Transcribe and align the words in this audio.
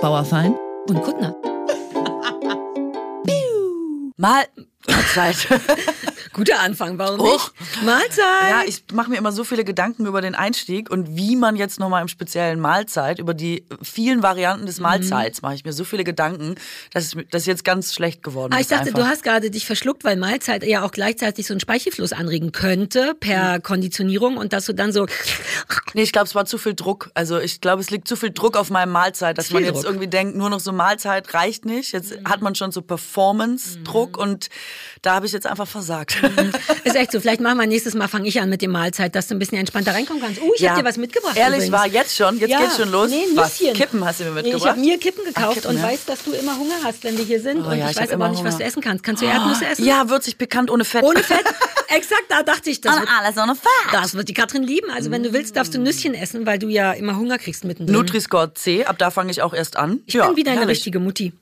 Bauerfein 0.00 0.56
und 0.88 1.02
Kuttner. 1.02 1.36
Mal 4.16 4.44
Mahlzeit. 5.16 5.46
Guter 6.32 6.60
Anfang, 6.60 6.96
warum 6.96 7.20
nicht? 7.20 7.52
Mahlzeit. 7.84 8.50
Ja, 8.50 8.62
ich 8.64 8.84
mache 8.92 9.10
mir 9.10 9.16
immer 9.16 9.32
so 9.32 9.42
viele 9.42 9.64
Gedanken 9.64 10.06
über 10.06 10.20
den 10.20 10.34
Einstieg 10.36 10.88
und 10.88 11.16
wie 11.16 11.34
man 11.34 11.56
jetzt 11.56 11.80
nochmal 11.80 12.02
im 12.02 12.08
speziellen 12.08 12.60
Mahlzeit, 12.60 13.18
über 13.18 13.34
die 13.34 13.64
vielen 13.82 14.22
Varianten 14.22 14.64
des 14.66 14.78
Mahlzeits, 14.78 15.42
mache 15.42 15.54
ich 15.54 15.64
mir 15.64 15.72
so 15.72 15.84
viele 15.84 16.04
Gedanken, 16.04 16.54
dass 16.92 17.16
das 17.30 17.46
jetzt 17.46 17.64
ganz 17.64 17.92
schlecht 17.94 18.22
geworden 18.22 18.52
Ah, 18.52 18.56
ich 18.56 18.62
ist. 18.62 18.70
dachte, 18.72 18.86
einfach. 18.88 19.00
du 19.00 19.06
hast 19.06 19.22
gerade 19.24 19.50
dich 19.50 19.66
verschluckt, 19.66 20.04
weil 20.04 20.16
Mahlzeit 20.16 20.62
ja 20.64 20.84
auch 20.84 20.92
gleichzeitig 20.92 21.46
so 21.46 21.52
einen 21.52 21.60
Speichelfluss 21.60 22.12
anregen 22.12 22.52
könnte 22.52 23.14
per 23.18 23.58
Mhm. 23.58 23.62
Konditionierung 23.62 24.36
und 24.36 24.52
dass 24.52 24.66
du 24.66 24.72
dann 24.74 24.92
so 24.92 25.06
Nee, 25.94 26.02
ich 26.02 26.12
glaube, 26.12 26.26
es 26.26 26.34
war 26.36 26.44
zu 26.44 26.56
viel 26.58 26.74
Druck. 26.74 27.10
Also 27.14 27.38
ich 27.40 27.60
glaube, 27.60 27.80
es 27.82 27.90
liegt 27.90 28.06
zu 28.06 28.14
viel 28.14 28.30
Druck 28.30 28.56
auf 28.56 28.70
meinem 28.70 28.92
Mahlzeit, 28.92 29.36
dass 29.36 29.50
man 29.50 29.64
jetzt 29.64 29.74
Druck. 29.76 29.82
Mhm. 29.82 29.88
irgendwie 29.88 30.06
denkt, 30.08 30.36
nur 30.36 30.48
noch 30.48 30.60
so 30.60 30.72
Mahlzeit 30.72 31.34
reicht 31.34 31.64
nicht. 31.64 31.92
Jetzt 31.92 32.14
hat 32.24 32.40
man 32.42 32.54
schon 32.54 32.70
so 32.70 32.80
Performance-Druck 32.82 34.16
und 34.16 34.48
da 35.02 35.14
habe 35.14 35.26
ich 35.26 35.32
jetzt 35.32 35.46
einfach 35.46 35.66
versagt. 35.66 36.16
ist 36.84 36.94
echt 36.96 37.12
so. 37.12 37.20
Vielleicht 37.20 37.40
machen 37.40 37.58
wir 37.58 37.66
nächstes 37.66 37.94
Mal 37.94 38.08
fange 38.08 38.28
ich 38.28 38.40
an 38.40 38.50
mit 38.50 38.60
dem 38.62 38.70
Mahlzeit, 38.70 39.14
dass 39.14 39.28
du 39.28 39.34
ein 39.34 39.38
bisschen 39.38 39.58
entspannter 39.58 39.92
reinkommen 39.94 40.22
kannst. 40.22 40.40
Oh, 40.42 40.52
ich 40.54 40.60
Ja. 40.60 40.70
hab 40.72 40.78
dir 40.78 40.84
was 40.84 40.96
mitgebracht. 40.98 41.36
Ehrlich, 41.36 41.58
übrigens. 41.68 41.72
war 41.72 41.86
jetzt 41.86 42.16
schon, 42.16 42.38
jetzt 42.38 42.50
Ja. 42.50 42.60
geht's 42.60 42.76
schon 42.76 42.90
los. 42.90 43.08
Nee, 43.10 43.24
was? 43.34 43.58
Nüsschen. 43.60 43.74
Kippen 43.76 44.04
hast 44.04 44.20
du 44.20 44.24
mir 44.24 44.30
Nee, 44.30 44.38
ich 44.40 44.44
mitgebracht? 44.44 44.70
habe 44.70 44.80
mir 44.80 44.98
Kippen 44.98 45.24
gekauft 45.24 45.54
Kippen, 45.54 45.70
und 45.70 45.76
ja. 45.78 45.82
weiß, 45.84 46.04
dass 46.04 46.22
du 46.24 46.32
immer 46.32 46.56
Hunger 46.58 46.74
hast, 46.84 47.02
wenn 47.04 47.16
wir 47.16 47.24
hier 47.24 47.40
sind. 47.40 47.62
Oh 47.64 47.70
und 47.70 47.78
ja, 47.78 47.86
ich, 47.86 47.96
ich 47.96 48.02
weiß 48.02 48.10
aber 48.12 48.28
nicht, 48.28 48.44
was 48.44 48.54
Hunger. 48.54 48.58
du 48.58 48.64
essen 48.64 48.82
kannst. 48.82 49.04
Kannst 49.04 49.22
du 49.22 49.26
Erdnüsse 49.26 49.66
essen? 49.66 49.84
Ja, 49.86 50.08
würzig 50.10 50.36
pikant 50.38 50.70
ohne 50.70 50.84
Fett. 50.84 51.02
Ohne 51.02 51.22
Fett? 51.22 51.44
Exakt, 51.88 52.24
da 52.28 52.42
dachte 52.44 52.70
ich, 52.70 52.80
das 52.80 53.00
wird, 53.00 53.08
alles 53.18 53.36
ohne 53.36 53.56
Fett. 53.56 53.70
das 53.92 54.14
wird 54.14 54.28
die 54.28 54.34
Katrin 54.34 54.62
lieben. 54.62 54.90
Also 54.90 55.10
wenn 55.10 55.22
du 55.24 55.32
willst, 55.32 55.56
darfst 55.56 55.74
du 55.74 55.78
Nüsschen 55.80 56.14
essen, 56.14 56.46
weil 56.46 56.58
du 56.58 56.68
ja 56.68 56.92
immer 56.92 57.16
Hunger 57.16 57.36
kriegst 57.38 57.64
mittendrin. 57.64 57.96
Nutri-Score 57.96 58.54
C, 58.54 58.84
ab 58.84 58.96
da 58.98 59.10
fange 59.10 59.30
ich 59.32 59.42
auch 59.42 59.52
erst 59.54 59.76
an. 59.76 60.00
ich 60.06 60.14
bin 60.14 60.36
wieder 60.36 60.52
eine 60.52 60.68
richtige 60.68 61.00
Mutti. 61.00 61.32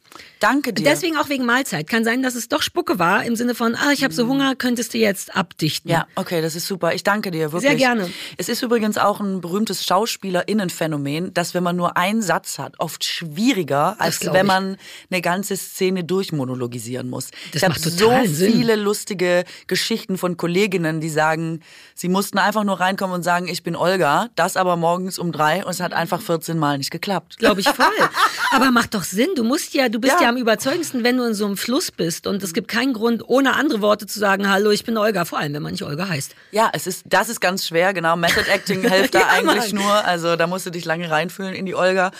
Danke 0.40 0.72
dir. 0.72 0.84
Deswegen 0.84 1.16
auch 1.16 1.28
wegen 1.28 1.44
Mahlzeit. 1.44 1.88
Kann 1.88 2.04
sein, 2.04 2.22
dass 2.22 2.34
es 2.34 2.48
doch 2.48 2.62
Spucke 2.62 2.98
war, 2.98 3.24
im 3.24 3.36
Sinne 3.36 3.54
von, 3.54 3.74
ah, 3.74 3.92
ich 3.92 4.04
habe 4.04 4.14
so 4.14 4.26
Hunger, 4.26 4.54
könntest 4.54 4.94
du 4.94 4.98
jetzt 4.98 5.34
abdichten. 5.34 5.90
ja, 5.90 6.06
okay, 6.14 6.40
das 6.40 6.54
ist 6.54 6.66
super. 6.66 6.94
Ich 6.94 7.02
danke 7.02 7.30
dir, 7.30 7.52
wirklich. 7.52 7.70
Sehr 7.70 7.76
gerne. 7.76 8.10
Es 8.36 8.48
ist 8.48 8.62
übrigens 8.62 8.98
auch 8.98 9.20
ein 9.20 9.40
berühmtes 9.40 9.84
SchauspielerInnenphänomen, 9.84 11.34
dass 11.34 11.54
wenn 11.54 11.62
man 11.62 11.76
nur 11.76 11.96
einen 11.96 12.22
Satz 12.22 12.58
hat, 12.58 12.74
oft 12.78 13.04
schwieriger, 13.04 13.96
als 13.98 14.24
wenn 14.24 14.34
ich. 14.34 14.42
man 14.44 14.76
eine 15.10 15.22
ganze 15.22 15.56
Szene 15.56 16.04
durchmonologisieren 16.04 17.10
muss. 17.10 17.30
Das 17.52 17.62
ich 17.62 17.68
habe 17.68 17.78
so 17.78 18.12
Sinn. 18.24 18.52
viele 18.52 18.76
lustige 18.76 19.44
Geschichten 19.66 20.18
von 20.18 20.36
Kolleginnen, 20.36 21.00
die 21.00 21.10
sagen, 21.10 21.60
sie 21.94 22.08
mussten 22.08 22.38
einfach 22.38 22.64
nur 22.64 22.80
reinkommen 22.80 23.14
und 23.14 23.22
sagen, 23.22 23.48
ich 23.48 23.62
bin 23.62 23.74
Olga, 23.76 24.28
das 24.36 24.56
aber 24.56 24.76
morgens 24.76 25.18
um 25.18 25.32
drei 25.32 25.64
und 25.64 25.70
es 25.70 25.80
hat 25.80 25.92
einfach 25.92 26.20
14 26.20 26.58
Mal 26.58 26.78
nicht 26.78 26.90
geklappt. 26.90 27.38
Glaube 27.38 27.60
ich 27.60 27.68
voll. 27.68 27.86
Aber 28.50 28.70
macht 28.70 28.94
doch 28.94 29.04
Sinn. 29.04 29.28
Du 29.36 29.44
musst 29.44 29.74
ja, 29.74 29.88
du 29.88 30.00
bist 30.00 30.07
ja. 30.08 30.22
Ja. 30.22 30.28
am 30.30 30.36
überzeugendsten, 30.36 31.04
wenn 31.04 31.16
du 31.16 31.24
in 31.24 31.34
so 31.34 31.46
einem 31.46 31.56
Fluss 31.56 31.90
bist. 31.90 32.26
Und 32.26 32.42
es 32.42 32.52
gibt 32.54 32.68
keinen 32.68 32.92
Grund, 32.92 33.22
ohne 33.26 33.54
andere 33.54 33.80
Worte 33.80 34.06
zu 34.06 34.18
sagen, 34.18 34.48
hallo, 34.50 34.70
ich 34.70 34.84
bin 34.84 34.96
Olga. 34.96 35.24
Vor 35.24 35.38
allem, 35.38 35.54
wenn 35.54 35.62
man 35.62 35.72
nicht 35.72 35.82
Olga 35.84 36.08
heißt. 36.08 36.34
Ja, 36.50 36.70
es 36.72 36.86
ist, 36.86 37.02
das 37.06 37.28
ist 37.28 37.40
ganz 37.40 37.66
schwer, 37.66 37.92
genau. 37.94 38.16
Method 38.16 38.44
Acting 38.50 38.80
hilft 38.88 39.14
da 39.14 39.20
Ja, 39.20 39.26
eigentlich 39.28 39.72
Mann. 39.72 39.82
nur. 39.84 40.04
Also 40.04 40.36
da 40.36 40.46
musst 40.46 40.66
du 40.66 40.70
dich 40.70 40.84
lange 40.84 41.10
reinfühlen 41.10 41.54
in 41.54 41.66
die 41.66 41.74
Olga. 41.74 42.10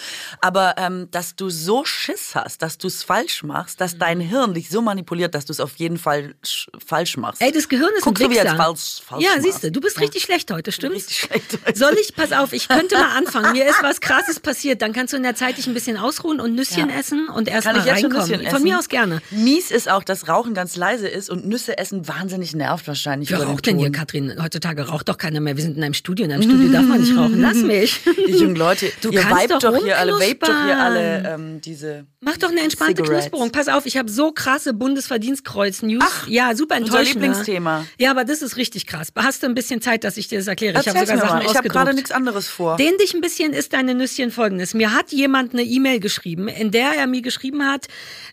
Aber 0.40 0.74
ähm, 0.78 1.08
dass 1.10 1.36
du 1.36 1.50
so 1.50 1.84
Schiss 1.84 2.34
hast, 2.34 2.62
dass 2.62 2.78
du 2.78 2.86
es 2.86 3.02
falsch 3.02 3.42
machst, 3.42 3.80
dass 3.80 3.98
dein 3.98 4.20
Hirn 4.20 4.54
dich 4.54 4.68
so 4.68 4.80
manipuliert, 4.82 5.34
dass 5.34 5.44
du 5.46 5.52
es 5.52 5.60
auf 5.60 5.76
jeden 5.76 5.98
Fall 5.98 6.34
sch- 6.44 6.68
falsch 6.84 7.16
machst. 7.16 7.40
Ey, 7.42 7.52
das 7.52 7.68
Gehirn 7.68 7.90
ist 7.96 8.02
Guck 8.04 8.20
ein 8.20 8.24
so, 8.24 8.30
wie 8.30 8.36
falsch, 8.36 9.00
falsch 9.04 9.24
Ja, 9.24 9.40
siehst 9.40 9.64
du, 9.64 9.72
du 9.72 9.80
bist 9.80 9.96
Ja. 9.96 10.02
richtig 10.02 10.22
schlecht 10.22 10.50
heute, 10.50 10.72
stimmt's? 10.72 10.96
Richtig 11.08 11.18
schlecht 11.18 11.58
heute. 11.66 11.78
Soll 11.78 11.96
ich, 12.00 12.14
pass 12.14 12.32
auf, 12.32 12.52
ich 12.52 12.68
könnte 12.68 12.96
mal 12.96 13.16
anfangen. 13.16 13.52
Mir 13.52 13.66
ist 13.68 13.82
was 13.82 14.00
Krasses 14.00 14.40
passiert. 14.40 14.82
Dann 14.82 14.92
kannst 14.92 15.12
du 15.12 15.16
in 15.16 15.22
der 15.22 15.34
Zeit 15.34 15.56
dich 15.58 15.66
ein 15.66 15.74
bisschen 15.74 15.96
ausruhen 15.96 16.40
und 16.40 16.54
Nüsschen 16.54 16.90
essen 16.90 17.28
und 17.28 17.48
erst 17.48 17.66
Kann 17.66 17.76
mal 17.76 17.77
ich 17.80 17.86
jetzt 17.86 18.00
schon 18.00 18.12
reinkommen. 18.12 18.38
Nüsschen? 18.38 18.50
Von 18.54 18.62
mir 18.62 18.78
aus 18.78 18.88
gerne. 18.88 19.20
Mies 19.30 19.70
ist 19.70 19.90
auch, 19.90 20.02
dass 20.04 20.28
Rauchen 20.28 20.54
ganz 20.54 20.76
leise 20.76 21.08
ist 21.08 21.30
und 21.30 21.46
Nüsse 21.46 21.78
essen 21.78 22.06
wahnsinnig 22.08 22.54
nervt 22.54 22.86
wahrscheinlich. 22.88 23.30
Wer 23.30 23.42
raucht 23.42 23.66
denn 23.66 23.78
hier. 23.78 23.90
Katrin? 23.92 24.34
Heutzutage 24.42 24.88
raucht 24.88 25.08
doch 25.08 25.18
keiner 25.18 25.40
mehr. 25.40 25.56
Wir 25.56 25.62
sind 25.64 25.76
in 25.76 25.82
einem 25.84 25.94
Studio. 25.94 26.24
In 26.24 26.32
einem 26.32 26.42
Studio 26.42 26.68
darf 26.70 26.84
man 26.84 27.00
nicht 27.00 27.16
rauchen. 27.16 27.40
Lass 27.40 27.56
mich. 27.56 28.00
Die 28.28 28.32
jungen 28.32 28.56
Leute, 28.56 28.90
Du 29.00 29.10
ihr 29.10 29.20
kannst 29.20 29.50
doch 29.50 29.58
doch 29.58 29.76
hier 29.82 29.98
alle, 29.98 30.12
vapet 30.12 30.42
doch 30.42 30.64
hier 30.64 30.78
alle 30.78 31.28
ähm, 31.34 31.60
diese 31.60 32.06
Mach 32.20 32.36
doch 32.36 32.50
eine 32.50 32.60
entspannte 32.62 33.02
Cigarettes. 33.02 33.26
Knusperung. 33.30 33.50
Pass 33.52 33.68
auf, 33.68 33.86
ich 33.86 33.96
habe 33.96 34.10
so 34.10 34.32
krasse 34.32 34.74
Bundesverdienstkreuz-News. 34.74 36.04
Ja, 36.26 36.54
super 36.56 36.76
unser 36.76 36.86
enttäuschend. 36.98 37.20
ne? 37.20 37.26
Lieblingsthema. 37.28 37.84
Ja, 37.98 38.10
aber 38.10 38.24
das 38.24 38.42
ist 38.42 38.56
richtig 38.56 38.86
krass. 38.86 39.08
Hast 39.16 39.42
du 39.42 39.46
ein 39.46 39.54
bisschen 39.54 39.80
Zeit, 39.80 40.04
dass 40.04 40.16
ich 40.16 40.28
dir 40.28 40.38
das 40.38 40.46
erkläre? 40.46 40.80
ich 40.80 40.88
habe 40.88 40.98
Erzähl's 40.98 41.10
sogar 41.20 41.28
Sachen 41.28 41.44
mal. 41.44 41.50
Ich 41.50 41.56
habe 41.56 41.68
gerade 41.68 41.94
nichts 41.94 42.10
anderes 42.10 42.48
vor. 42.48 42.76
Den 42.76 42.96
dich 42.98 43.14
ein 43.14 43.20
bisschen 43.20 43.52
ist 43.52 43.72
deine 43.72 43.94
Nüsschen 43.94 44.30
folgendes. 44.30 44.74
Mir 44.74 44.92
hat 44.94 45.12
jemand 45.12 45.52
eine 45.52 45.62
E-Mail 45.62 46.00
geschrieben, 46.00 46.48
in 46.48 46.70
der 46.70 46.92
er 46.96 47.06
mir 47.06 47.22
geschrieben 47.22 47.64
hat, 47.64 47.67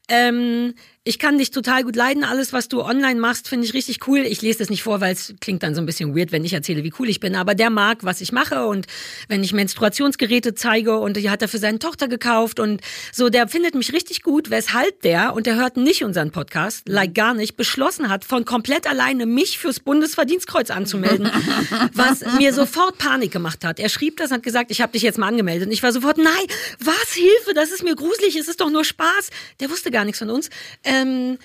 ähm, 0.09 0.73
ich 1.07 1.19
kann 1.19 1.37
dich 1.37 1.51
total 1.51 1.83
gut 1.83 1.95
leiden. 1.95 2.23
Alles, 2.23 2.51
was 2.51 2.67
du 2.67 2.81
online 2.81 3.19
machst, 3.19 3.47
finde 3.47 3.67
ich 3.67 3.75
richtig 3.75 4.07
cool. 4.07 4.21
Ich 4.21 4.41
lese 4.41 4.57
das 4.57 4.71
nicht 4.71 4.81
vor, 4.81 5.01
weil 5.01 5.13
es 5.13 5.35
klingt 5.39 5.61
dann 5.61 5.75
so 5.75 5.81
ein 5.81 5.85
bisschen 5.85 6.17
weird, 6.17 6.31
wenn 6.31 6.43
ich 6.43 6.53
erzähle, 6.53 6.83
wie 6.83 6.91
cool 6.97 7.07
ich 7.07 7.19
bin. 7.19 7.35
Aber 7.35 7.53
der 7.53 7.69
mag, 7.69 8.03
was 8.03 8.21
ich 8.21 8.31
mache 8.31 8.65
und 8.65 8.87
wenn 9.27 9.43
ich 9.43 9.53
Menstruationsgeräte 9.53 10.55
zeige 10.55 10.97
und 10.97 11.15
die 11.15 11.29
hat 11.29 11.43
er 11.43 11.47
für 11.47 11.59
seine 11.59 11.77
Tochter 11.77 12.07
gekauft 12.07 12.59
und 12.59 12.81
so, 13.13 13.29
der 13.29 13.47
findet 13.47 13.75
mich 13.75 13.93
richtig 13.93 14.23
gut, 14.23 14.49
weshalb 14.49 15.03
der, 15.03 15.35
und 15.35 15.45
der 15.45 15.57
hört 15.57 15.77
nicht 15.77 16.03
unseren 16.03 16.31
Podcast, 16.31 16.89
like 16.89 17.13
gar 17.13 17.35
nicht, 17.35 17.55
beschlossen 17.55 18.09
hat, 18.09 18.25
von 18.25 18.43
komplett 18.43 18.89
alleine 18.89 19.27
mich 19.27 19.59
fürs 19.59 19.79
Bundesverdienstkreuz 19.79 20.71
anzumelden, 20.71 21.29
was 21.93 22.21
mir 22.39 22.51
sofort 22.51 22.97
Panik 22.97 23.31
gemacht 23.31 23.63
hat. 23.63 23.79
Er 23.79 23.89
schrieb 23.89 24.17
das 24.17 24.31
und 24.31 24.37
hat 24.37 24.43
gesagt, 24.43 24.71
ich 24.71 24.81
habe 24.81 24.93
dich 24.93 25.03
jetzt 25.03 25.19
mal 25.19 25.27
angemeldet. 25.27 25.67
Und 25.67 25.71
ich 25.71 25.83
war 25.83 25.91
sofort, 25.91 26.17
nein, 26.17 26.45
was, 26.79 27.13
Hilfe, 27.13 27.53
das 27.53 27.69
ist 27.69 27.83
mir 27.83 27.95
gruselig, 27.95 28.35
es 28.35 28.47
ist 28.47 28.59
doch 28.59 28.71
nur 28.71 28.83
Spaß. 28.83 29.29
Der 29.59 29.69
wusste 29.69 29.91
gar 29.91 30.03
nichts 30.03 30.17
von 30.17 30.31
uns. 30.31 30.49
Ähm, 30.95 31.37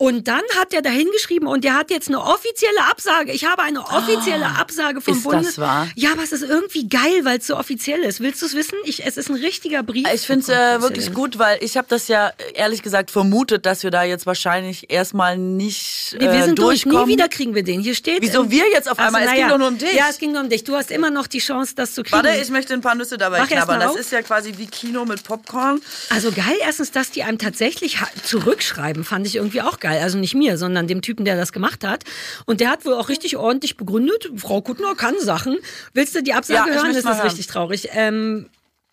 und 0.00 0.28
dann 0.28 0.40
hat 0.58 0.72
er 0.72 0.80
dahin 0.80 1.06
geschrieben 1.12 1.46
und 1.46 1.62
der 1.62 1.74
hat 1.74 1.90
jetzt 1.90 2.08
eine 2.08 2.22
offizielle 2.22 2.84
Absage. 2.90 3.32
Ich 3.32 3.44
habe 3.44 3.60
eine 3.62 3.80
offizielle 3.82 4.46
Absage 4.46 5.02
vom 5.02 5.12
ist 5.14 5.26
das 5.26 5.32
Bundes. 5.32 5.58
wahr? 5.58 5.88
Ja, 5.94 6.12
aber 6.12 6.22
es 6.22 6.32
ist 6.32 6.42
irgendwie 6.42 6.88
geil, 6.88 7.20
weil 7.24 7.36
es 7.38 7.46
so 7.46 7.54
offiziell 7.58 8.00
ist. 8.00 8.20
Willst 8.20 8.40
du 8.40 8.46
es 8.46 8.54
wissen? 8.54 8.78
Ich, 8.84 9.04
es 9.04 9.18
ist 9.18 9.28
ein 9.28 9.34
richtiger 9.36 9.82
Brief. 9.82 10.08
Ich 10.14 10.22
finde 10.22 10.40
es 10.40 10.48
Oh 10.48 10.52
äh, 10.52 10.56
was 10.76 10.82
wirklich 10.84 10.98
ist 11.00 11.06
denn? 11.08 11.14
gut, 11.14 11.38
weil 11.38 11.62
ich 11.62 11.76
habe 11.76 11.86
das 11.90 12.08
ja 12.08 12.28
äh, 12.28 12.32
ehrlich 12.54 12.80
gesagt 12.80 13.10
vermutet, 13.10 13.66
dass 13.66 13.82
wir 13.82 13.90
da 13.90 14.02
jetzt 14.02 14.24
wahrscheinlich 14.24 14.90
erstmal 14.90 15.36
nicht 15.36 16.16
Nee, 16.18 16.20
wir 16.20 16.30
äh, 16.32 16.42
sind 16.44 16.58
durch. 16.58 16.84
durchkommen. 16.84 17.06
Nie 17.06 17.12
wieder 17.12 17.28
kriegen 17.28 17.54
wir 17.54 17.62
den. 17.62 17.82
Hier 17.82 17.94
steht. 17.94 18.22
Wieso 18.22 18.50
wir 18.50 18.64
jetzt 18.72 18.90
auf 18.90 18.98
einmal? 18.98 19.24
Es 19.24 19.34
ging 19.34 19.48
doch 19.48 19.58
nur 19.58 19.68
um 19.68 19.76
dich. 19.76 19.92
Ja, 19.92 20.06
es 20.08 20.16
ging 20.16 20.32
nur 20.32 20.40
um 20.40 20.48
dich. 20.48 20.64
Du 20.64 20.76
hast 20.76 20.90
immer 20.90 21.10
noch 21.10 21.26
die 21.26 21.40
Chance, 21.40 21.74
das 21.76 21.92
zu 21.94 22.04
kriegen. 22.04 22.24
Warte, 22.24 22.40
ich 22.40 22.48
möchte 22.48 22.72
ein 22.72 22.80
paar 22.80 22.94
Nüsse 22.94 23.18
dabei 23.18 23.40
Mach 23.40 23.48
knabbern. 23.48 23.80
Das 23.80 23.90
auf. 23.90 23.96
ist 23.98 24.12
ja 24.12 24.22
quasi 24.22 24.54
wie 24.56 24.66
Kino 24.66 25.04
mit 25.04 25.24
Popcorn. 25.24 25.82
Also 26.08 26.32
geil, 26.32 26.56
erstens, 26.62 26.90
dass 26.90 27.10
die 27.10 27.22
einem 27.22 27.36
tatsächlich 27.36 27.98
zurückschreiben, 28.24 29.04
fand 29.04 29.26
ich 29.26 29.36
irgendwie 29.36 29.60
auch 29.60 29.78
geil. 29.78 29.89
Also 29.98 30.18
nicht 30.18 30.34
mir, 30.34 30.56
sondern 30.58 30.86
dem 30.86 31.02
Typen, 31.02 31.24
der 31.24 31.36
das 31.36 31.52
gemacht 31.52 31.84
hat. 31.84 32.04
Und 32.46 32.60
der 32.60 32.70
hat 32.70 32.84
wohl 32.84 32.94
auch 32.94 33.08
richtig 33.08 33.36
ordentlich 33.36 33.76
begründet. 33.76 34.30
Frau 34.36 34.60
Kuttner 34.60 34.94
kann 34.94 35.14
Sachen. 35.20 35.58
Willst 35.94 36.14
du 36.14 36.22
die 36.22 36.34
Absage 36.34 36.70
Ja, 36.70 36.76
hören? 36.76 36.88
Das 36.94 36.98
ist 36.98 37.06
hören. 37.06 37.20
richtig 37.20 37.46
traurig. 37.46 37.88
Ähm, 37.92 38.48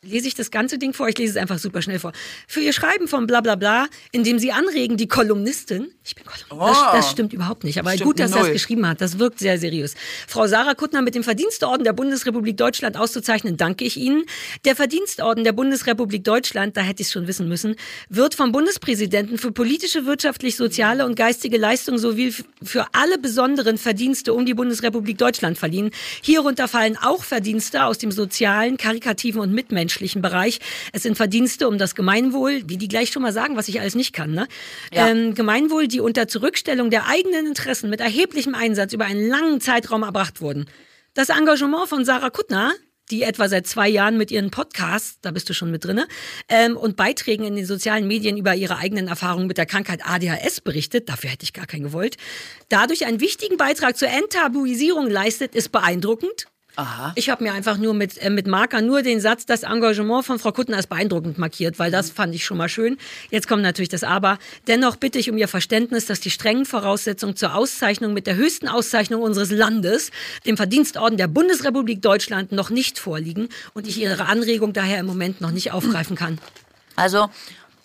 lese 0.07 0.27
ich 0.27 0.35
das 0.35 0.51
ganze 0.51 0.77
Ding 0.77 0.93
vor? 0.93 1.07
Ich 1.09 1.17
lese 1.17 1.31
es 1.31 1.37
einfach 1.37 1.59
super 1.59 1.81
schnell 1.81 1.99
vor. 1.99 2.13
Für 2.47 2.61
ihr 2.61 2.73
Schreiben 2.73 3.07
von 3.07 3.27
bla 3.27 3.41
bla 3.41 3.55
bla, 3.55 3.87
in 4.11 4.23
dem 4.23 4.39
sie 4.39 4.51
anregen, 4.51 4.97
die 4.97 5.07
Kolumnistin, 5.07 5.91
ich 6.03 6.15
bin 6.15 6.25
Kolumnistin, 6.25 6.57
das, 6.59 6.77
Oh. 6.77 6.95
das 6.95 7.11
stimmt 7.11 7.33
überhaupt 7.33 7.63
nicht, 7.63 7.77
aber 7.77 7.91
Stimmt 7.91 8.05
gut, 8.05 8.19
dass 8.19 8.31
er 8.31 8.41
es 8.41 8.51
geschrieben 8.53 8.87
hat, 8.87 9.01
das 9.01 9.19
wirkt 9.19 9.39
sehr 9.39 9.57
seriös. 9.57 9.95
Frau 10.27 10.47
Sarah 10.47 10.73
Kuttner 10.75 11.01
mit 11.01 11.15
dem 11.15 11.23
Verdienstorden 11.23 11.83
der 11.83 11.93
Bundesrepublik 11.93 12.55
Deutschland 12.57 12.97
auszuzeichnen, 12.97 13.57
danke 13.57 13.85
ich 13.85 13.97
Ihnen. 13.97 14.23
Der 14.65 14.75
Verdienstorden 14.75 15.43
der 15.43 15.51
Bundesrepublik 15.51 16.23
Deutschland, 16.23 16.77
da 16.77 16.81
hätte 16.81 17.01
ich 17.01 17.07
es 17.07 17.13
schon 17.13 17.27
wissen 17.27 17.47
müssen, 17.47 17.75
wird 18.09 18.35
vom 18.35 18.51
Bundespräsidenten 18.51 19.37
für 19.37 19.51
politische, 19.51 20.05
wirtschaftlich, 20.05 20.55
soziale 20.55 21.05
und 21.05 21.15
geistige 21.15 21.57
Leistungen 21.57 21.97
sowie 21.97 22.33
für 22.63 22.85
alle 22.93 23.17
besonderen 23.17 23.77
Verdienste 23.77 24.33
um 24.33 24.45
die 24.45 24.53
Bundesrepublik 24.53 25.17
Deutschland 25.17 25.57
verliehen. 25.57 25.91
Hierunter 26.21 26.67
fallen 26.67 26.97
auch 26.97 27.23
Verdienste 27.23 27.83
aus 27.83 27.97
dem 27.97 28.11
sozialen, 28.11 28.77
karikativen 28.77 29.41
und 29.41 29.51
mitmenschlichen 29.53 29.96
Bereich. 30.21 30.59
Es 30.93 31.03
sind 31.03 31.17
Verdienste 31.17 31.67
um 31.67 31.77
das 31.77 31.95
Gemeinwohl, 31.95 32.63
wie 32.67 32.77
die 32.77 32.87
gleich 32.87 33.11
schon 33.11 33.21
mal 33.21 33.33
sagen, 33.33 33.55
was 33.55 33.67
ich 33.67 33.79
alles 33.79 33.95
nicht 33.95 34.13
kann, 34.13 34.31
ne? 34.31 34.47
Ja. 34.93 35.07
Ähm, 35.07 35.33
Gemeinwohl, 35.33 35.87
die 35.87 35.99
unter 35.99 36.27
Zurückstellung 36.27 36.89
der 36.89 37.07
eigenen 37.07 37.47
Interessen 37.47 37.89
mit 37.89 37.99
erheblichem 37.99 38.55
Einsatz 38.55 38.93
über 38.93 39.05
einen 39.05 39.27
langen 39.27 39.61
Zeitraum 39.61 40.03
erbracht 40.03 40.41
wurden. 40.41 40.65
Das 41.13 41.29
Engagement 41.29 41.89
von 41.89 42.05
Sarah 42.05 42.29
Kuttner, 42.29 42.73
die 43.09 43.23
etwa 43.23 43.47
seit 43.47 43.67
zwei 43.67 43.87
Jahren 43.87 44.17
mit 44.17 44.31
ihren 44.31 44.51
Podcasts, 44.51 45.19
da 45.21 45.31
bist 45.31 45.49
du 45.49 45.53
schon 45.53 45.71
mit 45.71 45.85
drinne, 45.85 46.07
ähm, 46.49 46.75
und 46.75 46.95
Beiträgen 46.95 47.45
in 47.45 47.55
den 47.55 47.65
sozialen 47.65 48.07
Medien 48.07 48.37
über 48.37 48.53
ihre 48.53 48.77
eigenen 48.77 49.07
Erfahrungen 49.07 49.47
mit 49.47 49.57
der 49.57 49.65
Krankheit 49.65 50.01
ADHS 50.05 50.61
berichtet, 50.61 51.09
dafür 51.09 51.29
hätte 51.29 51.43
ich 51.43 51.53
gar 51.53 51.65
keinen 51.65 51.83
gewollt, 51.83 52.17
dadurch 52.69 53.05
einen 53.05 53.19
wichtigen 53.19 53.57
Beitrag 53.57 53.97
zur 53.97 54.09
Enttabuisierung 54.09 55.09
leistet, 55.09 55.55
ist 55.55 55.71
beeindruckend. 55.71 56.47
Aha. 56.77 57.11
Ich 57.15 57.29
habe 57.31 57.43
mir 57.43 57.53
einfach 57.53 57.77
nur 57.77 57.95
mit, 57.95 58.17
äh, 58.19 58.29
mit 58.29 58.45
Marker 58.45 58.81
nur 58.81 59.01
den 59.01 59.19
Satz, 59.19 59.47
das 59.47 59.63
Engagement 59.63 60.23
von 60.25 60.37
Frau 60.37 60.51
Kuttner 60.51 60.77
als 60.77 60.85
beeindruckend 60.85 61.39
markiert, 61.39 61.79
weil 61.79 61.89
das 61.89 62.11
fand 62.11 62.35
ich 62.35 62.45
schon 62.45 62.57
mal 62.57 62.69
schön. 62.69 62.97
Jetzt 63.31 63.47
kommt 63.47 63.63
natürlich 63.63 63.89
das 63.89 64.03
Aber. 64.03 64.37
Dennoch 64.67 64.95
bitte 64.95 65.17
ich 65.17 65.29
um 65.31 65.37
Ihr 65.39 65.47
Verständnis, 65.47 66.05
dass 66.05 66.19
die 66.19 66.29
strengen 66.29 66.65
Voraussetzungen 66.65 67.35
zur 67.35 67.55
Auszeichnung 67.55 68.13
mit 68.13 68.27
der 68.27 68.35
höchsten 68.35 68.67
Auszeichnung 68.67 69.23
unseres 69.23 69.49
Landes, 69.49 70.11
dem 70.45 70.55
Verdienstorden 70.55 71.17
der 71.17 71.27
Bundesrepublik 71.27 72.01
Deutschland, 72.03 72.51
noch 72.51 72.69
nicht 72.69 72.99
vorliegen 72.99 73.49
und 73.73 73.87
ich 73.87 73.99
Ihre 73.99 74.25
Anregung 74.27 74.71
daher 74.73 74.99
im 74.99 75.07
Moment 75.07 75.41
noch 75.41 75.51
nicht 75.51 75.71
aufgreifen 75.71 76.15
kann. 76.15 76.37
Also, 76.95 77.27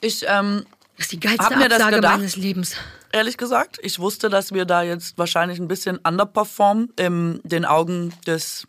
ich, 0.02 0.24
ähm, 0.28 0.66
Das 0.98 1.06
ist 1.06 1.12
die 1.12 1.20
geilste 1.20 1.44
Hab 1.44 1.56
mir 1.56 1.68
das 1.70 1.78
Absage 1.78 1.96
gedacht. 1.96 2.16
meines 2.18 2.36
Lebens. 2.36 2.74
ehrlich 3.10 3.36
gesagt, 3.38 3.78
ich 3.82 3.98
wusste, 3.98 4.28
dass 4.28 4.52
wir 4.52 4.66
da 4.66 4.82
jetzt 4.82 5.16
wahrscheinlich 5.16 5.58
ein 5.58 5.68
bisschen 5.68 5.96
underperformen 5.98 6.90
in 6.98 7.40
den 7.44 7.64
Augen 7.64 8.12
des, 8.26 8.66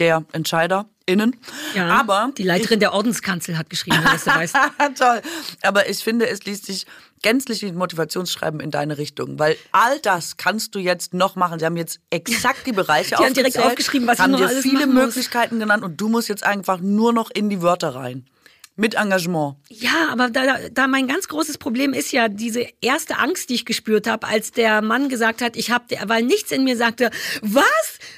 der 0.00 0.24
EntscheiderInnen. 0.32 1.36
Ja, 1.74 1.88
Aber 1.88 2.32
die 2.36 2.42
Leiterin 2.42 2.80
der 2.80 2.92
Ordenskanzel 2.92 3.56
hat 3.56 3.70
geschrieben, 3.70 3.98
wenn 4.02 4.18
du 4.18 4.26
weißt. 4.26 4.54
Toll. 4.98 5.20
Aber 5.62 5.88
ich 5.88 5.98
finde, 5.98 6.28
es 6.28 6.44
liest 6.44 6.66
sich 6.66 6.86
gänzlich 7.22 7.62
wie 7.62 7.66
ein 7.66 7.76
Motivationsschreiben 7.76 8.60
in 8.60 8.70
deine 8.70 8.98
Richtung. 8.98 9.38
Weil 9.38 9.56
all 9.72 10.00
das 10.00 10.36
kannst 10.36 10.74
du 10.74 10.78
jetzt 10.78 11.14
noch 11.14 11.36
machen. 11.36 11.58
Sie 11.58 11.66
haben 11.66 11.76
jetzt 11.76 12.00
exakt 12.10 12.66
die 12.66 12.72
Bereiche 12.72 13.14
Die 13.18 13.24
haben 13.24 13.34
direkt 13.34 13.58
aufgeschrieben, 13.58 14.08
was 14.08 14.18
ich 14.18 14.24
haben 14.24 14.32
noch 14.32 14.38
dir 14.38 14.48
alles 14.48 14.62
viele 14.62 14.86
machen 14.86 14.94
muss. 14.94 15.04
Möglichkeiten 15.04 15.60
genannt 15.60 15.84
und 15.84 16.00
du 16.00 16.08
musst 16.08 16.28
jetzt 16.28 16.44
einfach 16.44 16.80
nur 16.80 17.12
noch 17.12 17.30
in 17.30 17.50
die 17.50 17.62
Wörter 17.62 17.94
rein. 17.94 18.26
Mit 18.80 18.94
Engagement. 18.94 19.56
Ja, 19.68 20.08
aber 20.10 20.30
da, 20.30 20.56
da 20.72 20.86
mein 20.86 21.06
ganz 21.06 21.28
großes 21.28 21.58
Problem 21.58 21.92
ist 21.92 22.12
ja 22.12 22.28
diese 22.28 22.66
erste 22.80 23.18
Angst, 23.18 23.50
die 23.50 23.54
ich 23.54 23.66
gespürt 23.66 24.06
habe, 24.06 24.26
als 24.26 24.52
der 24.52 24.80
Mann 24.80 25.10
gesagt 25.10 25.42
hat, 25.42 25.54
ich 25.54 25.70
habe, 25.70 25.84
weil 26.06 26.22
nichts 26.22 26.50
in 26.50 26.64
mir 26.64 26.78
sagte, 26.78 27.10
was, 27.42 27.64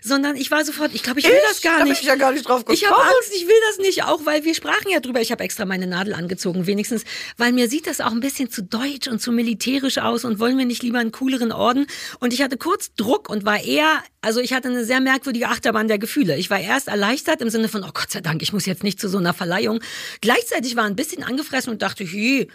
sondern 0.02 0.36
ich 0.36 0.52
war 0.52 0.64
sofort, 0.64 0.94
ich 0.94 1.02
glaube, 1.02 1.18
ich 1.18 1.26
will 1.26 1.32
Ich? 1.34 1.48
das 1.48 1.62
gar 1.62 1.80
Hab 1.80 1.88
nicht. 1.88 2.02
ich 2.02 2.06
ja 2.06 2.14
gar 2.14 2.30
nicht 2.30 2.46
drauf 2.46 2.62
Ich 2.70 2.84
habe 2.86 2.94
gekommen. 2.94 3.16
Angst, 3.16 3.32
ich 3.34 3.48
will 3.48 3.56
das 3.70 3.78
nicht, 3.78 4.04
auch 4.04 4.24
weil 4.24 4.44
wir 4.44 4.54
sprachen 4.54 4.88
ja 4.88 5.00
drüber. 5.00 5.20
Ich 5.20 5.32
habe 5.32 5.42
extra 5.42 5.64
meine 5.64 5.88
Nadel 5.88 6.14
angezogen, 6.14 6.64
wenigstens, 6.68 7.02
weil 7.38 7.50
mir 7.50 7.68
sieht 7.68 7.88
das 7.88 8.00
auch 8.00 8.12
ein 8.12 8.20
bisschen 8.20 8.48
zu 8.48 8.62
deutsch 8.62 9.08
und 9.08 9.20
zu 9.20 9.32
militärisch 9.32 9.98
aus 9.98 10.24
und 10.24 10.38
wollen 10.38 10.56
wir 10.58 10.64
nicht 10.64 10.84
lieber 10.84 11.00
einen 11.00 11.10
cooleren 11.10 11.50
Orden? 11.50 11.88
Und 12.20 12.32
ich 12.32 12.40
hatte 12.40 12.56
kurz 12.56 12.94
Druck 12.94 13.28
und 13.28 13.44
war 13.44 13.60
eher, 13.64 14.00
also 14.22 14.40
ich 14.40 14.52
hatte 14.52 14.68
eine 14.68 14.84
sehr 14.84 15.00
merkwürdige 15.00 15.48
Achterbahn 15.48 15.88
der 15.88 15.98
Gefühle. 15.98 16.36
Ich 16.36 16.48
war 16.48 16.60
erst 16.60 16.88
erleichtert 16.88 17.42
im 17.42 17.50
Sinne 17.50 17.68
von, 17.68 17.82
oh 17.82 17.90
Gott 17.92 18.10
sei 18.10 18.20
Dank, 18.20 18.40
ich 18.40 18.52
muss 18.52 18.66
jetzt 18.66 18.84
nicht 18.84 19.00
zu 19.00 19.08
so 19.08 19.18
einer 19.18 19.34
Verleihung. 19.34 19.80
Gleichzeitig 20.20 20.76
war 20.76 20.84
ein 20.84 20.96
bisschen 20.96 21.24
angefressen 21.24 21.72
und 21.72 21.82
dachte, 21.82 22.04
hi, 22.04 22.48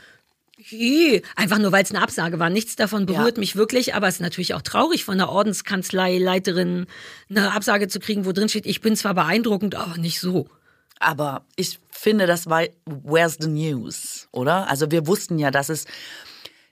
hi. 0.72 1.22
einfach 1.36 1.58
nur 1.60 1.74
weil 1.74 1.84
es 1.84 1.92
eine 1.92 2.02
Absage 2.02 2.40
war. 2.40 2.50
Nichts 2.50 2.78
davon 2.78 3.06
berührt 3.06 3.36
Ja. 3.38 3.40
mich 3.42 3.58
wirklich, 3.58 3.94
aber 3.96 4.08
es 4.08 4.16
ist 4.16 4.22
natürlich 4.22 4.54
auch 4.54 4.62
traurig 4.62 5.04
von 5.04 5.18
der 5.18 5.30
Ordenskanzleileiterin 5.30 6.88
eine 7.30 7.52
Absage 7.52 7.88
zu 7.90 8.00
kriegen, 8.00 8.26
wo 8.26 8.32
drin 8.32 8.50
steht, 8.50 8.66
ich 8.66 8.82
bin 8.82 8.96
zwar 8.96 9.14
beeindruckend, 9.14 9.76
aber 9.76 9.98
nicht 9.98 10.20
so. 10.20 10.48
Aber 11.00 11.46
ich 11.58 11.80
finde, 11.92 12.26
das 12.26 12.50
war 12.50 12.64
Where's 12.86 13.38
the 13.40 13.48
News, 13.50 14.28
oder? 14.32 14.70
Also 14.70 14.90
wir 14.90 15.06
wussten 15.06 15.38
ja, 15.38 15.52
dass 15.52 15.70
es 15.70 15.86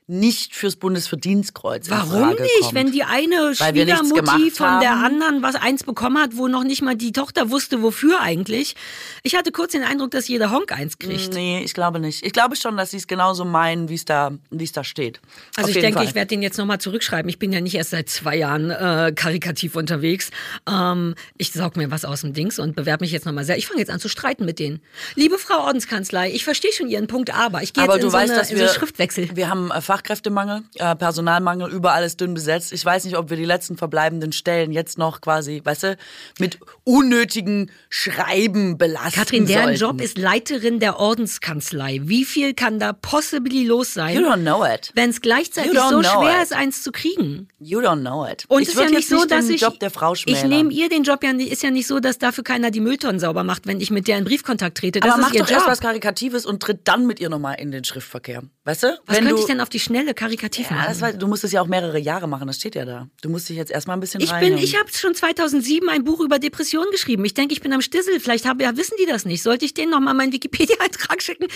nicht 0.07 0.56
fürs 0.56 0.75
Bundesverdienstkreuz 0.75 1.90
Warum 1.90 2.30
nicht? 2.30 2.40
kommt. 2.62 2.74
Wenn 2.75 2.92
die 2.92 3.04
eine 3.04 3.56
Schwiegermutti 3.56 4.52
von 4.52 4.80
der 4.80 4.98
anderen 4.98 5.42
was 5.42 5.56
eins 5.56 5.84
bekommen 5.84 6.22
hat, 6.22 6.38
wo 6.38 6.48
noch 6.48 6.63
nicht 6.63 6.84
mal 6.84 6.96
die 6.96 7.12
Tochter 7.12 7.50
wusste, 7.50 7.81
wofür 7.81 8.22
eigentlich. 8.22 8.75
Ich 9.24 9.36
hatte 9.36 9.52
kurz 9.52 9.72
den 9.72 9.81
Eindruck, 9.81 10.12
dass 10.12 10.28
jeder 10.28 10.52
Honk 10.52 10.72
eins 10.72 11.00
kriegt. 11.00 11.34
Nee, 11.34 11.63
ich 11.63 11.74
glaube 11.74 12.00
nicht. 12.00 12.24
Ich 12.24 12.34
glaube 12.34 12.56
schon, 12.56 12.78
dass 12.78 12.92
sie 12.92 12.98
es 12.98 13.07
genauso 13.07 13.46
meinen, 13.46 13.90
wie 13.90 13.96
es 13.96 14.06
da, 14.06 14.31
es 14.56 14.72
da 14.72 14.84
steht. 14.84 15.22
Also 15.56 15.69
Auf 15.69 15.75
ich 15.75 15.81
denke, 15.81 15.98
Fall. 15.98 16.07
ich 16.07 16.13
werde 16.13 16.28
den 16.28 16.44
jetzt 16.44 16.60
nochmal 16.60 16.80
zurückschreiben. 16.80 17.28
Ich 17.28 17.40
bin 17.40 17.52
ja 17.52 17.60
nicht 17.60 17.74
erst 17.74 17.90
seit 17.90 18.07
zwei 18.07 18.36
Jahren 18.36 18.69
äh, 18.69 19.12
karikativ 19.16 19.75
unterwegs. 19.75 20.30
Ähm, 20.69 21.16
ich 21.38 21.52
saug 21.52 21.78
mir 21.78 21.90
was 21.90 22.06
aus 22.06 22.22
dem 22.22 22.34
Dings 22.34 22.60
und 22.60 22.75
bewerbe 22.75 23.04
mich 23.04 23.12
jetzt 23.12 23.25
nochmal 23.25 23.44
sehr. 23.44 23.57
Ich 23.57 23.66
fange 23.66 23.80
jetzt 23.80 23.90
an 23.90 24.00
zu 24.00 24.10
streiten 24.10 24.46
mit 24.46 24.60
denen. 24.60 24.81
Liebe 25.16 25.40
Frau 25.40 25.66
Ordenskanzlei, 25.66 26.30
ich 26.31 26.44
verstehe 26.44 26.72
schon 26.74 26.90
Ihren 26.90 27.07
Punkt, 27.07 27.34
aber 27.34 27.63
ich 27.63 27.74
gehe 27.74 27.84
jetzt 27.84 27.96
in, 27.96 28.02
du 28.02 28.10
so, 28.10 28.13
weißt, 28.13 28.31
eine, 28.31 28.40
dass 28.40 28.52
in 28.52 28.60
wir, 28.60 28.68
so 28.68 28.74
Schriftwechsel. 28.75 29.30
wir 29.36 29.50
haben 29.50 29.72
äh, 29.72 29.81
Fachkräftemangel, 29.95 30.63
äh, 30.75 30.94
Personalmangel, 30.95 31.71
überall 31.71 32.03
ist 32.03 32.19
dünn 32.19 32.33
besetzt. 32.33 32.74
Ich 32.74 32.83
weiß 32.83 33.06
nicht, 33.06 33.15
ob 33.15 33.30
wir 33.30 33.38
die 33.38 33.45
letzten 33.45 33.77
verbleibenden 33.77 34.33
Stellen 34.33 34.74
jetzt 34.74 34.97
noch 34.97 35.21
quasi, 35.21 35.62
weißt 35.63 35.83
du, 35.83 35.97
mit 36.38 36.59
unnötigen 36.83 37.71
Schreiben 37.89 38.77
belasten 38.77 39.19
Katrin, 39.19 39.45
deren 39.45 39.77
sollten. 39.77 40.00
Job 40.00 40.01
ist 40.01 40.18
Leiterin 40.18 40.81
der 40.81 41.00
Ordenskanzlei. 41.00 42.01
Wie 42.03 42.25
viel 42.25 42.53
kann 42.53 42.77
da 42.77 42.92
possibly 42.92 43.63
los 43.63 43.94
sein? 43.94 44.18
You 44.18 44.24
don't 44.24 44.42
know 44.42 44.65
it. 44.65 44.92
Wenn 44.95 45.12
es 45.12 45.21
gleichzeitig 45.21 45.80
so 45.80 46.03
schwer 46.03 46.38
it. 46.38 46.44
ist, 46.44 46.53
eins 46.53 46.83
zu 46.83 46.92
kriegen. 46.92 47.47
You 47.59 47.80
don't 47.80 48.01
know 48.01 48.27
it. 48.27 48.44
Und 48.50 48.63
ich 48.63 48.68
es 48.68 48.74
ist 48.75 48.81
ja 48.81 48.89
nicht 48.89 49.07
so, 49.07 49.24
dass 49.24 49.47
ich. 49.47 49.62
Job 49.62 49.80
der 49.80 49.92
Frau 49.92 50.13
ich 50.13 50.44
nehme 50.44 50.74
ihr 50.74 50.89
den 50.89 51.03
Job 51.03 51.24
ja 51.24 51.31
nicht, 51.31 51.51
ist 51.51 51.63
ja 51.63 51.71
nicht 51.71 51.88
so, 51.88 52.01
dass 52.01 52.18
dafür 52.18 52.44
keiner 52.44 52.69
die 52.69 52.81
Mülltonnen 52.81 53.19
sauber 53.19 53.45
macht, 53.45 53.65
wenn 53.65 53.80
ich 53.80 53.92
mit 53.92 54.09
der 54.09 54.18
in 54.18 54.25
Briefkontakt 54.25 54.77
trete. 54.77 55.00
Das 55.00 55.13
Aber 55.13 55.21
ist 55.21 55.27
mach 55.27 55.33
ihr 55.33 55.42
doch 55.42 55.50
Job. 55.50 55.57
erst 55.59 55.68
was 55.68 55.80
Karikatives 55.80 56.45
und 56.45 56.62
tritt 56.62 56.81
dann 56.83 57.07
mit 57.07 57.21
ihr 57.21 57.30
nochmal 57.30 57.56
in 57.59 57.71
den 57.71 57.86
Schriftverkehr. 57.86 58.44
Weißt 58.65 58.81
du? 58.81 59.00
was 59.06 59.17
könnte 59.17 59.33
du, 59.35 59.39
ich 59.39 59.45
denn 59.45 59.62
auf 59.62 59.69
die 59.69 59.79
schnelle 59.79 60.15
karikativ 60.15 60.71
Ja, 60.71 60.75
machen? 60.75 60.85
das 60.89 61.00
war, 61.00 61.13
du 61.13 61.27
musst 61.27 61.44
es 61.44 61.51
ja 61.51 61.62
auch 61.62 61.67
mehrere 61.67 62.00
Jahre 62.00 62.27
machen, 62.27 62.47
das 62.47 62.56
steht 62.56 62.73
ja 62.73 62.83
da. 62.83 63.07
Du 63.21 63.29
musst 63.29 63.47
dich 63.47 63.57
jetzt 63.57 63.71
erstmal 63.71 63.95
ein 63.95 64.00
bisschen 64.00 64.21
ich 64.21 64.31
rein. 64.31 64.39
bin, 64.44 64.57
ich 64.57 64.75
habe 64.79 64.89
schon 64.91 65.13
2007 65.13 65.88
ein 65.88 66.03
Buch 66.03 66.19
über 66.19 66.39
Depressionen 66.39 66.89
geschrieben. 66.89 67.23
Ich 67.25 67.35
denke, 67.35 67.53
ich 67.53 67.62
bin 67.62 67.71
am 67.73 67.81
Stissel. 67.81 68.19
Vielleicht 68.19 68.47
hab, 68.47 68.59
ja, 68.59 68.75
wissen 68.75 68.95
die 69.00 69.06
das 69.06 69.23
nicht. 69.23 69.44
Sollte 69.44 69.65
ich 69.65 69.75
denen 69.75 69.91
noch 69.91 70.00
mal 70.00 70.15
meinen 70.15 70.33
Wikipedia-Eintrag 70.33 71.21
schicken? 71.21 71.47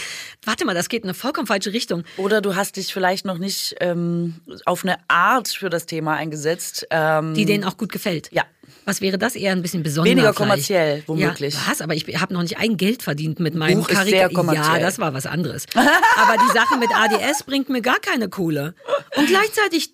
Warte 0.45 0.65
mal, 0.65 0.75
das 0.75 0.87
geht 0.87 1.01
in 1.03 1.09
eine 1.09 1.15
vollkommen 1.15 1.47
falsche 1.47 1.73
Richtung. 1.73 2.03
Oder 2.17 2.41
du 2.41 2.55
hast 2.55 2.75
dich 2.75 2.93
vielleicht 2.93 3.25
noch 3.25 3.39
nicht 3.39 3.75
ähm, 3.79 4.35
auf 4.65 4.83
eine 4.85 4.97
Art 5.07 5.47
für 5.47 5.71
das 5.71 5.87
Thema 5.87 6.13
eingesetzt. 6.15 6.85
Ähm, 6.91 7.33
Die 7.33 7.45
denen 7.45 7.63
auch 7.63 7.77
gut 7.77 7.91
gefällt. 7.91 8.29
Ja. 8.31 8.43
Was 8.89 9.01
wäre 9.01 9.19
das 9.19 9.35
eher 9.35 9.51
ein 9.51 9.61
bisschen 9.61 9.83
besonderer? 9.83 10.15
Weniger 10.15 10.33
kommerziell, 10.33 11.03
womöglich. 11.05 11.53
Ja, 11.53 11.59
was? 11.69 11.79
Aber 11.81 11.93
ich 11.93 12.05
habe 12.19 12.33
noch 12.33 12.41
nicht 12.41 12.57
ein 12.57 12.75
Geld 12.75 13.03
verdient 13.03 13.39
mit 13.39 13.53
meinem 13.53 13.77
Buch 13.81 13.87
ist 13.89 13.95
Karik- 13.97 14.09
sehr 14.09 14.29
kommerziell. 14.29 14.65
Ja, 14.65 14.79
das 14.79 14.97
war 14.97 15.13
was 15.13 15.27
anderes. 15.27 15.67
Aber 15.75 16.35
die 16.43 16.51
Sache 16.57 16.77
mit 16.79 16.89
ADS 16.91 17.43
bringt 17.43 17.69
mir 17.69 17.81
gar 17.81 17.99
keine 17.99 18.29
Kohle. 18.29 18.73
Und 19.15 19.27
gleichzeitig. 19.27 19.93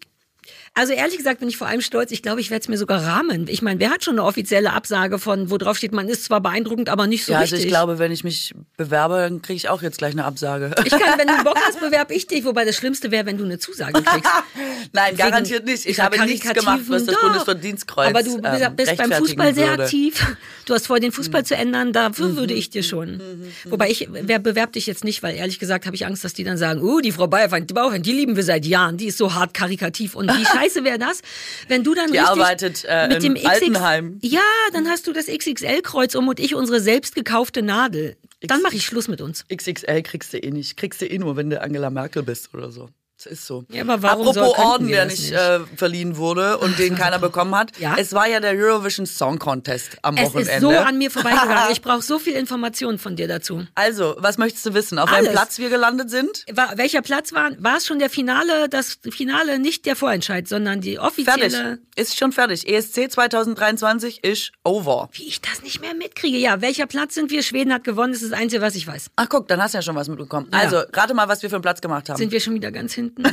Also 0.78 0.92
ehrlich 0.92 1.16
gesagt 1.16 1.40
bin 1.40 1.48
ich 1.48 1.56
vor 1.56 1.68
allem 1.68 1.80
stolz. 1.80 2.12
Ich 2.12 2.22
glaube, 2.22 2.42
ich 2.42 2.52
werde 2.52 2.62
es 2.62 2.68
mir 2.68 2.78
sogar 2.78 3.02
rahmen. 3.02 3.48
Ich 3.48 3.62
meine, 3.62 3.80
wer 3.80 3.92
hat 3.92 4.04
schon 4.04 4.16
eine 4.16 4.26
offizielle 4.26 4.74
Absage 4.74 5.20
von, 5.20 5.50
wo 5.50 5.58
drauf 5.58 5.78
steht, 5.78 5.94
man 5.94 6.10
ist 6.10 6.26
zwar 6.26 6.42
beeindruckend, 6.42 6.90
aber 6.90 7.08
nicht 7.08 7.24
so 7.24 7.32
ja, 7.32 7.40
richtig. 7.40 7.56
also 7.60 7.66
ich 7.66 7.72
glaube, 7.72 7.98
wenn 7.98 8.12
ich 8.12 8.26
mich 8.26 8.54
bewerbe, 8.76 9.16
dann 9.16 9.42
kriege 9.42 9.56
ich 9.56 9.70
auch 9.70 9.82
jetzt 9.82 10.00
gleich 10.00 10.12
eine 10.12 10.26
Absage. 10.26 10.72
Ich 10.84 10.92
kann, 10.92 11.18
wenn 11.18 11.28
du 11.28 11.44
Bock 11.46 11.58
hast, 11.66 11.80
bewerbe 11.80 12.14
ich 12.14 12.28
dich. 12.28 12.44
Wobei 12.44 12.66
das 12.66 12.76
Schlimmste 12.76 13.10
wäre, 13.10 13.26
wenn 13.26 13.38
du 13.38 13.46
eine 13.46 13.58
Zusage 13.58 14.04
kriegst. 14.04 14.30
Nein, 14.92 15.12
Wegen 15.12 15.18
garantiert 15.18 15.64
nicht. 15.64 15.86
Ich 15.86 15.98
habe 16.02 16.20
nichts 16.26 16.54
gemacht, 16.54 16.82
was 16.90 17.06
das. 17.06 17.16
Bundesverdienstkreuz 17.22 18.10
Aber 18.10 18.24
du 18.24 18.36
ähm, 18.36 18.42
bist 18.42 18.52
beim 18.52 18.76
rechtfertigen 18.76 19.14
Fußball 19.14 19.56
sehr 19.56 19.70
würde. 19.70 19.84
aktiv. 19.84 20.36
Du 20.66 20.74
hast 20.74 20.88
vor, 20.88 21.00
den 21.00 21.12
Fußball 21.12 21.42
Mhm. 21.42 21.46
zu 21.46 21.56
ändern. 21.56 21.94
Dafür 21.94 22.36
würde 22.36 22.54
ich 22.54 22.70
dir 22.70 22.84
schon. 22.84 23.22
Wobei 23.66 23.90
ich, 23.90 24.08
wer 24.12 24.40
bewerbt 24.40 24.76
dich 24.76 24.88
jetzt 24.88 25.04
nicht, 25.04 25.22
weil 25.24 25.36
ehrlich 25.36 25.60
gesagt 25.60 25.86
habe 25.86 25.96
ich 25.96 26.06
Angst, 26.06 26.24
dass 26.24 26.34
die 26.34 26.44
dann 26.44 26.58
sagen, 26.58 26.82
uh, 26.82 27.02
die 27.02 27.12
Frau 27.12 27.28
Bayerfeind, 27.28 27.70
die 27.70 27.74
Bauerfeind, 27.74 28.06
die 28.06 28.12
lieben 28.14 28.36
wir 28.36 28.44
seit 28.44 28.66
Jahren. 28.66 28.98
Die 28.98 29.06
ist 29.08 29.18
so 29.18 29.34
hart 29.34 29.54
karikativ. 29.54 30.16
Und 30.16 30.30
wie 30.32 30.46
scheiße 30.46 30.84
wäre 30.84 30.98
das, 30.98 31.22
wenn 31.68 31.84
du 31.84 31.94
dann 31.94 32.12
Die 32.12 32.18
richtig 32.18 32.30
arbeitet, 32.30 32.86
äh, 32.88 33.08
mit 33.08 33.24
dem 33.24 33.38
Altenheim. 33.46 34.20
Ja, 34.22 34.42
dann 34.74 34.88
hast 34.90 35.08
du 35.08 35.14
das 35.14 35.28
XXL-Kreuz 35.28 36.16
um 36.16 36.28
und 36.28 36.40
ich 36.40 36.56
unsere 36.56 36.80
selbst 36.80 37.16
gekaufte 37.16 37.62
Nadel. 37.62 38.16
Dann 38.42 38.62
mache 38.62 38.76
ich 38.76 38.86
Schluss 38.86 39.08
mit 39.08 39.22
uns. 39.22 39.46
XXL 39.54 40.02
kriegst 40.04 40.34
du 40.34 40.38
eh 40.38 40.52
nicht. 40.52 40.78
Kriegst 40.78 41.02
du 41.02 41.06
eh 41.06 41.18
nur, 41.18 41.36
wenn 41.36 41.50
du 41.50 41.62
Angela 41.62 41.90
Merkel 41.90 42.24
bist 42.24 42.54
oder 42.54 42.72
so. 42.72 42.90
Das 43.18 43.32
ist 43.32 43.46
so. 43.46 43.64
Ja, 43.70 43.82
aber 43.84 44.02
warum 44.02 44.28
Apropos 44.28 44.58
Orden, 44.58 44.88
der 44.90 45.06
nicht? 45.06 45.32
Äh, 45.32 45.62
verliehen 45.78 46.18
wurde 46.18 46.58
und 46.58 46.78
den 46.78 46.96
keiner 46.96 47.18
bekommen 47.18 47.56
hat. 47.56 47.72
Ja? 47.80 47.96
Es 47.98 48.12
war 48.14 48.28
ja 48.28 48.42
der 48.42 48.52
Eurovision 48.54 49.06
Song 49.06 49.40
Contest 49.40 49.98
am 50.02 50.18
Es 50.18 50.26
Wochenende. 50.34 50.52
ist 50.54 50.62
so 50.62 50.70
an 50.70 50.98
mir 50.98 51.10
vorbeigegangen. 51.10 51.72
Ich 51.72 51.82
brauche 51.82 52.02
so 52.02 52.20
viel 52.20 52.34
Informationen 52.34 53.00
von 53.00 53.16
dir 53.16 53.30
dazu. 53.30 53.66
also, 53.74 54.16
was 54.20 54.38
möchtest 54.38 54.66
du 54.66 54.74
wissen? 54.74 55.00
Auf 55.00 55.10
welchem 55.10 55.28
Alles. 55.28 55.32
Platz 55.32 55.60
wir 55.60 55.70
gelandet 55.70 56.10
sind? 56.10 56.44
War, 56.52 56.78
welcher 56.78 57.02
Platz 57.02 57.32
war? 57.32 57.52
War 57.58 57.78
es 57.78 57.86
schon 57.86 58.00
der 58.00 58.10
Finale, 58.10 58.68
das 58.68 59.00
Finale 59.12 59.60
nicht 59.60 59.86
der 59.86 59.96
Vorentscheid, 59.96 60.48
sondern 60.48 60.82
die 60.82 61.00
offizielle? 61.00 61.50
Fertig. 61.50 61.86
Ist 61.96 62.20
schon 62.20 62.34
fertig. 62.34 62.68
ESC 62.68 63.10
2023 63.10 64.24
ist 64.26 64.52
over. 64.66 65.08
Wie 65.14 65.24
ich 65.28 65.40
das 65.40 65.64
nicht 65.64 65.80
mehr 65.80 65.94
mitkriege. 65.94 66.38
Ja, 66.38 66.60
welcher 66.62 66.86
Platz 66.86 67.14
sind 67.16 67.32
wir? 67.32 67.44
Schweden 67.44 67.74
hat 67.74 67.86
gewonnen, 67.86 68.12
das 68.12 68.22
ist 68.22 68.34
das 68.34 68.40
Einzige, 68.40 68.62
was 68.62 68.76
ich 68.76 68.86
weiß. 68.86 69.12
Ach 69.16 69.30
guck, 69.30 69.48
dann 69.48 69.62
hast 69.62 69.74
du 69.74 69.78
ja 69.78 69.82
schon 69.82 69.96
was 69.96 70.10
mitbekommen. 70.10 70.48
Ja. 70.52 70.60
Also, 70.60 70.82
rate 70.92 71.14
mal, 71.14 71.30
was 71.30 71.42
wir 71.42 71.50
für 71.50 71.56
einen 71.56 71.62
Platz 71.64 71.80
gemacht 71.80 72.10
haben. 72.10 72.18
Sind 72.18 72.32
wir 72.34 72.42
schon 72.42 72.54
wieder 72.56 72.72
ganz 72.72 72.94
hinten? 73.06 73.24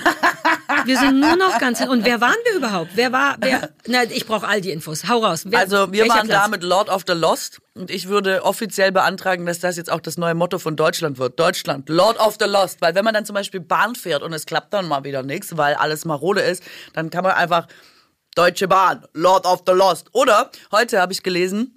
wir 0.85 0.99
sind 0.99 1.21
nur 1.21 1.37
noch 1.37 1.59
ganz 1.59 1.79
hinten. 1.79 1.93
Und 1.93 2.05
wer 2.05 2.21
waren 2.21 2.37
wir 2.45 2.57
überhaupt? 2.57 2.91
Wer 2.95 3.13
war, 3.13 3.37
wer? 3.41 3.71
Na, 3.87 4.05
ich 4.05 4.27
brauche 4.27 4.47
all 4.47 4.61
die 4.61 4.71
Infos. 4.71 5.09
Hau 5.09 5.19
raus. 5.19 5.45
Wer, 5.47 5.59
Also 5.59 5.93
wir 5.93 6.09
waren 6.09 6.27
Platz? 6.29 6.43
da 6.43 6.49
mit 6.49 6.63
Lord 6.63 6.89
of 6.89 7.03
the 7.07 7.15
Lost 7.15 7.61
und 7.75 7.91
ich 7.91 8.09
würde 8.09 8.45
offiziell 8.45 8.93
beantragen, 8.93 9.47
dass 9.47 9.61
das 9.61 9.77
jetzt 9.77 9.91
auch 9.91 10.01
das 10.01 10.17
neue 10.19 10.35
Motto 10.35 10.59
von 10.59 10.77
Deutschland 10.77 11.19
wird. 11.19 11.39
Deutschland, 11.39 11.89
Lord 11.89 12.19
of 12.21 12.37
the 12.41 12.47
Lost. 12.47 12.81
Weil 12.81 12.95
wenn 12.95 13.05
man 13.05 13.15
dann 13.15 13.25
zum 13.25 13.35
Beispiel 13.35 13.61
Bahn 13.61 13.95
fährt 13.95 14.23
und 14.23 14.33
es 14.33 14.47
klappt 14.47 14.73
dann 14.75 14.87
mal 14.87 15.05
wieder 15.05 15.23
nichts, 15.23 15.57
weil 15.57 15.75
alles 15.75 16.05
marode 16.05 16.41
ist, 16.41 16.63
dann 16.95 17.11
kann 17.11 17.25
man 17.25 17.33
einfach 17.33 17.67
Deutsche 18.35 18.67
Bahn, 18.69 19.05
Lord 19.13 19.45
of 19.47 19.63
the 19.67 19.73
Lost. 19.73 20.09
Oder 20.13 20.51
heute 20.71 21.01
habe 21.01 21.13
ich 21.13 21.23
gelesen, 21.23 21.75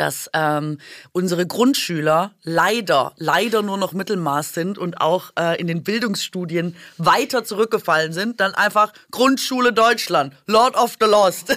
dass 0.00 0.30
ähm, 0.34 0.78
unsere 1.12 1.46
Grundschüler 1.46 2.32
leider, 2.42 3.12
leider 3.16 3.62
nur 3.62 3.76
noch 3.76 3.92
Mittelmaß 3.92 4.54
sind 4.54 4.78
und 4.78 5.00
auch 5.00 5.32
äh, 5.38 5.60
in 5.60 5.66
den 5.66 5.82
Bildungsstudien 5.82 6.76
weiter 6.98 7.44
zurückgefallen 7.44 8.12
sind, 8.12 8.40
dann 8.40 8.54
einfach 8.54 8.92
Grundschule 9.10 9.72
Deutschland, 9.72 10.34
Lord 10.46 10.76
of 10.76 10.96
the 11.00 11.06
Lost. 11.06 11.56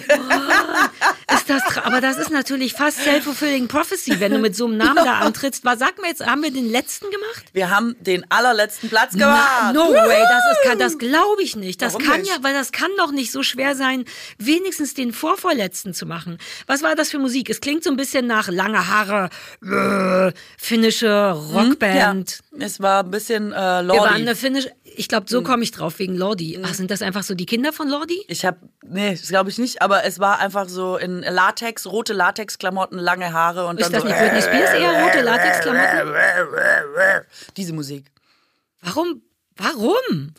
Ist 1.32 1.50
das, 1.50 1.78
aber 1.78 2.00
das 2.00 2.18
ist 2.18 2.30
natürlich 2.30 2.74
fast 2.74 3.02
self-fulfilling 3.02 3.66
prophecy, 3.66 4.20
wenn 4.20 4.30
du 4.30 4.38
mit 4.38 4.54
so 4.54 4.66
einem 4.66 4.76
Namen 4.76 4.94
da 5.04 5.14
antrittst. 5.20 5.64
Was 5.64 5.80
sag 5.80 6.00
mir 6.00 6.06
jetzt, 6.08 6.24
haben 6.24 6.40
wir 6.42 6.52
den 6.52 6.70
letzten 6.70 7.06
gemacht? 7.10 7.44
Wir 7.52 7.68
haben 7.70 7.96
den 7.98 8.24
allerletzten 8.30 8.88
Platz 8.88 9.12
Na, 9.16 9.72
gemacht. 9.72 9.74
no 9.74 9.92
way, 9.92 10.22
das 10.22 10.42
ist, 10.52 10.62
kann, 10.68 10.78
das 10.78 10.98
glaube 10.98 11.42
ich 11.42 11.56
nicht. 11.56 11.82
Das 11.82 11.94
Warum 11.94 12.06
kann 12.06 12.20
nicht? 12.20 12.30
ja, 12.30 12.36
weil 12.42 12.54
das 12.54 12.70
kann 12.70 12.90
doch 12.96 13.10
nicht 13.10 13.32
so 13.32 13.42
schwer 13.42 13.74
sein, 13.74 14.04
wenigstens 14.38 14.94
den 14.94 15.12
vorvorletzten 15.12 15.94
zu 15.94 16.06
machen. 16.06 16.38
Was 16.68 16.84
war 16.84 16.94
das 16.94 17.10
für 17.10 17.18
Musik? 17.18 17.50
Es 17.50 17.60
klingt 17.60 17.82
so 17.82 17.90
ein 17.90 17.96
bisschen 17.96 18.28
nach 18.28 18.46
lange 18.46 18.86
Haare, 18.86 19.30
äh, 19.64 20.32
finnische 20.58 21.32
Rockband. 21.32 22.38
Ja, 22.58 22.64
es 22.64 22.80
war 22.80 23.02
ein 23.02 23.10
bisschen 23.10 23.52
äh, 23.52 23.56
Wir 23.56 23.60
waren 23.62 23.86
Lordi. 23.88 24.14
eine 24.14 24.36
finnische, 24.36 24.70
ich 24.96 25.08
glaube, 25.08 25.26
so 25.28 25.42
komme 25.42 25.62
ich 25.62 25.70
drauf, 25.70 25.98
wegen 25.98 26.16
Lordi. 26.16 26.58
Ach, 26.62 26.74
sind 26.74 26.90
das 26.90 27.02
einfach 27.02 27.22
so 27.22 27.34
die 27.34 27.46
Kinder 27.46 27.72
von 27.72 27.88
Lordi? 27.88 28.24
Ich 28.28 28.44
habe, 28.44 28.58
nee, 28.86 29.12
das 29.12 29.28
glaube 29.28 29.50
ich 29.50 29.58
nicht, 29.58 29.82
aber 29.82 30.04
es 30.04 30.18
war 30.18 30.38
einfach 30.40 30.68
so 30.68 30.96
in 30.96 31.20
Latex, 31.20 31.86
rote 31.86 32.12
Latexklamotten, 32.12 32.98
lange 32.98 33.32
Haare 33.32 33.66
und 33.66 33.78
Ist 33.78 33.86
dann 33.86 33.92
das 33.92 34.02
so 34.02 34.08
nicht 34.08 34.18
Britney 34.18 34.42
Spears 34.42 34.72
eher 34.72 35.04
rote 35.04 35.20
Latexklamotten? 35.22 36.12
diese 37.56 37.72
Musik. 37.72 38.06
Warum? 38.82 39.22
Warum? 39.56 40.34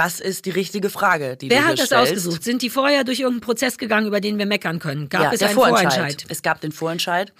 Das 0.00 0.18
ist 0.18 0.46
die 0.46 0.50
richtige 0.50 0.88
Frage, 0.88 1.36
die 1.36 1.50
Wer 1.50 1.60
du 1.60 1.64
hat 1.66 1.78
das 1.78 1.86
stellst. 1.88 2.12
ausgesucht? 2.12 2.42
Sind 2.42 2.62
die 2.62 2.70
vorher 2.70 3.04
durch 3.04 3.20
irgendeinen 3.20 3.42
Prozess 3.42 3.76
gegangen, 3.76 4.06
über 4.06 4.22
den 4.22 4.38
wir 4.38 4.46
meckern 4.46 4.78
können? 4.78 5.10
Gab 5.10 5.24
ja, 5.24 5.32
es 5.32 5.42
einen 5.42 5.52
Vorentscheid. 5.52 5.92
Vorentscheid? 5.92 6.24
Es 6.30 6.40
gab 6.40 6.62
den 6.62 6.72
Vorentscheid. 6.72 7.34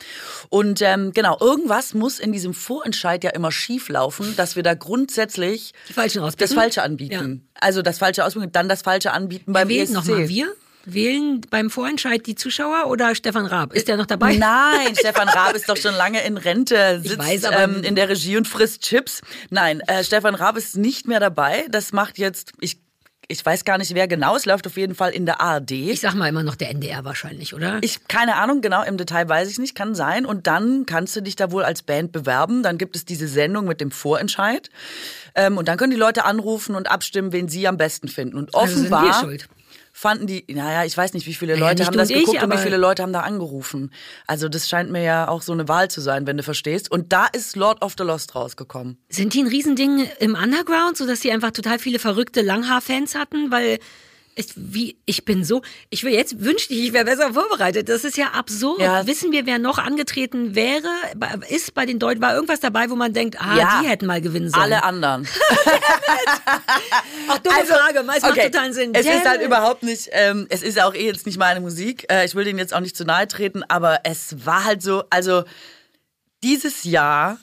Und 0.51 0.83
ähm, 0.83 1.13
genau, 1.15 1.39
irgendwas 1.41 1.95
muss 1.95 2.19
in 2.19 2.33
diesem 2.33 2.53
Vorentscheid 2.53 3.25
ja 3.25 3.31
immer 3.31 3.51
schief 3.51 3.89
laufen, 3.89 4.37
dass 4.37 4.57
wir 4.57 4.63
da 4.63 4.75
grundsätzlich 4.75 5.73
das? 6.37 6.53
Falsche 6.53 6.83
anbieten. 6.83 7.49
Also 7.55 7.81
das 7.81 7.97
Falsche 7.97 8.27
ausbieten, 8.27 8.53
dann 8.53 8.69
das 8.69 8.83
Falsche 8.83 9.13
anbieten 9.13 9.55
beim 9.55 9.71
Wählt 9.71 9.89
ESC. 9.89 9.95
nochmal 9.95 10.29
wir? 10.29 10.53
Wählen 10.85 11.41
beim 11.51 11.71
Vorentscheid 11.71 12.27
die 12.27 12.35
Zuschauer 12.35 12.87
oder 12.87 13.15
Stefan 13.15 13.47
Raab? 13.47 13.75
Ist 13.75 13.89
der 13.89 13.97
noch 13.97 14.07
dabei? 14.07 14.37
Nein, 14.37 14.95
Stefan 14.99 15.29
Raab 15.29 15.55
ist 15.55 15.69
doch 15.69 15.77
schon 15.77 15.95
lange 15.95 16.23
in 16.25 16.37
Rente, 16.37 17.01
sitzt 17.03 17.19
weiß, 17.19 17.43
ähm, 17.53 17.83
in 17.83 17.95
der 17.95 18.09
Regie 18.09 18.37
und 18.37 18.49
frisst 18.49 18.83
Chips. 18.83 19.21
Nein, 19.51 19.81
äh, 19.81 20.03
Stefan 20.05 20.35
Raab 20.35 20.57
ist 20.57 20.77
nicht 20.77 21.07
mehr 21.07 21.21
dabei. 21.21 21.67
Das 21.71 21.93
macht 21.93 22.19
jetzt, 22.19 22.53
ich, 22.61 22.79
ich 23.29 23.45
weiß 23.45 23.65
gar 23.65 23.79
nicht, 23.79 23.95
wer 23.95 24.09
genau. 24.09 24.35
Es 24.35 24.47
läuft 24.47 24.67
auf 24.67 24.77
jeden 24.77 24.95
Fall 24.95 25.11
in 25.13 25.27
der 25.27 25.41
ARD. 25.41 25.71
Ich 25.71 26.01
sag 26.01 26.15
mal 26.15 26.29
immer 26.29 26.43
noch 26.43 26.57
der 26.57 26.71
NDR 26.71 27.05
wahrscheinlich, 27.05 27.55
oder? 27.55 27.79
Ich, 27.83 28.09
keine 28.09 28.37
Ahnung, 28.37 28.61
genau, 28.61 28.83
im 28.83 28.97
Detail 28.97 29.29
weiß 29.29 29.51
ich 29.51 29.59
nicht, 29.59 29.75
kann 29.75 29.95
sein. 29.95 30.27
Und 30.27 30.47
dann 30.47 30.87
kannst 30.87 31.15
du 31.15 31.21
dich 31.21 31.37
da 31.37 31.53
wohl 31.53 31.63
als 31.63 31.83
Band 31.83 32.11
bewerben. 32.11 32.63
Dann 32.63 32.79
gibt 32.79 32.97
es 32.97 33.05
diese 33.05 33.29
Sendung 33.29 33.67
mit 33.67 33.81
dem 33.81 33.91
Vorentscheid. 33.91 34.71
Ähm, 35.35 35.59
und 35.59 35.69
dann 35.69 35.79
können 35.79 35.93
die 35.93 35.99
Leute 35.99 36.25
anrufen 36.25 36.75
und 36.75 36.91
abstimmen, 36.91 37.33
wen 37.33 37.49
sie 37.49 37.69
am 37.69 37.77
besten 37.77 38.09
finden. 38.09 38.37
Und 38.37 38.55
Also 38.55 38.75
sind 38.75 38.91
wir 38.91 38.97
offenbar 38.97 39.21
schuld. 39.21 39.49
Fanden 40.01 40.27
die, 40.27 40.47
naja, 40.49 40.85
ich 40.85 40.97
weiß 40.97 41.13
nicht, 41.13 41.27
wie 41.27 41.35
viele 41.35 41.57
Leute 41.57 41.83
nicht 41.83 41.87
haben 41.89 41.99
das 41.99 42.09
und 42.09 42.17
ich, 42.17 42.25
geguckt 42.25 42.43
und 42.43 42.53
wie 42.53 42.57
viele 42.57 42.79
Leute 42.79 43.03
haben 43.03 43.13
da 43.13 43.21
angerufen. 43.21 43.93
Also 44.27 44.49
das 44.49 44.67
scheint 44.67 44.91
mir 44.91 45.03
ja 45.03 45.29
auch 45.29 45.43
so 45.43 45.53
eine 45.53 45.69
Wahl 45.69 45.91
zu 45.91 46.01
sein, 46.01 46.27
wenn 46.27 46.39
du 46.39 46.43
verstehst. 46.43 46.91
Und 46.91 47.13
da 47.13 47.27
ist 47.27 47.55
Lord 47.55 47.83
of 47.83 47.97
the 47.99 48.05
Lost 48.05 48.35
rausgekommen. 48.35 48.97
Sind 49.11 49.35
die 49.35 49.43
ein 49.43 49.47
Riesending 49.47 50.09
im 50.19 50.35
Underground, 50.35 50.97
sodass 50.97 51.21
die 51.21 51.31
einfach 51.31 51.51
total 51.51 51.79
viele 51.79 51.99
verrückte 51.99 52.41
Langhaar-Fans 52.41 53.15
hatten? 53.15 53.51
Weil 53.51 53.79
ich, 54.41 54.49
wie, 54.57 54.97
ich 55.07 55.25
bin 55.25 55.45
so, 55.45 55.63
ich 55.91 56.03
will 56.05 56.13
jetzt 56.13 56.41
wünschte 56.45 56.75
ich, 56.75 56.87
ich 56.87 56.93
wäre 56.93 57.05
besser 57.05 57.33
vorbereitet. 57.35 57.89
Das 57.89 58.05
ist 58.05 58.17
ja 58.17 58.29
absurd. 58.33 58.81
Ja. 58.81 59.07
Wissen 59.07 59.33
wir, 59.33 59.47
wer 59.47 59.59
noch 59.59 59.79
angetreten 59.79 60.55
wäre? 60.55 60.89
Ist 61.49 61.75
bei 61.75 61.87
den 61.87 61.99
Deutschen, 61.99 62.21
war 62.23 62.35
irgendwas 62.35 62.61
dabei, 62.61 62.91
wo 62.91 62.97
man 62.97 63.13
denkt, 63.13 63.37
ah, 63.41 63.57
Ja. 63.57 63.81
die 63.83 63.89
hätten 63.89 64.07
mal 64.07 64.21
gewinnen 64.21 64.51
sollen? 64.51 64.63
Alle 64.65 64.83
anderen. 64.83 65.27
Ach, 67.29 67.39
dumme 67.39 67.65
Frage, 67.67 67.99
es 68.01 68.23
macht 68.23 68.41
total 68.41 68.73
Sinn. 68.73 68.95
Also, 68.95 69.09
Es 69.09 69.15
ist 69.17 69.23
Damn 69.25 69.31
halt 69.31 69.41
it. 69.41 69.47
überhaupt 69.47 69.83
nicht, 69.83 70.09
ähm, 70.13 70.47
es 70.51 70.63
ist 70.63 70.81
auch 70.83 70.95
eh 70.95 71.07
jetzt 71.07 71.27
nicht 71.27 71.39
meine 71.39 71.61
Musik. 71.61 72.07
Äh, 72.11 72.25
ich 72.27 72.35
will 72.35 72.45
denen 72.45 72.59
jetzt 72.59 72.75
auch 72.75 72.81
nicht 72.81 72.97
zu 72.97 73.05
nahe 73.05 73.29
treten, 73.29 73.63
aber 73.69 74.01
es 74.05 74.45
war 74.47 74.65
halt 74.65 74.83
so, 74.83 75.05
also 75.11 75.45
dieses 76.43 76.85
Jahr 76.85 77.39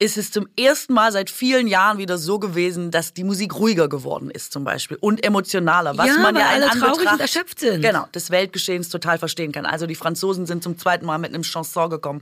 ist 0.00 0.16
es 0.16 0.30
zum 0.30 0.46
ersten 0.56 0.94
Mal 0.94 1.10
seit 1.10 1.28
vielen 1.28 1.66
Jahren 1.66 1.98
wieder 1.98 2.18
so 2.18 2.38
gewesen, 2.38 2.92
dass 2.92 3.14
die 3.14 3.24
Musik 3.24 3.56
ruhiger 3.56 3.88
geworden 3.88 4.30
ist 4.30 4.52
zum 4.52 4.62
Beispiel 4.62 4.96
und 5.00 5.24
emotionaler, 5.24 5.98
was 5.98 6.06
Ja, 6.06 6.18
man 6.18 6.36
ja 6.36 6.42
weil 6.50 6.56
in 6.58 6.62
alle 6.62 6.70
traurig 6.78 6.84
Anbetracht 6.98 7.14
und 7.14 7.20
erschöpft 7.20 7.58
sind. 7.58 7.82
Genau, 7.82 8.06
des 8.14 8.30
Weltgeschehens 8.30 8.90
total 8.90 9.18
verstehen 9.18 9.50
kann. 9.50 9.66
Also 9.66 9.86
die 9.86 9.96
Franzosen 9.96 10.46
sind 10.46 10.62
zum 10.62 10.78
zweiten 10.78 11.04
Mal 11.04 11.18
mit 11.18 11.34
einem 11.34 11.42
Chanson 11.42 11.90
gekommen. 11.90 12.20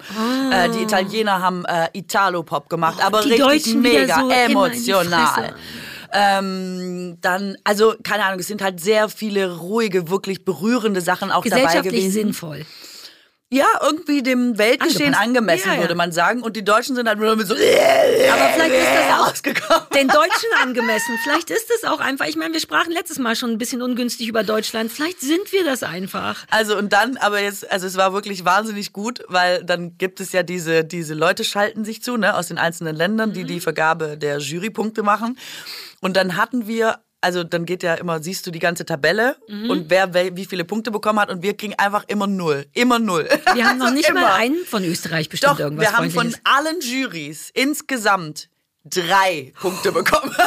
Äh, 0.51 0.71
die 0.71 0.83
Italiener 0.85 1.43
haben 1.43 1.67
äh, 1.67 1.89
Italo-Pop 1.93 2.71
gemacht, 2.71 3.05
aber 3.05 3.19
Ah. 3.19 3.23
die 3.23 3.33
richtig 3.33 3.75
Deutschen 3.75 3.83
mega 3.83 4.21
so 4.21 4.31
emotional. 4.31 5.55
Ähm, 6.13 7.19
dann, 7.21 7.59
also 7.65 7.95
keine 8.03 8.25
Ahnung, 8.25 8.41
es 8.41 8.47
sind 8.47 8.63
halt 8.63 8.81
sehr 8.81 9.09
viele 9.09 9.57
ruhige, 9.59 10.09
wirklich 10.09 10.45
berührende 10.45 11.01
Sachen 11.01 11.31
auch 11.31 11.45
dabei 11.45 11.57
Gesellschaftlich 11.63 11.93
gewesen. 11.95 12.13
sinnvoll. 12.13 12.65
Ja, 13.49 13.67
irgendwie 13.81 14.25
dem 14.25 14.59
Weltgeschehen 14.59 15.15
Angepasst. 15.15 15.23
angemessen, 15.23 15.73
Ja, 15.75 15.79
würde 15.81 15.95
man 15.95 16.11
sagen. 16.11 16.43
Und 16.43 16.57
die 16.57 16.65
Deutschen 16.65 16.97
sind 16.97 17.09
halt 17.09 17.21
nur 17.21 17.31
so 17.47 17.55
Aber 17.55 17.61
vielleicht 17.61 18.75
ist 18.75 18.89
das 18.93 19.21
auch 19.21 19.29
rausgekommen. 19.29 19.87
den 19.95 20.09
Deutschen 20.09 20.49
angemessen. 20.61 21.17
Vielleicht 21.23 21.51
ist 21.51 21.71
es 21.71 21.85
auch 21.85 22.01
einfach. 22.01 22.27
Ich 22.27 22.35
meine, 22.35 22.55
wir 22.55 22.61
sprachen 22.61 22.91
letztes 22.93 23.21
Mal 23.21 23.37
schon 23.37 23.51
ein 23.51 23.59
bisschen 23.59 23.83
ungünstig 23.83 24.27
über 24.27 24.43
Deutschland. 24.43 24.91
Vielleicht 24.91 25.21
sind 25.21 25.53
wir 25.53 25.65
das 25.65 25.85
einfach. 25.85 26.45
Also 26.51 26.77
und 26.77 26.93
dann, 26.93 27.19
aber 27.19 27.41
jetzt, 27.41 27.71
also 27.71 27.87
es 27.87 27.97
war 27.97 28.13
wirklich 28.13 28.45
wahnsinnig 28.45 28.93
gut, 28.93 29.23
weil 29.29 29.63
dann 29.63 29.97
gibt 29.97 30.19
es 30.19 30.33
ja 30.33 30.43
diese, 30.43 30.83
diese 30.85 31.15
Leute 31.15 31.45
schalten 31.45 31.85
sich 31.85 32.03
zu, 32.03 32.17
ne, 32.17 32.35
aus 32.35 32.49
den 32.49 32.59
einzelnen 32.59 32.97
Ländern, 32.97 33.33
die 33.33 33.45
die 33.45 33.61
Vergabe 33.61 34.19
der 34.19 34.39
Jurypunkte 34.39 35.05
machen. 35.05 35.39
Und 36.01 36.17
dann 36.17 36.37
hatten 36.37 36.67
wir, 36.67 36.99
also 37.21 37.43
dann 37.45 37.65
geht 37.65 37.83
ja 37.83 37.95
immer, 37.95 38.23
siehst 38.23 38.47
du 38.47 38.51
die 38.51 38.59
ganze 38.59 38.85
Tabelle 38.87 39.37
und 39.49 39.91
wer, 39.91 40.15
wie 40.37 40.45
viele 40.45 40.65
Punkte 40.65 40.91
bekommen 40.91 41.19
hat 41.19 41.31
und 41.31 41.43
wir 41.43 41.57
kriegen 41.57 41.75
einfach 41.75 42.05
immer 42.09 42.27
null, 42.27 42.67
immer 42.73 42.99
null. 42.99 43.29
Wir 43.55 43.67
haben 43.67 43.79
noch 43.79 43.87
Also 43.87 43.95
nicht 43.97 44.09
immer. 44.09 44.21
mal 44.21 44.35
einen 44.35 44.65
von 44.65 44.85
Österreich 44.85 45.29
bestimmt 45.29 45.55
Doch, 45.55 45.59
irgendwas 45.61 45.89
wir 45.89 45.97
haben 45.97 46.11
von 46.11 46.35
allen 46.45 46.81
Juries 46.81 47.51
insgesamt 47.55 48.49
drei 48.85 49.53
Punkte 49.61 49.93
bekommen. 49.93 50.35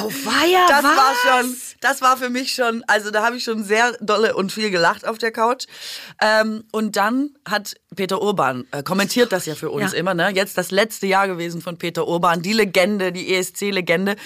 Oh, 0.00 0.10
weia, 0.24 0.66
Das 0.68 0.82
was? 0.82 0.96
war 0.96 1.14
schon, 1.42 1.56
das 1.84 2.00
war 2.00 2.16
für 2.16 2.30
mich 2.30 2.54
schon, 2.54 2.82
also 2.86 3.10
da 3.10 3.24
habe 3.24 3.36
ich 3.36 3.44
schon 3.44 3.62
sehr 3.62 3.92
dolle 4.00 4.34
und 4.34 4.50
viel 4.50 4.70
gelacht 4.70 5.06
auf 5.06 5.18
der 5.18 5.30
Couch. 5.32 5.66
Ähm, 6.20 6.64
und 6.72 6.96
dann 6.96 7.30
hat 7.46 7.74
Peter 7.94 8.22
Urban 8.22 8.64
äh, 8.70 8.82
kommentiert 8.82 9.32
das 9.32 9.44
ja 9.44 9.54
für 9.54 9.70
uns 9.70 9.92
Ja. 9.92 9.98
immer, 9.98 10.14
ne? 10.14 10.30
Jetzt 10.30 10.56
das 10.56 10.70
letzte 10.70 11.06
Jahr 11.06 11.28
gewesen 11.28 11.60
von 11.60 11.76
Peter 11.76 12.08
Urban, 12.08 12.40
die 12.40 12.54
Legende, 12.54 13.12
die 13.12 13.34
ESC-Legende. 13.34 14.16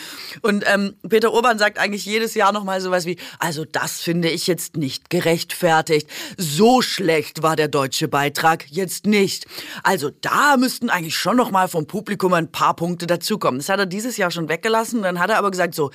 Und 0.42 0.64
ähm, 0.66 0.94
Peter 1.08 1.32
Urban 1.32 1.58
sagt 1.58 1.78
eigentlich 1.78 2.06
jedes 2.06 2.34
Jahr 2.34 2.52
nochmal 2.52 2.80
sowas 2.80 3.06
wie, 3.06 3.18
also 3.40 3.64
das 3.64 4.00
finde 4.00 4.30
ich 4.30 4.46
jetzt 4.46 4.76
nicht 4.76 5.10
gerechtfertigt. 5.10 6.08
So 6.36 6.80
schlecht 6.80 7.42
war 7.42 7.56
der 7.56 7.68
deutsche 7.68 8.06
Beitrag 8.06 8.66
jetzt 8.70 9.04
nicht. 9.06 9.46
Also 9.82 10.10
da 10.20 10.56
müssten 10.56 10.90
eigentlich 10.90 11.16
schon 11.16 11.36
nochmal 11.36 11.66
vom 11.68 11.86
Publikum 11.88 12.32
ein 12.34 12.52
paar 12.52 12.76
Punkte 12.76 13.08
dazukommen. 13.08 13.58
Das 13.58 13.68
hat 13.68 13.80
er 13.80 13.86
dieses 13.86 14.16
Jahr 14.16 14.30
schon 14.30 14.48
weggelassen. 14.48 15.02
Dann 15.02 15.18
hat 15.18 15.30
er 15.30 15.38
aber 15.38 15.50
gesagt 15.50 15.74
so, 15.74 15.90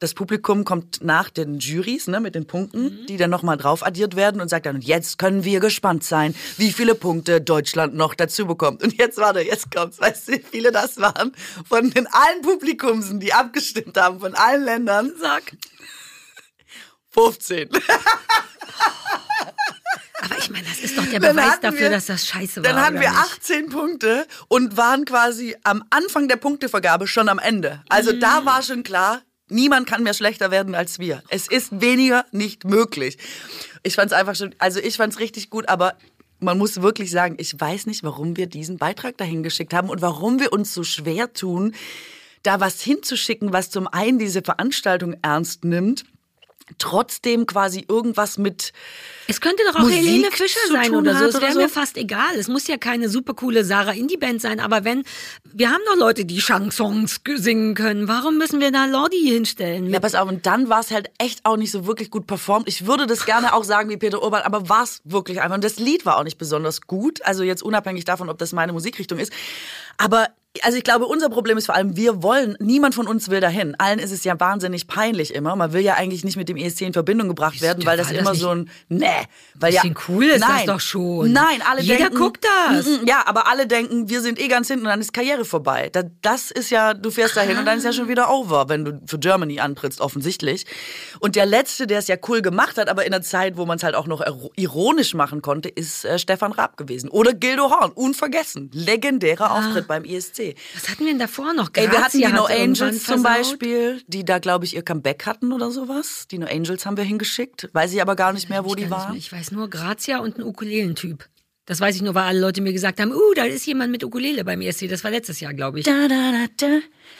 das 0.00 0.14
Publikum 0.14 0.64
kommt 0.64 1.02
nach 1.02 1.30
den 1.30 1.58
Jurys 1.58 2.06
ne, 2.08 2.20
mit 2.20 2.34
den 2.34 2.46
Punkten, 2.46 3.06
die 3.06 3.16
dann 3.16 3.30
nochmal 3.30 3.56
drauf 3.56 3.84
addiert 3.86 4.16
werden 4.16 4.40
und 4.40 4.48
sagt 4.48 4.66
dann, 4.66 4.76
und 4.76 4.84
jetzt 4.84 5.18
können 5.18 5.44
wir 5.44 5.60
gespannt 5.60 6.04
sein, 6.04 6.34
wie 6.56 6.72
viele 6.72 6.94
Punkte 6.94 7.40
Deutschland 7.40 7.94
noch 7.94 8.14
dazu 8.14 8.46
bekommt. 8.46 8.82
Und 8.82 8.94
jetzt 8.98 9.18
warte, 9.18 9.40
jetzt 9.40 9.70
kommt's. 9.74 10.00
Weißt 10.00 10.28
du, 10.28 10.32
wie 10.32 10.42
viele 10.50 10.72
das 10.72 10.96
waren? 10.98 11.32
Von 11.68 11.90
den 11.90 12.06
allen 12.06 12.42
Publikumsen, 12.42 13.20
die 13.20 13.32
abgestimmt 13.32 13.96
haben, 13.96 14.20
von 14.20 14.34
allen 14.34 14.64
Ländern. 14.64 15.12
Sag. 15.20 15.42
15. 17.10 17.70
Aber 20.22 20.38
ich 20.38 20.50
meine, 20.50 20.66
das 20.66 20.78
ist 20.80 20.96
doch 20.98 21.04
der 21.06 21.20
Dann 21.20 21.36
Beweis 21.36 21.60
dafür, 21.60 21.80
wir- 21.80 21.90
dass 21.90 22.06
das 22.06 22.26
scheiße 22.26 22.56
war. 22.56 22.62
Dann 22.72 22.80
hatten 22.82 22.94
wir 23.00 23.08
nicht? 23.10 23.20
18 23.20 23.68
Punkte 23.68 24.26
und 24.48 24.76
waren 24.76 25.04
quasi 25.04 25.54
am 25.62 25.84
Anfang 25.90 26.26
der 26.28 26.36
Punktevergabe 26.36 27.06
schon 27.06 27.28
am 27.28 27.38
Ende. 27.38 27.82
Also 27.88 28.12
da 28.12 28.40
Mhm. 28.40 28.46
war 28.46 28.62
schon 28.62 28.82
klar, 28.82 29.22
niemand 29.48 29.86
kann 29.86 30.02
mehr 30.02 30.14
schlechter 30.14 30.50
werden 30.50 30.74
als 30.74 30.98
wir. 30.98 31.22
Es 31.28 31.48
ist 31.48 31.80
weniger 31.80 32.24
nicht 32.32 32.64
möglich. 32.64 33.18
Ich 33.82 33.94
fand 33.94 34.12
es 34.12 34.16
einfach 34.18 34.34
schon, 34.34 34.54
also 34.58 34.80
ich 34.80 34.96
fand 34.96 35.12
es 35.12 35.20
richtig 35.20 35.50
gut, 35.50 35.68
aber 35.68 35.96
man 36.40 36.58
muss 36.58 36.82
wirklich 36.82 37.10
sagen, 37.10 37.36
ich 37.38 37.58
weiß 37.58 37.86
nicht, 37.86 38.02
warum 38.04 38.36
wir 38.36 38.46
diesen 38.46 38.78
Beitrag 38.78 39.16
dahin 39.16 39.42
geschickt 39.42 39.72
haben 39.72 39.88
und 39.88 40.02
warum 40.02 40.40
wir 40.40 40.52
uns 40.52 40.74
so 40.74 40.84
schwer 40.84 41.32
tun, 41.32 41.74
da 42.42 42.60
was 42.60 42.80
hinzuschicken, 42.82 43.52
was 43.52 43.70
zum 43.70 43.88
einen 43.88 44.18
diese 44.18 44.42
Veranstaltung 44.42 45.16
ernst 45.22 45.64
nimmt, 45.64 46.04
trotzdem 46.78 47.46
quasi 47.46 47.84
irgendwas 47.88 48.38
mit 48.38 48.72
Es 49.28 49.40
könnte 49.40 49.62
doch 49.66 49.76
auch 49.76 49.84
Musik 49.84 49.98
Helene 49.98 50.30
Fischer 50.30 50.60
sein 50.70 50.94
oder 50.94 51.16
so. 51.16 51.24
Es 51.26 51.40
wäre 51.40 51.52
so. 51.52 51.60
mir 51.60 51.68
fast 51.68 51.96
egal. 51.96 52.34
Es 52.38 52.48
muss 52.48 52.66
ja 52.66 52.76
keine 52.76 53.08
super 53.08 53.34
coole 53.34 53.64
Sarah 53.64 53.92
Indie 53.92 54.16
Band 54.16 54.40
sein, 54.40 54.60
aber 54.60 54.84
wenn 54.84 55.04
wir 55.44 55.70
haben 55.70 55.82
doch 55.86 55.96
Leute, 55.96 56.24
die 56.24 56.38
Chansons 56.38 57.20
singen 57.36 57.74
können, 57.74 58.08
warum 58.08 58.38
müssen 58.38 58.60
wir 58.60 58.72
da 58.72 58.84
Lordi 58.86 59.20
hinstellen? 59.20 59.90
Ja, 59.90 60.00
pass 60.00 60.14
auf, 60.14 60.28
und 60.28 60.46
dann 60.46 60.68
war 60.68 60.80
es 60.80 60.90
halt 60.90 61.10
echt 61.18 61.44
auch 61.44 61.56
nicht 61.56 61.70
so 61.70 61.86
wirklich 61.86 62.10
gut 62.10 62.26
performt. 62.26 62.68
Ich 62.68 62.86
würde 62.86 63.06
das 63.06 63.24
gerne 63.24 63.54
auch 63.54 63.64
sagen 63.64 63.88
wie 63.88 63.96
Peter 63.96 64.22
Urban, 64.22 64.42
aber 64.42 64.68
war 64.68 64.82
es 64.82 65.00
wirklich 65.04 65.40
einfach. 65.40 65.54
Und 65.54 65.64
das 65.64 65.78
Lied 65.78 66.04
war 66.04 66.18
auch 66.18 66.24
nicht 66.24 66.38
besonders 66.38 66.82
gut. 66.82 67.24
Also 67.24 67.42
jetzt 67.42 67.62
unabhängig 67.62 68.04
davon, 68.04 68.28
ob 68.28 68.38
das 68.38 68.52
meine 68.52 68.72
Musikrichtung 68.72 69.18
ist. 69.18 69.32
Aber 69.98 70.28
also 70.62 70.76
ich 70.78 70.84
glaube, 70.84 71.06
unser 71.06 71.28
Problem 71.30 71.56
ist 71.58 71.66
vor 71.66 71.74
allem, 71.74 71.96
wir 71.96 72.22
wollen, 72.22 72.56
niemand 72.60 72.94
von 72.94 73.06
uns 73.06 73.28
will 73.30 73.40
dahin. 73.40 73.74
Allen 73.78 73.98
ist 73.98 74.10
es 74.12 74.24
ja 74.24 74.38
wahnsinnig 74.38 74.86
peinlich 74.86 75.34
immer. 75.34 75.56
Man 75.56 75.72
will 75.72 75.80
ja 75.82 75.94
eigentlich 75.94 76.24
nicht 76.24 76.36
mit 76.36 76.48
dem 76.48 76.56
ESC 76.56 76.82
in 76.82 76.92
Verbindung 76.92 77.28
gebracht 77.28 77.60
werden, 77.60 77.84
weil 77.86 77.96
das 77.96 78.08
das 78.08 78.16
immer 78.18 78.34
so 78.34 78.50
ein, 78.50 78.70
nee. 78.88 79.06
Weil 79.54 79.72
ja, 79.74 79.82
cool 80.08 80.24
ist 80.24 80.42
das 80.42 80.48
nein, 80.48 80.66
doch 80.66 80.80
schon. 80.80 81.32
Nein, 81.32 81.62
alle 81.68 81.80
Jeder 81.82 81.98
denken. 82.04 82.16
guckt 82.18 82.44
das. 82.44 82.86
Mm, 82.86 82.90
mm, 83.02 83.06
Ja, 83.06 83.22
aber 83.26 83.48
alle 83.48 83.66
denken, 83.66 84.08
wir 84.08 84.20
sind 84.20 84.38
eh 84.40 84.48
ganz 84.48 84.68
hinten 84.68 84.84
und 84.86 84.90
dann 84.90 85.00
ist 85.00 85.12
Karriere 85.12 85.44
vorbei. 85.44 85.88
Da- 85.92 86.04
Das 86.22 86.50
ist 86.50 86.70
ja, 86.70 86.94
du 86.94 87.10
fährst 87.10 87.36
dahin 87.36 87.58
und 87.58 87.64
dann 87.66 87.78
ist 87.78 87.84
ja 87.84 87.92
schon 87.92 88.08
wieder 88.08 88.30
over, 88.30 88.68
wenn 88.68 88.84
du 88.84 89.00
für 89.06 89.18
Germany 89.18 89.60
antrittst, 89.60 90.00
offensichtlich. 90.00 90.66
Und 91.20 91.36
der 91.36 91.46
Letzte, 91.46 91.86
der 91.86 91.98
es 91.98 92.08
ja 92.08 92.16
cool 92.28 92.42
gemacht 92.42 92.78
hat, 92.78 92.88
aber 92.88 93.04
in 93.06 93.12
einer 93.14 93.22
Zeit, 93.22 93.56
wo 93.56 93.66
man 93.66 93.76
es 93.78 93.82
halt 93.82 93.94
auch 93.94 94.06
noch 94.06 94.20
iro- 94.20 94.50
ironisch 94.56 95.14
machen 95.14 95.42
konnte, 95.42 95.68
ist 95.68 96.04
äh, 96.04 96.18
Stefan 96.18 96.52
Raab 96.52 96.76
gewesen. 96.76 97.08
Oder 97.10 97.32
Gildo 97.34 97.70
Horn, 97.70 97.92
unvergessen. 97.92 98.70
Legendärer 98.72 99.50
Auftritt 99.52 99.86
beim 99.88 100.04
ESC. 100.04 100.45
Was 100.74 100.88
hatten 100.88 101.04
wir 101.04 101.12
denn 101.12 101.18
davor 101.18 101.52
noch? 101.52 101.70
Ey, 101.74 101.90
wir 101.90 102.02
hatten 102.02 102.18
die 102.18 102.26
No 102.26 102.44
Angels 102.44 103.04
zum. 103.04 103.22
Beispiel, 103.22 104.02
die 104.06 104.24
da, 104.24 104.38
glaube 104.38 104.64
ich, 104.64 104.76
ihr 104.76 104.82
Comeback 104.82 105.26
hatten 105.26 105.52
oder 105.52 105.70
sowas. 105.70 106.26
Die 106.30 106.38
No 106.38 106.46
Angels 106.46 106.86
haben 106.86 106.96
wir 106.96 107.04
hingeschickt. 107.04 107.68
Weiß 107.72 107.92
ich 107.92 108.00
aber 108.00 108.14
gar 108.14 108.32
nicht 108.32 108.48
mehr, 108.48 108.64
wo 108.64 108.70
Ich 108.70 108.76
die 108.76 108.90
waren. 108.90 109.16
Ich 109.16 109.32
weiß 109.32 109.52
nur 109.52 109.68
Grazia 109.68 110.18
und 110.18 110.38
ein 110.38 110.42
Ukulelentyp. 110.42 111.28
Das 111.66 111.80
weiß 111.80 111.96
ich 111.96 112.02
nur, 112.02 112.14
weil 112.14 112.22
alle 112.22 112.38
Leute 112.38 112.60
mir 112.60 112.72
gesagt 112.72 113.00
haben, 113.00 113.12
uh, 113.12 113.34
da 113.34 113.44
ist 113.44 113.66
jemand 113.66 113.90
mit 113.90 114.04
Ukulele 114.04 114.44
beim 114.44 114.60
ESC. 114.60 114.88
Das 114.88 115.02
war 115.02 115.10
letztes 115.10 115.40
Jahr, 115.40 115.52
glaube 115.52 115.80
ich. 115.80 115.84
Da, 115.84 116.06
da, 116.06 116.46
da. 116.56 116.78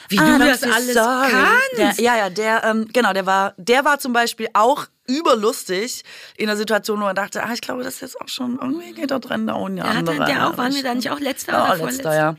Wie 0.09 0.17
du 0.17 0.23
I'm 0.23 0.39
das 0.39 0.63
alles 0.63 0.95
sorry. 0.95 1.31
kannst. 1.31 1.99
Der, 1.99 2.05
ja, 2.05 2.17
ja, 2.17 2.31
der, 2.31 2.63
ähm, 2.63 2.87
genau, 2.93 3.13
der 3.13 3.27
war, 3.27 3.55
der 3.57 3.85
war 3.85 3.99
zum 3.99 4.13
Beispiel 4.13 4.47
auch 4.53 4.87
überlustig 5.07 6.03
in 6.37 6.49
einer 6.49 6.57
Situation, 6.57 6.99
wo 7.01 7.05
man 7.05 7.15
dachte, 7.17 7.43
ah, 7.43 7.53
ich 7.53 7.61
glaube, 7.61 7.83
das 7.83 7.95
ist 7.97 8.01
jetzt 8.03 8.21
auch 8.21 8.29
schon, 8.29 8.59
irgendwie 8.61 8.93
geht 8.93 9.11
der 9.11 9.21
Trend 9.21 9.49
da 9.49 9.55
ohne 9.55 9.79
Ja, 9.79 9.85
andere. 9.85 10.19
er- 10.19 10.27
der 10.27 10.49
auch, 10.49 10.59
waren 10.59 10.75
wir 10.75 10.83
da 10.83 10.95
nicht 10.95 11.11
auch 11.11 11.21
letzter 11.21 11.53
ja, 11.53 11.59
oder 11.65 11.69
letzter, 11.85 12.03
vorletzter? 12.03 12.15
ja. 12.15 12.37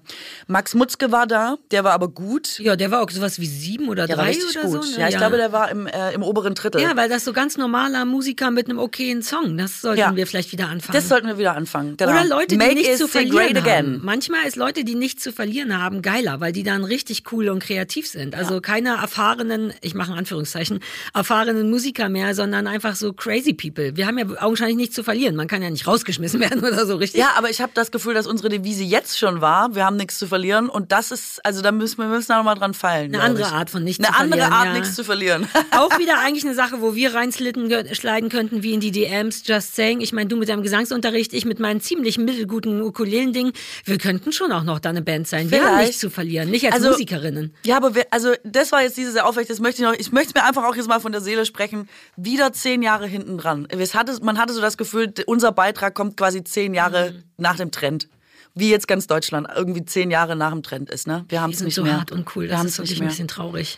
Max 0.48 0.74
Mutzke 0.74 1.12
war 1.12 1.28
da, 1.28 1.58
der 1.72 1.84
war 1.84 1.94
aber 1.94 2.08
gut. 2.08 2.60
Ja, 2.60 2.76
der 2.76 2.92
war 2.92 3.02
auch 3.02 3.10
sowas 3.10 3.40
wie 3.40 3.46
sieben 3.48 3.90
oder 3.90 4.08
Der 4.08 4.16
drei 4.16 4.32
oder 4.36 4.62
gut. 4.70 4.84
so. 4.86 4.92
ne? 4.92 5.00
ja, 5.02 5.08
ich 5.10 5.18
glaube, 5.18 5.38
der 5.38 5.52
war 5.52 5.70
im, 5.72 5.88
äh, 5.88 6.14
im 6.14 6.24
oberen 6.24 6.56
Drittel. 6.56 6.82
Ja, 6.82 6.96
weil 6.96 7.10
das 7.10 7.24
so 7.26 7.34
ganz 7.34 7.58
normaler 7.58 8.06
Musiker 8.06 8.52
mit 8.52 8.70
einem 8.70 8.80
okayen 8.80 9.22
Song. 9.24 9.58
Das 9.58 9.82
sollten 9.82 10.00
Ja. 10.00 10.16
wir 10.16 10.28
vielleicht 10.28 10.52
wieder 10.52 10.68
anfangen. 10.70 10.94
das 10.98 11.08
sollten 11.10 11.28
wir 11.28 11.38
wieder 11.38 11.56
anfangen. 11.56 11.98
Genau. 11.98 12.12
Oder 12.12 12.26
Leute, 12.26 12.48
die 12.48 12.58
Make 12.58 12.76
nichts 12.76 12.98
zu 12.98 13.06
ESC 13.06 13.12
verlieren 13.12 13.64
haben. 13.66 14.00
Manchmal 14.04 14.46
ist 14.48 14.56
Leute, 14.56 14.84
die 14.84 14.96
nichts 14.96 15.24
zu 15.24 15.32
verlieren 15.32 15.82
haben, 15.82 16.02
geiler, 16.02 16.40
weil 16.40 16.52
die 16.52 16.64
dann 16.64 16.84
richtig 16.84 17.24
cool 17.32 17.50
und 17.50 17.60
kreativ 17.64 18.08
sind. 18.08 18.36
Also 18.36 18.62
keine 18.62 18.96
erfahrenen, 18.98 19.74
ich 19.82 19.94
mache 19.94 20.12
in 20.12 20.18
Anführungszeichen, 20.20 20.80
erfahrenen 21.14 21.70
Musiker 21.70 22.10
mehr, 22.10 22.34
sondern 22.36 22.57
einfach 22.66 22.96
so 22.96 23.14
crazy 23.14 23.54
people. 23.54 23.96
Wir 23.98 24.08
haben 24.08 24.18
ja 24.18 24.26
augenscheinlich 24.42 24.78
nichts 24.78 24.96
zu 24.96 25.04
verlieren. 25.04 25.36
Man 25.36 25.48
kann 25.48 25.62
ja 25.62 25.70
nicht 25.70 25.86
rausgeschmissen 25.86 26.40
werden 26.40 26.60
oder 26.64 26.86
so, 26.88 26.96
richtig? 26.96 27.20
Ja, 27.20 27.32
aber 27.38 27.50
ich 27.50 27.62
habe 27.62 27.72
das 27.76 27.92
Gefühl, 27.92 28.14
dass 28.14 28.26
unsere 28.26 28.50
Devise 28.50 28.84
jetzt 28.84 29.20
schon 29.20 29.42
war, 29.42 29.76
wir 29.76 29.86
haben 29.86 29.98
nichts 29.98 30.18
zu 30.18 30.28
verlieren 30.28 30.70
und 30.70 30.92
das 30.92 31.12
ist, 31.12 31.46
also 31.46 31.62
da 31.62 31.72
müssen 31.72 31.98
wir 31.98 32.08
müssen 32.08 32.30
da 32.30 32.38
noch 32.38 32.46
mal 32.46 32.56
dran 32.56 32.74
fallen. 32.74 33.14
Eine 33.14 33.22
andere 33.24 33.48
ich. 33.48 33.54
Art 33.54 33.70
von 33.70 33.84
nichts 33.84 34.04
Eine 34.04 34.14
zu 34.16 34.20
andere 34.22 34.40
verlieren, 34.42 34.60
Art, 34.60 34.66
ja. 34.68 34.80
nichts 34.80 34.96
zu 34.96 35.04
verlieren. 35.04 35.48
Auch 35.72 36.00
wieder 36.00 36.20
eigentlich 36.20 36.46
eine 36.46 36.56
Sache, 36.56 36.82
wo 36.82 36.96
wir 36.96 37.14
reinsliden 37.14 37.68
gö- 37.70 37.94
sliden 37.94 38.30
könnten, 38.30 38.64
wie 38.64 38.74
in 38.74 38.80
die 38.80 38.92
DMs, 38.92 39.44
just 39.46 39.76
saying. 39.76 40.00
Ich 40.00 40.14
meine, 40.14 40.28
du 40.30 40.38
mit 40.38 40.48
deinem 40.50 40.64
Gesangsunterricht, 40.64 41.34
ich 41.34 41.44
mit 41.46 41.60
meinem 41.60 41.82
ziemlich 41.82 42.18
mittelguten 42.18 42.82
Ukulelending. 42.82 43.52
Wir 43.84 43.98
könnten 43.98 44.32
schon 44.32 44.52
auch 44.54 44.64
noch 44.64 44.80
da 44.80 44.90
eine 44.90 45.02
Band 45.02 45.28
sein. 45.28 45.52
Wir 45.52 45.60
haben 45.60 45.68
Vielleicht. 45.68 45.88
nichts 45.88 46.00
zu 46.02 46.10
verlieren, 46.10 46.50
nicht 46.50 46.66
als 46.66 46.76
Also- 46.76 46.92
Musikerinnen. 46.92 47.54
Ja, 47.66 47.76
aber 47.78 47.94
wir, 47.96 48.06
also 48.12 48.34
das 48.44 48.72
war 48.72 48.82
jetzt 48.84 48.96
dieses 48.96 49.14
sehr 49.14 49.26
aufrecht, 49.26 49.50
das 49.50 49.60
möchte 49.60 49.82
ich 49.82 49.88
noch, 49.88 49.94
ich 49.98 50.12
möchte 50.12 50.34
mir 50.40 50.46
einfach 50.46 50.64
auch 50.64 50.76
jetzt 50.76 50.88
mal 50.88 51.00
von 51.00 51.12
der 51.12 51.22
Seele 51.22 51.46
sprechen, 51.46 51.90
wieder 52.16 52.47
zehn 52.51 52.82
Jahre 52.82 53.08
hinten 53.08 53.38
dran. 53.38 53.68
Es 53.70 53.94
hatte, 53.96 54.18
man 54.24 54.38
hatte 54.38 54.54
so 54.54 54.62
das 54.62 54.77
Gefühl, 54.77 55.13
unser 55.25 55.51
Beitrag 55.51 55.94
kommt 55.96 56.18
quasi 56.18 56.44
zehn 56.44 56.74
Jahre 56.74 57.12
Mhm. 57.12 57.24
nach 57.38 57.56
dem 57.58 57.72
Trend. 57.72 58.08
Wie 58.56 58.70
jetzt 58.72 58.88
ganz 58.88 59.06
Deutschland 59.08 59.48
irgendwie 59.56 59.86
zehn 59.86 60.10
Jahre 60.10 60.36
nach 60.36 60.51
dem 60.51 60.63
Trend 60.63 60.89
ist, 60.89 61.06
ne? 61.08 61.25
Wir 61.30 61.42
haben 61.42 61.51
es 61.51 61.62
nicht 61.62 61.75
so 61.75 61.84
mehr. 61.84 61.98
hart 62.00 62.12
und 62.12 62.36
cool. 62.36 62.44
Wir 62.46 62.50
Das 62.50 62.60
haben 62.60 62.66
ist 62.68 62.74
es 62.74 62.77
wirklich 62.80 62.89
nicht 62.92 63.00
ein 63.01 63.04
mehr. 63.06 63.10
bisschen 63.10 63.27
traurig. 63.27 63.77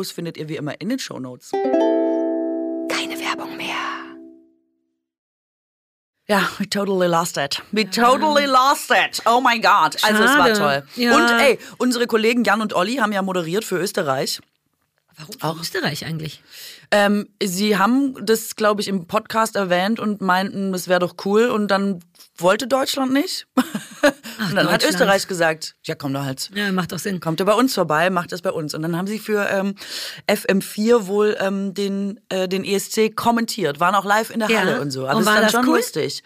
findet 0.09 0.37
ihr 0.37 0.47
wie 0.47 0.55
immer 0.55 0.79
in 0.79 0.89
den 0.89 0.99
Shownotes. 0.99 1.51
Keine 1.51 3.19
Werbung 3.19 3.57
mehr. 3.57 3.75
Ja, 6.27 6.47
we 6.59 6.69
totally 6.69 7.07
lost 7.07 7.35
it. 7.37 7.61
We 7.71 7.83
totally 7.89 8.45
lost 8.45 8.89
it. 8.89 9.21
Oh 9.25 9.41
my 9.41 9.59
God. 9.59 10.01
Also 10.01 10.23
es 10.23 10.37
war 10.37 10.47
Schade. 10.47 10.53
toll. 10.53 10.83
Ja. 10.95 11.15
Und 11.15 11.29
ey, 11.41 11.59
unsere 11.77 12.07
Kollegen 12.07 12.45
Jan 12.45 12.61
und 12.61 12.73
Olli 12.73 12.95
haben 12.95 13.11
ja 13.11 13.21
moderiert 13.21 13.65
für 13.65 13.77
Österreich. 13.77 14.39
Warum 15.17 15.35
auch 15.41 15.59
Österreich 15.59 16.05
eigentlich? 16.05 16.41
Ähm, 16.91 17.29
sie 17.41 17.77
haben 17.77 18.15
das, 18.25 18.55
glaube 18.55 18.81
ich, 18.81 18.87
im 18.87 19.07
Podcast 19.07 19.55
erwähnt 19.55 19.99
und 19.99 20.21
meinten, 20.21 20.73
es 20.73 20.87
wäre 20.87 20.99
doch 20.99 21.15
cool. 21.25 21.45
Und 21.45 21.69
dann 21.69 21.99
wollte 22.37 22.67
Deutschland 22.67 23.13
nicht. 23.13 23.47
Ach, 24.41 24.49
und 24.49 24.55
dann 24.55 24.71
hat 24.71 24.83
Österreich 24.83 25.27
gesagt, 25.27 25.75
ja, 25.83 25.95
komm 25.95 26.13
doch 26.13 26.23
halt. 26.23 26.49
Ja, 26.55 26.71
macht 26.71 26.91
doch 26.91 26.99
Sinn. 26.99 27.19
Kommt 27.19 27.39
ihr 27.39 27.45
bei 27.45 27.53
uns 27.53 27.73
vorbei, 27.73 28.09
macht 28.09 28.31
das 28.31 28.41
bei 28.41 28.51
uns. 28.51 28.73
Und 28.73 28.81
dann 28.81 28.97
haben 28.97 29.07
sie 29.07 29.19
für 29.19 29.47
ähm, 29.49 29.75
FM4 30.27 31.07
wohl 31.07 31.37
ähm, 31.39 31.73
den, 31.73 32.19
äh, 32.29 32.47
den 32.47 32.63
ESC 32.63 33.15
kommentiert, 33.15 33.79
waren 33.79 33.95
auch 33.95 34.05
live 34.05 34.29
in 34.29 34.39
der 34.39 34.49
Halle 34.49 34.71
ja. 34.71 34.79
und 34.79 34.91
so. 34.91 35.07
Aber 35.07 35.19
und 35.19 35.25
war 35.25 35.33
ist 35.33 35.37
dann 35.37 35.43
das 35.43 35.51
schon 35.51 35.67
cool? 35.67 35.77
lustig. 35.77 36.23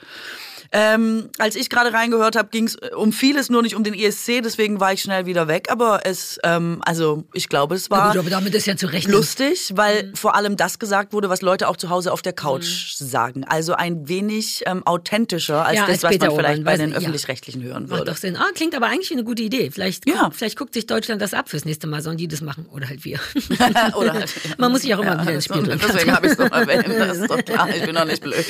Ähm, 0.78 1.30
als 1.38 1.56
ich 1.56 1.70
gerade 1.70 1.94
reingehört 1.94 2.36
habe, 2.36 2.50
ging 2.50 2.66
es 2.66 2.76
äh, 2.76 2.90
um 2.94 3.14
vieles, 3.14 3.50
nur 3.50 3.62
nicht 3.62 3.76
um 3.76 3.86
den 3.86 3.94
ESC, 3.94 4.42
deswegen 4.44 4.82
war 4.82 4.92
ich 4.92 5.02
schnell 5.02 5.26
wieder 5.26 5.48
weg. 5.48 5.68
Aber 5.70 6.02
es, 6.04 6.38
ähm, 6.44 6.82
also 6.84 7.24
ich 7.32 7.48
glaube, 7.48 7.76
es 7.76 7.90
war 7.90 8.14
ja, 8.14 8.22
gut, 8.22 8.30
damit 8.30 8.54
ist 8.54 8.68
ja 8.68 8.76
zu 8.76 8.88
lustig, 8.88 9.72
weil 9.76 10.08
mhm. 10.08 10.16
vor 10.16 10.36
allem 10.36 10.58
das 10.58 10.78
gesagt 10.78 11.14
wurde, 11.14 11.30
was 11.30 11.42
Leute 11.42 11.70
auch 11.70 11.78
zu 11.78 11.90
Hause 11.90 12.12
auf 12.12 12.22
der 12.22 12.34
Couch 12.34 13.00
mhm. 13.00 13.06
sagen. 13.06 13.44
Also 13.46 13.76
ein 13.76 14.10
wenig 14.10 14.64
ähm, 14.66 14.86
authentischer 14.86 15.66
als 15.66 15.78
ja, 15.78 15.86
das, 15.86 16.04
als 16.04 16.20
was 16.20 16.28
man 16.28 16.36
vielleicht 16.36 16.64
bei 16.66 16.76
den 16.76 16.94
öffentlich-rechtlichen 16.94 17.62
ja. 17.62 17.68
hören 17.70 17.90
würde. 17.90 18.02
Macht 18.02 18.10
doch 18.10 18.18
Sinn. 18.18 18.36
Ah, 18.36 18.50
klingt 18.54 18.76
aber 18.76 18.88
eigentlich 18.88 19.10
wie 19.12 19.14
eine 19.14 19.24
gute 19.24 19.44
Idee. 19.44 19.72
Vielleicht, 19.72 20.06
ja. 20.06 20.24
guckt, 20.24 20.36
vielleicht 20.36 20.58
guckt 20.58 20.74
sich 20.74 20.88
Deutschland 20.88 21.22
das 21.22 21.34
ab 21.34 21.48
fürs 21.48 21.64
nächste 21.64 21.88
Mal, 21.88 22.02
sollen 22.02 22.18
die 22.18 22.28
das 22.28 22.42
machen 22.42 22.66
oder 22.74 22.90
halt 22.90 23.06
wir. 23.06 23.22
oder 23.96 24.12
halt, 24.12 24.34
man 24.58 24.74
muss 24.74 24.82
sich 24.82 24.94
auch 24.94 25.00
immer 25.00 25.22
wieder 25.22 25.36
ins 25.36 25.46
Spiel. 25.46 25.64
Deswegen 25.64 26.12
habe 26.12 26.26
ich 26.26 26.34
es 26.34 26.38
noch 26.38 26.52
erwähnt. 26.52 26.86
Das 27.00 27.18
ist 27.18 27.30
doch 27.30 27.46
klar. 27.46 27.70
Ich 27.70 27.86
bin 27.86 27.96
doch 27.96 28.04
nicht 28.04 28.22
blöd. 28.22 28.46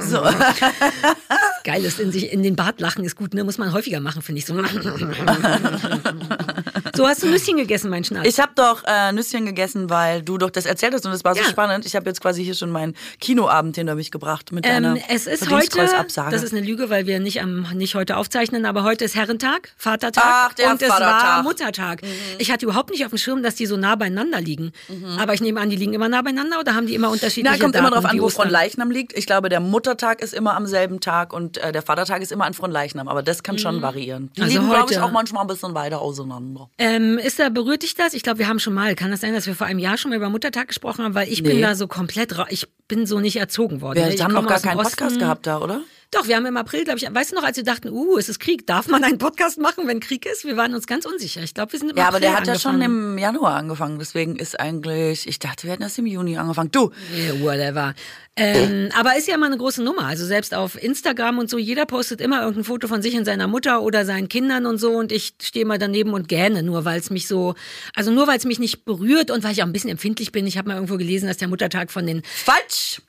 so. 0.00 0.22
Geil 1.64 1.84
ist 1.84 2.00
in 2.00 2.12
sich 2.12 2.32
in 2.32 2.42
den 2.42 2.56
Bart 2.56 2.80
lachen 2.80 3.04
ist 3.04 3.16
gut, 3.16 3.34
ne? 3.34 3.44
Muss 3.44 3.58
man 3.58 3.72
häufiger 3.72 4.00
machen, 4.00 4.22
finde 4.22 4.38
ich 4.40 4.46
so. 4.46 4.54
so 6.94 7.06
hast 7.06 7.22
du 7.22 7.28
Nüsschen 7.28 7.56
gegessen, 7.56 7.90
mein 7.90 8.04
Schnatz. 8.04 8.26
Ich 8.26 8.40
habe 8.40 8.52
doch 8.54 8.82
äh, 8.86 9.12
Nüsschen 9.12 9.46
gegessen, 9.46 9.90
weil 9.90 10.22
du 10.22 10.38
doch 10.38 10.50
das 10.50 10.66
erzählt 10.66 10.94
hast 10.94 11.06
und 11.06 11.12
es 11.12 11.24
war 11.24 11.34
so 11.34 11.42
ja. 11.42 11.48
spannend. 11.48 11.86
Ich 11.86 11.96
habe 11.96 12.08
jetzt 12.08 12.20
quasi 12.20 12.44
hier 12.44 12.54
schon 12.54 12.70
meinen 12.70 12.94
Kinoabend 13.20 13.76
hinter 13.76 13.94
mich 13.94 14.10
gebracht 14.10 14.52
mit 14.52 14.66
ähm, 14.66 14.82
deiner 14.82 14.96
Es 15.08 15.26
ist 15.26 15.50
heute, 15.50 15.88
das 16.30 16.42
ist 16.42 16.52
eine 16.52 16.64
Lüge, 16.64 16.90
weil 16.90 17.06
wir 17.06 17.20
nicht 17.20 17.40
am 17.42 17.62
nicht 17.74 17.94
heute 17.94 18.16
aufzeichnen, 18.16 18.66
aber 18.66 18.84
heute 18.84 19.04
ist 19.04 19.14
Herrentag, 19.14 19.72
Vatertag 19.76 20.24
Ach, 20.24 20.52
der 20.54 20.70
und 20.70 20.82
Vatertag. 20.82 21.16
es 21.16 21.24
war 21.24 21.42
Muttertag. 21.42 22.02
Mhm. 22.02 22.08
Ich 22.38 22.50
hatte 22.50 22.66
überhaupt 22.66 22.90
nicht 22.90 23.04
auf 23.04 23.10
dem 23.10 23.18
Schirm, 23.18 23.42
dass 23.42 23.54
die 23.54 23.66
so 23.66 23.76
nah 23.76 23.96
beieinander 23.96 24.40
liegen. 24.40 24.72
Mhm. 24.88 25.18
Aber 25.18 25.34
ich 25.34 25.40
nehme 25.40 25.60
an, 25.60 25.70
die 25.70 25.76
liegen 25.76 25.94
immer 25.94 26.08
nah 26.08 26.22
beieinander 26.22 26.60
oder 26.60 26.74
haben 26.74 26.86
die 26.86 26.94
immer 26.94 27.10
unterschiedliche 27.10 27.56
Na, 27.56 27.62
kommt 27.62 27.74
Daten, 27.74 27.86
immer 27.86 27.94
drauf 27.94 28.04
an, 28.04 28.20
wo 28.20 28.42
Leichnam 28.48 28.90
liegt. 28.90 29.16
Ich 29.16 29.26
glaube, 29.26 29.48
der 29.48 29.60
Muttertag 29.60 30.22
ist 30.22 30.34
immer 30.34 30.54
am 30.54 30.66
selben 30.66 31.00
Tag 31.00 31.32
und 31.32 31.58
äh, 31.58 31.72
der 31.72 31.82
Vatertag 31.82 32.22
ist 32.22 32.32
immer 32.32 32.44
an 32.44 32.52
Leichnam, 32.70 33.08
aber 33.08 33.22
das 33.22 33.42
kann 33.42 33.58
schon 33.58 33.76
mhm. 33.76 33.82
variieren. 33.82 34.30
Die 34.36 34.42
also 34.42 34.54
liegen, 34.54 34.70
glaube 34.70 34.92
ich, 34.92 35.00
auch 35.00 35.10
manchmal 35.10 35.42
ein 35.42 35.48
bisschen 35.48 35.74
weiter 35.74 36.00
auseinander. 36.00 36.70
Ähm, 36.82 37.16
ist 37.16 37.38
da, 37.38 37.48
berührt 37.48 37.84
dich 37.84 37.94
das? 37.94 38.12
Ich 38.12 38.24
glaube, 38.24 38.40
wir 38.40 38.48
haben 38.48 38.58
schon 38.58 38.74
mal, 38.74 38.96
kann 38.96 39.12
das 39.12 39.20
sein, 39.20 39.32
dass 39.32 39.46
wir 39.46 39.54
vor 39.54 39.68
einem 39.68 39.78
Jahr 39.78 39.96
schon 39.96 40.08
mal 40.08 40.16
über 40.16 40.28
Muttertag 40.28 40.66
gesprochen 40.66 41.04
haben, 41.04 41.14
weil 41.14 41.28
ich 41.28 41.40
nee. 41.40 41.50
bin 41.50 41.62
da 41.62 41.76
so 41.76 41.86
komplett, 41.86 42.34
ich 42.48 42.66
bin 42.88 43.06
so 43.06 43.20
nicht 43.20 43.36
erzogen 43.36 43.80
worden. 43.80 44.00
Wir 44.00 44.08
ne? 44.08 44.24
haben 44.24 44.32
noch 44.32 44.48
gar 44.48 44.58
keinen 44.58 44.78
Podcast 44.78 45.16
gehabt 45.16 45.46
da, 45.46 45.60
oder? 45.60 45.82
Doch, 46.14 46.28
wir 46.28 46.36
haben 46.36 46.44
im 46.44 46.58
April, 46.58 46.84
glaube 46.84 46.98
ich, 46.98 47.08
weißt 47.10 47.32
du 47.32 47.36
noch, 47.36 47.42
als 47.42 47.56
wir 47.56 47.64
dachten, 47.64 47.88
uh, 47.88 48.18
es 48.18 48.28
ist 48.28 48.38
Krieg, 48.38 48.66
darf 48.66 48.86
man 48.86 49.02
einen 49.02 49.16
Podcast 49.16 49.58
machen, 49.58 49.88
wenn 49.88 49.98
Krieg 49.98 50.26
ist? 50.26 50.44
Wir 50.44 50.58
waren 50.58 50.74
uns 50.74 50.86
ganz 50.86 51.06
unsicher. 51.06 51.42
Ich 51.42 51.54
glaube, 51.54 51.72
wir 51.72 51.78
sind 51.78 51.90
im 51.90 51.96
Ja, 51.96 52.08
April 52.08 52.16
aber 52.16 52.20
der 52.20 52.32
hat 52.32 52.48
angefangen. 52.48 52.80
ja 52.80 52.86
schon 52.86 53.12
im 53.14 53.18
Januar 53.18 53.54
angefangen, 53.54 53.98
deswegen 53.98 54.36
ist 54.36 54.60
eigentlich, 54.60 55.26
ich 55.26 55.38
dachte, 55.38 55.64
wir 55.64 55.72
hätten 55.72 55.82
erst 55.82 55.98
im 55.98 56.04
Juni 56.04 56.36
angefangen. 56.36 56.70
Du! 56.70 56.92
Yeah, 57.16 57.40
whatever. 57.40 57.94
Ähm, 58.36 58.90
aber 58.94 59.16
ist 59.16 59.26
ja 59.26 59.36
immer 59.36 59.46
eine 59.46 59.56
große 59.56 59.82
Nummer. 59.82 60.04
Also 60.04 60.26
selbst 60.26 60.54
auf 60.54 60.80
Instagram 60.82 61.38
und 61.38 61.48
so, 61.48 61.56
jeder 61.56 61.86
postet 61.86 62.20
immer 62.20 62.40
irgendein 62.40 62.64
Foto 62.64 62.88
von 62.88 63.00
sich 63.00 63.16
und 63.16 63.24
seiner 63.24 63.46
Mutter 63.46 63.80
oder 63.80 64.04
seinen 64.04 64.28
Kindern 64.28 64.66
und 64.66 64.76
so 64.76 64.92
und 64.92 65.12
ich 65.12 65.32
stehe 65.40 65.64
mal 65.64 65.78
daneben 65.78 66.12
und 66.12 66.28
gähne, 66.28 66.62
nur 66.62 66.84
weil 66.84 67.00
es 67.00 67.08
mich 67.08 67.26
so, 67.26 67.54
also 67.94 68.10
nur 68.10 68.26
weil 68.26 68.36
es 68.36 68.44
mich 68.44 68.58
nicht 68.58 68.84
berührt 68.84 69.30
und 69.30 69.44
weil 69.44 69.52
ich 69.52 69.62
auch 69.62 69.66
ein 69.66 69.72
bisschen 69.72 69.90
empfindlich 69.90 70.30
bin. 70.30 70.46
Ich 70.46 70.58
habe 70.58 70.68
mal 70.68 70.74
irgendwo 70.74 70.98
gelesen, 70.98 71.26
dass 71.26 71.38
der 71.38 71.48
Muttertag 71.48 71.90
von 71.90 72.06
den... 72.06 72.22
Falsch! 72.22 73.00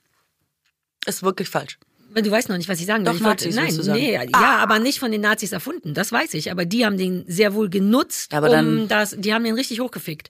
Ist 1.06 1.22
wirklich 1.22 1.50
falsch. 1.50 1.78
Du 2.22 2.32
weißt 2.32 2.50
noch 2.50 2.58
nicht, 2.58 2.70
was 2.70 2.80
ich 2.80 2.86
sagen 2.86 3.06
will. 3.06 3.14
Doch, 3.14 3.20
Nazis, 3.20 3.56
nein, 3.56 3.74
nee, 3.94 4.18
ah. 4.18 4.24
ja, 4.24 4.58
aber 4.58 4.80
nicht 4.80 5.00
von 5.00 5.12
den 5.12 5.22
Nazis 5.22 5.52
erfunden. 5.52 5.94
Das 5.94 6.12
weiß 6.12 6.34
ich. 6.36 6.52
Aber 6.52 6.66
die 6.66 6.86
haben 6.86 6.98
den 6.98 7.24
sehr 7.28 7.54
wohl 7.54 7.70
genutzt, 7.70 8.34
dann, 8.50 8.82
um 8.82 8.88
das, 8.88 9.16
die 9.18 9.34
haben 9.34 9.44
den 9.44 9.56
richtig 9.56 9.80
hochgefickt. 9.80 10.30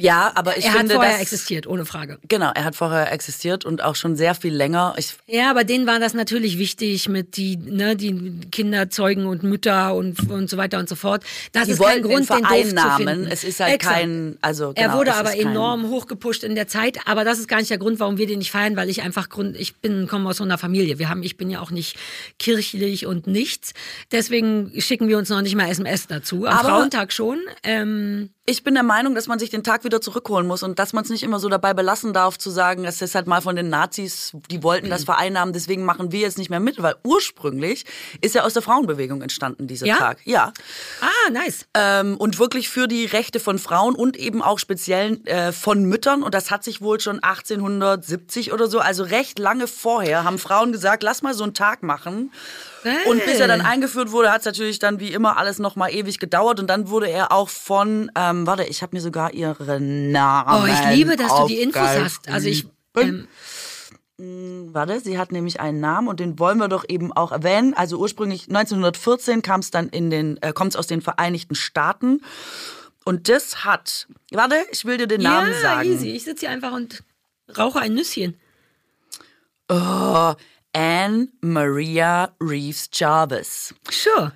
Ja, 0.00 0.32
aber 0.34 0.56
ich 0.56 0.64
er 0.64 0.72
finde, 0.72 0.94
hat 0.94 1.00
vorher 1.00 1.12
das, 1.14 1.22
existiert, 1.22 1.66
ohne 1.66 1.84
Frage. 1.84 2.18
Genau, 2.28 2.50
er 2.54 2.64
hat 2.64 2.76
vorher 2.76 3.12
existiert 3.12 3.64
und 3.64 3.82
auch 3.82 3.96
schon 3.96 4.16
sehr 4.16 4.34
viel 4.34 4.54
länger. 4.54 4.94
Ich 4.96 5.14
ja, 5.26 5.50
aber 5.50 5.64
denen 5.64 5.86
war 5.86 5.98
das 5.98 6.14
natürlich 6.14 6.58
wichtig 6.58 7.08
mit 7.08 7.36
die, 7.36 7.56
ne, 7.56 7.96
die 7.96 8.40
Kinder 8.52 8.90
zeugen 8.90 9.26
und 9.26 9.42
Mütter 9.42 9.94
und 9.94 10.30
und 10.30 10.48
so 10.48 10.56
weiter 10.56 10.78
und 10.78 10.88
so 10.88 10.94
fort. 10.94 11.24
Das 11.52 11.64
die 11.64 11.72
ist 11.72 11.82
kein 11.82 12.02
Grund, 12.02 12.28
den, 12.30 12.36
den 12.36 12.76
doof 12.76 12.82
zu 12.82 12.96
finden. 12.96 13.26
Es 13.26 13.44
ist 13.44 13.60
halt 13.60 13.74
Exakt. 13.74 13.96
kein, 13.96 14.38
also 14.40 14.72
genau, 14.72 14.88
er 14.88 14.94
wurde 14.96 15.14
aber 15.14 15.36
enorm 15.36 15.88
hochgepusht 15.88 16.44
in 16.44 16.54
der 16.54 16.68
Zeit. 16.68 16.98
Aber 17.06 17.24
das 17.24 17.38
ist 17.38 17.48
gar 17.48 17.58
nicht 17.58 17.70
der 17.70 17.78
Grund, 17.78 17.98
warum 17.98 18.18
wir 18.18 18.26
den 18.26 18.38
nicht 18.38 18.52
feiern, 18.52 18.76
weil 18.76 18.88
ich 18.88 19.02
einfach 19.02 19.28
Grund, 19.28 19.56
ich 19.58 19.76
bin 19.76 20.06
komme 20.06 20.28
aus 20.28 20.36
so 20.36 20.44
einer 20.44 20.58
Familie. 20.58 20.98
Wir 20.98 21.08
haben, 21.08 21.22
ich 21.22 21.36
bin 21.36 21.50
ja 21.50 21.60
auch 21.60 21.70
nicht 21.70 21.96
kirchlich 22.38 23.06
und 23.06 23.26
nichts. 23.26 23.74
Deswegen 24.12 24.72
schicken 24.78 25.08
wir 25.08 25.18
uns 25.18 25.28
noch 25.28 25.42
nicht 25.42 25.56
mal 25.56 25.68
SMS 25.68 26.06
dazu. 26.06 26.46
Am 26.46 26.58
aber 26.58 26.68
Frauentag 26.68 27.12
schon. 27.12 27.38
Ähm, 27.62 28.30
ich 28.48 28.64
bin 28.64 28.72
der 28.72 28.82
Meinung, 28.82 29.14
dass 29.14 29.26
man 29.26 29.38
sich 29.38 29.50
den 29.50 29.62
Tag 29.62 29.84
wieder 29.84 30.00
zurückholen 30.00 30.46
muss 30.46 30.62
und 30.62 30.78
dass 30.78 30.94
man 30.94 31.04
es 31.04 31.10
nicht 31.10 31.22
immer 31.22 31.38
so 31.38 31.50
dabei 31.50 31.74
belassen 31.74 32.14
darf, 32.14 32.38
zu 32.38 32.48
sagen, 32.48 32.82
das 32.82 33.02
ist 33.02 33.14
halt 33.14 33.26
mal 33.26 33.42
von 33.42 33.54
den 33.54 33.68
Nazis, 33.68 34.32
die 34.50 34.62
wollten 34.62 34.88
das 34.88 35.04
vereinnahmen, 35.04 35.52
deswegen 35.52 35.84
machen 35.84 36.12
wir 36.12 36.20
jetzt 36.20 36.38
nicht 36.38 36.48
mehr 36.48 36.58
mit, 36.58 36.82
weil 36.82 36.94
ursprünglich 37.04 37.84
ist 38.22 38.34
ja 38.34 38.44
aus 38.44 38.54
der 38.54 38.62
Frauenbewegung 38.62 39.20
entstanden 39.20 39.66
dieser 39.66 39.84
ja? 39.84 39.96
Tag. 39.96 40.20
Ja. 40.24 40.54
Ah, 41.02 41.30
nice. 41.30 41.66
Ähm, 41.74 42.16
und 42.16 42.38
wirklich 42.38 42.70
für 42.70 42.88
die 42.88 43.04
Rechte 43.04 43.38
von 43.38 43.58
Frauen 43.58 43.94
und 43.94 44.16
eben 44.16 44.40
auch 44.40 44.58
speziell 44.58 45.20
äh, 45.26 45.52
von 45.52 45.84
Müttern 45.84 46.22
und 46.22 46.32
das 46.34 46.50
hat 46.50 46.64
sich 46.64 46.80
wohl 46.80 47.00
schon 47.00 47.22
1870 47.22 48.54
oder 48.54 48.66
so, 48.66 48.78
also 48.78 49.02
recht 49.02 49.38
lange 49.38 49.66
vorher, 49.66 50.24
haben 50.24 50.38
Frauen 50.38 50.72
gesagt, 50.72 51.02
lass 51.02 51.20
mal 51.20 51.34
so 51.34 51.44
einen 51.44 51.52
Tag 51.52 51.82
machen 51.82 52.32
und 53.06 53.24
bis 53.24 53.40
er 53.40 53.48
dann 53.48 53.60
eingeführt 53.60 54.12
wurde, 54.12 54.30
hat 54.30 54.40
es 54.40 54.46
natürlich 54.46 54.78
dann 54.78 55.00
wie 55.00 55.12
immer 55.12 55.36
alles 55.36 55.58
nochmal 55.58 55.92
ewig 55.92 56.18
gedauert. 56.18 56.60
Und 56.60 56.68
dann 56.68 56.88
wurde 56.88 57.08
er 57.08 57.32
auch 57.32 57.48
von, 57.48 58.10
ähm, 58.16 58.46
warte, 58.46 58.64
ich 58.64 58.82
habe 58.82 58.96
mir 58.96 59.00
sogar 59.00 59.34
ihre 59.34 59.80
Namen. 59.80 60.62
Oh, 60.62 60.66
ich 60.66 60.96
liebe, 60.96 61.16
dass 61.16 61.34
du 61.34 61.46
die 61.46 61.60
Infos 61.60 61.82
hast. 61.82 62.28
Also 62.28 62.48
ich. 62.48 62.66
Ähm, 62.96 63.28
hm, 64.20 64.74
Warte, 64.74 64.98
sie 65.00 65.18
hat 65.18 65.30
nämlich 65.30 65.60
einen 65.60 65.80
Namen 65.80 66.08
und 66.08 66.18
den 66.18 66.38
wollen 66.38 66.58
wir 66.58 66.68
doch 66.68 66.84
eben 66.88 67.12
auch 67.12 67.30
erwähnen. 67.30 67.74
Also 67.74 67.98
ursprünglich 67.98 68.48
1914 68.48 69.42
kam 69.42 69.60
es 69.60 69.70
dann 69.70 69.88
in 69.88 70.10
den, 70.10 70.42
äh, 70.42 70.52
kommt 70.52 70.72
es 70.72 70.76
aus 70.76 70.88
den 70.88 71.00
Vereinigten 71.00 71.54
Staaten. 71.54 72.22
Und 73.04 73.28
das 73.28 73.64
hat, 73.64 74.08
warte, 74.32 74.56
ich 74.72 74.84
will 74.84 74.98
dir 74.98 75.06
den 75.06 75.22
Namen 75.22 75.52
ja, 75.52 75.60
sagen. 75.60 75.88
easy. 75.88 76.10
Ich 76.10 76.24
sitze 76.24 76.46
hier 76.46 76.50
einfach 76.50 76.72
und 76.72 77.04
rauche 77.56 77.78
ein 77.78 77.94
Nüsschen. 77.94 78.38
Oh, 79.68 80.34
Anne 80.74 81.28
Maria 81.42 82.32
Reeves 82.40 82.88
Jarvis. 82.88 83.72
Sure. 83.90 84.32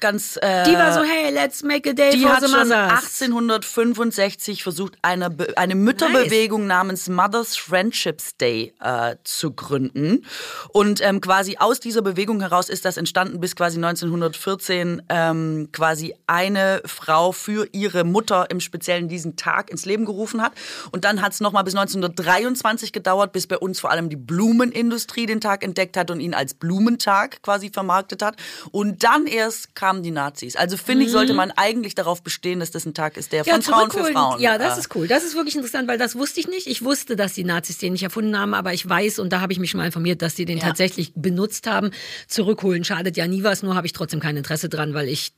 Ganz. 0.00 0.38
Äh, 0.42 0.64
die 0.64 0.74
war 0.74 0.92
so, 0.92 1.02
hey, 1.02 1.32
let's 1.32 1.62
make 1.62 1.88
a 1.88 1.92
day 1.92 2.10
die 2.12 2.22
for 2.22 2.32
hat 2.34 2.42
the 2.42 2.48
schon 2.48 2.68
mothers. 2.68 2.92
1865 2.92 4.62
versucht, 4.62 4.96
eine, 5.02 5.30
Be 5.30 5.56
eine 5.56 5.74
Mütterbewegung 5.74 6.66
namens 6.66 7.08
Mothers 7.08 7.56
Friendships 7.56 8.36
Day 8.36 8.74
äh, 8.80 9.16
zu 9.24 9.52
gründen. 9.52 10.26
Und 10.70 11.00
ähm, 11.00 11.20
quasi 11.20 11.56
aus 11.58 11.80
dieser 11.80 12.02
Bewegung 12.02 12.40
heraus 12.40 12.68
ist 12.68 12.84
das 12.84 12.96
entstanden, 12.96 13.40
bis 13.40 13.54
quasi 13.54 13.76
1914 13.76 15.02
ähm, 15.08 15.68
quasi 15.72 16.14
eine 16.26 16.82
Frau 16.84 17.32
für 17.32 17.68
ihre 17.72 18.04
Mutter 18.04 18.50
im 18.50 18.60
Speziellen 18.60 19.08
diesen 19.08 19.36
Tag 19.36 19.70
ins 19.70 19.86
Leben 19.86 20.04
gerufen 20.04 20.42
hat. 20.42 20.52
Und 20.90 21.04
dann 21.04 21.22
hat 21.22 21.32
es 21.32 21.40
nochmal 21.40 21.64
bis 21.64 21.76
1923 21.76 22.92
gedauert, 22.92 23.32
bis 23.32 23.46
bei 23.46 23.58
uns 23.58 23.80
vor 23.80 23.90
allem 23.90 24.10
die 24.10 24.16
Blumenindustrie 24.16 25.26
den 25.26 25.40
Tag 25.40 25.62
entdeckt 25.62 25.96
hat 25.96 26.10
und 26.10 26.20
ihn 26.20 26.34
als 26.34 26.54
Blumentag 26.54 27.42
quasi 27.42 27.70
vermarktet 27.70 28.22
hat. 28.22 28.36
Und 28.72 29.04
dann 29.04 29.26
erst 29.26 29.74
kam 29.74 29.83
kamen 29.84 30.02
die 30.02 30.12
Nazis. 30.12 30.56
Also 30.56 30.78
finde 30.78 31.04
ich, 31.04 31.10
sollte 31.10 31.34
mhm. 31.34 31.36
man 31.36 31.50
eigentlich 31.50 31.94
darauf 31.94 32.22
bestehen, 32.22 32.60
dass 32.60 32.70
das 32.70 32.86
ein 32.86 32.94
Tag 32.94 33.18
ist, 33.18 33.32
der 33.32 33.44
von 33.44 33.52
ja, 33.52 33.60
Frauen 33.60 33.90
für 33.90 34.04
Frauen. 34.06 34.40
Ja, 34.40 34.56
das 34.56 34.78
ist 34.78 34.96
cool. 34.96 35.06
Das 35.08 35.24
ist 35.24 35.34
wirklich 35.34 35.56
interessant, 35.56 35.88
weil 35.88 35.98
das 35.98 36.16
wusste 36.16 36.40
ich 36.40 36.48
nicht. 36.48 36.66
Ich 36.68 36.82
wusste, 36.82 37.16
dass 37.16 37.34
die 37.34 37.44
Nazis 37.44 37.76
den 37.76 37.92
nicht 37.92 38.02
erfunden 38.02 38.38
haben, 38.38 38.54
aber 38.54 38.72
ich 38.72 38.88
weiß, 38.88 39.18
und 39.18 39.30
da 39.30 39.42
habe 39.42 39.52
ich 39.52 39.58
mich 39.58 39.70
schon 39.70 39.80
mal 39.80 39.84
informiert, 39.84 40.22
dass 40.22 40.36
die 40.36 40.46
den 40.46 40.56
ja. 40.56 40.64
tatsächlich 40.64 41.12
benutzt 41.14 41.66
haben. 41.66 41.90
Zurückholen 42.28 42.82
schadet 42.84 43.18
ja 43.18 43.26
nie 43.26 43.42
was, 43.42 43.62
nur 43.62 43.74
habe 43.74 43.86
ich 43.86 43.92
trotzdem 43.92 44.20
kein 44.20 44.38
Interesse 44.38 44.70
dran, 44.70 44.94
weil 44.94 45.06
ich 45.06 45.34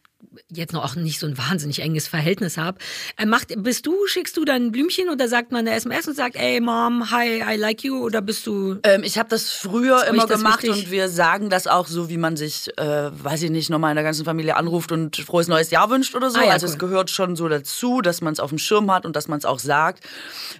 jetzt 0.50 0.72
noch 0.72 0.84
auch 0.84 0.94
nicht 0.96 1.18
so 1.18 1.26
ein 1.26 1.36
wahnsinnig 1.38 1.80
enges 1.80 2.08
Verhältnis 2.08 2.56
habe. 2.56 2.78
Äh, 3.16 3.26
macht, 3.26 3.54
bist 3.62 3.86
du, 3.86 4.06
schickst 4.06 4.36
du 4.36 4.44
dann 4.44 4.66
ein 4.66 4.72
Blümchen 4.72 5.08
oder 5.08 5.28
sagt 5.28 5.52
man 5.52 5.66
eine 5.66 5.76
SMS 5.76 6.08
und 6.08 6.14
sagt, 6.14 6.36
ey 6.36 6.60
Mom, 6.60 7.10
hi, 7.10 7.42
I 7.42 7.56
like 7.56 7.84
you 7.84 8.02
oder 8.02 8.22
bist 8.22 8.46
du? 8.46 8.78
Ähm, 8.82 9.02
ich 9.02 9.18
habe 9.18 9.28
das 9.28 9.50
früher 9.50 10.00
das 10.00 10.08
immer 10.08 10.26
gemacht 10.26 10.62
wichtig? 10.62 10.84
und 10.84 10.90
wir 10.90 11.08
sagen 11.08 11.50
das 11.50 11.66
auch 11.66 11.86
so, 11.86 12.08
wie 12.08 12.16
man 12.16 12.36
sich, 12.36 12.68
äh, 12.78 13.10
weiß 13.12 13.42
ich 13.42 13.50
nicht, 13.50 13.70
nochmal 13.70 13.90
in 13.92 13.96
der 13.96 14.04
ganzen 14.04 14.24
Familie 14.24 14.56
anruft 14.56 14.92
und 14.92 15.16
frohes 15.16 15.48
neues 15.48 15.70
Jahr 15.70 15.90
wünscht 15.90 16.14
oder 16.14 16.30
so. 16.30 16.38
Ah, 16.38 16.44
ja, 16.44 16.52
also 16.52 16.66
cool. 16.66 16.72
es 16.72 16.78
gehört 16.78 17.10
schon 17.10 17.36
so 17.36 17.48
dazu, 17.48 18.00
dass 18.00 18.20
man 18.20 18.32
es 18.32 18.40
auf 18.40 18.50
dem 18.50 18.58
Schirm 18.58 18.90
hat 18.90 19.06
und 19.06 19.16
dass 19.16 19.28
man 19.28 19.38
es 19.38 19.44
auch 19.44 19.58
sagt. 19.58 20.04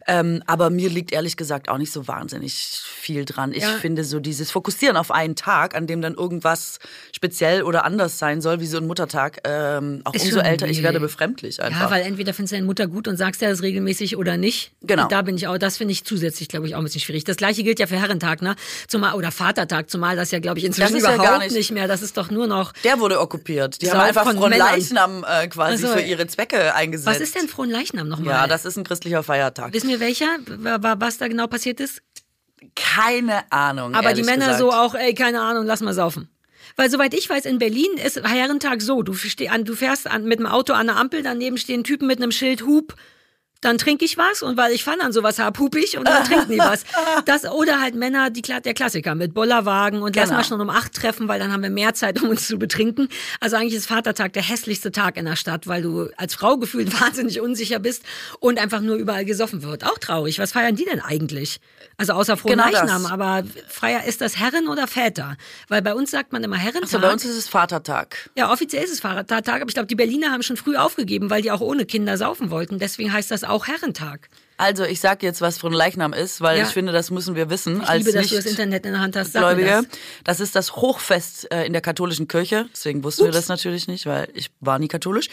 Ähm, 0.07 0.43
aber 0.47 0.71
mir 0.71 0.91
liegt 0.91 1.13
ehrlich 1.13 1.37
gesagt 1.37 1.69
auch 1.69 1.79
nicht 1.79 1.93
so 1.93 2.09
wahnsinnig 2.09 2.55
viel 2.55 3.25
dran. 3.25 3.53
Ich 3.53 3.63
ja. 3.63 3.69
finde 3.81 4.05
so 4.05 4.21
dieses 4.21 4.51
Fokussieren 4.51 4.97
auf 4.97 5.11
einen 5.11 5.37
Tag, 5.37 5.75
an 5.75 5.87
dem 5.87 6.01
dann 6.01 6.15
irgendwas 6.15 6.79
speziell 7.13 7.63
oder 7.63 7.85
anders 7.85 8.19
sein 8.19 8.41
soll, 8.41 8.61
wie 8.61 8.67
so 8.67 8.79
ein 8.79 8.87
Muttertag, 8.87 9.46
ähm, 9.47 10.01
auch 10.05 10.13
Ist 10.15 10.25
umso 10.25 10.41
älter 10.41 10.67
ich 10.67 10.83
werde, 10.83 10.99
befremdlich 11.01 11.63
einfach. 11.63 11.83
Ja, 11.83 11.91
weil 11.91 12.03
entweder 12.03 12.35
findest 12.35 12.53
du 12.53 12.57
deine 12.57 12.67
Mutter 12.67 12.87
gut 12.89 13.07
und 13.07 13.17
sagst 13.17 13.41
ja 13.41 13.49
das 13.49 13.63
regelmäßig 13.63 14.17
oder 14.17 14.37
nicht. 14.37 14.73
Genau. 14.83 15.05
Und 15.05 15.13
da 15.13 15.23
bin 15.23 15.37
ich 15.37 15.47
auch, 15.47 15.57
das 15.59 15.77
finde 15.77 15.93
ich 15.93 16.05
zusätzlich, 16.05 16.49
glaube 16.49 16.67
ich, 16.67 16.75
auch 16.75 16.79
ein 16.79 16.85
bisschen 16.85 17.01
schwierig. 17.01 17.25
Das 17.25 17.37
gleiche 17.37 17.63
gilt 17.63 17.79
ja 17.79 17.87
für 17.87 18.01
Herrentag, 18.01 18.43
ne? 18.43 18.57
Zumal, 18.89 19.15
oder 19.15 19.31
Vatertag, 19.31 19.89
zumal 19.91 20.17
das 20.17 20.31
ja, 20.33 20.39
glaube 20.41 20.59
ich, 20.59 20.65
inzwischen 20.65 20.95
ja 20.97 21.01
überhaupt 21.01 21.23
gar 21.23 21.39
nicht. 21.39 21.53
nicht- 21.55 21.71
mehr. 21.71 21.87
Das 21.89 22.03
ist 22.03 22.17
doch 22.17 22.31
nur 22.31 22.47
noch. 22.47 22.73
der 22.85 22.99
wurde 23.01 23.21
okkupiert. 23.21 23.81
Die 23.83 23.91
haben 23.91 24.01
einfach 24.01 24.25
von 24.25 24.37
von 24.39 24.51
Männern. 24.51 24.69
Leichnam 24.73 25.25
äh, 25.29 25.47
quasi 25.49 25.85
Also, 25.85 25.97
für 25.97 26.01
ihre 26.03 26.27
Zwecke 26.27 26.75
eingesetzt. 26.75 27.07
Was 27.07 27.21
ist 27.21 27.35
denn 27.35 27.49
Frohenleichnam 27.49 28.09
nochmal? 28.09 28.35
Ja, 28.35 28.47
das 28.47 28.65
ist 28.65 28.77
ein 28.77 28.85
christlicher 28.85 29.23
Feiertag. 29.23 29.73
Wissen 29.73 29.89
wir 29.89 30.01
welcher, 30.01 30.27
wa- 30.47 30.79
wa- 30.83 30.97
was 30.99 31.19
da 31.19 31.29
genau 31.29 31.47
passiert 31.47 31.81
ist? 31.81 32.03
Keine 32.75 33.51
Ahnung. 33.53 33.95
Aber 33.95 34.13
die 34.13 34.23
Männer 34.23 34.47
gesagt. 34.47 34.59
so 34.59 34.73
auch, 34.73 34.95
ey, 34.95 35.15
keine 35.15 35.41
Ahnung, 35.41 35.67
lass 35.67 35.81
mal 35.81 35.95
saufen. 35.95 36.29
Weil 36.77 36.91
soweit 36.91 37.15
ich 37.15 37.29
weiß, 37.29 37.47
in 37.47 37.59
Berlin 37.59 37.97
ist 38.05 38.23
Herrentag 38.23 38.83
so, 38.83 39.03
du, 39.03 39.15
steh 39.15 39.49
an, 39.49 39.65
du 39.65 39.75
fährst 39.75 40.07
an, 40.07 40.25
mit 40.25 40.39
dem 40.39 40.47
Auto 40.47 40.75
an 40.75 40.87
der 40.87 40.97
Ampel, 40.97 41.23
daneben 41.23 41.57
stehen 41.57 41.85
Typen 41.85 42.07
mit 42.07 42.19
einem 42.19 42.33
Schild 42.33 42.67
Hub, 42.67 42.95
dann 43.61 43.79
trinke 43.79 44.05
ich 44.05 44.17
was 44.19 44.43
und 44.43 44.57
weil 44.57 44.73
ich 44.73 44.85
Fun 44.85 45.01
an 45.01 45.13
sowas 45.13 45.39
hab, 45.39 45.59
hup 45.59 45.75
ich 45.77 45.97
und 45.99 46.07
dann 46.07 46.25
trinken 46.25 46.53
die 46.53 46.59
was. 46.59 46.85
Das, 47.25 47.45
oder 47.45 47.81
halt 47.81 47.95
Männer, 47.95 48.31
die, 48.31 48.43
der 48.43 48.75
Klassiker 48.75 49.15
mit 49.15 49.35
Bollerwagen 49.35 50.03
und 50.03 50.15
lass 50.15 50.27
Genau. 50.27 50.37
mal 50.39 50.45
schon 50.45 50.61
um 50.61 50.71
acht 50.71 50.93
treffen, 50.95 51.29
weil 51.29 51.39
dann 51.41 51.53
haben 51.53 51.63
wir 51.63 51.71
mehr 51.71 51.95
Zeit, 51.95 52.21
um 52.23 52.29
uns 52.29 52.47
zu 52.47 52.59
betrinken. 52.59 53.09
Also 53.41 53.57
eigentlich 53.57 53.75
ist 53.75 53.87
Vatertag 53.87 54.33
der 54.35 54.43
hässlichste 54.43 54.93
Tag 54.93 55.17
in 55.17 55.25
der 55.25 55.37
Stadt, 55.37 55.67
weil 55.67 55.83
du 55.83 56.09
als 56.17 56.35
Frau 56.35 56.57
gefühlt 56.59 56.93
wahnsinnig 57.01 57.41
unsicher 57.41 57.79
bist 57.79 58.03
und 58.41 58.59
einfach 58.59 58.81
nur 58.81 58.97
überall 58.97 59.25
gesoffen 59.25 59.63
wird. 59.63 59.85
Auch 59.85 59.99
traurig. 59.99 60.39
Was 60.39 60.53
feiern 60.53 60.77
die 60.77 60.85
denn 60.85 61.01
eigentlich? 61.01 61.61
Also 61.97 62.13
außer 62.13 62.37
frohen 62.37 62.59
Genau 62.59 62.71
das. 62.71 62.83
Leichnam, 62.83 63.07
aber 63.07 63.43
Freier 63.69 64.05
ist 64.05 64.21
das 64.21 64.37
Herren 64.39 64.69
oder 64.69 64.87
Väter? 64.87 65.37
Weil 65.69 65.81
bei 65.83 65.95
uns 65.95 66.11
sagt 66.11 66.33
man 66.33 66.45
immer 66.45 66.57
Herrentag. 66.57 66.83
Also 66.83 66.99
bei 67.01 67.11
uns 67.13 67.25
ist 67.25 67.37
es 67.37 67.49
Vatertag. 67.49 68.31
ja, 68.37 68.53
offiziell 68.53 68.85
ist 68.85 68.93
es 68.93 69.01
Vatertag, 69.01 69.63
aber 69.63 69.69
ich 69.69 69.75
glaube, 69.75 69.87
die 69.87 69.95
Berliner 69.95 70.31
haben 70.31 70.43
schon 70.43 70.57
früh 70.59 70.77
aufgegeben, 70.77 71.31
weil 71.31 71.43
die 71.43 71.51
auch 71.51 71.61
ohne 71.63 71.87
Kinder 71.87 72.17
saufen 72.19 72.51
wollten. 72.51 72.79
Deswegen 72.79 73.13
heißt 73.13 73.31
das 73.31 73.45
auch 73.51 73.67
Herrentag. 73.67 74.29
Also 74.59 74.85
ich 74.85 75.01
sag 75.01 75.23
jetzt, 75.23 75.43
was 75.43 75.59
von 75.59 75.71
Leichnam 75.71 76.15
ist, 76.15 76.41
weil 76.41 76.57
Ja. 76.59 76.65
ich 76.65 76.71
finde, 76.71 76.91
das 76.91 77.11
müssen 77.11 77.35
wir 77.35 77.51
wissen 77.51 77.83
Ich 77.83 77.89
als 77.89 77.99
liebe, 78.07 78.13
dass 78.17 78.29
du 78.29 78.37
das 78.37 78.47
Internet 78.47 78.87
in 78.87 78.93
der 78.93 79.03
Hand 79.03 79.15
hast. 79.15 79.33
Sag 79.35 79.43
Gläubige. 79.43 79.67
das. 79.69 79.85
Das. 80.25 80.41
ist 80.41 80.57
das 80.57 80.77
Hochfest 80.77 81.53
äh, 81.53 81.67
in 81.67 81.75
der 81.75 81.83
katholischen 81.83 82.27
Kirche. 82.27 82.67
Deswegen 82.73 83.05
wussten 83.05 83.27
wir 83.27 83.33
das 83.33 83.49
natürlich 83.49 83.87
nicht, 83.87 84.07
weil 84.07 84.29
ich 84.33 84.51
war 84.61 84.79
nie 84.79 84.89
katholisch. 84.89 85.29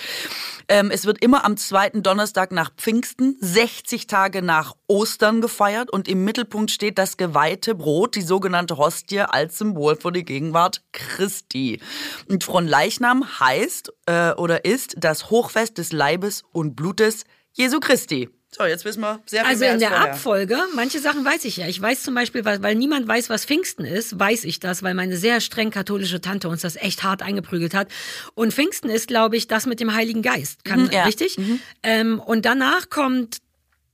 Ähm, 0.67 0.91
es 0.91 1.06
wird 1.06 1.23
immer 1.23 1.45
am 1.45 1.56
zweiten 1.56 2.04
Donnerstag 2.04 2.52
nach 2.52 2.71
Pfingsten, 2.76 3.38
60 3.39 4.08
Tage 4.08 4.41
nach 4.41 4.76
Ostern 4.88 5.39
gefeiert 5.39 5.89
und 5.89 6.10
im 6.10 6.26
Mittelpunkt 6.26 6.69
steht 6.71 6.97
das 6.97 7.15
geweihte 7.15 7.76
Brot, 7.76 8.15
die 8.15 8.21
sogenannte 8.23 8.78
Hostie, 8.78 9.21
als 9.21 9.58
Symbol 9.58 9.95
für 9.95 10.12
die 10.12 10.26
Gegenwart 10.26 10.82
Christi. 10.91 11.80
Und 12.28 12.43
Fronleichnam 12.43 13.39
heißt 13.39 13.93
äh, 14.08 14.32
oder 14.34 14.65
ist 14.65 14.95
das 14.97 15.30
Hochfest 15.30 15.78
des 15.78 15.93
Leibes 15.93 16.43
und 16.52 16.76
Blutes 16.76 17.23
Jesu 17.54 17.80
Christi. 17.80 18.30
So, 18.56 18.66
jetzt 18.66 18.86
wissen 18.86 19.02
wir 19.02 19.20
sehr 19.26 19.42
viel 19.42 19.50
Also 19.50 19.60
mehr 19.62 19.70
in 19.70 19.74
als 19.74 19.80
der 19.82 19.89
vorher. 19.89 20.13
Abfolge, 20.13 20.58
manche 20.76 21.00
Sachen 21.00 21.26
weiß 21.26 21.44
ich 21.46 21.58
ja. 21.58 21.68
Ich 21.68 21.82
weiß 21.82 22.04
zum 22.04 22.13
Beispiel, 22.13 22.46
weil, 22.46 22.62
weil 22.62 22.76
niemand 22.76 23.08
weiß, 23.08 23.32
was 23.32 23.46
Pfingsten 23.46 23.84
ist, 23.84 24.20
weiß 24.20 24.44
ich 24.44 24.60
das, 24.60 24.84
weil 24.84 24.94
meine 24.94 25.18
sehr 25.18 25.42
streng 25.42 25.72
katholische 25.72 26.22
Tante 26.22 26.50
uns 26.50 26.62
das 26.62 26.76
echt 26.76 27.02
hart 27.04 27.24
eingeprügelt 27.24 27.74
hat. 27.74 27.88
Und 28.36 28.54
Pfingsten 28.54 28.89
ist, 28.92 29.08
glaube 29.08 29.38
ich, 29.38 29.48
das 29.48 29.66
mit 29.66 29.80
dem 29.80 29.96
Heiligen 29.96 30.22
Geist. 30.22 30.66
Kann, 30.66 30.84
Mhm, 30.84 30.92
ja. 30.92 31.06
Richtig? 31.06 31.38
Ähm, 31.82 32.20
und 32.20 32.46
danach 32.46 32.89
kommt 32.92 33.38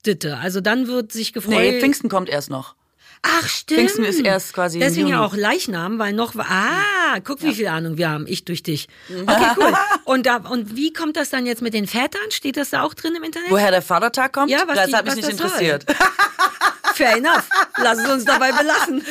Ditte. 0.06 0.38
Also 0.38 0.60
dann 0.60 0.88
wird 0.88 1.14
sich 1.14 1.32
gefreut. 1.32 1.54
Nee, 1.56 1.80
Pfingsten 1.80 2.10
kommt 2.10 2.28
erst 2.28 2.50
noch. 2.50 2.76
Ach, 3.22 3.48
stimmt. 3.48 3.80
Pfingsten 3.80 4.04
ist 4.06 4.22
erst 4.22 4.54
quasi 4.54 4.80
Deswegen 4.80 5.08
ja 5.08 5.24
auch 5.24 5.36
Leichnam, 5.36 6.00
weil 6.00 6.14
noch. 6.14 6.36
Ah, 6.38 7.20
guck, 7.24 7.42
wie 7.42 7.54
viel 7.54 7.68
Ahnung 7.68 7.98
wir 7.98 8.10
haben. 8.10 8.26
Ich 8.28 8.46
durch 8.46 8.64
dich. 8.64 8.88
Okay, 9.10 9.46
cool. 9.58 9.74
Und, 10.06 10.26
da, 10.26 10.38
und 10.38 10.76
wie 10.76 10.94
kommt 10.94 11.18
das 11.18 11.30
dann 11.30 11.46
jetzt 11.46 11.62
mit 11.62 11.74
den 11.74 11.86
Vätern? 11.88 12.32
Steht 12.32 12.56
das 12.58 12.70
da 12.70 12.84
auch 12.84 12.94
drin 12.94 13.14
im 13.16 13.24
Internet? 13.24 13.52
Woher 13.52 13.72
der 13.72 13.82
Vatertag 13.82 14.34
kommt? 14.34 14.50
Ja, 14.50 14.64
was 14.68 14.76
das 14.76 14.88
die- 14.88 14.96
hat 14.96 15.06
mich 15.06 15.16
nicht 15.16 15.30
interessiert. 15.30 15.86
Fair 16.96 17.18
enough. 17.18 17.48
Lass 17.78 17.98
es 18.00 18.10
uns 18.10 18.26
dabei 18.26 18.52
belassen. 18.52 19.04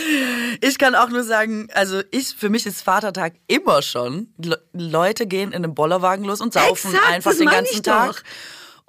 Ich 0.61 0.79
kann 0.79 0.95
auch 0.95 1.09
nur 1.09 1.25
sagen, 1.25 1.69
also 1.73 2.03
ich, 2.11 2.35
für 2.37 2.49
mich 2.51 2.67
ist 2.67 2.83
Vatertag 2.83 3.35
immer 3.47 3.83
schon. 3.83 4.33
Le 4.43 4.59
Leute 4.73 5.27
gehen 5.27 5.51
in 5.53 5.65
einem 5.65 5.75
Bollerwagen 5.75 6.25
los 6.25 6.41
und 6.41 6.53
saufen 6.53 6.93
Exakt, 6.93 7.13
einfach 7.13 7.35
den 7.35 7.49
ganzen 7.49 7.83
Tag. 7.83 8.09
doch. 8.09 8.23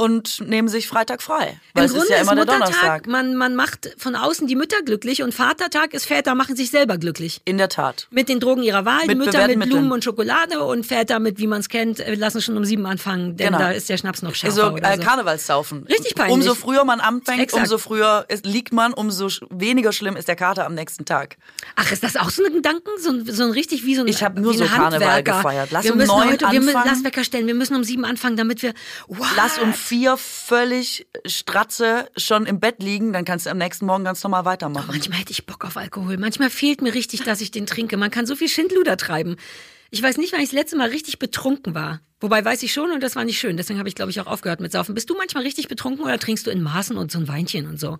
Und 0.02 0.40
nehmen 0.48 0.70
sich 0.70 0.88
Freitag 0.88 1.22
frei. 1.22 1.60
Weil 1.74 1.84
Im 1.84 1.86
es 1.88 1.92
Grunde 1.92 2.06
ist 2.08 2.10
ja 2.12 2.22
immer 2.22 2.34
der 2.34 2.46
Muttertag, 2.46 2.72
Donnerstag. 2.72 3.08
Man, 3.08 3.36
man 3.36 3.56
macht 3.58 3.90
von 3.98 4.16
außen 4.16 4.48
die 4.48 4.56
Mütter 4.56 4.82
glücklich 4.86 5.22
und 5.24 5.34
Vatertag 5.34 5.94
ist 5.94 6.06
Väter 6.06 6.36
machen 6.36 6.56
sich 6.56 6.72
selber 6.72 6.98
glücklich. 6.98 7.42
In 7.44 7.58
der 7.58 7.68
Tat. 7.68 8.08
Mit 8.10 8.30
den 8.30 8.40
Drogen 8.40 8.64
ihrer 8.64 8.86
Wahl, 8.86 9.02
die 9.04 9.08
Mit 9.10 9.18
Mütter 9.18 9.32
bewährten 9.34 9.60
mit 9.60 9.70
Blumen 9.70 9.92
und 9.92 10.02
Schokolade 10.06 10.64
und 10.64 10.86
Väter 10.86 11.20
mit, 11.20 11.38
wie 11.38 11.48
man 11.48 11.60
es 11.60 11.68
kennt, 11.68 12.00
äh, 12.00 12.16
lassen 12.16 12.42
schon 12.42 12.56
um 12.56 12.64
sieben 12.64 12.86
anfangen, 12.86 13.36
denn 13.36 13.48
Genau. 13.48 13.58
da 13.60 13.72
ist 13.72 13.90
der 13.90 13.98
Schnaps 13.98 14.22
noch 14.22 14.36
schärfer 14.36 14.56
So, 14.56 14.68
oder 14.72 14.90
äh, 14.90 14.96
so. 14.96 15.04
Karnevalssaufen. 15.04 15.84
Richtig 15.90 16.16
peinlich. 16.16 16.34
Umso 16.34 16.56
früher 16.56 16.86
man 16.86 17.02
anfängt, 17.02 17.42
Exakt. 17.42 17.64
umso 17.64 17.78
früher 17.78 18.24
ist, 18.30 18.46
liegt 18.46 18.72
man, 18.72 18.94
umso 18.94 19.28
weniger 19.50 19.92
schlimm 19.92 20.16
ist 20.16 20.30
der 20.30 20.38
Kater 20.38 20.66
am 20.66 20.76
nächsten 20.76 21.04
Tag. 21.04 21.36
Ach, 21.76 21.92
ist 21.92 22.04
das 22.04 22.16
auch 22.16 22.30
so 22.30 22.46
ein 22.46 22.54
Gedanken? 22.54 22.88
So 23.00 23.10
ein, 23.10 23.26
so 23.26 23.44
ein 23.44 23.52
richtig 23.52 23.84
wie 23.84 23.96
so 23.96 24.02
ein 24.04 24.08
Ich 24.08 24.24
hab 24.24 24.38
nur 24.40 24.54
so 24.54 24.64
Karneval 24.64 24.92
Handwerker. 25.10 25.38
gefeiert. 25.40 25.72
Lass 25.72 25.84
wir 25.84 25.92
um 25.92 25.98
neun 25.98 26.30
heute, 26.30 26.46
wir 26.52 26.60
müssen, 26.62 26.70
anfangen. 26.78 26.90
lass 26.96 27.04
Wecker 27.04 27.26
stellen. 27.26 27.48
Wir 27.48 27.56
müssen 27.56 27.76
um 27.76 27.84
sieben 27.84 28.06
anfangen, 28.06 28.38
damit 28.38 28.62
wir. 28.62 28.74
What? 29.10 29.28
Lass 29.36 29.58
um 29.58 29.74
vier 29.90 30.18
völlig 30.18 31.08
stratze 31.26 32.12
schon 32.16 32.46
im 32.46 32.60
Bett 32.60 32.84
liegen, 32.84 33.12
dann 33.12 33.26
kannst 33.26 33.48
du 33.48 33.50
am 33.50 33.58
nächsten 33.58 33.88
Morgen 33.88 34.04
ganz 34.04 34.24
normal 34.24 34.46
weitermachen. 34.46 34.86
Manchmal 34.88 35.18
hätte 35.18 35.32
ich 35.32 35.48
Bock 35.48 35.66
auf 35.66 35.78
Alkohol. 35.78 36.18
Manchmal 36.18 36.52
fehlt 36.52 36.84
mir 36.84 36.94
richtig, 36.94 37.24
dass 37.24 37.42
ich 37.42 37.50
den 37.50 37.66
trinke. 37.66 37.98
Man 37.98 38.12
kann 38.12 38.28
so 38.28 38.36
viel 38.36 38.50
Schindluder 38.50 38.98
treiben. 38.98 39.36
Ich 39.90 40.04
weiß 40.04 40.18
nicht, 40.18 40.32
wann 40.32 40.42
ich 40.42 40.50
das 40.50 40.54
letzte 40.54 40.78
Mal 40.78 40.90
richtig 40.90 41.18
betrunken 41.18 41.74
war. 41.74 42.02
Wobei 42.20 42.46
weiß 42.46 42.62
ich 42.62 42.72
schon 42.72 42.92
und 42.92 43.02
das 43.02 43.16
war 43.16 43.24
nicht 43.24 43.40
schön. 43.40 43.58
Deswegen 43.58 43.80
habe 43.80 43.90
ich, 43.90 43.96
glaube 43.96 44.12
ich, 44.12 44.20
auch 44.22 44.28
aufgehört 44.28 44.60
mit 44.60 44.72
Saufen. 44.72 44.94
Bist 44.94 45.10
du 45.10 45.16
manchmal 45.16 45.42
richtig 45.42 45.68
betrunken 45.68 46.06
oder 46.06 46.20
trinkst 46.20 46.46
du 46.46 46.52
in 46.52 46.62
Maßen 46.62 46.96
und 46.96 47.12
so 47.12 47.18
ein 47.18 47.28
Weinchen 47.28 47.66
und 47.66 47.80
so? 47.80 47.98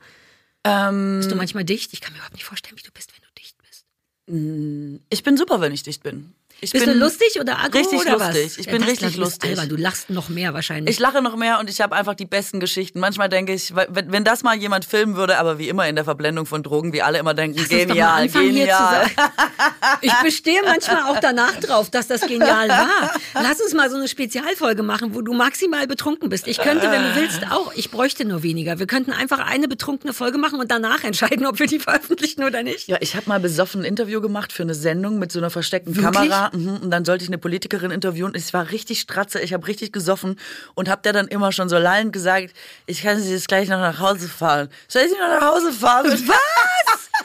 Ähm, 0.64 1.18
Bist 1.18 1.32
du 1.32 1.36
manchmal 1.36 1.64
dicht? 1.64 1.92
Ich 1.94 2.02
kann 2.02 2.14
mir 2.14 2.18
überhaupt 2.18 2.36
nicht 2.36 2.46
vorstellen, 2.46 2.78
wie 2.78 2.84
du 2.84 2.92
bist, 2.92 3.12
wenn 3.14 3.28
du 3.28 3.42
dicht 3.42 3.56
bist. 3.58 5.06
Ich 5.10 5.24
bin 5.24 5.38
super, 5.38 5.60
wenn 5.60 5.72
ich 5.72 5.82
dicht 5.82 6.04
bin. 6.04 6.36
Ich 6.62 6.72
Bist 6.72 6.86
bin 6.86 6.94
du 6.94 7.00
lustig 7.00 7.40
oder 7.40 7.60
aggro 7.60 7.78
richtig 7.80 8.00
oder 8.02 8.18
lustig. 8.18 8.46
was? 8.46 8.58
Ich 8.58 8.66
Ja, 8.66 8.72
bin 8.74 8.84
richtig 8.84 9.16
lustig. 9.18 9.52
Albern. 9.52 9.70
Du 9.70 9.76
lachst 9.76 10.10
noch 10.10 10.30
mehr 10.30 10.54
wahrscheinlich. 10.54 10.96
Ich 10.96 11.00
lache 11.00 11.22
noch 11.22 11.36
mehr 11.36 11.60
und 11.60 11.70
ich 11.70 11.80
habe 11.82 11.96
einfach 11.96 12.16
die 12.16 12.26
besten 12.26 12.60
Geschichten. 12.60 13.00
Manchmal 13.00 13.30
denke 13.30 13.54
ich, 13.54 13.74
wenn, 13.76 14.12
wenn 14.12 14.24
das 14.24 14.44
mal 14.44 14.56
jemand 14.58 14.86
filmen 14.86 15.16
würde, 15.16 15.38
aber 15.38 15.58
wie 15.58 15.70
immer 15.70 15.88
in 15.88 15.96
der 15.96 16.06
Verblendung 16.06 16.46
von 16.46 16.64
Drogen, 16.64 16.92
wie 16.94 17.02
alle 17.02 17.18
immer 17.20 17.34
denken, 17.34 17.58
Lass 17.60 17.70
genial, 17.70 18.28
genial. 18.28 19.06
Ich 20.02 20.14
bestehe 20.24 20.62
manchmal 20.64 21.04
auch 21.04 21.20
danach 21.20 21.56
drauf, 21.60 21.90
dass 21.90 22.08
das 22.08 22.22
genial 22.22 22.70
war. 22.70 23.12
Lass 23.34 23.60
uns 23.62 23.74
mal 23.74 23.90
so 23.90 23.98
eine 23.98 24.08
Spezialfolge 24.08 24.84
machen, 24.84 25.14
wo 25.16 25.22
du 25.22 25.34
maximal 25.34 25.88
betrunken 25.88 26.30
bist. 26.30 26.48
Ich 26.48 26.58
könnte, 26.60 26.90
wenn 26.92 27.02
du 27.04 27.16
willst, 27.16 27.42
auch. 27.52 27.74
Ich 27.76 27.92
bräuchte 27.92 28.26
nur 28.26 28.44
weniger. 28.44 28.80
Wir 28.80 28.88
könnten 28.88 29.12
einfach 29.12 29.40
eine 29.40 29.68
betrunkene 29.68 30.14
Folge 30.14 30.38
machen 30.38 30.60
und 30.60 30.72
danach 30.72 31.04
entscheiden, 31.04 31.46
ob 31.46 31.60
wir 31.60 31.68
die 31.68 31.80
veröffentlichen 31.80 32.44
oder 32.44 32.64
nicht. 32.64 32.88
Ja, 32.88 32.98
ich 33.00 33.16
habe 33.16 33.28
mal 33.28 33.40
besoffen 33.40 33.82
ein 33.82 33.86
Interview 33.86 34.22
gemacht 34.22 34.54
für 34.54 34.64
eine 34.64 34.76
Sendung 34.76 35.20
mit 35.20 35.32
so 35.32 35.40
einer 35.40 35.50
versteckten 35.50 35.96
Wirklich? 35.96 36.14
Kamera. 36.30 36.49
Mhm. 36.54 36.78
Und 36.84 36.92
dann 36.92 37.06
sollte 37.06 37.24
ich 37.24 37.30
eine 37.30 37.38
Politikerin 37.38 37.92
interviewen. 37.92 38.34
Ich 38.36 38.54
war 38.54 38.70
richtig 38.72 39.00
stratze, 39.02 39.40
ich 39.40 39.54
habe 39.54 39.68
richtig 39.68 39.92
gesoffen 39.94 40.40
und 40.76 40.90
habe 40.90 41.02
der 41.04 41.14
dann 41.14 41.28
immer 41.28 41.52
schon 41.52 41.70
so 41.70 41.78
lallend 41.78 42.14
gesagt, 42.14 42.54
ich 42.86 43.02
kann 43.04 43.20
Sie 43.22 43.32
jetzt 43.32 43.48
gleich 43.48 43.70
noch 43.70 43.80
nach 43.80 44.00
Hause 44.00 44.28
fahren. 44.28 44.70
Soll 44.88 45.04
ich 45.04 45.10
Sie 45.12 45.18
noch 45.18 45.28
nach 45.40 45.54
Hause 45.54 45.72
fahren? 45.74 46.06
Was? 46.28 47.10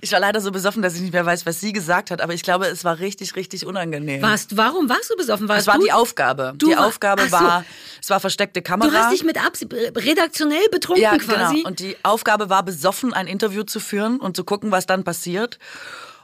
Ich 0.00 0.10
war 0.12 0.20
leider 0.20 0.40
so 0.40 0.50
besoffen, 0.50 0.80
dass 0.82 0.94
ich 0.94 1.02
nicht 1.02 1.12
mehr 1.12 1.24
weiß, 1.26 1.44
was 1.44 1.60
sie 1.60 1.72
gesagt 1.72 2.10
hat, 2.10 2.20
aber 2.22 2.32
ich 2.32 2.42
glaube, 2.42 2.66
es 2.66 2.82
war 2.84 2.98
richtig, 2.98 3.36
richtig 3.36 3.66
unangenehm. 3.66 4.22
Warst, 4.22 4.56
warum 4.56 4.88
warst 4.88 5.10
du 5.10 5.16
besoffen? 5.16 5.48
Warst 5.48 5.62
Es 5.62 5.66
war 5.66 5.76
du, 5.78 5.84
die 5.84 5.92
Aufgabe. 5.92 6.54
du 6.56 6.68
die 6.70 6.76
war- 6.76 6.86
Aufgabe 6.86 7.24
so. 7.26 7.32
war, 7.32 7.64
es 8.02 8.08
war 8.08 8.20
versteckte 8.20 8.62
Kamera. 8.62 8.88
Du 8.90 8.96
hast 8.96 9.12
dich 9.12 9.22
mit 9.24 9.42
Absicht, 9.44 9.72
redaktionell 9.72 10.66
betrunken 10.72 11.02
ja, 11.02 11.16
quasi. 11.18 11.56
genau. 11.56 11.68
Und 11.68 11.80
die 11.80 11.96
Aufgabe 12.02 12.48
war, 12.48 12.62
besoffen 12.64 13.12
ein 13.12 13.26
Interview 13.26 13.62
zu 13.62 13.80
führen 13.80 14.18
und 14.18 14.34
zu 14.36 14.44
gucken, 14.44 14.70
was 14.70 14.86
dann 14.86 15.04
passiert. 15.04 15.58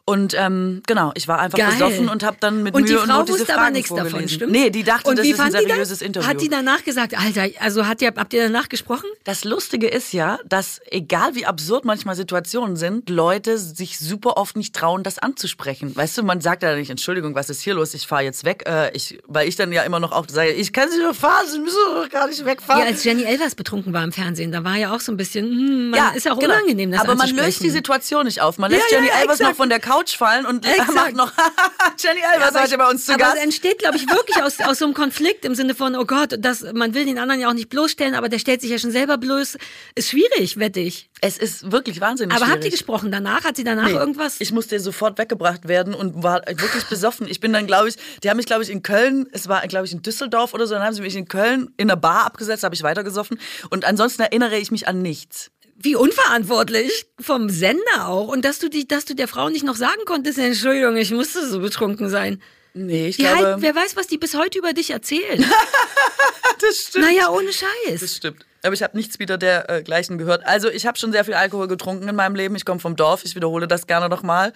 Und 0.09 0.35
ähm, 0.39 0.83
genau, 0.87 1.11
ich 1.17 1.27
war 1.27 1.41
einfach 1.41 1.59
Geil. 1.59 1.73
besoffen 1.73 2.09
und 2.09 2.23
habe 2.23 2.37
dann 2.39 2.63
mit 2.63 2.75
und 2.75 2.83
Mühe 2.83 2.93
die 2.93 2.97
und 2.97 3.09
Frau 3.09 3.19
Not 3.19 3.29
diese 3.29 3.41
wusste 3.41 3.53
Fragen 3.53 3.61
aber 3.61 3.71
nichts 3.73 3.93
davon, 3.93 4.29
stimmt? 4.29 4.53
Nee, 4.53 4.71
die 4.71 4.85
dachte, 4.85 5.11
und 5.11 5.19
das 5.19 5.27
ist 5.27 5.41
ein 5.41 5.51
die 5.53 5.59
seriöses 5.67 5.99
das? 5.99 6.03
Interview. 6.07 6.29
Hat 6.29 6.41
die 6.41 6.49
danach 6.49 6.85
gesagt, 6.85 7.19
Alter, 7.19 7.49
also 7.59 7.87
hat 7.89 8.01
ihr, 8.03 8.13
habt 8.17 8.33
ihr 8.33 8.45
danach 8.45 8.69
gesprochen? 8.69 9.07
Das 9.25 9.43
Lustige 9.43 9.89
ist 9.89 10.13
ja, 10.13 10.39
dass 10.49 10.81
egal 10.93 11.35
wie 11.35 11.45
absurd 11.45 11.85
manchmal 11.85 12.15
Situationen 12.15 12.77
sind, 12.77 13.11
Leute 13.11 13.59
sich 13.59 13.99
super 13.99 14.37
oft 14.37 14.57
nicht 14.57 14.77
trauen, 14.77 15.03
das 15.03 15.19
anzusprechen. 15.19 15.97
Weißt 15.97 16.17
du, 16.17 16.23
man 16.23 16.41
sagt 16.41 16.63
ja 16.63 16.77
nicht, 16.77 16.91
Entschuldigung, 16.91 17.35
was 17.35 17.51
ist 17.51 17.61
hier 17.63 17.75
los? 17.75 17.93
Ich 17.93 18.07
fahre 18.07 18.23
jetzt 18.23 18.45
weg. 18.45 18.63
Äh, 18.69 18.93
ich, 18.97 19.19
weil 19.27 19.49
ich 19.49 19.57
dann 19.57 19.73
ja 19.73 19.83
immer 19.83 19.99
noch 19.99 20.13
auch 20.13 20.27
sage, 20.31 20.53
ich 20.53 20.73
kann 20.73 20.89
Sie 20.89 21.03
doch 21.03 21.17
fahren, 21.17 21.47
Sie 21.51 21.59
müssen 21.59 21.79
doch 21.95 22.09
gar 22.11 22.29
nicht 22.29 22.45
wegfahren. 22.45 22.81
Ja, 22.83 22.87
als 22.87 23.03
Jenny 23.03 23.25
Elvers 23.25 23.57
betrunken 23.57 23.93
war 23.93 24.05
im 24.05 24.13
Fernsehen, 24.13 24.53
da 24.53 24.63
war 24.63 24.77
ja 24.77 24.95
auch 24.95 25.01
so 25.01 25.11
ein 25.11 25.17
bisschen, 25.17 25.47
hm, 25.47 25.91
man 25.91 25.99
Ja, 25.99 26.11
ist 26.15 26.27
ja 26.27 26.33
auch 26.33 26.39
genau. 26.39 26.55
unangenehm, 26.55 26.93
das 26.93 27.01
Aber 27.01 27.17
man 27.17 27.29
löst 27.31 27.65
die. 27.65 27.71
Situation 27.71 28.27
nicht 28.27 28.41
auf. 28.41 28.59
Man 28.59 28.71
lässt 28.71 28.85
Ja, 28.93 28.99
Jenny 28.99 29.09
ja, 29.09 29.15
Elvers 29.21 29.41
noch 29.41 29.47
exakt. 29.47 29.57
von 29.57 29.69
der 29.69 29.81
Couch 29.81 29.96
Couch 29.97 30.17
fallen 30.17 30.47
und 30.47 30.67
Exakt. 30.67 30.95
macht 30.95 31.15
noch 31.15 31.33
Jenny 31.99 32.21
Albers 32.33 32.49
Aber 32.51 32.63
heute 32.63 32.73
ich- 32.75 32.79
bei 32.79 32.89
uns 32.91 33.07
zu 33.07 33.13
aber 33.13 33.25
Gast. 33.25 33.37
es 33.37 33.43
entsteht, 33.43 33.79
glaube 33.79 33.97
ich, 33.97 34.09
wirklich 34.11 34.43
aus, 34.43 34.61
aus 34.61 34.79
so 34.79 34.85
einem 34.85 34.95
Konflikt 34.95 35.45
im 35.45 35.55
Sinne 35.55 35.75
von, 35.75 35.95
oh 35.97 36.05
Gott, 36.05 36.37
das, 36.39 36.63
man 36.75 36.95
will 36.95 37.05
den 37.07 37.19
anderen 37.19 37.41
ja 37.41 37.49
auch 37.49 37.55
nicht 37.55 37.69
bloßstellen, 37.69 38.15
aber 38.15 38.29
der 38.29 38.39
stellt 38.39 38.61
sich 38.61 38.71
ja 38.71 38.79
schon 38.79 38.91
selber 38.91 39.17
bloß. 39.19 39.57
Ist 39.95 40.11
schwierig, 40.11 40.59
wette 40.59 40.81
ich. 40.81 41.09
Es 41.23 41.39
ist 41.39 41.73
wirklich 41.73 42.01
wahnsinnig 42.01 42.35
Aber 42.35 42.45
schwierig. 42.45 42.55
habt 42.57 42.65
ihr 42.67 42.71
gesprochen 42.71 43.11
danach? 43.11 43.45
Hat 43.45 43.57
sie 43.57 43.65
danach 43.65 43.87
Nee, 43.87 43.93
irgendwas? 43.95 44.37
Ich 44.41 44.53
musste 44.53 44.79
sofort 44.81 45.17
weggebracht 45.19 45.67
werden 45.69 45.95
und 45.95 46.23
war 46.23 46.43
wirklich 46.47 46.85
besoffen. 46.85 47.27
Ich 47.29 47.41
bin 47.41 47.53
dann, 47.53 47.67
glaube 47.67 47.89
ich, 47.89 47.97
die 48.23 48.29
haben 48.31 48.37
mich, 48.37 48.47
glaube 48.47 48.63
ich, 48.63 48.71
in 48.71 48.83
Köln, 48.83 49.27
es 49.33 49.49
war, 49.49 49.67
glaube 49.67 49.87
ich, 49.87 49.93
in 49.93 50.03
Düsseldorf 50.03 50.53
oder 50.55 50.67
so, 50.67 50.75
dann 50.75 50.83
haben 50.85 50.95
sie 50.95 51.01
mich 51.03 51.17
in 51.17 51.27
Köln 51.29 51.71
in 51.77 51.91
einer 51.91 51.97
Bar 51.97 52.27
abgesetzt, 52.27 52.65
habe 52.65 52.75
ich 52.75 52.83
weitergesoffen. 52.83 53.39
Und 53.71 53.85
ansonsten 53.85 54.23
erinnere 54.23 54.57
ich 54.59 54.71
mich 54.71 54.89
an 54.89 55.01
nichts. 55.01 55.51
Wie 55.79 55.95
unverantwortlich 55.97 57.07
vom 57.21 57.49
Sender 57.51 58.07
auch. 58.09 58.29
Und 58.29 58.45
dass 58.45 58.59
du, 58.59 58.69
die, 58.71 58.89
dass 58.89 59.05
du 59.05 59.15
der 59.15 59.29
Frau 59.29 59.49
nicht 59.49 59.65
noch 59.65 59.77
sagen 59.77 60.01
konntest, 60.07 60.39
Entschuldigung, 60.39 60.97
ich 60.97 61.11
musste 61.11 61.47
so 61.47 61.61
betrunken 61.61 62.09
sein. 62.09 62.43
Nee, 62.75 63.09
ich 63.09 63.17
Die 63.17 63.23
glaube, 63.23 63.45
halt, 63.47 63.63
wer 63.63 63.75
weiß, 63.75 63.97
was 63.97 64.07
die 64.07 64.19
bis 64.19 64.35
heute 64.35 64.59
über 64.59 64.73
dich 64.75 64.91
erzählen. 64.91 65.45
das 66.61 66.77
stimmt. 66.89 67.05
naja, 67.07 67.31
ohne 67.31 67.51
Scheiß. 67.53 68.01
Das 68.01 68.17
stimmt. 68.17 68.45
Aber 68.63 68.75
ich 68.75 68.83
habe 68.83 68.97
nichts 68.97 69.19
wieder 69.19 69.39
dergleichen 69.39 70.19
gehört. 70.19 70.45
Also 70.45 70.69
ich 70.69 70.87
habe 70.87 70.99
schon 70.99 71.13
sehr 71.13 71.25
viel 71.25 71.35
Alkohol 71.35 71.69
getrunken 71.69 72.09
in 72.09 72.17
meinem 72.17 72.35
Leben. 72.35 72.57
Ich 72.57 72.65
komme 72.65 72.81
vom 72.81 72.97
Dorf, 72.97 73.25
ich 73.25 73.35
wiederhole 73.37 73.69
das 73.69 73.87
gerne 73.87 74.09
nochmal. 74.09 74.53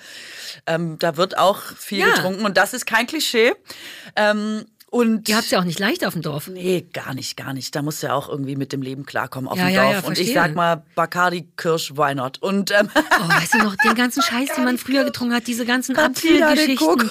Ähm, 0.66 0.98
da 0.98 1.16
wird 1.16 1.38
auch 1.38 1.60
viel 1.78 2.00
Ja. 2.00 2.10
getrunken 2.14 2.44
und 2.44 2.56
das 2.56 2.74
ist 2.74 2.86
kein 2.86 3.06
Klischee. 3.06 3.52
Ähm, 4.16 4.64
und 4.90 5.28
Ihr 5.28 5.36
habt's 5.36 5.50
ja 5.50 5.60
auch 5.60 5.64
nicht 5.64 5.78
leicht 5.78 6.04
auf 6.04 6.12
dem 6.14 6.22
Dorf. 6.22 6.48
Nee, 6.48 6.86
gar 6.92 7.14
nicht, 7.14 7.36
gar 7.36 7.52
nicht. 7.54 7.74
Da 7.74 7.82
musst 7.82 8.02
du 8.02 8.08
ja 8.08 8.14
auch 8.14 8.28
irgendwie 8.28 8.56
mit 8.56 8.72
dem 8.72 8.82
Leben 8.82 9.06
klarkommen 9.06 9.48
auf 9.48 9.56
Ja, 9.58 9.66
dem 9.66 9.74
ja, 9.74 9.82
Dorf. 9.92 10.02
ja, 10.02 10.08
und 10.08 10.18
ich 10.18 10.32
sag 10.34 10.54
mal, 10.54 10.82
Bacardi, 10.96 11.48
Kirsch, 11.56 11.92
why 11.96 12.14
not? 12.14 12.38
Und 12.42 12.70
ähm, 12.72 12.88
Oh, 12.94 13.28
weißt 13.28 13.54
du 13.54 13.58
noch, 13.58 13.76
den 13.84 13.94
ganzen 13.94 14.22
Scheiß, 14.22 14.54
den 14.56 14.64
man 14.64 14.78
früher 14.78 15.04
getrunken 15.04 15.34
hat, 15.34 15.46
diese 15.46 15.64
ganzen 15.64 15.96
Apfelgeschichten. 15.96 17.10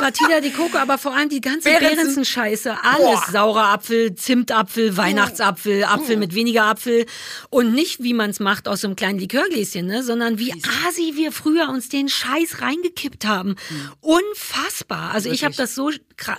Batida 0.00 0.40
de 0.42 0.50
Coco, 0.50 0.76
aber 0.78 0.98
vor 0.98 1.16
allem 1.16 1.28
die 1.28 1.40
ganze 1.40 1.68
Behrensen. 1.70 1.96
Beerenzen-Scheiße. 1.96 2.76
Alles. 2.82 2.98
Boah. 2.98 3.24
Saurer 3.32 3.64
Apfel, 3.72 4.14
Zimtapfel, 4.14 4.96
Weihnachtsapfel, 4.96 5.84
Apfel 5.84 6.16
mit 6.16 6.34
weniger 6.34 6.64
Apfel. 6.64 7.06
Und 7.50 7.72
nicht, 7.74 8.02
wie 8.02 8.12
man 8.14 8.30
es 8.30 8.40
macht 8.40 8.68
aus 8.68 8.82
so 8.82 8.88
einem 8.88 8.96
kleinen 8.96 9.18
Likörgläschen, 9.18 9.86
ne? 9.86 10.02
sondern 10.02 10.38
wie 10.38 10.52
asi 10.86 11.12
wir 11.16 11.32
früher 11.32 11.68
uns 11.68 11.88
den 11.88 12.08
Scheiß 12.08 12.60
reingekippt 12.60 13.24
haben. 13.24 13.54
Unfassbar. 14.00 15.12
Also 15.12 15.30
ich 15.30 15.44
habe 15.44 15.52
Wirklich. 15.56 15.68
das 15.68 15.74
so 15.74 15.90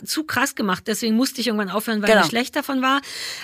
zu 0.06 0.24
krass 0.24 0.56
gemacht, 0.56 0.84
deswegen 0.88 1.16
musste 1.16 1.42
ich 1.42 1.48
irgendwann 1.48 1.70
aufhören, 1.70 2.02
weil 2.02 2.10
Genau. 2.10 2.22
mir 2.24 2.30
schlecht 2.30 2.56
davon 2.56 2.82
war. 2.82 3.02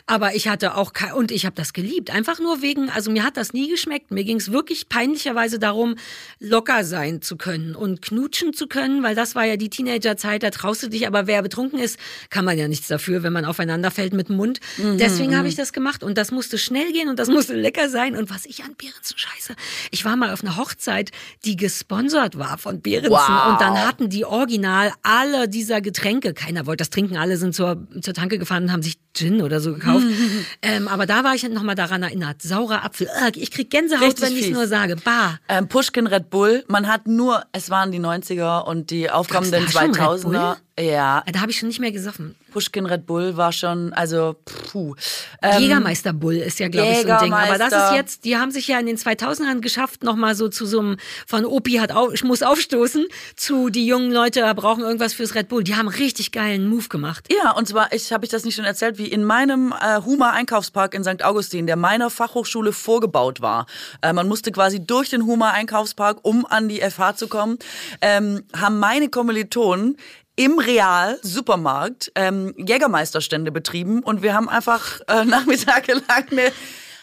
Aber 0.07 0.35
ich 0.35 0.47
hatte 0.47 0.75
auch 0.75 0.93
kein, 0.93 1.13
und 1.13 1.31
ich 1.31 1.45
habe 1.45 1.55
das 1.55 1.73
geliebt. 1.73 2.09
Einfach 2.11 2.39
nur 2.39 2.61
wegen, 2.61 2.89
also 2.89 3.11
mir 3.11 3.23
hat 3.23 3.37
das 3.37 3.53
nie 3.53 3.69
geschmeckt. 3.69 4.11
Mir 4.11 4.23
ging 4.23 4.37
es 4.37 4.51
wirklich 4.51 4.89
peinlicherweise 4.89 5.59
darum, 5.59 5.95
locker 6.39 6.83
sein 6.83 7.21
zu 7.21 7.37
können 7.37 7.75
und 7.75 8.01
knutschen 8.01 8.53
zu 8.53 8.67
können, 8.67 9.03
weil 9.03 9.15
das 9.15 9.35
war 9.35 9.45
ja 9.45 9.57
die 9.57 9.69
Teenagerzeit, 9.69 10.43
da 10.43 10.49
traust 10.51 10.83
du 10.83 10.87
dich, 10.89 11.07
aber 11.07 11.27
wer 11.27 11.41
betrunken 11.41 11.79
ist, 11.79 11.97
kann 12.29 12.45
man 12.45 12.57
ja 12.57 12.67
nichts 12.67 12.87
dafür, 12.87 13.23
wenn 13.23 13.33
man 13.33 13.45
aufeinander 13.45 13.91
fällt 13.91 14.13
mit 14.13 14.29
dem 14.29 14.37
Mund. 14.37 14.59
Deswegen 14.77 15.37
habe 15.37 15.47
ich 15.47 15.55
das 15.55 15.73
gemacht 15.73 16.03
und 16.03 16.17
das 16.17 16.31
musste 16.31 16.57
schnell 16.57 16.91
gehen 16.91 17.09
und 17.09 17.19
das 17.19 17.27
musste 17.29 17.55
lecker 17.55 17.89
sein. 17.89 18.15
Und 18.15 18.29
was 18.29 18.45
ich 18.45 18.63
an 18.63 18.75
Behrensen 18.77 19.17
scheiße, 19.17 19.55
ich 19.91 20.05
war 20.05 20.15
mal 20.15 20.31
auf 20.33 20.43
einer 20.43 20.57
Hochzeit, 20.57 21.11
die 21.45 21.55
gesponsert 21.55 22.37
war 22.37 22.57
von 22.57 22.81
Behrensen 22.81 23.11
Wow. 23.11 23.51
und 23.53 23.61
dann 23.61 23.77
hatten 23.85 24.09
die 24.09 24.25
original 24.25 24.91
alle 25.03 25.47
dieser 25.49 25.81
Getränke, 25.81 26.20
keiner 26.21 26.65
wollte 26.65 26.81
das 26.81 26.89
trinken, 26.89 27.17
alle 27.17 27.37
sind 27.37 27.53
zur, 27.53 27.87
zur 28.01 28.13
Tanke 28.13 28.37
gefahren 28.37 28.63
und 28.63 28.71
haben 28.71 28.83
sich 28.83 28.97
Gin 29.13 29.41
oder 29.41 29.59
so 29.59 29.73
gekauft. 29.73 30.05
ähm, 30.61 30.87
aber 30.87 31.05
da 31.05 31.23
war 31.23 31.35
ich 31.35 31.47
nochmal 31.49 31.75
daran 31.75 32.03
erinnert. 32.03 32.41
Saurer 32.41 32.83
Apfel. 32.83 33.09
Ich 33.35 33.51
krieg 33.51 33.69
Gänsehaut, 33.69 34.03
Richtig 34.07 34.25
wenn 34.25 34.37
ich 34.37 34.45
fies. 34.45 34.53
nur 34.53 34.67
sage. 34.67 34.95
Bah. 35.03 35.39
ähm, 35.49 35.67
Pushkin 35.67 36.07
Red 36.07 36.29
Bull, 36.29 36.63
man 36.67 36.87
hat 36.87 37.07
nur, 37.07 37.43
es 37.51 37.69
waren 37.69 37.91
die 37.91 37.99
90er 37.99 38.63
und 38.63 38.89
die 38.89 39.09
aufkommenden 39.09 39.63
Gab's 39.63 39.73
da 39.73 39.81
schon 39.81 39.95
Red 39.95 40.25
2000er. 40.25 40.57
Ja, 40.79 41.23
Da 41.31 41.41
habe 41.41 41.51
ich 41.51 41.59
schon 41.59 41.67
nicht 41.67 41.79
mehr 41.79 41.91
gesoffen. 41.91 42.35
Pushkin 42.51 42.85
Red 42.85 43.05
Bull 43.05 43.37
war 43.37 43.51
schon, 43.51 43.93
also 43.93 44.35
puh. 44.45 44.95
Ähm, 45.41 45.61
Jägermeister 45.61 46.13
Bull 46.13 46.35
ist 46.35 46.59
ja, 46.59 46.69
glaube 46.69 46.91
ich, 46.91 47.01
so 47.01 47.09
ein 47.09 47.23
Ding. 47.23 47.33
Aber 47.33 47.57
das 47.57 47.71
ist 47.71 47.95
jetzt, 47.95 48.25
die 48.25 48.37
haben 48.37 48.51
sich 48.51 48.67
ja 48.67 48.79
in 48.79 48.85
den 48.85 48.97
2000ern 48.97 49.59
geschafft, 49.59 50.03
nochmal 50.03 50.35
so 50.35 50.49
zu 50.49 50.65
so 50.65 50.79
einem, 50.79 50.97
von 51.27 51.45
Opi 51.45 51.73
hat 51.73 51.91
auf, 51.91 52.13
ich 52.13 52.23
muss 52.23 52.41
aufstoßen, 52.41 53.05
zu 53.35 53.69
die 53.69 53.85
jungen 53.85 54.11
Leute 54.11 54.51
brauchen 54.55 54.83
irgendwas 54.83 55.13
fürs 55.13 55.35
Red 55.35 55.49
Bull. 55.49 55.63
Die 55.63 55.75
haben 55.75 55.87
richtig 55.87 56.31
geilen 56.31 56.67
Move 56.67 56.87
gemacht. 56.87 57.27
Ja, 57.31 57.51
und 57.51 57.67
zwar, 57.67 57.93
ich 57.93 58.11
habe 58.11 58.25
ich 58.25 58.31
das 58.31 58.43
nicht 58.43 58.55
schon 58.55 58.65
erzählt, 58.65 58.97
wie 59.01 59.07
in 59.07 59.23
meinem 59.23 59.73
äh, 59.81 59.99
Huma 60.05 60.29
Einkaufspark 60.29 60.93
in 60.93 61.03
St. 61.03 61.23
Augustin, 61.23 61.65
der 61.65 61.75
meiner 61.75 62.11
Fachhochschule 62.11 62.71
vorgebaut 62.71 63.41
war. 63.41 63.65
Äh, 64.03 64.13
man 64.13 64.27
musste 64.27 64.51
quasi 64.51 64.85
durch 64.85 65.09
den 65.09 65.25
Huma 65.25 65.49
Einkaufspark, 65.51 66.19
um 66.21 66.45
an 66.45 66.69
die 66.69 66.81
FH 66.81 67.15
zu 67.15 67.27
kommen, 67.27 67.57
ähm, 68.01 68.43
haben 68.55 68.77
meine 68.77 69.09
Kommilitonen 69.09 69.97
im 70.35 70.59
Real 70.59 71.17
Supermarkt 71.23 72.11
ähm, 72.13 72.53
Jägermeisterstände 72.57 73.51
betrieben 73.51 74.03
und 74.03 74.21
wir 74.21 74.35
haben 74.35 74.49
einfach 74.49 74.99
äh, 75.07 75.25
nachmittagelang 75.25 76.27
eine, 76.29 76.51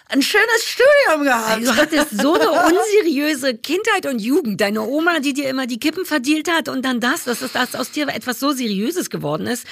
ein 0.08 0.22
schönes 0.22 0.64
Studium 0.64 1.24
gehabt. 1.24 1.66
Du 1.66 1.74
hattest 1.74 2.20
so 2.20 2.34
eine 2.34 2.50
unseriöse 2.66 3.56
Kindheit 3.56 4.06
und 4.06 4.20
Jugend. 4.20 4.60
Deine 4.60 4.82
Oma, 4.82 5.18
die 5.18 5.34
dir 5.34 5.48
immer 5.48 5.66
die 5.66 5.80
Kippen 5.80 6.04
verdealt 6.04 6.48
hat 6.48 6.68
und 6.68 6.84
dann 6.84 7.00
das, 7.00 7.24
dass 7.24 7.40
das 7.40 7.74
aus 7.74 7.90
dir 7.90 8.06
etwas 8.08 8.38
so 8.38 8.52
Seriöses 8.52 9.10
geworden 9.10 9.48
ist. 9.48 9.66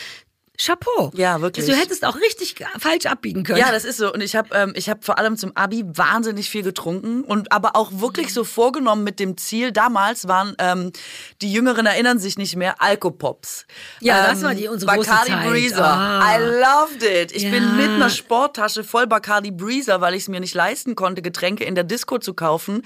Chapeau. 0.59 1.11
Ja, 1.15 1.41
wirklich. 1.41 1.67
Du 1.67 1.75
hättest 1.75 2.05
auch 2.05 2.17
richtig 2.17 2.55
falsch 2.79 3.07
abbiegen 3.07 3.43
können. 3.45 3.59
Ja, 3.59 3.71
das 3.71 3.85
ist 3.85 3.99
so. 3.99 4.13
Und 4.13 4.21
ich 4.23 4.35
habe 4.37 4.49
ähm, 4.55 4.73
ich 4.75 4.89
hab 4.89 5.05
vor 5.05 5.19
allem 5.19 5.37
zum 5.37 5.57
Abi 5.57 5.85
wahnsinnig 5.87 6.49
viel 6.51 6.63
getrunken 6.63 7.23
und 7.23 7.53
aber 7.53 7.77
auch 7.77 7.91
wirklich 7.93 8.33
so 8.33 8.45
vorgenommen 8.45 9.05
mit 9.05 9.21
dem 9.21 9.37
Ziel. 9.37 9.73
Damals 9.73 10.29
waren 10.29 10.55
ähm, 10.59 10.93
die 11.43 11.53
Jüngeren 11.53 11.87
erinnern 11.87 12.19
sich 12.19 12.39
nicht 12.39 12.57
mehr 12.57 12.81
Alkopops. 12.81 13.67
Ja, 14.01 14.25
ähm, 14.25 14.31
das 14.33 14.43
war 14.43 14.55
die- 14.55 14.69
unsere 14.69 14.95
große 14.95 15.09
Bacardi 15.11 15.31
Zeit. 15.33 15.49
Breezer. 15.49 15.85
Ah. 15.85 16.37
I 16.37 16.41
loved 16.43 17.03
it. 17.03 17.33
Ich 17.33 17.43
Ja. 17.45 17.51
bin 17.51 17.77
mit 17.77 17.91
einer 17.91 18.11
Sporttasche 18.11 18.85
voll 18.85 19.07
Bacardi 19.07 19.51
Breezer, 19.51 20.01
weil 20.01 20.15
ich 20.15 20.23
es 20.23 20.29
mir 20.29 20.41
nicht 20.41 20.55
leisten 20.55 20.97
konnte, 20.97 21.23
Getränke 21.23 21.65
in 21.65 21.75
der 21.75 21.85
Disco 21.85 22.19
zu 22.19 22.35
kaufen. 22.35 22.83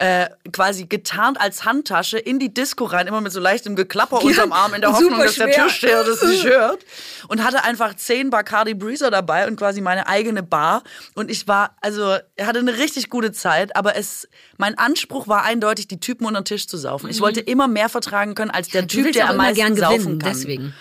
Äh, 0.00 0.28
quasi 0.52 0.84
getarnt 0.86 1.40
als 1.40 1.64
Handtasche 1.64 2.18
in 2.20 2.38
die 2.38 2.54
Disco 2.54 2.84
rein, 2.84 3.08
immer 3.08 3.20
mit 3.20 3.32
so 3.32 3.40
leichtem 3.40 3.74
Geklapper 3.74 4.22
unterm 4.22 4.52
Arm, 4.52 4.72
in 4.74 4.80
der 4.80 4.92
Hoffnung, 4.92 5.18
dass 5.18 5.34
der. 5.34 5.50
Türsteher 5.50 6.04
das 6.04 6.22
nicht 6.22 6.44
hört. 6.44 6.84
Und 7.26 7.42
hatte 7.42 7.64
einfach 7.64 7.94
zehn 7.96 8.30
Bacardi 8.30 8.74
Breezer 8.74 9.10
dabei 9.10 9.48
und 9.48 9.56
quasi 9.56 9.80
meine 9.80 10.06
eigene 10.06 10.44
Bar. 10.44 10.84
Und 11.16 11.32
ich 11.32 11.48
war, 11.48 11.74
also, 11.80 12.16
er 12.36 12.46
hatte 12.46 12.60
eine 12.60 12.78
richtig 12.78 13.10
gute 13.10 13.32
Zeit, 13.32 13.74
aber 13.74 13.96
es, 13.96 14.28
mein 14.56 14.78
Anspruch 14.78 15.26
war 15.26 15.42
eindeutig, 15.42 15.88
die 15.88 15.98
Typen 15.98 16.26
unter 16.26 16.42
den 16.42 16.44
Tisch 16.44 16.68
zu 16.68 16.76
saufen. 16.76 17.10
Ich 17.10 17.20
wollte 17.20 17.40
immer 17.40 17.66
mehr 17.66 17.88
vertragen 17.88 18.36
können 18.36 18.52
als 18.52 18.68
der 18.68 18.82
Mhm. 18.82 18.86
du 18.86 19.02
Typ, 19.02 19.12
der 19.14 19.30
am 19.30 19.36
meisten 19.36 19.56
gern 19.56 19.74
saufen 19.74 19.98
gewinnen, 19.98 20.18
kann. 20.20 20.30
deswegen. 20.32 20.74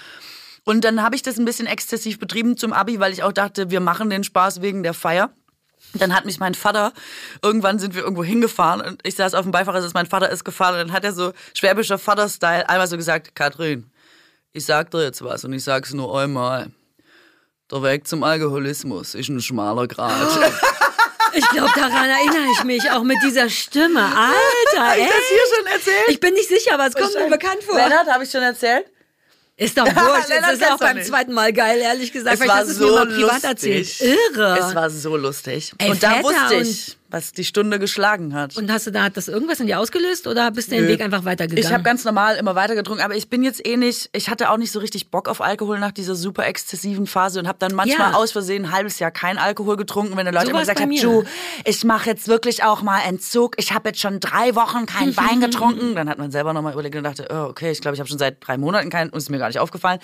Und 0.63 0.83
dann 0.83 1.01
habe 1.01 1.15
ich 1.15 1.23
das 1.23 1.39
ein 1.39 1.45
bisschen 1.45 1.65
exzessiv 1.65 2.19
betrieben 2.19 2.55
zum 2.55 2.71
Abi, 2.71 2.99
weil 2.99 3.13
ich 3.13 3.23
auch 3.23 3.31
dachte, 3.33 3.71
wir 3.71 3.79
machen 3.79 4.11
den 4.11 4.23
Spaß 4.23 4.61
wegen 4.61 4.83
der 4.83 4.93
Feier. 4.93 5.31
Dann 5.93 6.13
hat 6.13 6.25
mich 6.25 6.39
mein 6.39 6.53
Vater, 6.53 6.91
irgendwann 7.41 7.79
sind 7.79 7.95
wir 7.95 8.03
irgendwo 8.03 8.23
hingefahren 8.23 8.81
und 8.81 8.99
ich 9.03 9.15
saß 9.15 9.33
auf 9.33 9.43
dem 9.43 9.51
Beifahrersitz, 9.51 9.93
mein 9.93 10.05
Vater 10.05 10.29
ist 10.29 10.43
gefahren 10.43 10.73
und 10.73 10.79
dann 10.79 10.91
hat 10.91 11.03
er 11.03 11.13
so 11.13 11.31
schwäbischer 11.53 11.97
Vater-Style 11.97 12.67
einmal 12.69 12.87
so 12.87 12.97
gesagt, 12.97 13.35
Katrin, 13.35 13.89
ich 14.51 14.65
sag 14.65 14.91
dir 14.91 15.03
jetzt 15.03 15.23
was 15.23 15.45
und 15.45 15.53
ich 15.53 15.63
sag's 15.63 15.93
nur 15.93 16.19
einmal. 16.19 16.71
Der 17.71 17.83
Weg 17.83 18.07
zum 18.07 18.23
Alkoholismus 18.23 19.15
ist 19.15 19.29
ein 19.29 19.41
schmaler 19.41 19.87
Grat. 19.87 20.11
Ich 21.33 21.47
glaube, 21.49 21.71
daran 21.75 22.09
erinnere 22.09 22.51
ich 22.53 22.63
mich, 22.63 22.89
auch 22.91 23.03
mit 23.03 23.17
dieser 23.23 23.49
Stimme. 23.49 24.01
Alter, 24.01 24.87
Hab 24.89 24.97
ich 24.97 25.03
ey. 25.03 25.09
das 25.09 25.27
hier 25.29 25.55
schon 25.57 25.67
erzählt? 25.67 26.09
Ich 26.09 26.19
bin 26.19 26.33
nicht 26.33 26.47
sicher, 26.47 26.73
aber 26.73 26.87
es 26.87 26.95
kommt 26.95 27.13
mir 27.13 27.29
bekannt 27.29 27.61
vor. 27.63 27.75
Lennart, 27.75 28.07
habe 28.07 28.23
ich 28.23 28.31
schon 28.31 28.41
erzählt? 28.41 28.85
Ist 29.57 29.77
doch 29.77 29.85
wurscht. 29.85 30.29
Lennart 30.29 30.53
Es 30.53 30.59
ist 30.61 30.71
auch 30.71 30.77
beim 30.77 30.97
nicht. 30.97 31.07
zweiten 31.07 31.33
Mal 31.33 31.51
geil, 31.51 31.79
ehrlich 31.79 32.11
gesagt. 32.13 32.35
Es 32.35 32.39
Vielleicht 32.41 32.57
war 32.59 32.67
hast 32.67 32.75
so 32.75 32.95
privat 32.95 33.09
lustig. 33.43 33.43
erzählt. 33.43 34.01
Irre. 34.35 34.57
Es 34.59 34.75
war 34.75 34.89
so 34.89 35.17
lustig. 35.17 35.73
Ey, 35.79 35.89
und 35.91 36.03
da 36.03 36.11
Väter 36.11 36.23
wusste 36.23 36.57
und- 36.57 36.61
ich, 36.67 36.96
was 37.09 37.31
die 37.31 37.43
Stunde 37.45 37.79
geschlagen 37.79 38.33
hat. 38.33 38.57
Und 38.57 38.71
hast 38.71 38.87
du 38.87 38.91
da, 38.91 39.03
hat 39.03 39.15
das 39.17 39.27
irgendwas 39.27 39.59
in 39.59 39.67
dir 39.67 39.79
ausgelöst 39.79 40.27
oder 40.27 40.51
bist 40.51 40.71
du 40.71 40.75
den 40.75 40.85
Nö. 40.85 40.89
Weg 40.89 41.01
einfach 41.01 41.23
weitergegangen? 41.25 41.65
Ich 41.65 41.73
habe 41.73 41.83
ganz 41.83 42.03
normal 42.03 42.35
immer 42.35 42.55
weiter 42.55 42.75
getrunken, 42.75 43.01
aber 43.03 43.15
ich 43.15 43.29
bin 43.29 43.43
jetzt 43.43 43.65
eh 43.65 43.77
nicht, 43.77 44.09
ich 44.13 44.29
hatte 44.29 44.49
auch 44.51 44.57
nicht 44.57 44.71
so 44.71 44.79
richtig 44.79 45.09
Bock 45.09 45.29
auf 45.29 45.39
Alkohol 45.41 45.79
nach 45.79 45.91
dieser 45.91 46.15
super 46.15 46.45
exzessiven 46.45 47.07
Phase 47.07 47.39
und 47.39 47.47
habe 47.47 47.59
dann 47.59 47.73
manchmal 47.73 48.11
Ja. 48.11 48.17
aus 48.17 48.31
Versehen 48.31 48.65
ein 48.65 48.71
halbes 48.71 48.99
Jahr 48.99 49.11
kein 49.11 49.37
Alkohol 49.37 49.77
getrunken, 49.77 50.17
wenn 50.17 50.25
die 50.25 50.31
Leute 50.31 50.45
So 50.47 50.51
immer 50.51 50.59
gesagt 50.59 50.81
haben. 50.81 50.91
Ju, 50.91 51.23
ich 51.63 51.83
mache 51.85 52.09
jetzt 52.09 52.27
wirklich 52.27 52.63
auch 52.63 52.81
mal 52.81 52.99
Entzug, 53.07 53.55
ich 53.57 53.73
habe 53.73 53.89
jetzt 53.89 54.01
schon 54.01 54.19
drei 54.19 54.55
Wochen 54.55 54.85
kein 54.85 55.15
Wein 55.17 55.39
getrunken. 55.39 55.95
Dann 55.95 56.09
hat 56.09 56.17
man 56.17 56.31
selber 56.31 56.53
nochmal 56.53 56.73
überlegt 56.73 56.95
und 56.95 57.03
dachte, 57.03 57.27
oh, 57.29 57.49
okay, 57.49 57.71
ich 57.71 57.81
glaube, 57.81 57.95
ich 57.95 57.99
habe 57.99 58.09
schon 58.09 58.19
seit 58.19 58.45
drei 58.45 58.57
Monaten 58.57 58.89
keinen 58.89 59.09
und 59.11 59.17
ist 59.17 59.29
mir 59.29 59.37
gar 59.37 59.47
nicht 59.47 59.59
aufgefallen. 59.59 59.99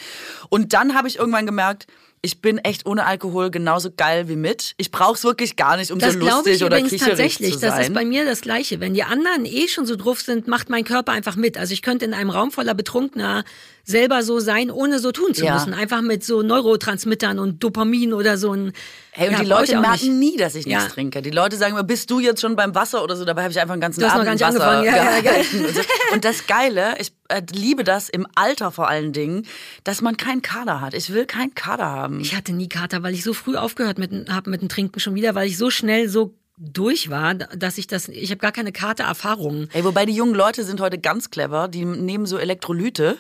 Und 0.50 0.74
dann 0.74 0.96
habe 0.96 1.08
ich 1.08 1.18
irgendwann 1.18 1.46
gemerkt, 1.46 1.88
ich 2.26 2.40
bin 2.40 2.58
echt 2.58 2.86
ohne 2.86 3.06
Alkohol 3.06 3.52
genauso 3.52 3.92
geil 3.92 4.30
wie 4.30 4.38
mit. 4.38 4.76
Ich 4.78 4.92
brauche 4.92 5.16
es 5.16 5.26
wirklich 5.26 5.58
gar 5.58 5.76
nicht, 5.76 5.92
um 5.92 6.00
das 6.00 6.14
so 6.14 6.20
glaube 6.20 6.36
lustig 6.36 6.56
ich 6.56 6.64
oder 6.64 6.78
übrigens 6.78 6.92
kicherig 6.92 7.10
tatsächlich. 7.10 7.54
zu 7.54 7.60
sein. 7.60 7.70
Das 7.72 7.88
ist 7.88 7.94
bei 7.94 8.06
mir 8.06 8.24
das 8.24 8.40
Gleiche. 8.40 8.80
Wenn 8.80 8.94
die 8.94 9.04
anderen 9.04 9.46
eh 9.46 9.68
schon 9.68 9.86
so 9.86 9.98
drauf 9.98 10.22
sind, 10.22 10.48
macht 10.48 10.70
mein 10.70 10.86
Körper 10.86 11.12
einfach 11.12 11.36
mit. 11.36 11.58
Also 11.58 11.74
ich 11.74 11.82
könnte 11.82 12.06
in 12.06 12.14
einem 12.14 12.30
Raum 12.30 12.52
voller 12.52 12.76
Betrunkener 12.76 13.44
selber 13.86 14.24
so 14.24 14.39
sein, 14.39 14.72
ohne 14.72 15.00
so 15.00 15.12
tun 15.12 15.34
zu 15.34 15.43
Ja. 15.46 15.54
müssen. 15.56 15.74
Einfach 15.74 16.02
mit 16.02 16.24
so 16.24 16.41
Neurotransmittern 16.41 17.38
und 17.39 17.63
Dopamin 17.63 18.13
oder 18.13 18.38
so 18.38 18.54
ein 18.54 18.72
Hey, 19.12 19.28
und 19.28 19.34
Ja, 19.34 19.39
die 19.41 19.46
Leute 19.46 19.80
merken 19.80 20.17
nie, 20.17 20.38
dass 20.38 20.56
ich 20.56 20.65
nichts 20.65 20.84
Ja. 20.86 20.89
trinke. 20.89 21.22
Die 21.22 21.30
Leute 21.30 21.56
sagen 21.58 21.74
immer, 21.74 21.84
bist 21.84 22.10
du 22.10 22.19
jetzt 22.19 22.41
schon 22.41 22.56
beim 22.56 22.74
Wasser 22.74 23.04
oder 23.04 23.15
so? 23.15 23.26
Dabei 23.26 23.43
habe 23.43 23.52
ich 23.52 23.60
einfach 23.60 23.74
einen 23.74 23.82
ganzen 23.82 24.00
Du 24.00 24.06
hast 24.08 24.13
noch 24.13 24.26
Abend 24.26 24.39
gar 24.39 24.48
nicht 24.50 24.56
Wasser 24.60 24.67
angefangen. 24.72 25.22
Ja, 25.24 25.32
ja, 25.32 25.39
und, 25.67 25.76
so. 25.76 25.82
und 26.13 26.26
das 26.26 26.48
Geile, 26.48 26.96
ich 27.00 27.12
äh, 27.28 27.41
liebe 27.54 27.84
das 27.84 28.10
im 28.10 28.26
Alter 28.36 28.72
vor 28.72 28.88
allen 28.88 29.13
Dingen, 29.13 29.46
dass 29.84 30.02
man 30.02 30.17
keinen 30.17 30.41
Kader 30.41 30.82
hat. 30.82 30.93
Ich 30.96 31.13
will 31.13 31.26
keinen 31.26 31.54
Kader 31.54 31.86
haben. 31.86 32.22
Ich 32.22 32.36
hatte 32.36 32.54
nie 32.54 32.69
Kater, 32.69 33.04
weil 33.04 33.13
ich 33.13 33.24
so 33.24 33.34
früh 33.34 33.56
aufgehört 33.56 34.00
mit, 34.00 34.12
habe 34.30 34.50
mit 34.50 34.62
dem 34.62 34.69
Trinken 34.69 35.00
schon 35.00 35.13
wieder, 35.13 35.36
weil 35.36 35.48
ich 35.48 35.58
so 35.58 35.69
schnell 35.69 36.10
so 36.10 36.34
durch 36.58 37.10
war, 37.10 37.33
dass 37.33 37.77
ich 37.77 37.87
das, 37.87 38.08
ich 38.08 38.29
habe 38.29 38.37
gar 38.39 38.51
keine 38.51 38.71
Kater-Erfahrungen. 38.71 39.69
Ey, 39.73 39.83
wobei 39.83 40.06
die 40.06 40.13
jungen 40.13 40.35
Leute 40.35 40.63
sind 40.63 40.79
heute 40.81 40.99
ganz 40.99 41.29
clever. 41.31 41.67
Die 41.67 41.83
nehmen 41.83 42.25
so 42.25 42.37
Elektrolyte, 42.37 43.17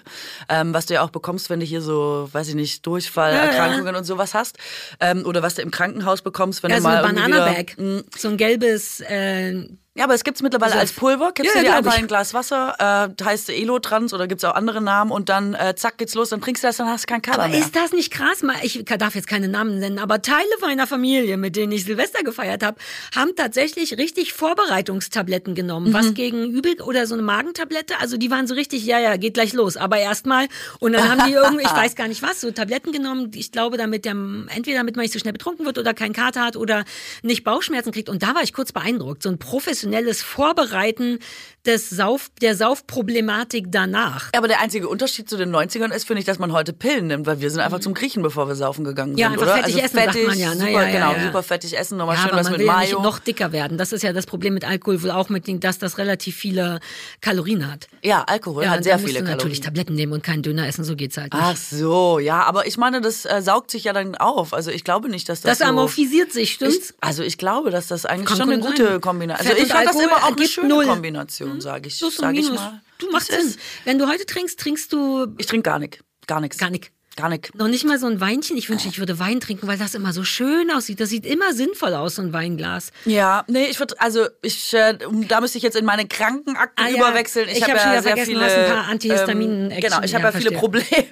ähm, 0.49 0.73
was 0.73 0.85
du 0.85 0.93
ja 0.93 1.01
auch 1.01 1.09
bekommst, 1.09 1.49
wenn 1.49 1.59
du 1.59 1.65
hier 1.65 1.81
so, 1.81 2.29
weiß 2.31 2.47
ich 2.49 2.55
nicht, 2.55 2.85
Durchfallerkrankungen 2.85 3.95
und 3.95 4.03
sowas 4.03 4.33
hast. 4.33 4.57
Ähm, 4.99 5.25
oder 5.25 5.41
was 5.41 5.55
du 5.55 5.61
im 5.63 5.71
Krankenhaus 5.71 6.21
bekommst, 6.21 6.61
wenn 6.63 6.69
Ja, 6.71 6.77
du 6.77 6.83
so 6.83 6.87
mal 6.89 7.03
ein 7.03 7.15
irgendwie 7.17 7.27
wieder- 7.33 7.39
Banana-Bag. 7.45 8.09
So 8.17 8.27
ein 8.29 8.37
gelbes, 8.37 9.01
äh, 9.01 9.67
Ja, 9.95 10.05
aber 10.05 10.15
es 10.15 10.23
gibt's 10.23 10.41
mittlerweile 10.41 10.71
So- 10.73 10.79
als 10.79 10.91
Pulver. 10.91 11.31
Kippst 11.33 11.53
Ja, 11.53 11.61
du 11.61 11.67
dir 11.67 11.75
einfach 11.75 11.95
ein 11.95 12.07
Glas 12.07 12.33
Wasser, 12.33 13.13
äh, 13.19 13.23
heißt 13.23 13.51
Elotrans 13.51 14.11
oder 14.11 14.25
gibt's 14.27 14.43
auch 14.43 14.55
andere 14.55 14.81
Namen 14.81 15.11
und 15.11 15.29
dann 15.29 15.53
äh, 15.53 15.75
zack 15.75 15.99
geht's 15.99 16.15
los, 16.15 16.29
dann 16.29 16.41
trinkst 16.41 16.63
du 16.63 16.67
das, 16.67 16.77
dann 16.77 16.87
hast 16.89 17.03
du 17.07 17.13
keinen 17.13 17.21
Kader 17.21 17.43
Aber 17.43 17.49
mehr. 17.49 17.59
ist 17.59 17.75
das 17.75 17.91
nicht 17.91 18.11
krass? 18.11 18.41
Ich 18.63 18.83
darf 18.85 19.13
jetzt 19.13 19.27
keine 19.27 19.47
Namen 19.49 19.77
nennen, 19.77 19.99
aber 19.99 20.23
Teile 20.23 20.47
meiner 20.61 20.87
Familie, 20.87 21.37
mit 21.37 21.55
denen 21.55 21.71
ich 21.73 21.85
Silvester 21.85 22.23
gefeiert 22.23 22.63
habe, 22.63 22.77
haben 23.15 23.35
tatsächlich 23.35 23.95
richtig 23.99 24.33
Vorbereitungstabletten 24.33 25.53
genommen. 25.53 25.89
Mhm. 25.89 25.93
Was 25.93 26.13
gegen 26.15 26.49
Übel 26.51 26.81
oder 26.81 27.05
so 27.05 27.13
eine 27.13 27.21
Magentablette. 27.23 27.99
Also 27.99 28.17
die 28.17 28.31
waren 28.31 28.47
so 28.47 28.55
richtig, 28.55 28.85
ja, 28.85 28.99
ja, 28.99 29.15
geht 29.17 29.35
gleich 29.35 29.53
los. 29.53 29.77
Aber 29.77 29.97
erstmal. 29.97 30.47
Und 30.79 30.93
dann 30.93 31.07
haben 31.07 31.27
die 31.29 31.33
irgendwie, 31.33 31.63
ich 31.63 31.71
weiß 31.75 31.95
gar 31.95 32.07
nicht 32.07 32.23
was, 32.23 32.41
so 32.41 32.49
Tabletten 32.49 32.91
genommen. 32.93 33.29
Ich 33.35 33.51
glaube, 33.51 33.77
damit 33.77 34.05
der, 34.05 34.13
entweder 34.13 34.77
damit 34.79 34.95
man 34.95 35.03
nicht 35.03 35.13
so 35.13 35.19
schnell 35.19 35.33
betrunken 35.33 35.65
wird 35.67 35.77
oder 35.77 35.93
keinen 35.93 36.13
Kater 36.13 36.41
hat 36.41 36.55
oder 36.55 36.83
nicht 37.21 37.43
Bauchschmerzen 37.43 37.91
kriegt. 37.91 38.09
Und 38.09 38.23
da 38.23 38.33
war 38.33 38.41
ich 38.41 38.53
kurz 38.53 38.71
beeindruckt. 38.71 39.21
So 39.21 39.29
ein 39.29 39.37
professionelles 39.83 40.21
Vorbereiten 40.23 41.19
des 41.65 41.89
Sauf, 41.89 42.29
der 42.41 42.55
Saufproblematik 42.55 43.67
danach. 43.71 44.29
aber 44.35 44.49
der 44.49 44.59
einzige 44.59 44.89
Unterschied 44.89 45.29
zu 45.29 45.37
den 45.37 45.49
90ern 45.55 45.93
ist, 45.93 46.05
finde 46.05 46.19
ich, 46.19 46.25
dass 46.25 46.37
man 46.37 46.51
heute 46.51 46.73
Pillen 46.73 47.07
nimmt, 47.07 47.25
weil 47.25 47.39
wir 47.39 47.49
sind 47.49 47.61
einfach 47.61 47.79
zum 47.79 47.93
Griechen, 47.93 48.21
bevor 48.21 48.49
wir 48.49 48.55
saufen 48.55 48.83
gegangen 48.83 49.17
Ja, 49.17 49.29
sind, 49.29 49.37
oder? 49.39 49.53
fettig 49.55 49.75
also 49.75 49.79
essen, 49.79 49.97
fettig, 49.97 50.27
man 50.27 50.37
ja, 50.37 50.49
ne? 50.49 50.55
super, 50.59 50.69
Ja, 50.71 50.81
ja, 50.83 50.91
genau, 50.91 51.13
ja. 51.13 51.23
super 51.23 51.41
fettig 51.43 51.77
essen, 51.79 51.97
nochmal 51.97 52.17
schön 52.17 52.31
aber 52.31 52.37
was 52.39 52.43
man 52.49 52.51
mit 52.53 52.59
will 52.61 52.67
Mayo. 52.67 53.01
noch 53.01 53.17
dicker 53.19 53.53
werden. 53.53 53.77
Das 53.77 53.93
ist 53.93 54.01
ja 54.01 54.11
das 54.11 54.25
Problem 54.25 54.53
mit 54.55 54.65
Alkohol 54.65 55.01
wohl 55.03 55.11
auch 55.11 55.29
mit 55.29 55.47
dem, 55.47 55.61
dass 55.61 55.79
das 55.79 55.97
relativ 55.97 56.35
viele 56.35 56.81
Kalorien 57.21 57.71
hat. 57.71 57.87
ja, 58.01 58.23
Alkohol 58.27 58.67
hat 58.67 58.83
sehr 58.83 58.99
viele 58.99 59.13
Kalorien. 59.19 59.37
natürlich 59.37 59.61
Tabletten 59.61 59.93
nehmen 59.95 60.11
und 60.11 60.21
keinen 60.21 60.43
Döner 60.43 60.67
essen, 60.67 60.83
so 60.83 60.97
geht's 60.97 61.15
halt 61.15 61.33
nicht. 61.33 61.41
Ach 61.45 61.55
so, 61.55 62.19
ja, 62.19 62.43
aber 62.43 62.67
ich 62.67 62.77
meine, 62.77 62.99
das 62.99 63.23
äh, 63.23 63.41
saugt 63.41 63.71
sich 63.71 63.85
ja 63.85 63.93
dann 63.93 64.15
auf. 64.15 64.53
Also 64.53 64.69
ich 64.69 64.83
glaube 64.83 65.07
nicht, 65.07 65.29
dass 65.29 65.39
das, 65.39 65.59
das 65.59 65.65
so 65.65 65.71
amorphisiert 65.71 66.33
sich, 66.33 66.43
Ich, 66.43 66.53
stimmt's? 66.55 66.93
also 66.99 67.23
ich 67.23 67.37
glaube, 67.37 67.71
dass 67.71 67.87
das 67.87 68.05
eigentlich 68.05 68.25
Kann 68.27 68.37
schon 68.37 68.49
eine 68.51 68.59
gut 68.59 68.71
gute. 68.75 68.99
Kombination. 68.99 69.47
Fett 69.47 69.55
Also 69.61 69.65
ich 69.65 69.72
fand 69.73 69.87
das 69.87 69.95
Alkohol 69.95 70.03
immer 70.17 70.23
auch 70.27 70.37
eine 70.37 70.47
schöne 70.47 70.67
null. 70.69 70.85
Kombination, 70.85 71.61
sage 71.61 71.87
ich, 71.87 71.97
sag 71.97 72.35
ich 72.35 72.49
mal. 72.51 72.81
Du 72.99 73.09
machst 73.11 73.29
Das 73.29 73.37
Sinn. 73.37 73.47
ist- 73.49 73.59
Wenn 73.85 73.99
du 73.99 74.07
heute 74.07 74.25
trinkst, 74.25 74.59
trinkst 74.59 74.91
du 74.93 75.27
Ich 75.37 75.45
trinke 75.47 75.69
gar 75.69 75.79
nicht, 75.79 75.99
gar 76.27 76.39
nichts. 76.41 76.57
gar 76.57 76.69
nicht. 76.69 76.91
Gar 77.15 77.29
nicht. 77.29 77.53
Noch 77.55 77.67
nicht 77.67 77.85
mal 77.85 77.99
so 77.99 78.07
ein 78.07 78.19
Weinchen. 78.19 78.57
Ich 78.57 78.69
wünschte, 78.69 78.89
ich 78.89 78.97
würde 78.97 79.19
Wein 79.19 79.39
trinken, 79.39 79.67
weil 79.67 79.77
das 79.77 79.93
immer 79.93 80.13
so 80.13 80.23
schön 80.23 80.71
aussieht. 80.71 80.99
Das 80.99 81.09
sieht 81.09 81.25
immer 81.27 81.53
sinnvoll 81.53 81.93
aus, 81.93 82.15
so 82.15 82.23
ein 82.23 82.33
Weinglas. 82.33 82.91
Ja, 83.05 83.43
nee, 83.47 83.65
ich 83.65 83.77
würde, 83.79 83.93
also 83.99 84.25
ich, 84.41 84.73
äh, 84.73 84.97
da 85.27 85.39
müsste 85.39 85.59
ich 85.59 85.63
jetzt 85.63 85.75
in 85.77 85.85
meine 85.85 86.07
Krankenakten 86.07 86.83
Ah, 86.83 86.89
ja. 86.89 86.97
überwechseln. 86.97 87.47
Ich, 87.49 87.57
Ich 87.57 87.63
habe 87.63 87.73
hab 87.73 87.79
schon 87.81 87.91
ja 87.93 88.01
wieder 88.01 88.01
sehr 88.03 88.11
vergessen, 88.17 88.31
viele, 88.31 88.39
du 88.39 88.45
hast 88.45 88.57
ein 88.57 88.71
paar 88.75 88.87
Antihistamin-Action. 88.89 89.81
genau, 89.81 90.01
ich 90.03 90.15
habe 90.15 90.23
Ja, 90.23 90.29
ja, 90.31 90.37
viele. 90.39 90.51
Probleme. 90.57 90.85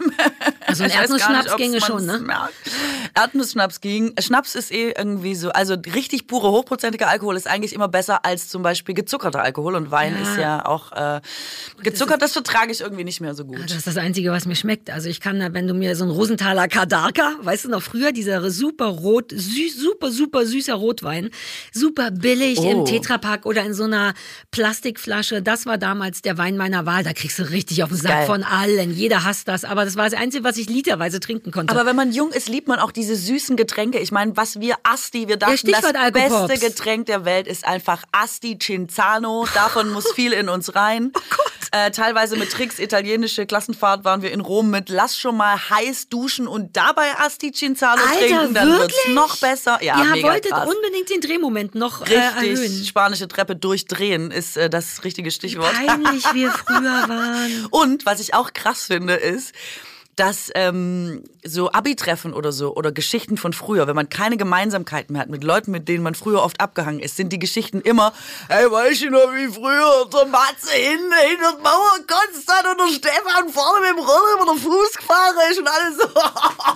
Also 0.68 0.86
ein 0.86 0.90
Erdnussschnaps 0.92 1.58
ginge 1.58 1.82
schon, 1.82 2.06
ne? 2.06 2.20
merkt. 2.20 2.54
Erdnussschnaps 3.14 3.82
ging. 3.82 4.14
Schnaps 4.20 4.56
ist 4.56 4.72
eh 4.72 4.94
irgendwie 4.98 5.36
so, 5.36 5.50
also 5.50 5.76
richtig 5.94 6.28
pure, 6.28 6.50
hochprozentiger 6.50 7.10
Alkohol 7.10 7.36
ist 7.36 7.46
eigentlich 7.48 7.74
immer 7.74 7.90
besser 7.90 8.24
als 8.26 8.48
zum 8.48 8.62
Beispiel 8.64 8.96
gezuckerter 8.96 9.42
Alkohol 9.42 9.76
und 9.76 9.92
Wein 9.92 10.16
Ja. 10.16 10.22
ist 10.32 10.38
ja 10.38 10.66
auch 10.66 10.92
äh, 10.94 11.20
gezuckert, 11.84 12.22
das 12.22 12.32
vertrage 12.34 12.72
ich 12.72 12.80
irgendwie 12.82 13.04
nicht 13.04 13.20
mehr 13.20 13.34
so 13.36 13.44
gut. 13.44 13.60
Das 13.66 13.76
ist 13.76 13.88
das 13.88 13.98
Einzige, 13.98 14.32
was 14.32 14.46
mir 14.46 14.56
schmeckt. 14.56 14.90
Also 14.90 15.10
ich 15.10 15.20
kann, 15.20 15.40
da, 15.42 15.52
wenn 15.54 15.68
du 15.68 15.74
mir 15.74 15.91
so 15.96 16.04
einen 16.04 16.12
Rosenthaler 16.14 16.68
Kadarka, 16.68 17.34
weißt 17.42 17.66
du 17.66 17.70
noch 17.70 17.82
früher, 17.82 18.12
dieser 18.12 18.50
super 18.52 18.86
rot, 18.86 19.32
süß, 19.32 19.78
super, 19.78 20.12
super 20.12 20.46
süßer 20.46 20.74
Rotwein, 20.76 21.30
super 21.74 22.12
billig 22.12 22.60
Oh. 22.60 22.70
im 22.70 22.86
Tetrapack 22.86 23.46
oder 23.46 23.64
in 23.64 23.74
so 23.74 23.84
einer 23.86 24.14
Plastikflasche, 24.52 25.42
das 25.42 25.66
war 25.66 25.78
damals 25.78 26.22
der 26.22 26.38
Wein 26.38 26.56
meiner 26.56 26.86
Wahl. 26.86 27.04
Da 27.04 27.14
kriegst 27.14 27.40
du 27.40 27.50
richtig 27.50 27.84
auf 27.84 27.90
den 27.90 27.98
Sack 27.98 28.12
Geil. 28.12 28.26
von 28.28 28.44
allen. 28.44 28.92
Jeder 28.94 29.24
hasst 29.24 29.48
das, 29.48 29.64
aber 29.66 29.86
das 29.86 29.96
war 29.96 30.10
das 30.10 30.20
Einzige, 30.20 30.44
was 30.44 30.58
ich 30.58 30.70
literweise 30.70 31.20
trinken 31.20 31.52
konnte. 31.52 31.74
Aber 31.74 31.86
wenn 31.86 31.96
man 31.96 32.12
jung 32.12 32.32
ist, 32.32 32.48
liebt 32.48 32.68
man 32.68 32.80
auch 32.80 32.92
diese 32.92 33.16
süßen 33.16 33.58
Getränke. 33.58 33.98
Ich 34.00 34.12
meine, 34.12 34.38
was 34.38 34.60
wir 34.60 34.76
Asti, 34.84 35.28
wir 35.28 35.38
dachten, 35.38 35.72
das 35.72 35.84
Alkopops. 35.84 36.48
beste 36.48 36.68
Getränk 36.68 37.08
der 37.08 37.26
Welt 37.26 37.48
ist 37.48 37.66
einfach 37.66 38.04
Asti 38.12 38.58
Cinzano. 38.60 39.48
Davon 39.56 39.90
muss 39.92 40.12
viel 40.16 40.32
in 40.34 40.48
uns 40.48 40.76
rein. 40.76 41.12
Oh 41.16 41.20
Gott. 41.30 41.48
Äh, 41.74 41.92
teilweise 41.92 42.36
mit 42.36 42.52
Tricks, 42.52 42.80
italienische 42.80 43.46
Klassenfahrt 43.46 44.04
waren 44.04 44.22
wir 44.22 44.32
in 44.34 44.42
Rom 44.42 44.70
mit 44.70 44.90
Lass 44.90 45.18
schon 45.18 45.38
mal 45.38 45.58
heiß 45.82 46.10
duschen 46.10 46.48
und 46.48 46.76
dabei 46.78 47.18
Asti 47.18 47.52
Cinzano 47.52 48.02
Alter, 48.02 48.20
trinken, 48.20 48.54
dann 48.54 48.68
wirklich? 48.68 48.96
wird's 49.06 49.16
noch 49.16 49.38
besser. 49.38 49.80
Ja, 49.82 49.98
Ihr 50.04 50.12
mega 50.12 50.28
wolltet 50.30 50.52
krass. 50.52 50.70
unbedingt 50.70 51.10
den 51.10 51.22
Drehmoment 51.22 51.76
noch 51.76 52.02
äh, 52.02 52.18
Richtig, 52.18 52.60
erhöhen. 52.60 52.86
spanische 52.86 53.28
Treppe 53.28 53.56
durchdrehen 53.56 54.32
ist 54.32 54.58
äh, 54.58 54.70
das 54.70 55.04
richtige 55.04 55.32
Stichwort. 55.32 55.74
Peinlich 55.74 56.24
wir 56.34 56.52
früher 56.66 56.84
waren. 57.08 57.68
Und 57.72 58.06
was 58.06 58.20
ich 58.20 58.34
auch 58.34 58.54
krass 58.54 58.86
finde, 58.86 59.16
ist, 59.16 59.54
dass 60.22 60.52
ähm, 60.54 61.24
so 61.44 61.72
Abi-Treffen 61.72 62.34
oder 62.34 62.52
so 62.52 62.76
oder 62.76 62.92
Geschichten 62.92 63.38
von 63.38 63.54
früher, 63.54 63.88
wenn 63.88 63.96
man 63.96 64.08
keine 64.08 64.38
Gemeinsamkeiten 64.38 65.14
mehr 65.14 65.24
hat 65.24 65.30
mit 65.30 65.44
Leuten, 65.44 65.72
mit 65.72 65.88
denen 65.88 66.04
man 66.04 66.14
früher 66.14 66.44
oft 66.44 66.62
abgehangen 66.62 67.00
ist, 67.00 67.18
sind 67.18 67.34
die 67.34 67.40
Geschichten 67.40 67.82
immer, 67.82 68.14
hey, 68.48 68.70
weißt 68.70 69.02
du 69.02 69.10
noch, 69.10 69.34
wie 69.34 69.48
früher 69.48 70.08
der 70.14 70.28
Matze 70.28 70.74
hinten 70.74 71.12
hinter 71.28 71.54
der 71.54 71.64
Mauer 71.64 71.98
Konstantin 72.06 72.72
und 72.72 72.82
der 72.82 72.94
Stefan 72.94 73.50
vorne 73.50 73.80
mit 73.80 73.98
dem 73.98 74.06
Roller 74.06 74.34
über 74.36 74.54
den 74.54 74.62
Fuß 74.62 74.92
gefahren 74.98 75.36
ist 75.50 75.60
und 75.60 75.68
alles 75.68 75.98
so. 75.98 76.04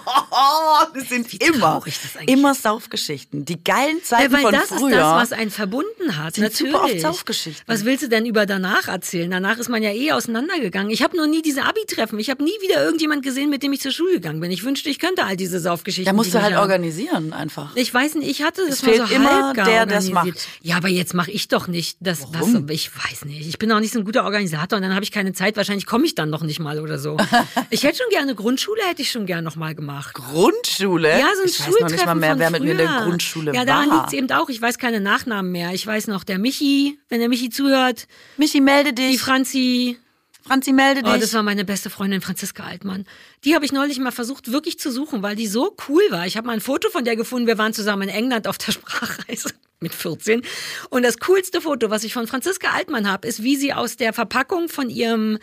das 0.93 1.09
sind 1.09 1.33
immer, 1.41 1.59
traurig 1.59 1.99
das 2.01 2.21
immer 2.27 2.53
Saufgeschichten. 2.53 3.45
Die 3.45 3.63
geilen 3.63 4.03
Zeiten 4.03 4.23
Ja, 4.23 4.31
weil 4.38 4.41
von 4.43 4.51
das 4.51 4.67
früher. 4.69 4.89
ist 4.89 4.95
das, 4.97 5.13
was 5.13 5.31
einen 5.33 5.51
verbunden 5.51 6.17
hat. 6.17 6.38
Natürlich. 6.38 6.71
super 6.73 6.83
oft 6.86 6.99
Saufgeschichten. 6.99 7.63
Was 7.67 7.86
willst 7.86 8.03
du 8.03 8.09
denn 8.09 8.25
über 8.25 8.45
danach 8.45 8.88
erzählen? 8.88 9.29
Danach 9.31 9.57
ist 9.57 9.69
man 9.69 9.81
ja 9.83 9.91
eh 9.91 10.11
auseinandergegangen. 10.11 10.91
Ich 10.91 11.01
habe 11.03 11.15
noch 11.17 11.27
nie 11.27 11.41
diese 11.41 11.63
Abi-Treffen. 11.63 12.19
Ich 12.19 12.29
habe 12.29 12.43
nie 12.43 12.51
wieder 12.61 12.83
irgendjemand 12.83 13.23
gesehen, 13.23 13.49
mit 13.49 13.63
dem 13.63 13.73
ich 13.73 13.81
zur 13.81 13.91
Schule 13.91 14.13
gegangen 14.13 14.39
bin. 14.39 14.51
Ich 14.51 14.63
wünschte, 14.63 14.89
ich 14.89 14.99
könnte 14.99 15.23
all 15.23 15.38
diese 15.38 15.59
Saufgeschichten. 15.59 16.05
da 16.05 16.13
musst 16.13 16.33
du 16.33 16.41
halt 16.41 16.53
haben. 16.55 16.61
organisieren 16.61 17.33
einfach. 17.33 17.75
Ich 17.75 17.93
weiß 17.93 18.15
nicht, 18.15 18.29
ich 18.29 18.43
hatte 18.43 18.61
das 18.67 18.75
Es 18.75 18.83
mal 18.83 18.93
fehlt 18.93 19.07
so 19.07 19.13
immer 19.15 19.53
der, 19.53 19.63
organisiert. 19.81 20.13
macht. 20.13 20.47
Ja, 20.61 20.77
aber 20.77 20.89
jetzt 20.89 21.13
mache 21.13 21.31
ich 21.31 21.47
doch 21.47 21.67
nicht 21.67 21.97
das. 21.99 22.21
Warum? 22.31 22.69
ich 22.69 22.91
weiß 22.95 23.25
nicht. 23.25 23.47
Ich 23.47 23.57
bin 23.59 23.71
auch 23.71 23.79
nicht 23.79 23.93
so 23.93 23.99
ein 23.99 24.05
guter 24.05 24.23
Organisator 24.25 24.77
und 24.77 24.83
dann 24.83 24.93
habe 24.93 25.03
ich 25.03 25.11
keine 25.11 25.33
Zeit. 25.33 25.55
Wahrscheinlich 25.57 25.86
komme 25.86 26.05
ich 26.05 26.15
dann 26.15 26.29
noch 26.29 26.41
nicht 26.43 26.59
mal 26.59 26.79
oder 26.79 26.99
so. 26.99 27.17
ich 27.69 27.83
hätte 27.83 27.97
schon 27.97 28.09
gerne 28.09 28.36
Grundschule, 28.36 28.81
hätte 28.88 29.01
ich 29.01 29.11
schon 29.11 29.25
gerne 29.25 29.43
noch 29.43 29.55
mal 29.55 29.75
gemacht. 29.75 30.13
Grundschule? 30.32 31.09
Ja, 31.19 31.28
so 31.36 31.41
ein 31.43 31.47
ich 31.47 31.59
weiß 31.59 31.65
Schultreffen 31.65 31.82
noch 31.82 31.89
nicht 31.91 32.05
mal 32.05 32.15
mehr, 32.15 32.30
von 32.32 32.39
wer 32.39 32.49
mit 32.51 32.63
mir 32.63 32.71
in 32.71 32.78
der 32.78 32.88
früher. 32.89 33.01
Grundschule 33.03 33.53
Ja, 33.53 33.65
daran 33.65 33.89
war. 33.89 33.97
liegt's 33.99 34.13
eben 34.13 34.32
auch. 34.32 34.49
Ich 34.49 34.61
weiß 34.61 34.78
keine 34.78 34.99
Nachnamen 34.99 35.51
mehr. 35.51 35.73
Ich 35.73 35.86
weiß 35.86 36.07
noch, 36.07 36.23
der 36.23 36.38
Michi, 36.39 36.99
wenn 37.09 37.19
der 37.19 37.30
Michi 37.30 37.49
zuhört, 37.49 38.07
Michi, 38.38 38.61
melde 38.61 38.93
die 38.93 39.09
dich. 39.09 39.21
Franzi, 39.21 39.97
Franzi, 40.41 40.73
melde 40.73 41.01
Oh, 41.05 41.11
dich. 41.11 41.21
das 41.21 41.34
war 41.34 41.43
meine 41.43 41.65
beste 41.65 41.89
Freundin 41.89 42.21
Franziska 42.21 42.63
Altmann. 42.63 43.05
Die 43.43 43.55
habe 43.55 43.65
ich 43.65 43.71
neulich 43.71 43.97
mal 43.99 44.11
versucht 44.11 44.51
wirklich 44.51 44.78
zu 44.80 44.91
suchen, 44.91 45.23
weil 45.23 45.36
die 45.36 45.47
so 45.47 45.76
cool 45.89 46.03
war. 46.09 46.28
Ich 46.28 46.38
habe 46.38 46.47
mal 46.47 46.53
ein 46.53 46.61
Foto 46.61 46.89
von 46.89 47.03
der 47.03 47.15
gefunden. 47.15 47.47
Wir 47.47 47.57
waren 47.57 47.73
zusammen 47.73 48.03
in 48.03 48.09
England 48.09 48.47
auf 48.47 48.57
der 48.57 48.71
Sprachreise 48.71 49.49
mit 49.80 49.93
14. 49.93 50.41
Und 50.89 51.03
das 51.03 51.17
coolste 51.19 51.61
Foto, 51.61 51.89
was 51.89 52.03
ich 52.03 52.13
von 52.13 52.28
Franziska 52.28 52.69
Altmann 52.71 53.09
habe, 53.11 53.28
ist, 53.28 53.43
wie 53.43 53.55
sie 53.55 53.73
aus 53.73 53.97
der 53.97 54.13
Verpackung 54.13 54.69
von 54.69 54.89
ihrem 54.89 55.38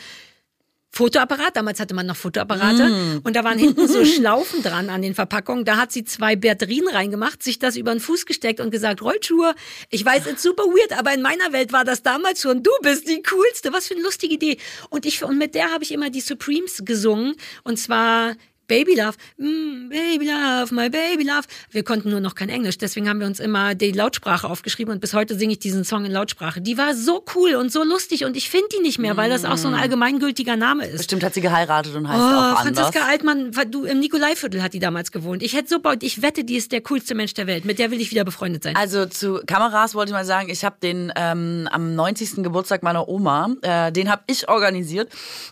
Fotoapparat, 0.94 1.56
damals 1.56 1.80
hatte 1.80 1.94
man 1.94 2.06
noch 2.06 2.16
Fotoapparate 2.16 2.88
Mm. 2.88 3.20
und 3.24 3.34
da 3.34 3.44
waren 3.44 3.58
hinten 3.58 3.88
so 3.88 4.04
Schlaufen 4.04 4.62
dran 4.62 4.90
an 4.90 5.00
den 5.00 5.14
Verpackungen. 5.14 5.64
Da 5.64 5.78
hat 5.78 5.90
sie 5.90 6.04
zwei 6.04 6.36
Batterien 6.36 6.86
reingemacht, 6.86 7.42
sich 7.42 7.58
das 7.58 7.76
über 7.76 7.92
den 7.94 8.00
Fuß 8.00 8.26
gesteckt 8.26 8.60
und 8.60 8.70
gesagt, 8.70 9.00
Rollschuhe, 9.00 9.54
ich 9.88 10.04
weiß, 10.04 10.26
it's 10.26 10.42
super 10.42 10.64
weird, 10.64 10.92
aber 10.98 11.14
in 11.14 11.22
meiner 11.22 11.52
Welt 11.52 11.72
war 11.72 11.84
das 11.84 12.02
damals 12.02 12.42
schon, 12.42 12.62
du 12.62 12.70
bist 12.82 13.08
die 13.08 13.22
coolste, 13.22 13.72
was 13.72 13.88
für 13.88 13.94
eine 13.94 14.02
lustige 14.02 14.34
Idee. 14.34 14.58
Und 14.90 15.06
ich 15.06 15.24
und 15.24 15.38
mit 15.38 15.54
der 15.54 15.72
habe 15.72 15.82
ich 15.82 15.92
immer 15.92 16.10
die 16.10 16.20
Supremes 16.20 16.82
gesungen 16.84 17.36
und 17.64 17.78
zwar 17.78 18.34
Baby 18.68 18.94
Love, 18.94 19.16
mm, 19.36 19.88
Baby 19.90 20.26
Love, 20.26 20.74
my 20.74 20.88
Baby 20.88 21.24
Love. 21.24 21.42
Wir 21.70 21.82
konnten 21.82 22.10
nur 22.10 22.20
noch 22.20 22.34
kein 22.34 22.48
Englisch, 22.48 22.78
deswegen 22.78 23.08
haben 23.08 23.20
wir 23.20 23.26
uns 23.26 23.40
immer 23.40 23.74
die 23.74 23.92
Lautsprache 23.92 24.48
aufgeschrieben 24.48 24.94
und 24.94 25.00
bis 25.00 25.14
heute 25.14 25.36
singe 25.36 25.52
ich 25.52 25.58
diesen 25.58 25.84
Song 25.84 26.04
in 26.04 26.12
Lautsprache. 26.12 26.60
Die 26.60 26.78
war 26.78 26.94
so 26.94 27.24
cool 27.34 27.54
und 27.54 27.72
so 27.72 27.82
lustig 27.82 28.24
und 28.24 28.36
ich 28.36 28.48
finde 28.48 28.68
die 28.76 28.80
nicht 28.80 28.98
mehr, 28.98 29.16
weil 29.16 29.28
das 29.30 29.44
auch 29.44 29.56
so 29.56 29.68
ein 29.68 29.74
allgemeingültiger 29.74 30.56
Name 30.56 30.86
ist. 30.86 30.98
Bestimmt 30.98 31.24
hat 31.24 31.34
sie 31.34 31.40
geheiratet 31.40 31.94
und 31.94 32.08
heißt 32.08 32.18
Oh, 32.18 32.22
auch 32.22 32.64
anders. 32.64 32.86
Franziska 32.86 33.06
Altmann, 33.06 33.50
du 33.70 33.84
im 33.84 33.98
Nikolaiviertel 34.00 34.62
hat 34.62 34.74
die 34.74 34.78
damals 34.78 35.12
gewohnt. 35.12 35.42
Ich 35.42 35.54
hätte 35.54 35.68
so 35.68 35.80
baut, 35.80 36.02
ich 36.02 36.22
wette, 36.22 36.44
die 36.44 36.56
ist 36.56 36.72
der 36.72 36.80
coolste 36.82 37.14
Mensch 37.14 37.34
der 37.34 37.46
Welt. 37.46 37.64
Mit 37.64 37.78
der 37.78 37.90
will 37.90 38.00
ich 38.00 38.10
wieder 38.10 38.24
befreundet 38.24 38.62
sein. 38.62 38.76
Also 38.76 39.06
zu 39.06 39.40
Kameras 39.46 39.94
wollte 39.94 40.10
ich 40.10 40.14
mal 40.14 40.24
sagen, 40.24 40.48
ich 40.48 40.64
habe 40.64 40.76
den 40.82 41.12
ähm, 41.16 41.68
am 41.70 41.94
90. 41.94 42.42
Geburtstag 42.42 42.82
meiner 42.82 43.08
Oma, 43.08 43.50
äh, 43.62 43.92
den 43.92 44.10
habe 44.10 44.22
ich 44.28 44.48
organisiert, 44.48 45.10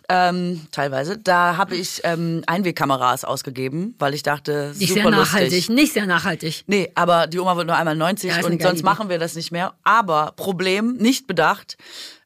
ähm, 0.08 0.62
teilweise. 0.72 1.18
Da 1.18 1.56
habe 1.56 1.76
ich 1.76 2.00
ähm, 2.04 2.42
Einwegkameras 2.46 2.99
Kameras 3.00 3.24
ausgegeben, 3.24 3.94
weil 3.98 4.14
ich 4.14 4.22
dachte, 4.22 4.72
Nicht 4.76 4.90
super 4.90 5.02
sehr 5.02 5.10
nachhaltig, 5.10 5.52
lustig. 5.52 5.68
nicht 5.70 5.92
sehr 5.94 6.06
nachhaltig. 6.06 6.64
Nee, 6.66 6.90
aber 6.94 7.26
die 7.26 7.38
Oma 7.38 7.56
wird 7.56 7.66
nur 7.66 7.76
einmal 7.76 7.96
90 7.96 8.30
Ja, 8.30 8.36
und 8.44 8.60
sonst 8.60 8.80
Idee. 8.80 8.82
machen 8.84 9.08
wir 9.08 9.18
das 9.18 9.34
nicht 9.34 9.50
mehr. 9.50 9.74
Aber 9.84 10.32
Problem, 10.36 10.96
nicht 10.96 11.26
bedacht, 11.26 11.76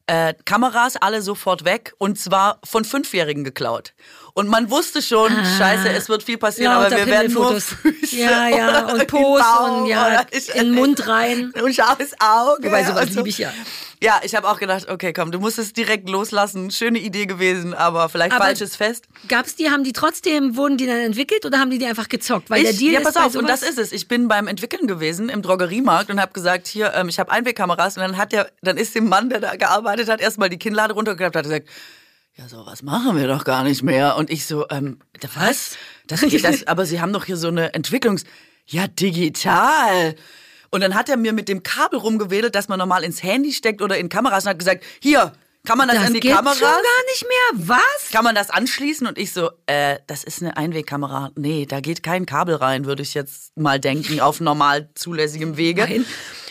äh, 0.07 0.33
Kameras 0.45 0.97
alle 0.97 1.21
sofort 1.21 1.63
weg 1.65 1.93
und 1.97 2.19
zwar 2.19 2.59
von 2.63 2.83
Fünfjährigen 2.83 3.43
geklaut. 3.43 3.93
Und 4.33 4.49
man 4.49 4.69
wusste 4.69 5.01
schon, 5.01 5.31
scheiße, 5.57 5.89
es 5.89 6.09
wird 6.09 6.21
viel 6.21 6.37
passieren, 6.37 6.73
aber 6.73 6.83
Lauter 6.89 6.97
wir 6.97 7.07
werden 7.07 7.33
nur. 7.33 7.53
Füße 7.53 7.75
Ja, 8.17 8.49
ja, 8.49 8.85
und 8.91 8.99
den 8.99 9.07
Po's 9.07 9.39
Bauch 9.41 9.81
und 9.83 9.87
ja, 9.87 10.25
in 10.53 10.65
den 10.65 10.71
Mund 10.75 11.07
rein. 11.07 11.53
Und 11.63 11.73
scharfes 11.73 12.11
Auge. 12.19 12.67
Wobei, 12.67 12.83
sowas 12.83 13.05
und 13.05 13.13
so. 13.13 13.19
liebe 13.19 13.29
ich 13.29 13.37
ja. 13.37 13.53
Ja, 14.05 14.21
ich 14.23 14.35
habe 14.35 14.47
auch 14.47 14.59
gedacht, 14.59 14.87
okay, 14.87 15.13
komm, 15.13 15.31
du 15.31 15.39
musst 15.39 15.57
es 15.57 15.73
direkt 15.73 16.07
loslassen. 16.09 16.69
Schöne 16.69 16.99
Idee 16.99 17.25
gewesen, 17.25 17.73
aber 17.73 18.07
vielleicht 18.07 18.33
Aber- 18.33 18.45
falsches 18.45 18.75
Fest. 18.75 19.05
Gab's 19.27 19.55
die, 19.55 19.71
haben 19.71 19.83
die 19.83 19.93
trotzdem, 19.93 20.55
wurden 20.55 20.77
die 20.77 20.85
dann 20.85 20.97
entwickelt 20.99 21.43
oder 21.43 21.57
haben 21.59 21.71
die 21.71 21.79
die 21.79 21.87
einfach 21.87 22.07
gezockt? 22.07 22.51
Weil 22.51 22.61
der 22.61 22.71
Ich, 22.73 22.77
Deal 22.77 22.93
ja, 22.93 22.99
pass 23.01 23.17
auf, 23.17 23.35
und 23.35 23.49
das 23.49 23.63
ist 23.63 23.79
es. 23.79 23.91
Ich 23.91 24.07
bin 24.07 24.27
beim 24.27 24.47
Entwickeln 24.47 24.87
gewesen 24.87 25.27
im 25.29 25.41
Drogeriemarkt 25.41 26.11
und 26.11 26.21
habe 26.21 26.33
gesagt, 26.33 26.67
hier, 26.67 26.93
ähm, 26.93 27.09
ich 27.09 27.17
habe 27.19 27.31
Einwegkameras. 27.31 27.97
Und 27.97 28.03
dann 28.03 28.17
hat 28.17 28.31
der, 28.31 28.51
dann 28.61 28.77
ist 28.77 28.93
dem 28.93 29.09
Mann, 29.09 29.29
der 29.31 29.39
da 29.39 29.55
gearbeitet 29.55 30.07
hat, 30.07 30.21
erstmal 30.21 30.49
die 30.49 30.59
Kinnlade 30.59 30.93
runtergeklappt, 30.93 31.35
hat 31.35 31.43
gesagt, 31.43 31.67
ja, 32.35 32.47
sowas 32.47 32.83
machen 32.83 33.17
wir 33.17 33.27
doch 33.27 33.43
gar 33.43 33.63
nicht 33.63 33.81
mehr. 33.81 34.17
Und 34.17 34.29
ich 34.29 34.45
so, 34.45 34.67
ähm, 34.69 34.99
was? 35.35 35.77
Das 36.05 36.21
das, 36.21 36.67
aber 36.67 36.85
Sie 36.85 37.01
haben 37.01 37.11
doch 37.11 37.25
hier 37.25 37.37
so 37.37 37.47
eine 37.47 37.73
Entwicklungs... 37.73 38.23
Ja, 38.67 38.87
digital. 38.87 40.15
Und 40.71 40.81
dann 40.81 40.95
hat 40.95 41.09
er 41.09 41.17
mir 41.17 41.33
mit 41.33 41.47
dem 41.49 41.63
Kabel 41.63 41.99
rumgewedelt, 41.99 42.55
das 42.55 42.67
man 42.67 42.79
normal 42.79 43.03
ins 43.03 43.23
Handy 43.23 43.53
steckt 43.53 43.81
oder 43.81 43.97
in 43.97 44.09
Kameras 44.09 44.45
und 44.45 44.51
hat 44.51 44.59
gesagt, 44.59 44.83
hier, 45.01 45.31
kann 45.65 45.77
man 45.79 45.87
das, 45.87 45.97
Das 45.97 46.07
an 46.07 46.13
die 46.13 46.19
geht 46.19 46.35
Kamera? 46.35 46.53
schon 46.53 46.67
gar 46.67 47.03
nicht 47.11 47.23
mehr. 47.27 47.67
Was? 47.67 48.11
Kann 48.11 48.23
man 48.23 48.35
das 48.35 48.51
anschließen? 48.51 49.07
Und 49.07 49.17
ich 49.17 49.33
so, 49.33 49.49
äh, 49.65 49.97
das 50.05 50.23
ist 50.23 50.41
eine 50.43 50.55
Einwegkamera. 50.57 51.31
Nee, 51.35 51.65
da 51.65 51.79
geht 51.79 52.03
kein 52.03 52.25
Kabel 52.27 52.55
rein, 52.55 52.85
würde 52.85 53.01
ich 53.01 53.13
jetzt 53.15 53.57
mal 53.57 53.79
denken, 53.79 54.19
auf 54.19 54.39
normal 54.41 54.89
zulässigem 54.93 55.57
Wege. 55.57 55.81
Nein. 55.81 56.05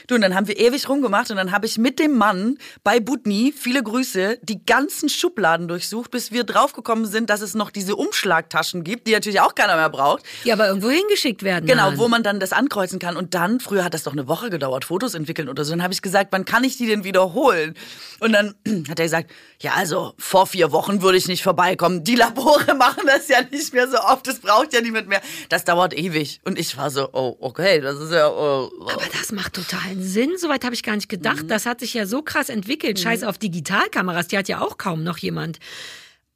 Du, 0.06 0.14
und 0.14 0.20
dann 0.20 0.34
haben 0.34 0.48
wir 0.48 0.58
ewig 0.58 0.88
rumgemacht 0.88 1.30
und 1.30 1.36
dann 1.36 1.52
habe 1.52 1.66
ich 1.66 1.78
mit 1.78 1.98
dem 1.98 2.16
Mann 2.16 2.58
bei 2.82 3.00
Butni, 3.00 3.54
viele 3.56 3.82
Grüße, 3.82 4.38
die 4.42 4.64
ganzen 4.64 5.08
Schubladen 5.08 5.66
durchsucht, 5.68 6.10
bis 6.10 6.30
wir 6.30 6.44
draufgekommen 6.44 7.06
sind, 7.06 7.30
dass 7.30 7.40
es 7.40 7.54
noch 7.54 7.70
diese 7.70 7.96
Umschlagtaschen 7.96 8.84
gibt, 8.84 9.06
die 9.06 9.12
natürlich 9.12 9.40
auch 9.40 9.54
keiner 9.54 9.76
mehr 9.76 9.88
braucht. 9.88 10.24
Die 10.44 10.52
aber 10.52 10.68
irgendwo 10.68 10.90
hingeschickt 10.90 11.42
werden. 11.42 11.66
Genau, 11.66 11.90
dann. 11.90 11.98
wo 11.98 12.08
man 12.08 12.22
dann 12.22 12.38
das 12.40 12.52
ankreuzen 12.52 12.98
kann. 12.98 13.16
Und 13.16 13.34
dann, 13.34 13.60
früher 13.60 13.84
hat 13.84 13.94
das 13.94 14.02
doch 14.02 14.12
eine 14.12 14.28
Woche 14.28 14.50
gedauert, 14.50 14.84
Fotos 14.84 15.14
entwickeln 15.14 15.48
oder 15.48 15.64
so. 15.64 15.72
Dann 15.72 15.82
habe 15.82 15.94
ich 15.94 16.02
gesagt, 16.02 16.28
wann 16.32 16.44
kann 16.44 16.64
ich 16.64 16.76
die 16.76 16.86
denn 16.86 17.04
wiederholen? 17.04 17.74
Und 18.20 18.32
dann 18.32 18.54
hat 18.88 18.98
er 18.98 19.06
gesagt, 19.06 19.30
ja, 19.60 19.72
also 19.72 20.12
vor 20.18 20.46
vier 20.46 20.72
Wochen 20.72 21.00
würde 21.00 21.16
ich 21.16 21.28
nicht 21.28 21.42
vorbeikommen. 21.42 22.04
Die 22.04 22.16
Labore 22.16 22.74
machen 22.78 23.04
das 23.06 23.28
ja 23.28 23.38
nicht 23.50 23.72
mehr 23.72 23.88
so 23.88 23.98
oft. 23.98 24.26
Das 24.26 24.40
braucht 24.40 24.74
ja 24.74 24.80
niemand 24.80 25.08
mehr. 25.08 25.22
Das 25.48 25.64
dauert 25.64 25.94
ewig. 25.94 26.40
Und 26.44 26.58
ich 26.58 26.76
war 26.76 26.90
so, 26.90 27.08
oh, 27.12 27.36
okay, 27.40 27.80
das 27.80 27.98
ist 27.98 28.12
ja. 28.12 28.28
Oh, 28.28 28.70
oh. 28.78 28.88
Aber 28.90 29.04
das 29.18 29.32
macht 29.32 29.56
totalen 29.94 30.02
Sinn. 30.08 30.32
Soweit 30.38 30.64
habe 30.64 30.74
ich 30.74 30.82
gar 30.82 30.94
nicht 30.96 31.08
gedacht. 31.08 31.44
Mhm. 31.44 31.48
Das 31.48 31.66
hat 31.66 31.80
sich 31.80 31.94
ja 31.94 32.06
so 32.06 32.22
krass 32.22 32.48
entwickelt. 32.48 32.98
Scheiß 32.98 33.22
auf 33.24 33.38
Digitalkameras, 33.38 34.28
die 34.28 34.38
hat 34.38 34.48
ja 34.48 34.60
auch 34.60 34.78
kaum 34.78 35.02
noch 35.04 35.18
jemand. 35.18 35.58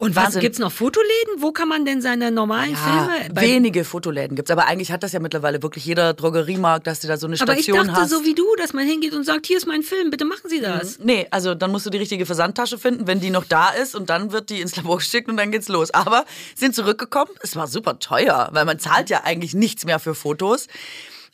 Und 0.01 0.15
was 0.15 0.27
Wahnsinn. 0.27 0.43
gibt's 0.43 0.61
noch 0.61 0.71
Fotoläden? 0.71 1.39
Wo 1.43 1.51
kann 1.51 1.67
man 1.69 1.85
denn 1.85 2.01
seine 2.01 2.31
normalen 2.31 2.71
Ja, 2.71 2.77
Filme? 3.19 3.35
Bei- 3.35 3.43
wenige 3.43 3.83
Fotoläden 3.85 4.37
gibt's, 4.37 4.49
aber 4.53 4.69
eigentlich 4.69 4.93
hat 4.93 5.03
das 5.03 5.11
ja 5.11 5.19
mittlerweile 5.19 5.61
wirklich 5.61 5.85
jeder 5.87 6.15
Drogeriemarkt, 6.15 6.87
dass 6.87 7.01
du 7.01 7.09
da 7.09 7.17
so 7.17 7.27
eine 7.27 7.35
aber 7.41 7.55
ich 7.55 7.65
Station 7.65 7.89
dachte 7.89 8.03
hast. 8.03 8.11
so 8.11 8.25
wie 8.25 8.33
du, 8.33 8.45
dass 8.59 8.73
man 8.73 8.87
hingeht 8.87 9.13
und 9.13 9.25
sagt, 9.25 9.47
hier 9.47 9.57
ist 9.57 9.67
mein 9.67 9.83
Film, 9.83 10.11
bitte 10.11 10.25
machen 10.25 10.49
Sie 10.49 10.61
das. 10.61 11.01
Nee, 11.01 11.27
also 11.33 11.57
dann 11.57 11.73
musst 11.73 11.85
du 11.85 11.91
die 11.91 11.99
richtige 11.99 12.27
Versandtasche 12.27 12.79
finden, 12.79 13.09
wenn 13.09 13.19
die 13.19 13.31
noch 13.31 13.45
da 13.45 13.71
ist 13.71 13.97
und 13.97 14.09
dann 14.09 14.31
wird 14.31 14.51
die 14.51 14.61
ins 14.61 14.77
Labor 14.77 14.99
geschickt 14.99 15.29
und 15.29 15.37
dann 15.37 15.51
geht's 15.51 15.67
los. 15.67 15.91
Aber 15.93 16.27
sind 16.55 16.77
zurückgekommen, 16.77 17.33
es 17.43 17.57
war 17.57 17.67
super 17.67 17.99
teuer, 17.99 18.51
weil 18.53 18.65
man 18.67 18.79
zahlt 18.79 19.11
ja 19.11 19.25
eigentlich 19.25 19.53
nichts 19.55 19.85
mehr 19.85 19.99
für 19.99 20.15
Fotos. 20.15 20.69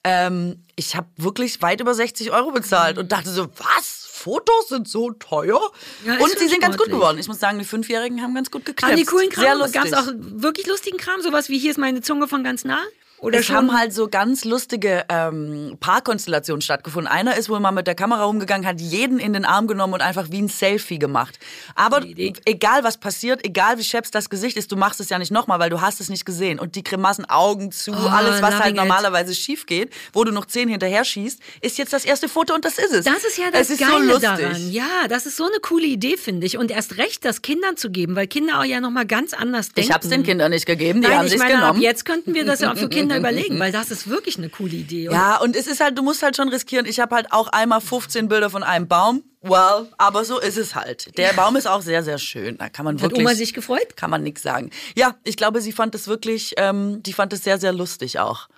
Ähm, 0.04 0.62
ich 0.76 0.96
habe 0.96 1.06
wirklich 1.16 1.62
weit 1.62 1.80
über 1.80 1.94
60 1.94 2.30
Euro 2.30 2.50
bezahlt 2.52 2.98
und 2.98 3.10
dachte 3.10 3.30
so, 3.30 3.48
was? 3.56 4.04
Fotos 4.24 4.68
sind 4.68 4.88
so 4.88 5.10
teuer? 5.10 5.60
Ja, 6.06 6.16
und 6.18 6.38
sie 6.38 6.48
sind 6.48 6.60
ganz 6.60 6.78
gut 6.78 6.86
geworden. 6.86 7.18
Ich 7.18 7.28
muss 7.28 7.40
sagen, 7.40 7.58
die 7.58 7.64
Fünfjährigen 7.64 8.22
haben 8.22 8.34
ganz 8.34 8.50
gut 8.50 8.64
geknipst. 8.64 8.84
Haben 8.84 8.96
die 8.96 9.04
coolen 9.04 9.28
Kram? 9.28 9.58
lustig. 9.58 9.82
Gab's 9.82 9.92
auch 9.92 10.10
wirklich 10.16 10.66
lustigen 10.66 10.96
Kram? 10.96 11.20
Sowas 11.20 11.50
wie 11.50 11.58
hier 11.58 11.70
ist 11.70 11.76
meine 11.78 12.00
Zunge 12.00 12.26
von 12.26 12.42
ganz 12.42 12.64
nah? 12.64 12.82
Oder 13.24 13.38
es 13.38 13.46
schon? 13.46 13.56
haben 13.56 13.78
halt 13.78 13.92
so 13.94 14.08
ganz 14.08 14.44
lustige 14.44 15.04
ähm, 15.08 15.76
Paarkonstellationen 15.80 16.60
stattgefunden. 16.60 17.10
Einer 17.10 17.36
ist 17.36 17.48
wohl 17.48 17.58
mal 17.58 17.72
mit 17.72 17.86
der 17.86 17.94
Kamera 17.94 18.24
rumgegangen, 18.24 18.66
hat 18.66 18.80
jeden 18.80 19.18
in 19.18 19.32
den 19.32 19.44
Arm 19.44 19.66
genommen 19.66 19.94
und 19.94 20.02
einfach 20.02 20.26
wie 20.30 20.42
ein 20.42 20.48
Selfie 20.48 20.98
gemacht. 20.98 21.38
Aber 21.74 22.02
egal 22.44 22.84
was 22.84 22.98
passiert, 22.98 23.44
egal 23.44 23.78
wie 23.78 23.84
scheps 23.84 24.10
das 24.10 24.28
Gesicht 24.28 24.56
ist, 24.56 24.70
du 24.70 24.76
machst 24.76 25.00
es 25.00 25.08
ja 25.08 25.18
nicht 25.18 25.30
nochmal, 25.32 25.58
weil 25.58 25.70
du 25.70 25.80
hast 25.80 26.00
es 26.00 26.10
nicht 26.10 26.26
gesehen. 26.26 26.58
Und 26.58 26.76
die 26.76 26.84
Grimassen, 26.84 27.24
Augen 27.28 27.72
zu, 27.72 27.92
Oh, 27.92 28.08
alles, 28.08 28.42
was 28.42 28.58
halt 28.58 28.76
normalerweise 28.76 29.34
schief 29.34 29.66
geht, 29.66 29.92
wo 30.12 30.24
du 30.24 30.32
noch 30.32 30.44
zehn 30.44 30.68
hinterher 30.68 31.04
schießt, 31.04 31.40
ist 31.62 31.78
jetzt 31.78 31.92
das 31.92 32.04
erste 32.04 32.28
Foto 32.28 32.54
und 32.54 32.64
das 32.64 32.76
ist 32.78 32.92
es. 32.92 33.04
Das 33.04 33.24
ist 33.24 33.38
ja 33.38 33.50
das 33.50 33.62
es 33.62 33.70
ist 33.70 33.80
Geile 33.80 34.12
so 34.14 34.18
daran. 34.18 34.70
Ja, 34.70 35.08
das 35.08 35.26
ist 35.26 35.36
so 35.36 35.44
eine 35.44 35.60
coole 35.62 35.86
Idee, 35.86 36.16
finde 36.16 36.46
ich. 36.46 36.58
Und 36.58 36.70
erst 36.70 36.98
recht, 36.98 37.24
das 37.24 37.40
Kindern 37.40 37.76
zu 37.76 37.90
geben, 37.90 38.16
weil 38.16 38.26
Kinder 38.26 38.60
auch 38.60 38.64
ja 38.64 38.80
nochmal 38.80 39.06
ganz 39.06 39.32
anders 39.32 39.68
denken. 39.68 39.88
Ich 39.88 39.94
hab's 39.94 40.08
den 40.08 40.24
Kindern 40.24 40.50
nicht 40.50 40.66
gegeben, 40.66 41.00
die 41.00 41.08
Nein, 41.08 41.18
haben 41.18 41.24
ich 41.26 41.32
sich's 41.32 41.42
meine, 41.42 41.54
ab 41.54 41.60
genommen. 41.62 41.80
jetzt 41.80 42.04
könnten 42.04 42.34
wir 42.34 42.44
das 42.44 42.60
ja 42.60 42.72
auch 42.72 42.76
für 42.76 42.88
Kinder 42.94 43.13
überlegen, 43.18 43.58
weil 43.58 43.72
das 43.72 43.90
ist 43.90 44.08
wirklich 44.08 44.38
eine 44.38 44.48
coole 44.48 44.74
Idee. 44.74 45.08
Und 45.08 45.14
Ja, 45.14 45.36
und 45.38 45.56
es 45.56 45.66
ist 45.66 45.80
halt, 45.80 45.98
du 45.98 46.02
musst 46.02 46.22
halt 46.22 46.36
schon 46.36 46.48
riskieren. 46.48 46.86
Ich 46.86 47.00
habe 47.00 47.14
halt 47.14 47.32
auch 47.32 47.48
einmal 47.48 47.80
15 47.80 48.28
Bilder 48.28 48.50
von 48.50 48.62
einem 48.62 48.88
Baum. 48.88 49.22
Well, 49.42 49.88
aber 49.98 50.24
so 50.24 50.40
ist 50.40 50.56
es 50.56 50.74
halt. 50.74 51.16
Der 51.18 51.32
Baum 51.34 51.56
ist 51.56 51.66
auch 51.66 51.82
sehr, 51.82 52.02
sehr 52.02 52.18
schön. 52.18 52.56
Da 52.56 52.70
kann 52.70 52.84
man 52.84 52.96
Hat 52.96 53.02
wirklich. 53.02 53.20
Oma 53.20 53.34
sich 53.34 53.52
gefreut? 53.52 53.96
Kann 53.96 54.08
man 54.10 54.22
nichts 54.22 54.42
sagen. 54.42 54.70
Ja, 54.96 55.16
ich 55.22 55.36
glaube, 55.36 55.60
sie 55.60 55.72
fand 55.72 55.94
es 55.94 56.08
wirklich, 56.08 56.54
ähm, 56.56 57.02
die 57.02 57.12
fand 57.12 57.32
es 57.34 57.44
sehr, 57.44 57.58
sehr 57.58 57.72
lustig 57.72 58.18
auch. 58.18 58.48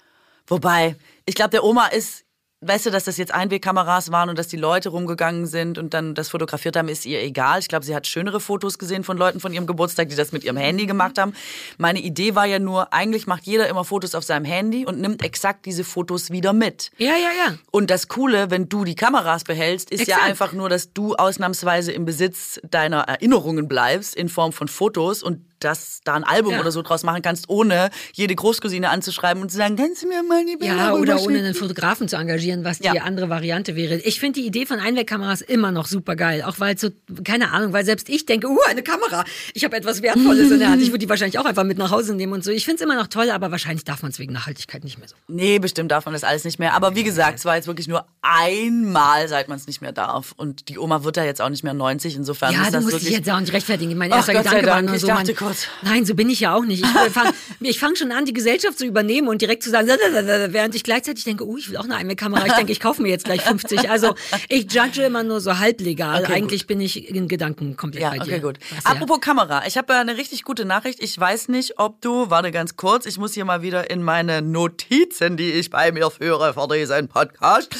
Wobei, 0.46 0.96
ich 1.24 1.34
glaube, 1.34 1.50
der 1.50 1.64
Oma 1.64 1.86
ist, 1.88 2.24
weißt 2.62 2.86
du, 2.86 2.90
dass 2.90 3.04
das 3.04 3.18
jetzt 3.18 3.34
Einwegkameras 3.34 4.10
waren 4.12 4.30
und 4.30 4.38
dass 4.38 4.48
die 4.48 4.56
Leute 4.56 4.88
rumgegangen 4.88 5.46
sind 5.46 5.76
und 5.76 5.92
dann 5.92 6.14
das 6.14 6.30
fotografiert 6.30 6.76
haben, 6.76 6.88
ist 6.88 7.04
ihr 7.04 7.22
egal. 7.22 7.58
Ich 7.58 7.68
glaube, 7.68 7.84
sie 7.84 7.94
hat 7.94 8.06
schönere 8.06 8.40
Fotos 8.40 8.78
gesehen 8.78 9.04
von 9.04 9.18
Leuten 9.18 9.40
von 9.40 9.52
ihrem 9.52 9.66
Geburtstag, 9.66 10.08
die 10.08 10.16
das 10.16 10.32
mit 10.32 10.42
ihrem 10.42 10.56
Handy 10.56 10.86
gemacht 10.86 11.18
haben. 11.18 11.34
Meine 11.76 12.00
Idee 12.00 12.34
war 12.34 12.46
ja 12.46 12.58
nur, 12.58 12.92
eigentlich 12.94 13.26
macht 13.26 13.44
jeder 13.44 13.68
immer 13.68 13.84
Fotos 13.84 14.14
auf 14.14 14.24
seinem 14.24 14.46
Handy 14.46 14.86
und 14.86 15.00
nimmt 15.00 15.22
exakt 15.22 15.66
diese 15.66 15.84
Fotos 15.84 16.30
wieder 16.30 16.54
mit. 16.54 16.90
Ja, 16.96 17.16
ja, 17.16 17.30
ja. 17.46 17.58
Und 17.70 17.90
das 17.90 18.08
Coole, 18.08 18.50
wenn 18.50 18.68
du 18.68 18.84
die 18.84 18.94
Kameras 18.94 19.44
behältst, 19.44 19.90
ist 19.90 20.06
ja 20.06 20.16
Exakt. 20.16 20.30
einfach 20.30 20.52
nur, 20.52 20.70
dass 20.70 20.94
du 20.94 21.14
ausnahmsweise 21.14 21.92
im 21.92 22.06
Besitz 22.06 22.58
deiner 22.68 23.02
Erinnerungen 23.02 23.68
bleibst 23.68 24.16
in 24.16 24.28
Form 24.28 24.52
von 24.52 24.68
Fotos 24.68 25.22
und 25.22 25.42
dass 25.60 26.00
da 26.04 26.14
ein 26.14 26.24
Album 26.24 26.52
Ja. 26.52 26.60
oder 26.60 26.70
so 26.72 26.82
draus 26.82 27.02
machen 27.02 27.22
kannst, 27.22 27.48
ohne 27.48 27.90
jede 28.12 28.34
Großcousine 28.34 28.90
anzuschreiben 28.90 29.42
und 29.42 29.50
zu 29.50 29.56
sagen, 29.56 29.76
kannst 29.76 30.02
du 30.02 30.08
mir 30.08 30.22
mal 30.22 30.44
die 30.44 30.56
Bilder 30.56 30.74
Ja, 30.76 30.92
oder 30.92 31.02
ohne 31.02 31.10
rüberschicken?" 31.12 31.36
einen 31.36 31.54
Fotografen 31.54 32.08
zu 32.08 32.16
engagieren, 32.16 32.64
was 32.64 32.78
die 32.78 32.86
Ja. 32.86 33.02
andere 33.02 33.28
Variante 33.28 33.76
wäre. 33.76 33.96
Ich 33.96 34.20
finde 34.20 34.40
die 34.40 34.46
Idee 34.46 34.66
von 34.66 34.78
Einwegkameras 34.80 35.40
immer 35.40 35.70
noch 35.72 35.86
super 35.86 36.16
geil. 36.16 36.42
Auch 36.42 36.60
weil 36.60 36.76
so, 36.78 36.90
keine 37.24 37.50
Ahnung, 37.52 37.72
weil 37.72 37.84
selbst 37.84 38.08
ich 38.08 38.26
denke, 38.26 38.48
uh, 38.48 38.58
eine 38.68 38.82
Kamera, 38.82 39.24
ich 39.54 39.64
habe 39.64 39.76
etwas 39.76 40.02
Wertvolles 40.02 40.50
in 40.50 40.58
der 40.58 40.70
Hand. 40.70 40.82
Ich 40.82 40.88
würde 40.88 40.98
die 40.98 41.08
wahrscheinlich 41.08 41.38
auch 41.38 41.44
einfach 41.44 41.64
mit 41.64 41.78
nach 41.78 41.90
Hause 41.90 42.14
nehmen 42.14 42.32
und 42.32 42.44
so. 42.44 42.50
Ich 42.50 42.64
finde 42.64 42.76
es 42.76 42.80
immer 42.82 42.94
noch 42.96 43.06
toll, 43.08 43.30
aber 43.30 43.50
wahrscheinlich 43.50 43.84
darf 43.84 44.02
man 44.02 44.10
es 44.10 44.18
wegen 44.18 44.32
Nachhaltigkeit 44.32 44.84
nicht 44.84 44.98
mehr 44.98 45.08
so. 45.08 45.14
Nee, 45.28 45.58
bestimmt 45.58 45.90
darf 45.90 46.04
man 46.04 46.14
das 46.14 46.24
alles 46.24 46.44
nicht 46.44 46.58
mehr. 46.58 46.74
Aber 46.74 46.94
wie 46.94 47.04
gesagt, 47.04 47.38
es 47.38 47.44
war 47.44 47.56
jetzt 47.56 47.66
wirklich 47.66 47.88
nur 47.88 48.06
einmal, 48.22 49.28
seit 49.28 49.48
man 49.48 49.58
es 49.58 49.66
nicht 49.66 49.80
mehr 49.80 49.92
darf. 49.92 50.32
Und 50.36 50.68
die 50.68 50.78
Oma 50.78 51.04
wird 51.04 51.16
ja 51.16 51.24
jetzt 51.24 51.40
auch 51.40 51.48
nicht 51.48 51.64
mehr 51.64 51.74
90, 51.74 52.16
insofern 52.16 52.52
Ja, 52.52 52.60
ist 52.62 52.68
du 52.68 52.72
das 52.72 52.82
musst 52.84 52.96
dich 52.96 53.02
wirklich... 53.04 53.18
jetzt 53.18 53.30
auch 53.30 53.40
nicht 53.40 53.52
rechtfertigen. 53.52 53.96
Mein 53.96 54.10
erster 54.10 54.32
Gott 54.34 54.44
Gedanke 54.44 54.66
war 54.66 54.82
nur 54.82 54.94
Ich 54.94 55.00
so, 55.00 55.06
dachte 55.08 55.26
man, 55.26 55.26
kurz. 55.46 55.66
nein, 55.82 56.04
so 56.04 56.14
bin 56.14 56.28
ich 56.30 56.40
ja 56.40 56.54
auch 56.54 56.64
nicht. 56.64 56.84
Ich 56.84 57.12
fange 57.12 57.32
ich 57.60 57.78
fang 57.80 57.94
schon 57.96 58.12
an, 58.12 58.24
die 58.24 58.32
Gesellschaft 58.32 58.78
zu 58.78 58.84
übernehmen 58.86 59.28
und 59.28 59.42
direkt 59.42 59.62
zu 59.62 59.70
sagen, 59.70 59.88
während 59.88 60.74
ich 60.74 60.82
gleichzeitig 60.84 61.24
denke, 61.24 61.46
oh, 61.46 61.56
ich 61.56 61.68
will 61.70 61.76
auch 61.76 61.84
eine 61.84 61.96
Einwegkamera. 61.96 62.46
Ich 62.46 62.52
denke, 62.54 62.72
ich 62.72 62.80
kaufe 62.80 63.02
mir 63.02 63.08
jetzt 63.08 63.24
gleich 63.24 63.42
50. 63.42 63.90
Also 63.90 64.14
ich 64.48 64.70
judge 64.72 65.02
immer 65.02 65.22
nur 65.22 65.40
so 65.40 65.58
halblegal. 65.58 66.22
Okay, 66.24 66.32
Eigentlich 66.34 66.66
bin 66.66 66.80
ich 66.80 67.08
in 67.08 67.28
Gedanken 67.28 67.76
komplett 67.76 68.02
Ja, 68.02 68.10
bei 68.10 68.18
dir. 68.18 68.22
okay, 68.34 68.40
gut. 68.40 68.58
Was, 68.74 68.84
ja. 68.84 68.90
Apropos 68.90 69.20
Kamera, 69.20 69.66
ich 69.66 69.76
habe 69.76 69.94
eine 69.94 70.16
richtig 70.16 70.42
gute 70.44 70.64
Nachricht. 70.64 71.02
Ich 71.02 71.18
weiß 71.18 71.48
nicht, 71.48 71.78
ob 71.78 72.00
du, 72.00 72.30
warte 72.30 72.50
ganz 72.50 72.76
kurz, 72.76 73.06
ich 73.06 73.18
muss 73.18 73.34
hier 73.34 73.44
mal 73.44 73.62
wieder 73.62 73.90
in 73.90 74.02
meine 74.02 74.42
Notizen, 74.42 75.36
die 75.36 75.52
ich 75.52 75.70
bei 75.70 75.92
mir 75.92 76.10
führe 76.10 76.54
für 76.54 76.68
diesen 76.68 77.08
Podcast. 77.08 77.74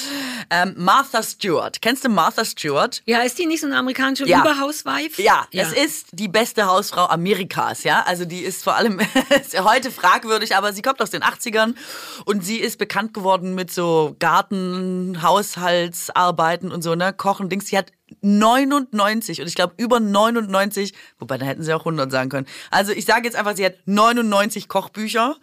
Ähm, 0.51 0.75
Martha 0.77 1.23
Stewart. 1.23 1.83
Kennst 1.83 2.05
du 2.05 2.09
Martha 2.09 2.45
Stewart? 2.45 3.03
Ja, 3.07 3.21
ist 3.21 3.39
die 3.39 3.47
nicht 3.47 3.61
so 3.61 3.67
eine 3.67 3.77
amerikanische 3.77 4.27
Ja. 4.29 4.41
Überhauswife? 4.41 5.21
Ja, 5.21 5.47
es 5.53 5.73
ist 5.73 6.07
die 6.13 6.29
beste 6.29 6.67
Hausfrau 6.67 7.07
Amerikas, 7.07 7.56
ja. 7.85 8.03
Also 8.07 8.25
die 8.25 8.41
ist 8.41 8.65
vor 8.65 8.77
allem 8.77 9.01
heute 9.59 9.91
fragwürdig, 9.91 10.57
aber 10.57 10.73
sie 10.73 10.83
kommt 10.83 11.01
aus 11.03 11.11
den 11.11 11.23
80ern 11.23 11.75
und 12.25 12.45
sie 12.45 12.59
ist 12.59 12.79
bekannt 12.79 13.15
geworden 13.15 13.55
mit 13.55 13.71
so 13.71 14.15
Garten, 14.19 15.23
Haushaltsarbeiten 15.23 16.71
und 16.71 16.83
so, 16.83 16.95
ne, 16.95 17.13
Kochen, 17.13 17.49
Dings. 17.49 17.67
Sie 17.67 17.79
hat 17.79 17.93
99 18.21 19.41
und 19.41 19.47
ich 19.49 19.55
glaube 19.55 19.75
über 19.77 20.01
99, 20.01 20.95
wobei 21.19 21.39
da 21.39 21.47
hätten 21.47 21.63
sie 21.63 21.73
auch 21.75 21.81
100 21.81 22.11
sagen 22.11 22.31
können. 22.31 22.47
Also 22.71 22.93
ich 22.93 23.05
sage 23.05 23.25
jetzt 23.25 23.37
einfach, 23.37 23.57
sie 23.57 23.65
hat 23.65 23.75
99 23.87 24.69
Kochbücher 24.69 25.37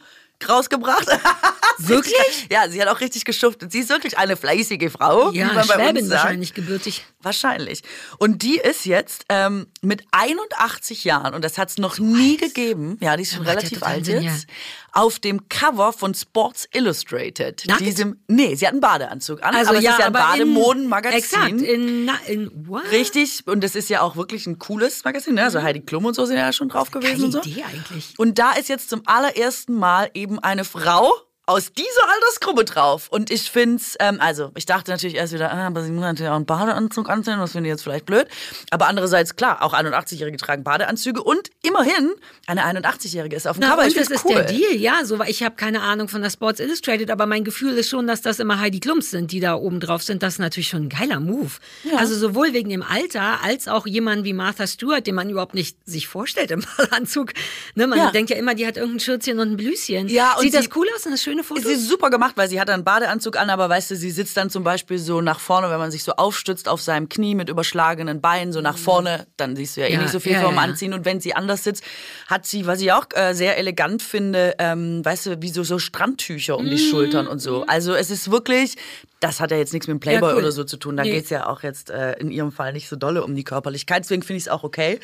rausgebracht. 0.48 1.08
Wirklich? 1.88 2.48
Ja, 2.52 2.70
sie 2.70 2.82
hat 2.82 2.88
auch 2.88 3.00
richtig 3.00 3.26
geschuftet. 3.26 3.72
Sie 3.72 3.80
ist 3.80 3.90
wirklich 3.90 4.18
eine 4.18 4.36
fleißige 4.36 4.92
Frau. 4.92 5.32
Ja, 5.32 5.50
wie 5.50 5.56
man 5.56 5.68
bei 5.68 5.90
uns 5.90 6.00
sagt. 6.08 6.12
wahrscheinlich 6.12 6.54
gebürtig. 6.54 7.06
Wahrscheinlich. 7.22 7.84
Und 8.20 8.42
die 8.42 8.58
ist 8.58 8.86
jetzt 8.86 9.26
ähm, 9.30 9.68
mit 9.82 10.04
81 10.12 11.04
Jahren, 11.06 11.34
und 11.34 11.44
das 11.44 11.58
hat 11.58 11.70
es 11.70 11.78
noch 11.78 12.00
nie 12.00 12.38
gegeben, 12.38 12.98
ja, 13.00 13.16
die 13.16 13.24
ist 13.24 13.34
schon 13.34 13.46
ja 13.46 13.52
relativ 13.52 13.82
alt 13.84 14.06
Sinn, 14.06 14.24
jetzt, 14.24 14.48
auf 14.92 15.20
dem 15.20 15.48
Cover 15.50 15.94
von 15.94 16.14
Sports 16.14 16.68
Illustrated. 16.74 17.64
Nackt? 17.68 17.82
Diesem, 17.82 18.20
nee, 18.28 18.56
sie 18.56 18.66
hat 18.66 18.74
einen 18.74 18.82
Badeanzug 18.82 19.42
an, 19.42 19.56
Also 19.56 19.70
aber 19.70 19.80
es 19.80 19.86
ja, 19.86 19.92
ist 19.92 20.00
ja 20.00 20.06
ein 20.08 20.14
Bademodenmagazin. 20.14 21.18
Exakt, 21.18 21.62
in, 21.62 22.10
in 22.28 22.68
what? 22.68 22.92
Richtig, 22.92 23.48
und 23.48 23.64
das 23.64 23.76
ist 23.76 23.90
ja 23.90 24.02
auch 24.02 24.16
wirklich 24.16 24.46
ein 24.46 24.60
cooles 24.60 25.04
Magazin, 25.04 25.36
ne? 25.36 25.44
Also 25.44 25.62
Heidi 25.62 25.80
Klum 25.82 26.06
und 26.06 26.14
so 26.14 26.26
sind 26.26 26.38
ja 26.38 26.52
schon 26.52 26.70
drauf 26.70 26.92
gewesen 26.92 27.14
Geile 27.14 27.26
und 27.26 27.32
so. 27.32 27.42
Idee 27.42 27.64
eigentlich. 27.64 28.14
Und 28.18 28.38
da 28.38 28.52
ist 28.52 28.70
jetzt 28.70 28.90
zum 28.90 29.02
allerersten 29.06 29.74
Mal 29.74 30.10
eben 30.14 30.40
eine 30.40 30.66
Frau 30.66 31.14
aus 31.46 31.74
dieser 31.74 32.10
Altersgruppe 32.16 32.64
drauf. 32.64 33.08
Und 33.10 33.30
ich 33.30 33.52
find's, 33.52 33.96
ähm, 34.00 34.18
also 34.22 34.52
ich 34.56 34.66
dachte 34.66 34.92
natürlich 34.92 35.16
erst 35.18 35.34
wieder, 35.34 35.52
ah, 35.52 35.68
aber 35.68 35.84
sie 35.84 35.92
muss 35.92 36.02
natürlich 36.04 36.30
auch 36.32 36.36
einen 36.38 36.46
Badeanzug 36.46 37.10
anziehen, 37.10 37.38
das 37.38 37.52
finde 37.52 37.68
ich 37.70 37.74
jetzt 37.74 37.84
vielleicht 37.84 38.06
blöd. 38.06 38.28
Aber 38.72 38.88
andererseits, 38.88 39.36
klar, 39.36 39.62
auch 39.62 39.74
81-Jährige 39.74 40.38
tragen 40.38 40.64
Badeanzüge 40.64 41.22
und 41.22 41.50
immerhin, 41.62 42.12
eine 42.48 42.64
81-Jährige 42.64 43.36
ist 43.36 43.46
auf 43.46 43.58
dem 43.58 43.62
Na, 43.62 43.72
Cover. 43.72 43.82
und 43.82 43.88
Ich 43.90 43.96
das 43.96 44.10
ist 44.10 44.24
cool. 44.24 44.36
der 44.36 44.44
Deal, 44.46 44.76
ja. 44.78 45.04
So, 45.04 45.22
ich 45.24 45.44
habe 45.44 45.56
keine 45.56 45.82
Ahnung 45.82 46.08
von 46.08 46.22
der 46.22 46.30
Sports 46.30 46.62
Illustrated, 46.62 47.12
aber 47.12 47.26
mein 47.26 47.44
Gefühl 47.44 47.74
ist 47.78 47.90
schon, 47.90 48.08
dass 48.08 48.22
das 48.22 48.40
immer 48.40 48.60
Heidi 48.62 48.80
Klums 48.80 49.12
sind, 49.12 49.32
die 49.34 49.42
da 49.42 49.56
oben 49.56 49.82
drauf 49.82 50.02
sind. 50.02 50.24
Das 50.24 50.34
ist 50.36 50.40
natürlich 50.40 50.70
schon 50.70 50.84
ein 50.84 50.90
geiler 50.90 51.20
Move. 51.20 51.52
Also 51.98 52.16
sowohl 52.16 52.54
wegen 52.54 52.70
dem 52.70 52.84
Alter 52.84 53.44
als 53.44 53.68
auch 53.68 53.86
jemand 53.86 54.24
wie 54.24 54.32
Martha 54.34 54.66
Stewart, 54.66 55.06
den 55.06 55.16
man 55.16 55.30
überhaupt 55.30 55.56
nicht 55.56 55.76
sich 55.86 56.08
vorstellt 56.08 56.52
im 56.52 56.64
Ballanzug. 56.78 57.34
Ne, 57.76 57.86
man 57.88 57.98
Ja. 58.00 58.12
denkt 58.12 58.30
ja 58.30 58.38
immer, 58.38 58.56
die 58.56 58.66
hat 58.66 58.78
irgendein 58.78 59.02
Schürzchen 59.02 59.40
und 59.40 59.52
ein 59.52 59.58
Blüschen. 59.58 60.08
Ja, 60.08 60.36
und 60.36 60.42
Sieht 60.44 60.54
das 60.54 60.70
cool 60.76 60.88
aus? 60.96 61.04
Sind 61.04 61.12
das 61.12 61.22
schöne 61.34 61.44
Fotos? 61.44 61.64
Sie 61.66 61.74
ist 61.74 61.88
super 61.90 62.10
gemacht, 62.10 62.34
weil 62.36 62.50
sie 62.50 62.60
hat 62.60 62.70
einen 62.70 62.84
Badeanzug 62.84 63.38
an, 63.38 63.50
aber 63.50 63.70
weißt 63.70 63.92
du, 63.92 63.96
sie 63.96 64.12
sitzt 64.12 64.38
dann 64.38 64.50
zum 64.50 64.64
Beispiel 64.64 64.98
so 65.00 65.22
nach 65.22 65.40
vorne, 65.40 65.70
wenn 65.70 65.80
man 65.80 65.92
sich 65.92 66.04
so 66.04 66.14
aufstützt 66.14 66.68
auf 66.68 66.82
seinem 66.82 67.10
Knie 67.10 67.36
mit 67.36 67.50
überschlagenen 67.50 68.22
Beinen, 68.22 68.54
so 68.54 68.62
nach 68.62 68.78
vorne, 68.78 69.28
dann 69.38 69.56
siehst 69.56 69.78
du 69.78 69.82
ja, 69.82 69.88
eh 69.88 69.94
Ja, 69.94 70.02
nicht 70.02 70.12
so 70.12 70.20
viel 70.20 70.34
ja, 70.34 70.42
vom 70.42 70.56
ja. 70.56 70.62
Anziehen. 70.62 70.94
Und 70.94 71.06
wenn 71.06 71.20
sie 71.20 71.36
anders 71.36 71.64
sitzt, 71.64 71.84
hat 72.28 72.46
sie, 72.46 72.68
was 72.68 72.82
ich 72.82 72.92
auch 72.92 73.06
äh, 73.16 73.34
sehr 73.34 73.58
elegant 73.58 74.02
finde, 74.02 74.56
ähm, 74.60 75.04
weißt 75.04 75.26
du, 75.28 75.42
wie 75.42 75.50
so, 75.50 75.64
so 75.64 75.80
Strandtücher 75.80 76.58
um 76.58 76.70
die 76.70 76.78
Schultern 76.80 77.28
und 77.28 77.40
so. 77.40 77.66
Also 77.68 77.94
es 77.94 78.10
ist 78.10 78.32
wirklich, 78.32 78.76
das 79.20 79.40
hat 79.40 79.52
ja 79.52 79.58
jetzt 79.58 79.74
nichts 79.74 79.88
mit 79.88 79.96
dem 79.96 80.00
Playboy 80.00 80.30
Ja, 80.30 80.36
cool. 80.36 80.42
oder 80.44 80.52
so 80.52 80.64
zu 80.64 80.78
tun. 80.78 80.98
Da 80.98 81.04
Nee. 81.04 81.12
geht's 81.12 81.30
ja 81.30 81.48
auch 81.48 81.64
jetzt 81.64 81.90
äh, 81.90 82.14
in 82.20 82.32
ihrem 82.32 82.52
Fall 82.52 82.74
nicht 82.74 82.90
so 82.90 82.96
dolle 82.96 83.24
um 83.24 83.36
die 83.36 83.44
Körperlichkeit. 83.44 84.04
Deswegen 84.04 84.22
finde 84.22 84.38
ich 84.38 84.44
es 84.44 84.50
auch 84.50 84.64
okay. 84.64 85.00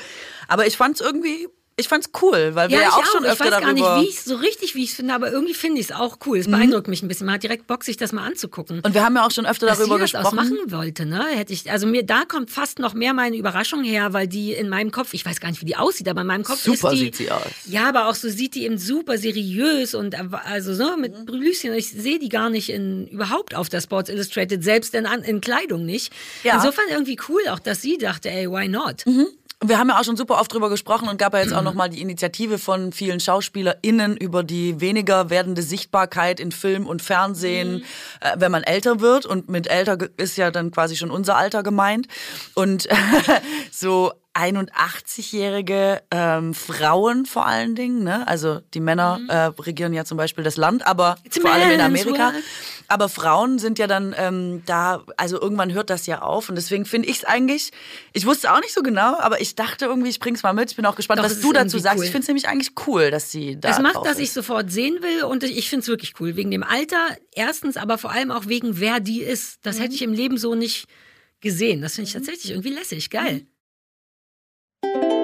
Aber 0.48 0.68
ich 0.68 0.78
fand's 0.78 1.02
irgendwie, 1.02 1.48
ich 1.80 1.88
fand's 1.88 2.10
cool, 2.22 2.52
weil 2.56 2.70
wir 2.70 2.78
Ja, 2.78 2.82
ja, 2.84 2.88
ich 2.90 2.94
auch 2.94 3.00
auch. 3.00 3.06
schon 3.06 3.24
Ich 3.24 3.32
öfter 3.32 3.46
weiß 3.46 3.52
gar 3.52 3.62
darüber... 3.62 3.98
nicht, 3.98 4.08
wie 4.08 4.10
ich 4.12 4.22
so 4.22 4.36
richtig, 4.36 4.76
wie 4.76 4.84
ich 4.84 4.90
es 4.92 4.96
finde, 4.96 5.14
aber 5.14 5.32
irgendwie 5.32 5.54
finde 5.54 5.80
ich 5.80 5.88
es 5.90 5.92
auch 5.96 6.18
cool. 6.26 6.38
Es 6.38 6.48
Mhm. 6.48 6.52
beeindruckt 6.52 6.88
mich 6.88 7.02
ein 7.02 7.08
bisschen. 7.08 7.26
Man 7.26 7.36
hat 7.36 7.44
direkt 7.44 7.68
Bock, 7.68 7.84
sich 7.84 7.98
das 7.98 8.12
mal 8.12 8.26
anzugucken. 8.26 8.82
und 8.84 8.94
wir 8.94 9.04
haben 9.04 9.16
ja 9.16 9.26
auch 9.26 9.32
schon 9.32 9.46
öfter 9.46 9.66
dass 9.68 9.78
darüber 9.80 9.96
sie 9.96 10.02
das 10.02 10.12
gesprochen. 10.12 10.40
ausmachen 10.40 10.72
wollte, 10.72 11.06
ne? 11.06 11.26
Hätte 11.34 11.54
ich, 11.54 11.70
also 11.72 11.88
mir, 11.88 12.04
da 12.04 12.26
kommt 12.26 12.52
fast 12.52 12.80
noch 12.80 12.94
mehr 12.94 13.14
meine 13.14 13.36
Überraschung 13.38 13.84
her, 13.84 14.14
weil 14.14 14.28
die 14.28 14.54
in 14.54 14.70
meinem 14.70 14.92
Kopf, 14.92 15.14
ich 15.14 15.26
weiß 15.26 15.40
gar 15.40 15.50
nicht, 15.50 15.62
wie 15.62 15.66
die 15.66 15.76
aussieht, 15.78 16.08
aber 16.10 16.22
in 16.22 16.28
meinem 16.28 16.44
Kopf 16.44 16.62
Super 16.62 16.90
ist 16.92 16.96
die. 16.96 17.06
sieht 17.06 17.16
sie 17.16 17.32
aus. 17.32 17.42
Ja, 17.66 17.88
aber 17.90 18.08
auch 18.10 18.16
so 18.16 18.30
sieht 18.30 18.56
die 18.56 18.66
eben 18.66 18.78
super 18.78 19.18
seriös 19.18 19.94
und 19.96 20.14
äh, 20.14 20.24
also 20.46 20.74
so 20.74 20.98
mit 20.98 21.18
Mhm. 21.18 21.26
Blüschen. 21.26 21.74
Ich 21.74 21.90
sehe 21.90 22.20
die 22.20 22.30
gar 22.30 22.50
nicht 22.50 22.70
in, 22.70 23.08
überhaupt 23.08 23.56
auf 23.56 23.70
der 23.70 23.82
Sports 23.82 24.10
Illustrated, 24.10 24.64
selbst 24.64 24.94
in, 24.96 25.06
in 25.06 25.42
Kleidung 25.42 25.86
nicht. 25.86 26.12
Ja. 26.44 26.56
Insofern 26.56 26.86
irgendwie 26.92 27.18
cool, 27.30 27.42
auch 27.50 27.60
dass 27.60 27.82
sie 27.82 27.98
dachte, 27.98 28.30
ey, 28.30 28.50
why 28.50 28.68
not? 28.68 29.04
Wir 29.62 29.78
haben 29.78 29.90
ja 29.90 30.00
auch 30.00 30.06
schon 30.06 30.16
super 30.16 30.40
oft 30.40 30.54
drüber 30.54 30.70
gesprochen 30.70 31.10
und 31.10 31.18
gab 31.18 31.34
ja 31.34 31.42
jetzt 31.42 31.54
auch 31.54 31.62
nochmal 31.64 31.90
die 31.90 32.02
Initiative 32.02 32.58
von 32.58 32.94
vielen 32.94 33.20
SchauspielerInnen 33.20 34.16
über 34.16 34.44
die 34.44 34.80
weniger 34.80 35.30
werdende 35.30 35.64
Sichtbarkeit 35.64 36.40
in 36.40 36.52
Film 36.52 36.88
und 36.88 37.02
Fernsehen, 37.02 37.84
äh, 38.22 38.36
wenn 38.38 38.52
man 38.52 38.64
älter 38.64 39.02
wird. 39.02 39.26
Und 39.26 39.50
mit 39.50 39.68
älter 39.68 39.98
ist 40.18 40.38
ja 40.38 40.52
dann 40.52 40.72
quasi 40.72 40.96
schon 40.96 41.12
unser 41.12 41.36
Alter 41.36 41.62
gemeint. 41.62 42.08
Und 42.56 42.88
so 43.72 44.14
81-jährige 44.36 46.02
ähm, 46.12 46.54
Frauen 46.54 47.26
vor 47.26 47.46
allen 47.46 47.76
Dingen, 47.76 48.04
ne? 48.04 48.28
Also 48.28 48.60
die 48.74 48.80
Männer 48.80 49.20
äh, 49.28 49.62
regieren 49.62 49.94
ja 49.94 50.06
zum 50.06 50.18
Beispiel 50.18 50.44
das 50.44 50.58
Land, 50.58 50.86
aber 50.86 51.18
It's 51.24 51.38
vor 51.40 51.52
allem 51.52 51.72
in 51.72 51.82
Amerika. 51.82 52.32
world. 52.34 52.44
Aber 52.88 53.10
Frauen 53.10 53.60
sind 53.60 53.78
ja 53.80 53.88
dann 53.88 54.16
ähm, 54.18 54.64
da, 54.66 55.04
also 55.18 55.40
irgendwann 55.40 55.74
hört 55.74 55.90
das 55.90 56.06
ja 56.08 56.22
auf. 56.22 56.50
Und 56.50 56.56
deswegen 56.56 56.86
finde 56.86 57.08
ich 57.10 57.18
es 57.18 57.26
eigentlich, 57.26 57.72
ich 58.14 58.26
wusste 58.26 58.52
auch 58.54 58.60
nicht 58.62 58.74
so 58.74 58.82
genau, 58.82 59.18
aber 59.20 59.42
ich 59.42 59.56
dachte 59.56 59.86
irgendwie, 59.86 60.10
ich 60.10 60.20
bring's 60.20 60.42
mal 60.44 60.54
mit. 60.54 60.72
Ich 60.72 60.76
bin 60.76 60.86
auch 60.86 60.96
gespannt, 60.96 61.20
Doch, 61.20 61.26
was 61.26 61.40
du 61.42 61.54
dazu 61.54 61.78
sagst. 61.78 62.00
cool. 62.00 62.06
Ich 62.06 62.12
finde 62.12 62.24
es 62.24 62.28
nämlich 62.28 62.48
eigentlich 62.48 62.72
cool, 62.88 63.12
dass 63.12 63.32
sie 63.32 63.60
da 63.60 63.70
Es 63.70 63.80
macht, 63.80 63.98
dass 64.06 64.14
ist. 64.14 64.20
ich 64.20 64.32
sofort 64.34 64.72
sehen 64.72 65.02
will 65.02 65.24
und 65.24 65.44
ich 65.44 65.70
finde 65.70 65.82
es 65.84 65.88
wirklich 65.88 66.14
cool. 66.20 66.36
Wegen 66.36 66.52
dem 66.52 66.64
Alter, 66.64 66.98
erstens, 67.36 67.78
aber 67.78 67.98
vor 67.98 68.12
allem 68.12 68.32
auch 68.32 68.48
wegen 68.48 68.80
wer 68.80 69.00
die 69.00 69.22
ist. 69.22 69.60
Das 69.64 69.78
Mhm. 69.78 69.82
hätte 69.84 69.94
ich 69.96 70.02
im 70.02 70.14
Leben 70.14 70.38
so 70.38 70.56
nicht 70.56 70.88
gesehen. 71.42 71.82
Das 71.82 71.96
finde 71.96 72.08
ich 72.08 72.14
tatsächlich 72.14 72.52
irgendwie 72.52 72.70
lässig, 72.74 73.10
geil. 73.10 73.46
Werbung. 74.82 75.19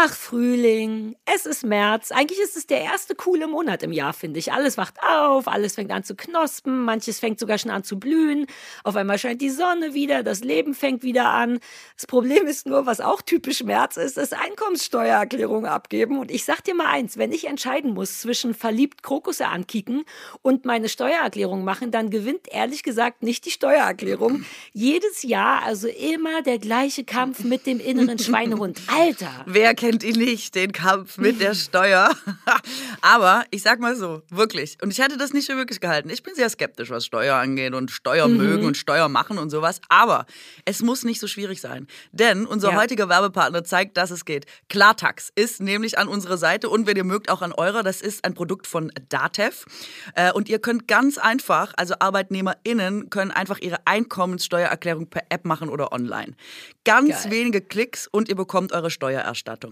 Ach, 0.00 0.14
Frühling, 0.14 1.16
es 1.24 1.44
ist 1.44 1.64
März. 1.64 2.12
Eigentlich 2.12 2.38
ist 2.38 2.56
es 2.56 2.68
der 2.68 2.82
erste 2.82 3.16
coole 3.16 3.48
Monat 3.48 3.82
im 3.82 3.90
Jahr, 3.90 4.12
finde 4.12 4.38
ich. 4.38 4.52
Alles 4.52 4.78
wacht 4.78 4.94
auf, 5.02 5.48
alles 5.48 5.74
fängt 5.74 5.90
an 5.90 6.04
zu 6.04 6.14
knospen, 6.14 6.84
manches 6.84 7.18
fängt 7.18 7.40
sogar 7.40 7.58
schon 7.58 7.72
an 7.72 7.82
zu 7.82 7.98
blühen. 7.98 8.46
Auf 8.84 8.94
einmal 8.94 9.18
scheint 9.18 9.42
die 9.42 9.50
Sonne 9.50 9.94
wieder, 9.94 10.22
das 10.22 10.44
Leben 10.44 10.74
fängt 10.74 11.02
wieder 11.02 11.30
an. 11.30 11.58
Das 11.96 12.06
Problem 12.06 12.46
ist 12.46 12.64
nur, 12.64 12.86
was 12.86 13.00
auch 13.00 13.22
typisch 13.22 13.64
März 13.64 13.96
ist, 13.96 14.18
ist 14.18 14.34
Einkommenssteuererklärung 14.34 15.66
abgeben. 15.66 16.20
Und 16.20 16.30
ich 16.30 16.44
sag 16.44 16.62
dir 16.62 16.76
mal 16.76 16.86
eins, 16.86 17.18
wenn 17.18 17.32
ich 17.32 17.48
entscheiden 17.48 17.92
muss 17.92 18.20
zwischen 18.20 18.54
verliebt 18.54 19.02
Krokusse 19.02 19.48
ankicken 19.48 20.04
und 20.42 20.64
meine 20.64 20.88
Steuererklärung 20.88 21.64
machen, 21.64 21.90
dann 21.90 22.10
gewinnt 22.10 22.46
ehrlich 22.52 22.84
gesagt 22.84 23.24
nicht 23.24 23.46
die 23.46 23.50
Steuererklärung. 23.50 24.44
Jedes 24.72 25.24
Jahr 25.24 25.64
also 25.64 25.88
immer 25.88 26.42
der 26.42 26.60
gleiche 26.60 27.02
Kampf 27.02 27.42
mit 27.42 27.66
dem 27.66 27.80
inneren 27.80 28.20
Schweinehund. 28.20 28.80
Alter! 28.96 29.44
Wer 29.46 29.74
kennt 29.74 29.87
ihn 29.92 30.18
nicht, 30.18 30.54
den 30.54 30.72
Kampf 30.72 31.18
mit 31.18 31.40
der 31.40 31.54
Steuer? 31.54 32.10
Aber 33.00 33.44
ich 33.50 33.62
sag 33.62 33.80
mal 33.80 33.96
so, 33.96 34.22
wirklich. 34.30 34.76
Und 34.82 34.90
ich 34.90 34.98
hätte 34.98 35.16
das 35.16 35.32
nicht 35.32 35.46
für 35.46 35.56
wirklich 35.56 35.80
gehalten. 35.80 36.10
Ich 36.10 36.22
bin 36.22 36.34
sehr 36.34 36.48
skeptisch, 36.50 36.90
was 36.90 37.04
Steuer 37.06 37.36
angeht 37.36 37.74
und 37.74 37.90
Steuer 37.90 38.28
Mhm. 38.28 38.36
mögen 38.36 38.64
und 38.66 38.76
Steuer 38.76 39.08
machen 39.08 39.38
und 39.38 39.50
sowas. 39.50 39.80
Aber 39.88 40.26
es 40.64 40.82
muss 40.82 41.04
nicht 41.04 41.20
so 41.20 41.26
schwierig 41.26 41.60
sein. 41.60 41.86
Denn 42.12 42.46
unser 42.46 42.70
Ja. 42.72 42.76
heutiger 42.76 43.08
Werbepartner 43.08 43.64
zeigt, 43.64 43.96
dass 43.96 44.10
es 44.10 44.24
geht. 44.24 44.46
Klartax 44.68 45.30
ist 45.34 45.60
nämlich 45.60 45.98
an 45.98 46.08
unserer 46.08 46.38
Seite 46.38 46.68
und 46.68 46.86
wenn 46.86 46.96
ihr 46.96 47.04
mögt, 47.04 47.30
auch 47.30 47.42
an 47.42 47.52
eurer. 47.52 47.82
Das 47.82 48.00
ist 48.00 48.24
ein 48.24 48.34
Produkt 48.34 48.66
von 48.66 48.92
Datev. 49.08 49.64
Äh, 50.14 50.32
Und 50.32 50.48
ihr 50.48 50.58
könnt 50.60 50.86
ganz 50.88 51.18
einfach, 51.18 51.72
also 51.76 51.94
ArbeitnehmerInnen 51.98 53.10
können 53.10 53.30
einfach 53.30 53.58
ihre 53.60 53.78
Einkommenssteuererklärung 53.86 55.08
per 55.08 55.22
App 55.30 55.44
machen 55.44 55.68
oder 55.68 55.92
online. 55.92 56.34
Ganz 56.84 57.24
Geil. 57.24 57.32
wenige 57.32 57.60
Klicks 57.60 58.06
und 58.06 58.28
ihr 58.28 58.36
bekommt 58.36 58.72
eure 58.72 58.90
Steuererstattung. 58.90 59.67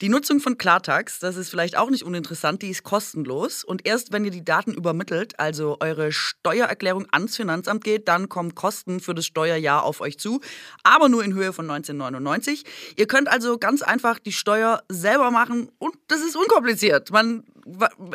Die 0.00 0.08
Nutzung 0.08 0.40
von 0.40 0.58
Klartax, 0.58 1.18
das 1.18 1.36
ist 1.36 1.50
vielleicht 1.50 1.76
auch 1.76 1.90
nicht 1.90 2.02
uninteressant, 2.02 2.62
die 2.62 2.70
ist 2.70 2.82
kostenlos. 2.82 3.64
Und 3.64 3.86
erst 3.86 4.12
wenn 4.12 4.24
ihr 4.24 4.30
die 4.30 4.44
Daten 4.44 4.74
übermittelt, 4.74 5.38
also 5.38 5.76
eure 5.80 6.12
Steuererklärung 6.12 7.06
ans 7.10 7.36
Finanzamt 7.36 7.84
geht, 7.84 8.08
dann 8.08 8.28
kommen 8.28 8.54
Kosten 8.54 9.00
für 9.00 9.14
das 9.14 9.26
Steuerjahr 9.26 9.84
auf 9.84 10.00
euch 10.00 10.18
zu, 10.18 10.40
aber 10.82 11.08
nur 11.08 11.24
in 11.24 11.34
Höhe 11.34 11.52
von 11.52 11.70
1999. 11.70 12.64
Ihr 12.96 13.06
könnt 13.06 13.28
also 13.28 13.58
ganz 13.58 13.82
einfach 13.82 14.18
die 14.18 14.32
Steuer 14.32 14.82
selber 14.88 15.30
machen 15.30 15.70
und 15.78 15.94
das 16.08 16.20
ist 16.20 16.36
unkompliziert. 16.36 17.10
Man, 17.10 17.44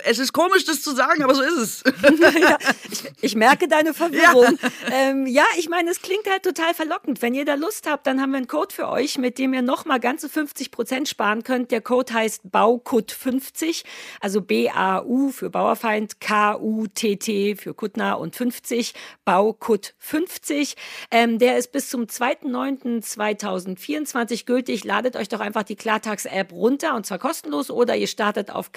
es 0.03 0.19
ist 0.19 0.33
komisch, 0.33 0.65
das 0.65 0.81
zu 0.81 0.93
sagen, 0.95 1.23
aber 1.23 1.35
so 1.35 1.41
ist 1.41 1.57
es. 1.57 1.83
ja, 2.39 2.57
ich, 2.89 3.03
ich 3.21 3.35
merke 3.35 3.67
deine 3.67 3.93
Verwirrung. 3.93 4.57
Ja. 4.61 4.69
Ähm, 4.91 5.27
ja, 5.27 5.43
ich 5.57 5.69
meine, 5.69 5.91
es 5.91 6.01
klingt 6.01 6.29
halt 6.29 6.43
total 6.43 6.73
verlockend. 6.73 7.21
Wenn 7.21 7.33
ihr 7.33 7.45
da 7.45 7.55
Lust 7.55 7.87
habt, 7.87 8.07
dann 8.07 8.21
haben 8.21 8.31
wir 8.31 8.37
einen 8.37 8.47
Code 8.47 8.73
für 8.73 8.89
euch, 8.89 9.17
mit 9.17 9.37
dem 9.37 9.53
ihr 9.53 9.61
nochmal 9.61 9.99
ganze 9.99 10.29
50 10.29 10.71
Prozent 10.71 11.07
sparen 11.07 11.43
könnt. 11.43 11.71
Der 11.71 11.81
Code 11.81 12.13
heißt 12.13 12.43
BAUKUT50, 12.51 13.83
also 14.19 14.41
B-A-U 14.41 15.31
für 15.31 15.49
Bauerfeind, 15.49 16.19
K-U-T-T 16.19 17.55
für 17.55 17.73
Kuttner 17.73 18.19
und 18.19 18.35
50, 18.35 18.93
BAUKUT50. 19.27 20.75
Ähm, 21.11 21.39
der 21.39 21.57
ist 21.57 21.71
bis 21.71 21.89
zum 21.89 22.03
2.9.2024 22.05 24.45
gültig. 24.45 24.83
Ladet 24.83 25.15
euch 25.15 25.29
doch 25.29 25.39
einfach 25.39 25.63
die 25.63 25.75
Klartax-App 25.75 26.51
runter 26.51 26.95
und 26.95 27.05
zwar 27.05 27.19
kostenlos 27.19 27.69
oder 27.69 27.95
ihr 27.95 28.07
startet 28.07 28.49
auf 28.51 28.71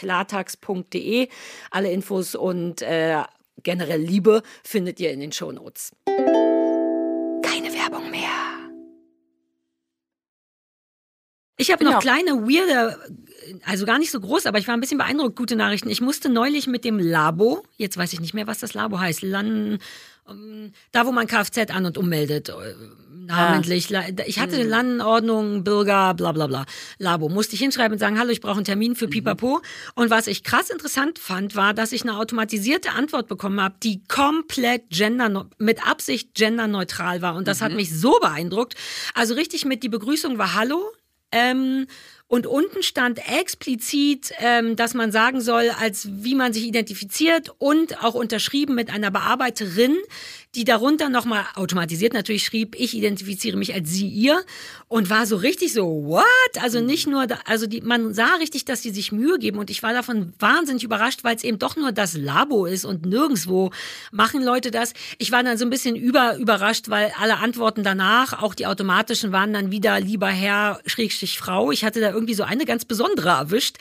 klartax.de. 0.66 1.28
Alle 1.70 1.90
Infos 1.90 2.34
und 2.34 2.82
äh, 2.82 3.22
generell 3.62 4.00
Liebe 4.00 4.42
findet 4.64 5.00
ihr 5.00 5.10
in 5.12 5.20
den 5.20 5.32
Shownotes. 5.32 5.92
Keine 6.06 7.72
Werbung 7.72 8.10
mehr. 8.10 8.30
Ich 11.58 11.70
habe 11.72 11.84
noch 11.84 11.92
Ja. 11.92 11.98
kleine, 12.00 12.32
weirde 12.42 12.98
also 13.64 13.86
gar 13.86 13.98
nicht 13.98 14.10
so 14.10 14.20
groß, 14.20 14.46
aber 14.46 14.58
ich 14.58 14.68
war 14.68 14.74
ein 14.74 14.80
bisschen 14.80 14.98
beeindruckt. 14.98 15.36
Gute 15.36 15.56
Nachrichten. 15.56 15.90
Ich 15.90 16.00
musste 16.00 16.28
neulich 16.28 16.66
mit 16.66 16.84
dem 16.84 16.98
Labo, 16.98 17.62
jetzt 17.76 17.96
weiß 17.96 18.12
ich 18.12 18.20
nicht 18.20 18.34
mehr, 18.34 18.46
was 18.46 18.58
das 18.58 18.74
Labo 18.74 18.98
heißt, 18.98 19.22
Lan, 19.22 19.78
ähm, 20.28 20.72
da 20.92 21.06
wo 21.06 21.12
man 21.12 21.26
Kfz 21.26 21.70
an 21.70 21.86
und 21.86 21.98
ummeldet. 21.98 22.48
Äh, 22.48 22.52
namentlich. 23.26 23.94
Ah. 23.94 24.04
Ich 24.26 24.38
hatte 24.38 24.54
eine 24.54 24.64
hm. 24.64 24.70
Landordnung, 24.70 25.64
Bürger, 25.64 26.14
bla 26.14 26.32
bla 26.32 26.46
bla. 26.46 26.66
Labo. 26.98 27.28
Musste 27.28 27.54
ich 27.54 27.60
hinschreiben 27.60 27.94
und 27.94 27.98
sagen, 27.98 28.18
hallo, 28.18 28.30
ich 28.30 28.40
brauche 28.40 28.56
einen 28.56 28.64
Termin 28.64 28.96
für 28.96 29.06
mhm. 29.06 29.10
Pipapo. 29.10 29.60
Und 29.94 30.10
was 30.10 30.26
ich 30.26 30.42
krass 30.44 30.70
interessant 30.70 31.18
fand, 31.18 31.56
war, 31.56 31.74
dass 31.74 31.92
ich 31.92 32.02
eine 32.02 32.16
automatisierte 32.16 32.92
Antwort 32.92 33.28
bekommen 33.28 33.60
habe, 33.60 33.76
die 33.82 34.02
komplett 34.04 34.90
gender, 34.90 35.48
mit 35.58 35.86
Absicht 35.86 36.34
genderneutral 36.34 37.22
war. 37.22 37.34
Und 37.34 37.48
das 37.48 37.60
mhm. 37.60 37.64
hat 37.64 37.72
mich 37.72 37.98
so 37.98 38.18
beeindruckt. 38.20 38.74
Also 39.14 39.34
richtig 39.34 39.64
mit, 39.64 39.82
die 39.82 39.88
Begrüßung 39.88 40.38
war 40.38 40.54
Hallo. 40.54 40.92
Ähm, 41.32 41.86
und 42.28 42.46
unten 42.46 42.82
stand 42.82 43.20
explizit, 43.28 44.32
ähm, 44.40 44.74
dass 44.74 44.94
man 44.94 45.12
sagen 45.12 45.40
soll, 45.40 45.70
als 45.80 46.08
wie 46.10 46.34
man 46.34 46.52
sich 46.52 46.64
identifiziert 46.64 47.52
und 47.58 48.02
auch 48.02 48.14
unterschrieben 48.14 48.74
mit 48.74 48.90
einer 48.90 49.10
Bearbeiterin, 49.10 49.96
die 50.56 50.64
darunter 50.64 51.10
nochmal 51.10 51.44
automatisiert 51.54 52.14
natürlich 52.14 52.44
schrieb, 52.44 52.74
ich 52.78 52.96
identifiziere 52.96 53.58
mich 53.58 53.74
als 53.74 53.90
sie, 53.90 54.08
ihr 54.08 54.42
und 54.88 55.10
war 55.10 55.26
so 55.26 55.36
richtig 55.36 55.74
so, 55.74 56.04
what? 56.06 56.24
Also 56.62 56.80
nicht 56.80 57.06
nur, 57.06 57.26
also 57.44 57.66
die, 57.66 57.82
man 57.82 58.14
sah 58.14 58.36
richtig, 58.36 58.64
dass 58.64 58.82
sie 58.82 58.90
sich 58.90 59.12
Mühe 59.12 59.38
geben 59.38 59.58
und 59.58 59.68
ich 59.68 59.82
war 59.82 59.92
davon 59.92 60.32
wahnsinnig 60.38 60.82
überrascht, 60.82 61.24
weil 61.24 61.36
es 61.36 61.44
eben 61.44 61.58
doch 61.58 61.76
nur 61.76 61.92
das 61.92 62.16
Labo 62.16 62.64
ist 62.64 62.86
und 62.86 63.04
nirgendwo 63.04 63.70
machen 64.12 64.42
Leute 64.42 64.70
das. 64.70 64.94
Ich 65.18 65.30
war 65.30 65.42
dann 65.42 65.58
so 65.58 65.66
ein 65.66 65.70
bisschen 65.70 65.94
über, 65.94 66.36
überrascht, 66.38 66.88
weil 66.88 67.12
alle 67.20 67.36
Antworten 67.36 67.82
danach, 67.82 68.42
auch 68.42 68.54
die 68.54 68.66
automatischen, 68.66 69.32
waren 69.32 69.52
dann 69.52 69.70
wieder 69.70 70.00
lieber 70.00 70.28
Herr, 70.28 70.80
Schrägstrich 70.86 71.38
Frau. 71.38 71.70
Ich 71.70 71.84
hatte 71.84 72.00
da 72.00 72.12
irgendwie 72.12 72.34
so 72.34 72.44
eine 72.44 72.64
ganz 72.64 72.86
besondere 72.86 73.28
erwischt 73.28 73.76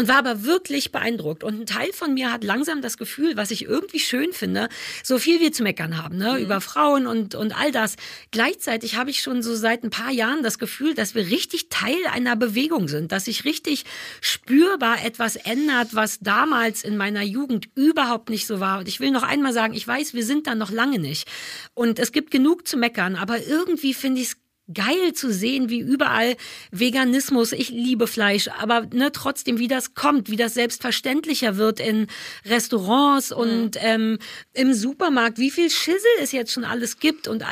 und 0.00 0.08
war 0.08 0.16
aber 0.16 0.44
wirklich 0.44 0.92
beeindruckt. 0.92 1.44
Und 1.44 1.60
ein 1.60 1.66
Teil 1.66 1.92
von 1.92 2.14
mir 2.14 2.32
hat 2.32 2.42
langsam 2.42 2.80
das 2.80 2.96
Gefühl, 2.96 3.36
was 3.36 3.50
ich 3.50 3.66
irgendwie 3.66 3.98
schön 3.98 4.32
finde, 4.32 4.70
so 5.04 5.18
viel 5.18 5.40
wir 5.40 5.52
zu 5.52 5.62
meckern 5.62 6.02
haben, 6.02 6.16
ne, 6.16 6.32
mhm. 6.32 6.38
über 6.42 6.62
Frauen 6.62 7.06
und, 7.06 7.34
und 7.34 7.54
all 7.54 7.70
das. 7.70 7.96
Gleichzeitig 8.30 8.96
habe 8.96 9.10
ich 9.10 9.20
schon 9.20 9.42
so 9.42 9.54
seit 9.54 9.84
ein 9.84 9.90
paar 9.90 10.10
Jahren 10.10 10.42
das 10.42 10.58
Gefühl, 10.58 10.94
dass 10.94 11.14
wir 11.14 11.26
richtig 11.26 11.68
Teil 11.68 11.98
einer 12.10 12.34
Bewegung 12.34 12.88
sind, 12.88 13.12
dass 13.12 13.26
sich 13.26 13.44
richtig 13.44 13.84
spürbar 14.22 15.04
etwas 15.04 15.36
ändert, 15.36 15.88
was 15.94 16.20
damals 16.20 16.82
in 16.82 16.96
meiner 16.96 17.22
Jugend 17.22 17.68
überhaupt 17.74 18.30
nicht 18.30 18.46
so 18.46 18.58
war. 18.58 18.78
Und 18.78 18.88
ich 18.88 19.00
will 19.00 19.10
noch 19.10 19.22
einmal 19.22 19.52
sagen, 19.52 19.74
ich 19.74 19.86
weiß, 19.86 20.14
wir 20.14 20.24
sind 20.24 20.46
da 20.46 20.54
noch 20.54 20.70
lange 20.70 20.98
nicht. 20.98 21.28
Und 21.74 21.98
es 21.98 22.10
gibt 22.10 22.30
genug 22.30 22.66
zu 22.66 22.78
meckern, 22.78 23.16
aber 23.16 23.46
irgendwie 23.46 23.92
finde 23.92 24.22
ich 24.22 24.28
es 24.28 24.36
geil 24.72 25.12
zu 25.14 25.32
sehen, 25.32 25.68
wie 25.68 25.80
überall 25.80 26.36
Veganismus, 26.70 27.52
ich 27.52 27.70
liebe 27.70 28.06
Fleisch, 28.06 28.48
aber 28.48 28.86
ne, 28.92 29.12
trotzdem, 29.12 29.58
wie 29.58 29.68
das 29.68 29.94
kommt, 29.94 30.30
wie 30.30 30.36
das 30.36 30.54
selbstverständlicher 30.54 31.56
wird 31.56 31.80
in 31.80 32.06
Restaurants 32.44 33.30
mhm. 33.30 33.36
und 33.36 33.70
ähm, 33.80 34.18
im 34.52 34.72
Supermarkt, 34.72 35.38
wie 35.38 35.50
viel 35.50 35.70
Schissel 35.70 36.00
es 36.20 36.32
jetzt 36.32 36.52
schon 36.52 36.64
alles 36.64 36.98
gibt 36.98 37.28
und, 37.28 37.44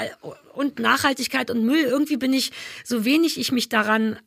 und 0.55 0.79
Nachhaltigkeit 0.79 1.51
und 1.51 1.65
Müll. 1.65 1.83
Irgendwie 1.83 2.17
bin 2.17 2.33
ich, 2.33 2.53
so 2.85 3.05
wenig 3.05 3.39
ich 3.39 3.53
mich 3.53 3.69
daran 3.69 4.19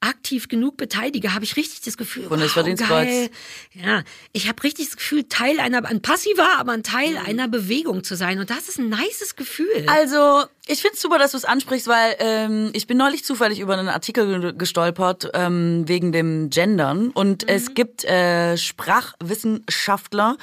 aktiv 0.00 0.48
genug 0.48 0.76
beteilige, 0.76 1.34
habe 1.34 1.44
ich 1.44 1.56
richtig 1.56 1.80
das 1.80 1.96
Gefühl, 1.96 2.26
und 2.26 2.40
wow, 2.40 2.88
geil. 2.88 3.30
Ja, 3.72 4.04
ich 4.32 4.48
habe 4.48 4.62
richtig 4.62 4.86
das 4.86 4.96
Gefühl, 4.96 5.24
Teil 5.28 5.58
einer, 5.58 5.84
ein 5.84 6.02
passiver, 6.02 6.58
aber 6.58 6.72
ein 6.72 6.84
Teil 6.84 7.12
mhm. 7.12 7.26
einer 7.26 7.48
Bewegung 7.48 8.04
zu 8.04 8.14
sein. 8.14 8.38
Und 8.38 8.50
das 8.50 8.68
ist 8.68 8.78
ein 8.78 8.90
nices 8.90 9.34
Gefühl. 9.34 9.86
Also 9.88 10.44
ich 10.70 10.82
finde 10.82 10.96
es 10.96 11.00
super, 11.00 11.18
dass 11.18 11.30
du 11.30 11.38
es 11.38 11.46
ansprichst, 11.46 11.88
weil 11.88 12.16
ähm, 12.18 12.70
ich 12.74 12.86
bin 12.86 12.98
neulich 12.98 13.24
zufällig 13.24 13.58
über 13.58 13.72
einen 13.72 13.88
Artikel 13.88 14.52
gestolpert 14.52 15.30
ähm, 15.32 15.88
wegen 15.88 16.12
dem 16.12 16.50
Gendern 16.50 17.08
und 17.08 17.44
mhm. 17.44 17.48
es 17.48 17.72
gibt 17.72 18.04
äh, 18.04 18.58
Sprachwissenschaftler, 18.58 20.36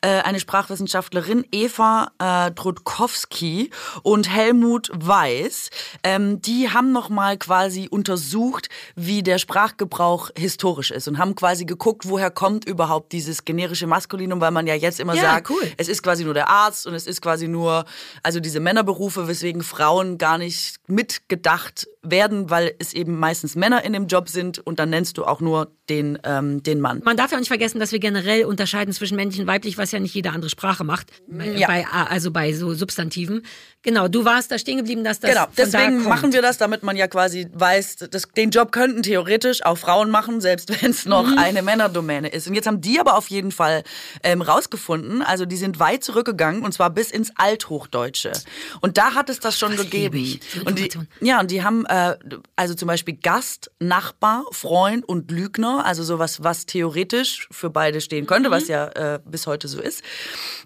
äh, 0.00 0.20
eine 0.20 0.38
Sprachwissenschaftlerin 0.38 1.44
Eva 1.50 2.12
äh, 2.20 2.52
Trudkowski 2.52 3.70
und 4.04 4.30
Helmut 4.32 4.90
Weiß, 4.94 5.70
ähm, 6.04 6.40
die 6.40 6.70
haben 6.70 6.92
noch 6.92 7.08
mal 7.08 7.36
quasi 7.36 7.88
untersucht, 7.90 8.68
wie 8.94 9.24
der 9.24 9.38
Sprachgebrauch 9.38 10.30
historisch 10.38 10.92
ist 10.92 11.08
und 11.08 11.18
haben 11.18 11.34
quasi 11.34 11.64
geguckt, 11.64 12.08
woher 12.08 12.30
kommt 12.30 12.64
überhaupt 12.64 13.10
dieses 13.10 13.44
generische 13.44 13.88
Maskulinum, 13.88 14.40
weil 14.40 14.52
man 14.52 14.68
ja 14.68 14.76
jetzt 14.76 15.00
immer 15.00 15.16
ja, 15.16 15.22
sagt, 15.22 15.50
cool. 15.50 15.72
es 15.78 15.88
ist 15.88 16.04
quasi 16.04 16.22
nur 16.22 16.34
der 16.34 16.48
Arzt 16.48 16.86
und 16.86 16.94
es 16.94 17.08
ist 17.08 17.20
quasi 17.20 17.48
nur 17.48 17.84
also 18.22 18.38
diese 18.38 18.60
Männerberufe, 18.60 19.26
weswegen 19.26 19.63
Frauen 19.64 20.18
gar 20.18 20.38
nicht 20.38 20.76
mitgedacht 20.86 21.88
werden, 22.02 22.50
weil 22.50 22.74
es 22.78 22.92
eben 22.92 23.18
meistens 23.18 23.56
Männer 23.56 23.84
in 23.84 23.92
dem 23.92 24.06
Job 24.06 24.28
sind 24.28 24.58
und 24.58 24.78
dann 24.78 24.90
nennst 24.90 25.18
du 25.18 25.24
auch 25.24 25.40
nur 25.40 25.72
den, 25.88 26.18
ähm, 26.24 26.62
den 26.62 26.80
Mann. 26.80 27.00
Man 27.04 27.16
darf 27.16 27.30
ja 27.30 27.36
auch 27.36 27.40
nicht 27.40 27.48
vergessen, 27.48 27.80
dass 27.80 27.92
wir 27.92 27.98
generell 27.98 28.44
unterscheiden 28.44 28.92
zwischen 28.94 29.16
männlich 29.16 29.40
und 29.40 29.46
weiblich, 29.46 29.76
was 29.78 29.92
ja 29.92 29.98
nicht 29.98 30.14
jede 30.14 30.30
andere 30.30 30.50
Sprache 30.50 30.84
macht. 30.84 31.10
Ja. 31.56 31.66
Bei, 31.66 31.86
also 31.86 32.30
bei 32.30 32.52
so 32.52 32.74
Substantiven. 32.74 33.42
Genau, 33.84 34.08
du 34.08 34.24
warst 34.24 34.50
da 34.50 34.58
stehen 34.58 34.78
geblieben, 34.78 35.04
dass 35.04 35.20
das. 35.20 35.30
Genau, 35.30 35.46
deswegen 35.58 36.02
da 36.02 36.08
machen 36.08 36.32
wir 36.32 36.40
das, 36.40 36.56
damit 36.56 36.82
man 36.82 36.96
ja 36.96 37.06
quasi 37.06 37.46
weiß, 37.52 37.96
dass 38.10 38.28
den 38.34 38.50
Job 38.50 38.72
könnten 38.72 39.02
theoretisch 39.02 39.62
auch 39.62 39.76
Frauen 39.76 40.10
machen, 40.10 40.40
selbst 40.40 40.70
wenn 40.82 40.90
es 40.90 41.04
noch 41.04 41.26
mhm. 41.26 41.38
eine 41.38 41.62
Männerdomäne 41.62 42.28
ist. 42.28 42.48
Und 42.48 42.54
jetzt 42.54 42.66
haben 42.66 42.80
die 42.80 42.98
aber 42.98 43.16
auf 43.16 43.28
jeden 43.28 43.52
Fall 43.52 43.84
ähm, 44.22 44.40
rausgefunden, 44.40 45.20
also 45.20 45.44
die 45.44 45.56
sind 45.56 45.78
weit 45.80 46.02
zurückgegangen 46.02 46.62
und 46.62 46.72
zwar 46.72 46.88
bis 46.88 47.10
ins 47.10 47.30
Althochdeutsche. 47.36 48.32
Und 48.80 48.96
da 48.96 49.14
hat 49.14 49.28
es 49.28 49.38
das 49.38 49.58
schon 49.58 49.76
das 49.76 49.82
gegeben. 49.82 50.40
Und 50.64 50.78
die, 50.78 50.88
ja, 51.20 51.40
und 51.40 51.50
die 51.50 51.62
haben 51.62 51.84
äh, 51.84 52.16
also 52.56 52.72
zum 52.72 52.88
Beispiel 52.88 53.18
Gast, 53.22 53.70
Nachbar, 53.80 54.44
Freund 54.52 55.06
und 55.06 55.30
Lügner, 55.30 55.84
also 55.84 56.02
sowas, 56.02 56.42
was 56.42 56.64
theoretisch 56.64 57.48
für 57.50 57.68
beide 57.68 58.00
stehen 58.00 58.26
könnte, 58.26 58.48
mhm. 58.48 58.54
was 58.54 58.68
ja 58.68 58.86
äh, 58.86 59.20
bis 59.26 59.46
heute 59.46 59.68
so 59.68 59.78
ist. 59.78 60.02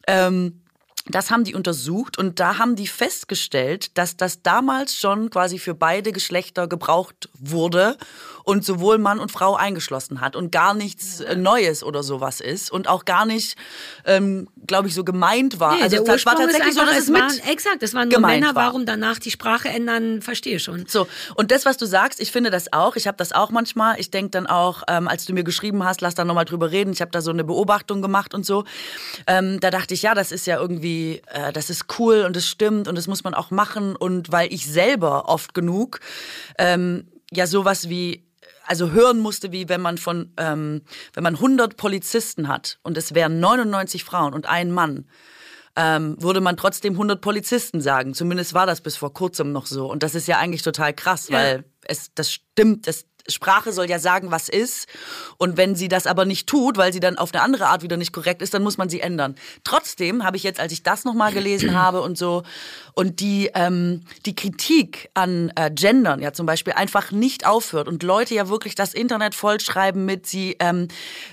Ähm, 0.07 0.61
das 1.11 1.31
haben 1.31 1.45
die 1.45 1.55
untersucht 1.55 2.19
und 2.19 2.41
da 2.41 2.59
haben 2.59 2.77
die 2.77 2.87
festgestellt, 2.87 3.97
dass 3.97 4.17
das 4.17 4.43
damals 4.43 4.95
schon 4.95 5.31
quasi 5.31 5.59
für 5.59 5.75
beide 5.75 6.13
Geschlechter 6.13 6.67
gebraucht 6.69 7.29
wurde 7.39 7.97
und 8.49 8.65
sowohl 8.65 8.97
Mann 8.97 9.19
und 9.19 9.31
Frau 9.31 9.57
eingeschlossen 9.57 10.23
hat 10.23 10.35
und 10.35 10.51
gar 10.51 10.73
nichts 10.73 11.21
äh, 11.21 11.37
Neues 11.37 11.85
oder 11.85 12.03
sowas 12.03 12.41
ist 12.41 12.73
und 12.73 12.89
auch 12.89 13.05
gar 13.05 13.27
nicht, 13.27 13.59
ähm, 14.07 14.49
glaube 14.67 14.89
ich, 14.89 14.95
so 14.95 15.05
gemeint 15.05 15.61
war. 15.61 15.77
Nee, 15.77 15.83
also 15.83 16.03
das 16.03 16.25
war 16.25 16.35
tatsächlich 16.35 16.73
so, 16.73 16.81
dass 16.81 16.93
es, 16.93 17.03
es 17.05 17.11
mit 17.11 17.21
waren, 17.21 17.41
exakt, 17.51 17.83
es 17.83 17.93
waren 17.93 18.09
nur 18.09 18.21
Männer. 18.21 18.55
War. 18.55 18.69
Warum 18.69 18.87
danach 18.87 19.19
die 19.19 19.31
Sprache 19.31 19.69
ändern, 19.69 20.23
verstehe 20.23 20.61
schon. 20.61 20.87
So 20.89 21.07
und 21.35 21.51
das, 21.51 21.67
was 21.67 21.77
du 21.77 21.85
sagst, 21.85 22.21
ich 22.21 22.33
finde 22.33 22.49
das 22.49 22.73
auch. 22.73 22.97
Ich 22.97 23.07
habe 23.07 23.19
das 23.19 23.33
auch 23.33 23.51
manchmal. 23.51 24.01
Ich 24.01 24.11
denke 24.11 24.31
dann 24.31 24.47
auch, 24.47 24.83
ähm, 24.89 25.09
als 25.09 25.27
du 25.27 25.35
mir 25.35 25.45
geschrieben 25.45 25.85
hast, 25.85 26.01
lass 26.01 26.15
da 26.15 26.25
nochmal 26.25 26.47
drüber 26.47 26.71
reden. 26.71 26.95
Ich 26.95 27.03
habe 27.03 27.11
da 27.11 27.21
so 27.21 27.31
eine 27.31 27.45
Beobachtung 27.45 28.01
gemacht 28.01 28.33
und 28.33 28.47
so. 28.47 28.65
Ähm, 29.27 29.61
da 29.61 29.71
dachte 29.71 29.93
ich, 29.93 30.01
ja, 30.01 30.15
das 30.15 30.33
ist 30.33 30.47
ja 30.47 30.59
irgendwie, 30.59 31.21
äh, 31.27 31.53
das 31.53 31.69
ist 31.69 31.85
cool 31.99 32.25
und 32.25 32.35
es 32.35 32.49
stimmt 32.49 32.89
und 32.89 32.97
das 32.97 33.09
muss 33.09 33.25
man 33.25 33.35
auch 33.35 33.51
machen 33.51 33.95
und 33.95 34.33
weil 34.33 34.51
ich 34.51 34.65
selber 34.67 35.29
oft 35.29 35.53
genug 35.53 36.01
ähm, 36.57 37.09
ja 37.31 37.47
sowas 37.47 37.91
wie 37.91 38.23
also 38.69 38.91
hören 38.91 39.19
musste, 39.19 39.51
wie 39.51 39.69
wenn 39.69 39.81
man 39.81 39.99
von, 39.99 40.33
ähm, 40.37 40.83
wenn 41.15 41.23
man 41.23 41.35
100 41.37 41.77
Polizisten 41.77 42.49
hat 42.49 42.79
und 42.83 42.97
es 42.99 43.15
wären 43.15 43.41
99 43.41 44.05
Frauen 44.05 44.35
und 44.35 44.47
ein 44.47 44.71
Mann, 44.71 45.07
ähm, 45.75 46.17
würde 46.21 46.41
man 46.41 46.57
trotzdem 46.57 46.95
100 46.95 47.21
Polizisten 47.21 47.81
sagen. 47.81 48.13
Zumindest 48.13 48.53
war 48.53 48.67
das 48.67 48.81
bis 48.81 48.97
vor 48.97 49.13
kurzem 49.13 49.53
noch 49.53 49.67
so. 49.67 49.91
Und 49.91 50.03
das 50.03 50.15
ist 50.15 50.27
ja 50.27 50.39
eigentlich 50.39 50.63
total 50.63 50.93
krass, 50.93 51.29
ja. 51.29 51.39
weil 51.39 51.65
es, 51.83 52.13
das 52.15 52.33
stimmt, 52.33 52.87
das, 52.87 53.07
Sprache 53.29 53.73
soll 53.73 53.89
ja 53.89 53.99
sagen, 53.99 54.31
was 54.31 54.49
ist. 54.49 54.89
Und 55.37 55.57
wenn 55.57 55.75
sie 55.75 55.89
das 55.89 56.07
aber 56.07 56.25
nicht 56.25 56.47
tut, 56.47 56.77
weil 56.77 56.93
sie 56.93 57.01
dann 57.01 57.19
auf 57.19 57.33
eine 57.33 57.43
andere 57.43 57.67
Art 57.67 57.83
wieder 57.83 57.97
nicht 57.97 58.13
korrekt 58.13 58.43
ist, 58.43 58.55
dann 58.55 58.63
muss 58.63 58.79
man 58.79 58.89
sie 58.89 59.01
ändern. 59.01 59.35
Trotzdem 59.65 60.25
habe 60.25 60.37
ich 60.37 60.43
jetzt, 60.43 60.61
als 60.61 60.73
ich 60.73 60.83
das 60.83 61.05
nochmal 61.05 61.33
gelesen 61.33 61.75
habe 61.81 62.01
und 62.01 62.17
so, 62.17 62.43
und 62.95 63.21
die, 63.21 63.51
ähm, 63.55 64.03
die 64.27 64.35
Kritik 64.35 65.11
an 65.15 65.53
äh, 65.55 65.71
Gendern 65.71 66.21
ja 66.21 66.33
zum 66.33 66.47
Beispiel 66.47 66.73
einfach 66.73 67.13
nicht 67.13 67.47
aufhört 67.47 67.87
und 67.87 68.03
Leute 68.03 68.35
ja 68.35 68.49
wirklich 68.49 68.75
das 68.75 68.93
Internet 68.93 69.37
vollschreiben 69.37 70.05
mit, 70.05 70.27
sie 70.27 70.57
ähm, 70.59 70.89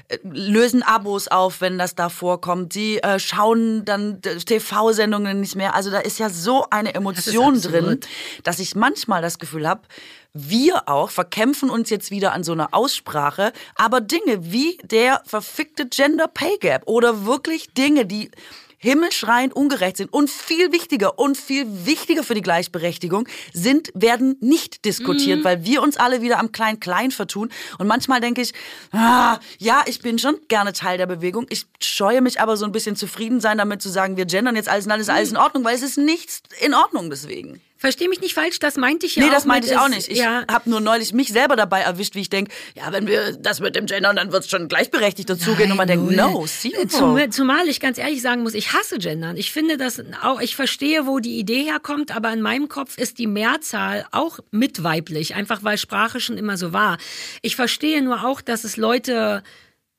äh, 0.10 0.18
lösen 0.24 0.84
Abos 0.84 1.28
auf, 1.28 1.62
wenn 1.62 1.80
das 1.80 1.96
da 1.96 2.10
vorkommt, 2.10 2.74
sie 2.74 2.98
äh, 3.00 3.18
schauen 3.20 3.84
dann 3.86 4.22
TV-Sendungen 4.22 5.40
nicht 5.40 5.56
mehr. 5.56 5.74
Also 5.74 5.90
da 5.90 6.00
ist 6.00 6.20
ja 6.20 6.30
so 6.30 6.68
eine 6.70 6.94
Emotion 6.94 7.60
drin, 7.60 8.00
dass 8.44 8.60
ich 8.60 8.76
manchmal 8.76 9.22
das 9.22 9.40
Gefühl 9.40 9.68
habe, 9.68 9.82
wir 10.36 10.90
auch 10.90 11.10
verkämpfen 11.10 11.70
uns 11.70 11.90
jetzt 11.90 12.12
wieder 12.12 12.34
an 12.34 12.44
so 12.44 12.52
einer 12.52 12.74
Aussprache, 12.74 13.54
aber 13.76 14.02
Dinge 14.02 14.52
wie 14.52 14.78
der 14.84 15.22
verfickte 15.26 15.88
Gender 15.88 16.28
Pay 16.28 16.58
Gap 16.60 16.84
oder 16.88 17.26
wirklich 17.26 17.74
Dinge, 17.74 18.06
die 18.06 18.30
himmelschreiend 18.78 19.56
ungerecht 19.56 19.98
sind 19.98 20.14
und 20.14 20.30
viel 20.30 20.72
wichtiger 20.72 21.18
und 21.18 21.38
viel 21.38 21.66
wichtiger 21.86 22.24
für 22.24 22.36
die 22.36 22.42
Gleichberechtigung 22.42 23.28
sind, 23.54 23.92
werden 23.96 24.38
nicht 24.42 24.86
diskutiert, 24.86 25.40
mhm. 25.40 25.44
weil 25.44 25.66
wir 25.66 25.82
uns 25.82 25.98
alle 25.98 26.22
wieder 26.22 26.38
am 26.38 26.52
Klein-Klein 26.52 27.12
vertun. 27.12 27.50
Und 27.80 27.88
manchmal 27.88 28.22
denke 28.22 28.42
ich, 28.42 28.54
ah, 28.92 29.40
ja, 29.58 29.84
ich 29.88 30.02
bin 30.02 30.20
schon 30.20 30.38
gerne 30.50 30.74
Teil 30.74 30.98
der 30.98 31.08
Bewegung. 31.08 31.48
Ich 31.50 31.66
scheue 31.80 32.22
mich 32.22 32.40
aber 32.42 32.58
so 32.58 32.66
ein 32.66 32.72
bisschen 32.72 32.96
zufrieden 32.96 33.40
sein 33.40 33.58
damit 33.58 33.82
zu 33.82 33.90
sagen, 33.90 34.18
wir 34.18 34.26
gendern 34.26 34.56
jetzt 34.56 34.70
alles 34.70 34.86
und 34.86 34.92
alles, 34.92 35.10
alles 35.10 35.32
in 35.32 35.38
Ordnung, 35.38 35.64
weil 35.64 35.76
es 35.76 35.82
ist 35.82 35.98
nichts 35.98 36.44
in 36.60 36.74
Ordnung 36.74 37.10
deswegen. 37.10 37.62
Versteh 37.86 38.08
mich 38.08 38.20
nicht 38.20 38.34
falsch, 38.34 38.58
das 38.58 38.78
meinte 38.78 39.06
ich 39.06 39.16
ja 39.16 39.22
Nee, 39.22 39.30
auch. 39.30 39.34
das 39.36 39.46
meinte 39.46 39.68
ich 39.68 39.78
auch 39.78 39.90
nicht. 39.90 40.08
Ich 40.08 40.18
ja, 40.18 40.44
habe 40.50 40.68
nur 40.72 40.82
neulich 40.82 41.14
mich 41.14 41.28
selber 41.28 41.56
dabei 41.56 41.82
erwischt, 41.82 42.16
wie 42.16 42.22
ich 42.22 42.32
denke, 42.32 42.52
ja, 42.74 42.92
wenn 42.92 43.06
wir 43.06 43.34
das 43.34 43.60
mit 43.60 43.76
dem 43.76 43.86
Gendern, 43.86 44.16
dann 44.16 44.32
wird 44.32 44.44
es 44.44 44.50
schon 44.50 44.68
gleichberechtigt 44.68 45.30
dazugehen. 45.30 45.70
Und 45.70 45.78
man 45.78 45.88
denkt, 45.88 46.10
no. 46.10 46.48
Zum, 46.88 47.32
zumal 47.32 47.68
ich 47.68 47.80
ganz 47.80 48.00
ehrlich 48.00 48.24
sagen 48.24 48.42
muss, 48.42 48.56
ich 48.56 48.74
hasse 48.74 48.98
Gendern. 48.98 49.38
Ich 49.38 49.52
finde 49.52 49.78
das 49.78 50.02
auch, 50.24 50.42
ich 50.42 50.56
verstehe, 50.56 51.06
wo 51.06 51.20
die 51.20 51.38
Idee 51.38 51.62
herkommt, 51.62 52.16
aber 52.16 52.34
in 52.34 52.42
meinem 52.42 52.70
Kopf 52.70 52.98
ist 52.98 53.20
die 53.20 53.28
Mehrzahl 53.28 54.08
auch 54.10 54.40
mit 54.50 54.84
weiblich, 54.84 55.36
einfach 55.36 55.64
weil 55.64 55.78
Sprache 55.78 56.20
schon 56.20 56.40
immer 56.40 56.58
so 56.58 56.74
war. 56.74 56.98
Ich 57.44 57.56
verstehe 57.56 58.02
nur 58.02 58.26
auch, 58.26 58.42
dass 58.42 58.64
es 58.64 58.78
Leute 58.78 59.44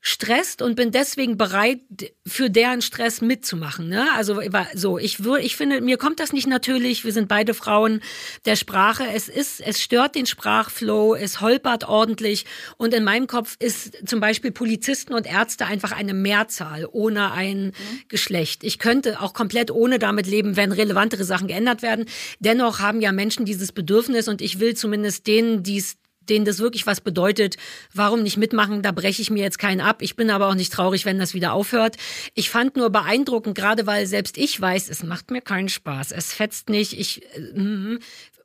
stresst 0.08 0.62
und 0.62 0.76
bin 0.76 0.92
deswegen 0.92 1.36
bereit, 1.36 1.80
für 2.24 2.48
deren 2.48 2.80
Stress 2.80 3.22
mitzumachen. 3.22 3.88
Ne? 3.88 4.06
Also 4.14 4.40
so, 4.72 4.98
ich 4.98 5.24
würde, 5.24 5.42
ich 5.42 5.56
finde, 5.56 5.80
mir 5.80 5.96
kommt 5.96 6.20
das 6.20 6.32
nicht 6.32 6.46
natürlich. 6.46 7.04
Wir 7.04 7.12
sind 7.12 7.26
beide 7.26 7.54
Frauen 7.54 8.00
der 8.44 8.54
Sprache. 8.54 9.02
Es 9.12 9.28
ist, 9.28 9.60
es 9.60 9.82
stört 9.82 10.14
den 10.14 10.26
Sprachflow, 10.26 11.16
es 11.16 11.40
holpert 11.40 11.88
ordentlich 11.88 12.44
und 12.76 12.94
in 12.94 13.02
meinem 13.02 13.26
Kopf 13.26 13.56
ist 13.58 14.08
zum 14.08 14.20
Beispiel 14.20 14.52
Polizisten 14.52 15.12
und 15.12 15.26
Ärzte 15.26 15.66
einfach 15.66 15.90
eine 15.90 16.14
Mehrzahl 16.14 16.88
ohne 16.92 17.32
ein 17.32 17.72
Geschlecht. 18.06 18.62
Ich 18.62 18.78
könnte 18.78 19.20
auch 19.20 19.34
komplett 19.34 19.72
ohne 19.72 19.98
damit 19.98 20.28
leben, 20.28 20.54
wenn 20.54 20.70
relevantere 20.70 21.24
Sachen 21.24 21.48
geändert 21.48 21.82
werden. 21.82 22.04
Dennoch 22.38 22.78
haben 22.78 23.00
ja 23.00 23.10
Menschen 23.10 23.44
dieses 23.44 23.72
Bedürfnis 23.72 24.28
und 24.28 24.40
ich 24.40 24.60
will 24.60 24.76
zumindest 24.76 25.26
denen, 25.26 25.64
die 25.64 25.78
es 25.78 25.96
denen 26.30 26.44
das 26.44 26.58
wirklich 26.58 26.86
was 26.86 27.00
bedeutet, 27.00 27.56
warum 27.92 28.22
nicht 28.22 28.36
mitmachen, 28.36 28.82
da 28.82 28.92
breche 28.92 29.22
ich 29.22 29.30
mir 29.30 29.42
jetzt 29.42 29.58
keinen 29.58 29.80
ab. 29.80 30.02
Ich 30.02 30.16
bin 30.16 30.30
aber 30.30 30.48
auch 30.48 30.54
nicht 30.54 30.72
traurig, 30.72 31.04
wenn 31.04 31.18
das 31.18 31.34
wieder 31.34 31.52
aufhört. 31.52 31.96
Ich 32.34 32.50
fand 32.50 32.76
nur 32.76 32.90
beeindruckend, 32.90 33.56
gerade 33.56 33.86
weil 33.86 34.06
selbst 34.06 34.38
ich 34.38 34.60
weiß, 34.60 34.88
es 34.88 35.02
macht 35.02 35.30
mir 35.30 35.40
keinen 35.40 35.68
Spaß, 35.68 36.12
es 36.12 36.32
fetzt 36.32 36.68
nicht, 36.68 36.98
ich, 36.98 37.22
äh, 37.34 37.58
mm, 37.58 37.98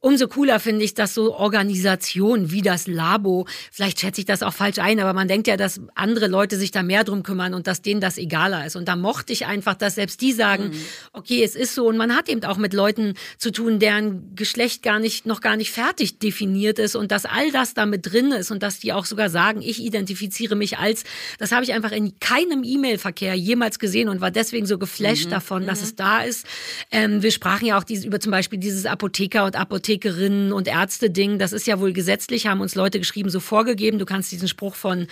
Umso 0.04 0.28
cooler 0.28 0.60
finde 0.60 0.84
ich, 0.84 0.96
dass 0.96 1.14
so 1.14 1.36
Organisationen 1.36 2.50
wie 2.50 2.64
das 2.64 2.88
Labo, 2.88 3.46
vielleicht 3.72 4.00
schätze 4.00 4.22
ich 4.22 4.26
das 4.26 4.42
auch 4.42 4.54
falsch 4.54 4.80
ein, 4.80 5.00
aber 5.00 5.14
man 5.14 5.28
denkt 5.28 5.46
ja, 5.46 5.58
dass 5.58 5.80
andere 5.94 6.26
Leute 6.26 6.58
sich 6.58 6.72
da 6.72 6.82
mehr 6.82 7.04
drum 7.04 7.22
kümmern 7.22 7.54
und 7.54 7.68
dass 7.68 7.84
denen 7.84 8.02
das 8.02 8.18
egaler 8.18 8.66
ist. 8.66 8.76
Und 8.76 8.88
da 8.88 8.96
mochte 8.96 9.32
ich 9.32 9.46
einfach, 9.46 9.76
dass 9.76 9.96
selbst 9.96 10.22
die 10.22 10.34
sagen, 10.34 10.72
okay, 11.14 11.44
es 11.44 11.56
ist 11.56 11.76
so. 11.76 11.88
Und 11.88 11.98
man 11.98 12.16
hat 12.16 12.30
eben 12.30 12.44
auch 12.46 12.58
mit 12.58 12.74
Leuten 12.74 13.14
zu 13.38 13.52
tun, 13.52 13.78
deren 13.78 14.34
Geschlecht 14.34 14.82
gar 14.82 14.98
nicht, 14.98 15.28
noch 15.28 15.40
gar 15.40 15.56
nicht 15.56 15.70
fertig 15.70 16.18
definiert 16.18 16.80
ist 16.80 16.96
und 16.96 17.12
dass 17.12 17.26
all 17.26 17.52
das 17.52 17.76
da 17.76 17.86
mit 17.86 18.12
drin 18.12 18.32
ist 18.32 18.50
und 18.50 18.64
dass 18.64 18.80
die 18.80 18.94
auch 18.94 19.06
sogar 19.06 19.30
sagen, 19.30 19.62
ich 19.62 19.84
identifiziere 19.84 20.56
mich 20.56 20.80
als, 20.80 21.04
das 21.38 21.52
habe 21.52 21.64
ich 21.64 21.74
einfach 21.74 21.92
in 21.92 22.18
keinem 22.20 22.64
E-Mail-Verkehr 22.64 23.36
jemals 23.36 23.78
gesehen 23.78 24.10
und 24.10 24.20
war 24.20 24.32
deswegen 24.32 24.66
so 24.66 24.80
geflasht 24.80 25.32
davon, 25.32 25.68
dass 25.68 25.84
es 25.84 25.96
da 25.96 26.24
ist. 26.24 26.48
Ähm, 26.90 27.22
wir 27.22 27.30
sprachen 27.30 27.68
ja 27.68 27.78
auch 27.78 27.84
dieses, 27.84 28.04
über 28.04 28.20
zum 28.20 28.32
Beispiel 28.32 28.58
dieses 28.58 28.88
Apotheker 28.88 29.46
und 29.46 29.56
Apothekerinnen 29.92 30.54
und 30.54 30.68
Ärzte-Ding. 30.68 31.38
Das 31.38 31.52
ist 31.52 31.68
ja 31.68 31.80
wohl 31.80 31.92
gesetzlich, 31.92 32.48
haben 32.48 32.62
uns 32.62 32.76
Leute 32.76 33.00
geschrieben, 33.00 33.30
so 33.30 33.40
vorgegeben. 33.40 34.00
Du 34.00 34.06
kannst 34.06 34.32
diesen 34.32 34.48
Spruch 34.48 34.76
von, 34.76 35.08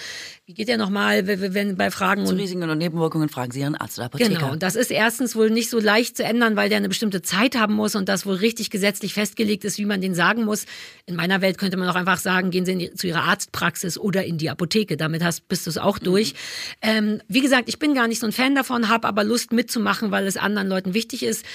wie 0.46 0.54
geht 0.54 0.68
der 0.68 0.78
nochmal, 0.78 1.28
wenn, 1.28 1.54
wenn 1.54 1.76
bei 1.76 1.92
Fragen 1.92 2.26
Zu 2.26 2.34
und 2.34 2.40
Risiken 2.40 2.70
und 2.70 2.78
Nebenwirkungen 2.78 3.30
fragen 3.30 3.52
Sie 3.52 3.60
Ihren 3.60 3.76
Arzt 3.76 3.98
oder 3.98 4.06
Apotheker. 4.06 4.30
Genau, 4.30 4.52
und 4.52 4.64
das 4.64 4.76
ist 4.76 4.92
erstens 4.92 5.36
wohl 5.36 5.50
nicht 5.50 5.70
so 5.70 5.80
leicht 5.80 6.16
zu 6.16 6.24
ändern, 6.24 6.56
weil 6.56 6.70
der 6.70 6.78
eine 6.78 6.88
bestimmte 6.88 7.22
Zeit 7.22 7.58
haben 7.58 7.74
muss 7.74 7.96
und 7.96 8.08
das 8.08 8.26
wohl 8.26 8.36
richtig 8.36 8.70
gesetzlich 8.70 9.14
festgelegt 9.14 9.66
ist, 9.66 9.78
wie 9.78 9.86
man 9.86 10.02
den 10.02 10.16
sagen 10.16 10.46
muss. 10.46 10.66
In 11.06 11.16
meiner 11.16 11.42
Welt 11.42 11.58
könnte 11.58 11.78
man 11.78 11.90
auch 11.90 11.96
einfach 11.96 12.20
sagen, 12.20 12.52
gehen 12.52 12.66
Sie 12.66 12.78
die, 12.78 12.94
zu 12.94 13.08
Ihrer 13.08 13.24
Arztpraxis 13.24 13.98
oder 13.98 14.24
in 14.24 14.38
die 14.38 14.50
Apotheke. 14.50 14.96
Damit 14.96 15.24
hast, 15.24 15.48
bist 15.48 15.66
du 15.66 15.70
es 15.70 15.78
auch 15.78 16.00
durch. 16.00 16.36
Ähm, 16.82 17.22
wie 17.28 17.42
gesagt, 17.42 17.68
ich 17.68 17.80
bin 17.80 17.94
gar 17.94 18.08
nicht 18.08 18.20
so 18.20 18.26
ein 18.26 18.32
Fan 18.32 18.56
davon, 18.56 18.90
habe 18.90 19.08
aber 19.08 19.24
Lust 19.24 19.52
mitzumachen, 19.52 20.12
weil 20.12 20.26
es 20.26 20.38
anderen 20.38 20.68
Leuten 20.68 20.94
wichtig 20.94 21.24
ist. 21.24 21.46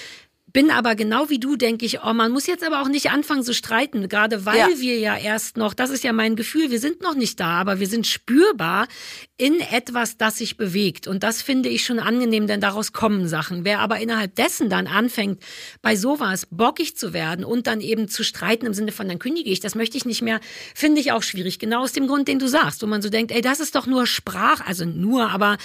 Bin 0.55 0.71
aber 0.71 0.95
genau 0.95 1.29
wie 1.29 1.37
du, 1.37 1.57
denke 1.57 1.85
ich, 1.85 2.01
oh, 2.01 2.13
man 2.13 2.31
muss 2.31 2.47
jetzt 2.47 2.63
aber 2.65 2.81
auch 2.81 2.87
nicht 2.87 3.11
anfangen 3.11 3.43
zu 3.43 3.53
streiten, 3.53 4.07
gerade 4.07 4.45
weil 4.45 4.57
Ja. 4.57 4.69
wir 4.79 4.97
ja 4.97 5.17
erst 5.17 5.57
noch, 5.57 5.73
das 5.73 5.89
ist 5.89 6.05
ja 6.05 6.13
mein 6.13 6.37
Gefühl, 6.37 6.71
wir 6.71 6.79
sind 6.79 7.01
noch 7.01 7.13
nicht 7.13 7.41
da, 7.41 7.59
aber 7.59 7.81
wir 7.81 7.87
sind 7.87 8.07
spürbar 8.07 8.87
in 9.35 9.59
etwas, 9.59 10.15
das 10.15 10.37
sich 10.37 10.55
bewegt. 10.55 11.07
Und 11.07 11.23
das 11.23 11.41
finde 11.41 11.67
ich 11.67 11.83
schon 11.83 11.99
angenehm, 11.99 12.47
denn 12.47 12.61
daraus 12.61 12.93
kommen 12.93 13.27
Sachen. 13.27 13.65
Wer 13.65 13.79
aber 13.79 13.99
innerhalb 13.99 14.33
dessen 14.35 14.69
dann 14.69 14.87
anfängt, 14.87 15.43
bei 15.81 15.97
sowas 15.97 16.47
bockig 16.49 16.95
zu 16.95 17.11
werden 17.11 17.43
und 17.43 17.67
dann 17.67 17.81
eben 17.81 18.07
zu 18.07 18.23
streiten 18.23 18.65
im 18.65 18.73
Sinne 18.73 18.93
von, 18.93 19.09
dann 19.09 19.19
kündige 19.19 19.49
ich, 19.49 19.59
das 19.59 19.75
möchte 19.75 19.97
ich 19.97 20.05
nicht 20.05 20.21
mehr, 20.21 20.39
finde 20.73 21.01
ich 21.01 21.11
auch 21.11 21.23
schwierig. 21.23 21.59
Genau 21.59 21.81
aus 21.81 21.91
dem 21.91 22.07
Grund, 22.07 22.29
den 22.29 22.39
du 22.39 22.47
sagst, 22.47 22.81
wo 22.81 22.87
man 22.87 23.01
so 23.01 23.09
denkt, 23.09 23.33
ey, 23.33 23.41
das 23.41 23.59
ist 23.59 23.75
doch 23.75 23.87
nur 23.87 24.07
Sprach, 24.07 24.65
also 24.65 24.85
nur, 24.85 25.31
aber 25.31 25.57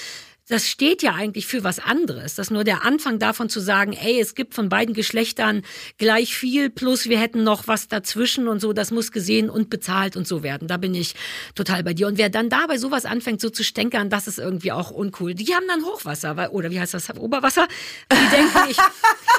das 0.50 0.68
steht 0.68 1.02
ja 1.02 1.14
eigentlich 1.14 1.46
für 1.46 1.62
was 1.62 1.78
anderes. 1.78 2.34
Das 2.34 2.48
ist 2.48 2.50
nur 2.50 2.64
der 2.64 2.84
Anfang 2.84 3.20
davon 3.20 3.48
zu 3.48 3.60
sagen, 3.60 3.92
ey, 3.92 4.20
es 4.20 4.34
gibt 4.34 4.54
von 4.54 4.68
beiden 4.68 4.94
Geschlechtern 4.94 5.62
gleich 5.96 6.34
viel, 6.34 6.70
plus 6.70 7.08
wir 7.08 7.20
hätten 7.20 7.44
noch 7.44 7.68
was 7.68 7.86
dazwischen 7.86 8.48
und 8.48 8.60
so, 8.60 8.72
das 8.72 8.90
muss 8.90 9.12
gesehen 9.12 9.48
und 9.48 9.70
bezahlt 9.70 10.16
und 10.16 10.26
so 10.26 10.42
werden. 10.42 10.66
Da 10.66 10.76
bin 10.76 10.92
ich 10.94 11.14
total 11.54 11.84
bei 11.84 11.94
dir. 11.94 12.08
Und 12.08 12.18
wer 12.18 12.30
dann 12.30 12.48
da 12.48 12.66
bei 12.66 12.78
sowas 12.78 13.04
anfängt, 13.04 13.40
so 13.40 13.48
zu 13.48 13.62
stänkern, 13.62 14.10
das 14.10 14.26
ist 14.26 14.40
irgendwie 14.40 14.72
auch 14.72 14.90
uncool. 14.90 15.34
Die 15.34 15.54
haben 15.54 15.66
dann 15.68 15.84
Hochwasser, 15.84 16.36
weil, 16.36 16.48
oder 16.48 16.70
wie 16.72 16.80
heißt 16.80 16.94
das, 16.94 17.08
Oberwasser? 17.16 17.68
Die 18.12 18.36
denken, 18.36 18.58
ich, 18.70 18.78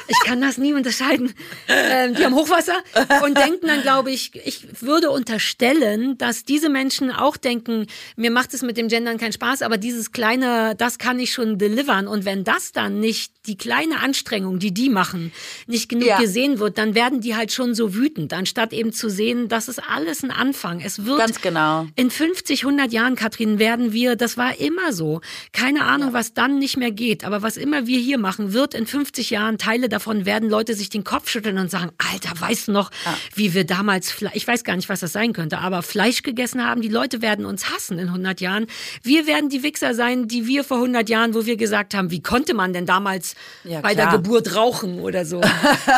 ich 0.08 0.20
kann 0.24 0.40
das 0.40 0.58
nie 0.58 0.74
unterscheiden. 0.74 1.34
Ähm, 1.68 2.16
die 2.16 2.24
haben 2.24 2.36
Hochwasser 2.36 2.78
und 3.26 3.38
denken 3.38 3.68
dann, 3.68 3.82
glaube 3.82 4.12
ich, 4.12 4.32
ich 4.46 4.82
würde 4.82 5.10
unterstellen, 5.10 6.18
dass 6.18 6.46
diese 6.46 6.70
Menschen 6.70 7.12
auch 7.12 7.36
denken, 7.36 7.88
mir 8.16 8.32
macht 8.32 8.54
es 8.54 8.62
mit 8.62 8.78
dem 8.78 8.88
Gendern 8.88 9.18
keinen 9.18 9.34
Spaß, 9.34 9.62
aber 9.62 9.78
dieses 9.78 10.14
kleine, 10.14 10.76
das 10.78 11.01
kann 11.02 11.20
ich 11.20 11.34
schon 11.34 11.58
delivern. 11.58 12.08
Und 12.08 12.26
wenn 12.26 12.44
das 12.44 12.72
dann 12.72 13.00
nicht, 13.00 13.34
die 13.48 13.58
kleine 13.58 14.02
Anstrengung, 14.02 14.60
die 14.60 14.72
die 14.72 14.90
machen, 14.90 15.32
nicht 15.66 15.90
genug 15.90 16.08
Ja. 16.08 16.20
gesehen 16.20 16.60
wird, 16.60 16.78
dann 16.78 16.94
werden 16.94 17.22
die 17.22 17.36
halt 17.36 17.52
schon 17.52 17.74
so 17.74 17.96
wütend, 17.96 18.34
anstatt 18.34 18.72
eben 18.72 18.94
zu 18.94 19.10
sehen, 19.10 19.48
das 19.50 19.68
ist 19.68 19.80
alles 19.90 20.22
ein 20.24 20.30
Anfang. 20.30 20.80
Es 20.80 21.06
wird 21.06 21.18
Ganz 21.18 21.42
genau. 21.42 21.88
in 21.96 22.12
50, 22.12 22.64
100 22.66 22.94
Jahren, 22.94 23.16
Katrin, 23.16 23.58
werden 23.58 23.94
wir, 23.94 24.16
das 24.16 24.38
war 24.38 24.60
immer 24.60 24.94
so. 24.94 25.22
Keine 25.54 25.86
Ahnung, 25.86 26.14
was 26.14 26.36
dann 26.36 26.60
nicht 26.60 26.78
mehr 26.78 26.92
geht. 26.92 27.24
Aber 27.24 27.42
was 27.42 27.58
immer 27.58 27.88
wir 27.88 28.00
hier 28.00 28.20
machen, 28.20 28.54
wird 28.54 28.76
in 28.76 28.86
50 28.86 29.32
Jahren, 29.32 29.58
Teile 29.58 29.90
davon 29.90 30.26
werden 30.26 30.50
Leute 30.50 30.76
sich 30.76 30.90
den 30.90 31.04
Kopf 31.04 31.28
schütteln 31.30 31.58
und 31.58 31.72
sagen, 31.72 31.90
Alter, 31.98 32.40
weißt 32.40 32.68
du 32.68 32.74
noch, 32.74 32.92
wie 33.34 33.56
wir 33.56 33.64
damals, 33.66 34.14
ich 34.34 34.48
weiß 34.48 34.64
gar 34.64 34.76
nicht, 34.76 34.88
was 34.90 35.00
das 35.00 35.14
sein 35.14 35.34
könnte, 35.34 35.58
aber 35.58 35.82
Fleisch 35.82 36.22
gegessen 36.22 36.64
haben. 36.64 36.82
Die 36.82 36.90
Leute 36.90 37.24
werden 37.24 37.46
uns 37.46 37.72
hassen 37.72 37.98
in 37.98 38.08
100 38.10 38.40
Jahren. 38.40 38.68
Wir 39.02 39.26
werden 39.26 39.50
die 39.50 39.64
Wichser 39.64 39.96
sein, 39.96 40.28
die 40.28 40.46
wir 40.46 40.64
vor 40.64 40.78
100 40.78 40.91
Jahren, 41.10 41.34
wo 41.34 41.46
wir 41.46 41.58
gesagt 41.58 41.94
haben, 41.94 42.12
wie 42.12 42.22
konnte 42.22 42.54
man 42.54 42.74
denn 42.74 42.86
damals 42.86 43.36
Ja, 43.64 43.82
bei 43.82 43.96
der 43.96 44.08
Geburt 44.08 44.56
rauchen 44.56 45.00
oder 45.00 45.26
so. 45.26 45.42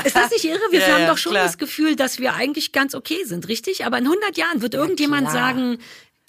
Ist 0.03 0.15
das 0.15 0.31
nicht 0.31 0.45
irre? 0.45 0.59
Wir 0.71 0.79
Ja, 0.87 0.87
haben 0.99 1.07
doch 1.07 1.17
schon 1.17 1.31
klar. 1.33 1.45
das 1.45 1.57
Gefühl, 1.57 1.95
dass 1.95 2.19
wir 2.19 2.33
eigentlich 2.33 2.71
ganz 2.71 2.93
okay 2.95 3.23
sind, 3.25 3.47
richtig? 3.47 3.85
Aber 3.85 3.97
in 3.97 4.05
100 4.05 4.37
Jahren 4.37 4.61
wird 4.61 4.73
irgendjemand 4.73 5.29
klar. 5.29 5.47
sagen, 5.53 5.77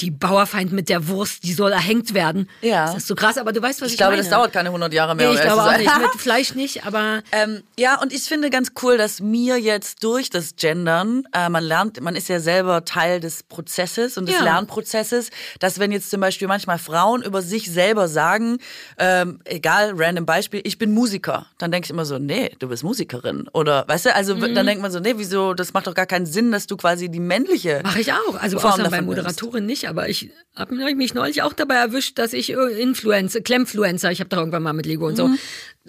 die 0.00 0.10
Bauerfeind 0.10 0.72
mit 0.72 0.88
der 0.88 1.06
Wurst, 1.06 1.44
die 1.44 1.52
soll 1.52 1.70
erhängt 1.70 2.14
werden. 2.14 2.50
Ja. 2.62 2.86
Das 2.86 2.96
ist 2.96 3.06
so 3.06 3.14
krass, 3.14 3.38
aber 3.38 3.52
du 3.52 3.62
weißt, 3.62 3.80
was 3.80 3.86
ich, 3.88 3.92
Ich 3.94 3.96
glaube, 3.98 4.12
meine. 4.12 4.22
das 4.22 4.30
dauert 4.30 4.52
keine 4.52 4.70
100 4.70 4.92
Jahre 4.92 5.14
mehr. 5.14 5.28
Nee, 5.28 5.34
ich 5.36 5.40
glaube 5.40 5.62
auch 5.62 5.76
nicht. 5.78 5.98
Mit 5.98 6.10
Fleisch 6.20 6.54
nicht, 6.56 6.84
aber 6.84 7.22
Ähm, 7.30 7.62
ja, 7.78 8.00
und 8.02 8.12
ich 8.12 8.22
finde 8.22 8.50
ganz 8.50 8.72
cool, 8.82 8.98
dass 8.98 9.20
mir 9.20 9.56
jetzt 9.60 10.02
durch 10.02 10.30
das 10.30 10.56
Gendern, 10.56 11.24
äh, 11.32 11.48
man 11.48 11.62
lernt, 11.62 12.00
man 12.00 12.16
ist 12.16 12.28
ja 12.28 12.40
selber 12.40 12.84
Teil 12.84 13.20
des 13.20 13.44
Prozesses 13.44 14.18
und 14.18 14.26
des 14.26 14.34
Ja. 14.34 14.42
Lernprozesses, 14.42 15.30
dass 15.60 15.78
wenn 15.78 15.92
jetzt 15.92 16.10
zum 16.10 16.20
Beispiel 16.20 16.48
manchmal 16.48 16.78
Frauen 16.78 17.22
über 17.22 17.40
sich 17.40 17.70
selber 17.70 18.08
sagen, 18.08 18.58
ähm, 18.98 19.38
egal, 19.44 19.92
random 19.96 20.26
Beispiel, 20.26 20.60
ich 20.64 20.76
bin 20.76 20.92
Musiker, 20.92 21.46
dann 21.58 21.70
denke 21.70 21.86
ich 21.86 21.90
immer 21.90 22.04
so, 22.04 22.18
nee, 22.18 22.50
du 22.58 22.68
bist 22.68 22.82
Musikerin. 22.82 23.48
Oder, 23.52 23.86
weißt 23.86 24.06
du, 24.06 24.14
also 24.14 24.34
Mhm. 24.34 24.56
dann 24.56 24.66
denkt 24.66 24.82
man 24.82 24.90
so, 24.90 24.98
nee, 24.98 25.14
wieso, 25.18 25.54
das 25.54 25.72
macht 25.72 25.86
doch 25.86 25.94
gar 25.94 26.06
keinen 26.06 26.26
Sinn, 26.26 26.50
dass 26.50 26.66
du 26.66 26.76
quasi 26.76 27.08
die 27.08 27.20
männliche 27.20 27.80
mache 27.84 28.00
ich 28.00 28.12
auch. 28.12 28.34
Also 28.40 28.58
Form 28.58 28.72
außer 28.80 28.90
bei. 28.90 29.02
Moderatorin 29.02 29.66
nicht, 29.84 29.88
aber 29.90 30.08
ich 30.08 30.30
habe 30.56 30.74
mich 30.74 31.14
neulich 31.14 31.42
auch 31.42 31.52
dabei 31.52 31.74
erwischt, 31.74 32.18
dass 32.18 32.32
ich 32.32 32.52
äh, 32.52 32.80
Influencer, 32.80 33.40
Klemmfluencer, 33.40 34.10
ich 34.10 34.20
habe 34.20 34.30
doch 34.30 34.38
irgendwann 34.38 34.62
mal 34.62 34.72
mit 34.72 34.86
Lego 34.86 35.06
und 35.06 35.16
so. 35.16 35.28
Mhm. 35.28 35.38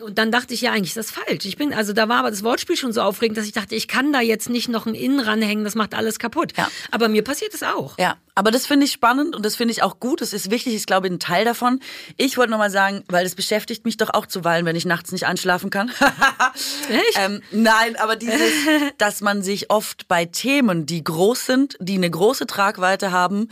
Und 0.02 0.18
dann 0.18 0.30
dachte 0.30 0.54
ich, 0.54 0.60
ja, 0.60 0.74
eigentlich 0.74 0.96
ist 0.96 0.98
das 0.98 1.12
falsch. 1.12 1.46
Ich 1.46 1.56
bin, 1.56 1.74
also 1.74 1.94
da 1.94 2.10
war 2.10 2.18
aber 2.18 2.30
das 2.30 2.44
Wortspiel 2.44 2.76
schon 2.76 2.92
so 2.92 3.02
aufregend, 3.02 3.38
dass 3.38 3.46
ich 3.46 3.54
dachte, 3.54 3.76
ich 3.76 3.88
kann 3.88 4.12
da 4.12 4.20
jetzt 4.20 4.50
nicht 4.50 4.68
noch 4.68 4.86
ein 4.88 4.94
In 4.94 5.22
ranhängen, 5.22 5.64
das 5.64 5.74
macht 5.74 5.94
alles 5.94 6.20
kaputt. 6.20 6.52
Ja. 6.58 6.70
Aber 6.92 7.08
mir 7.08 7.24
passiert 7.24 7.54
es 7.54 7.64
auch. 7.64 7.98
Ja, 7.98 8.18
aber 8.36 8.52
das 8.52 8.68
finde 8.68 8.88
ich 8.88 8.92
spannend 8.92 9.38
und 9.38 9.46
das 9.46 9.56
finde 9.56 9.72
ich 9.72 9.84
auch 9.84 10.02
gut. 10.02 10.20
Das 10.20 10.34
ist 10.34 10.52
wichtig, 10.52 10.76
ich 10.76 10.86
glaube, 10.86 11.08
ein 11.08 11.20
Teil 11.20 11.46
davon. 11.46 11.80
Ich 12.18 12.38
wollte 12.38 12.52
nochmal 12.52 12.72
sagen, 12.72 13.06
weil 13.08 13.24
das 13.24 13.36
beschäftigt 13.36 13.86
mich 13.86 13.96
doch 13.96 14.14
auch 14.14 14.26
zuweilen, 14.26 14.66
wenn 14.66 14.76
ich 14.76 14.84
nachts 14.84 15.14
nicht 15.14 15.28
einschlafen 15.28 15.70
kann. 15.70 15.90
Echt? 16.90 17.18
ähm, 17.18 17.42
nein, 17.52 17.96
aber 17.96 18.18
dieses, 18.18 18.52
dass 18.98 19.22
man 19.22 19.44
sich 19.44 19.72
oft 19.72 20.10
bei 20.10 20.26
Themen, 20.26 20.86
die 20.86 21.06
groß 21.06 21.46
sind, 21.46 21.78
die 21.80 21.96
eine 21.96 22.10
große 22.10 22.48
Tragweite 22.48 23.12
haben, 23.12 23.48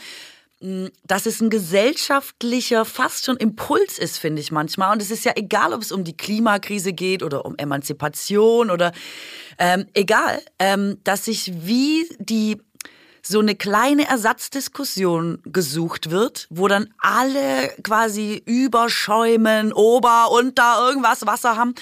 dass 1.05 1.25
es 1.25 1.41
ein 1.41 1.49
gesellschaftlicher, 1.49 2.85
fast 2.85 3.25
schon 3.25 3.37
Impuls 3.37 3.99
ist, 3.99 4.17
finde 4.17 4.41
ich 4.41 4.51
manchmal. 4.51 4.93
Und 4.93 5.01
es 5.01 5.11
ist 5.11 5.25
ja 5.25 5.33
egal, 5.35 5.73
ob 5.73 5.81
es 5.81 5.91
um 5.91 6.03
die 6.03 6.15
Klimakrise 6.15 6.93
geht 6.93 7.21
oder 7.21 7.45
um 7.45 7.57
Emanzipation 7.57 8.71
oder 8.71 8.93
ähm, 9.59 9.85
egal, 9.93 10.41
ähm, 10.59 10.97
dass 11.03 11.25
sich 11.25 11.51
wie 11.65 12.07
die 12.19 12.61
so 13.25 13.39
eine 13.39 13.55
kleine 13.55 14.07
Ersatzdiskussion 14.07 15.39
gesucht 15.45 16.09
wird, 16.09 16.47
wo 16.49 16.67
dann 16.67 16.93
alle 16.97 17.69
quasi 17.81 18.41
überschäumen, 18.45 19.71
Ober, 19.71 20.29
Unter, 20.31 20.85
irgendwas 20.87 21.25
Wasser 21.25 21.55
haben. 21.55 21.73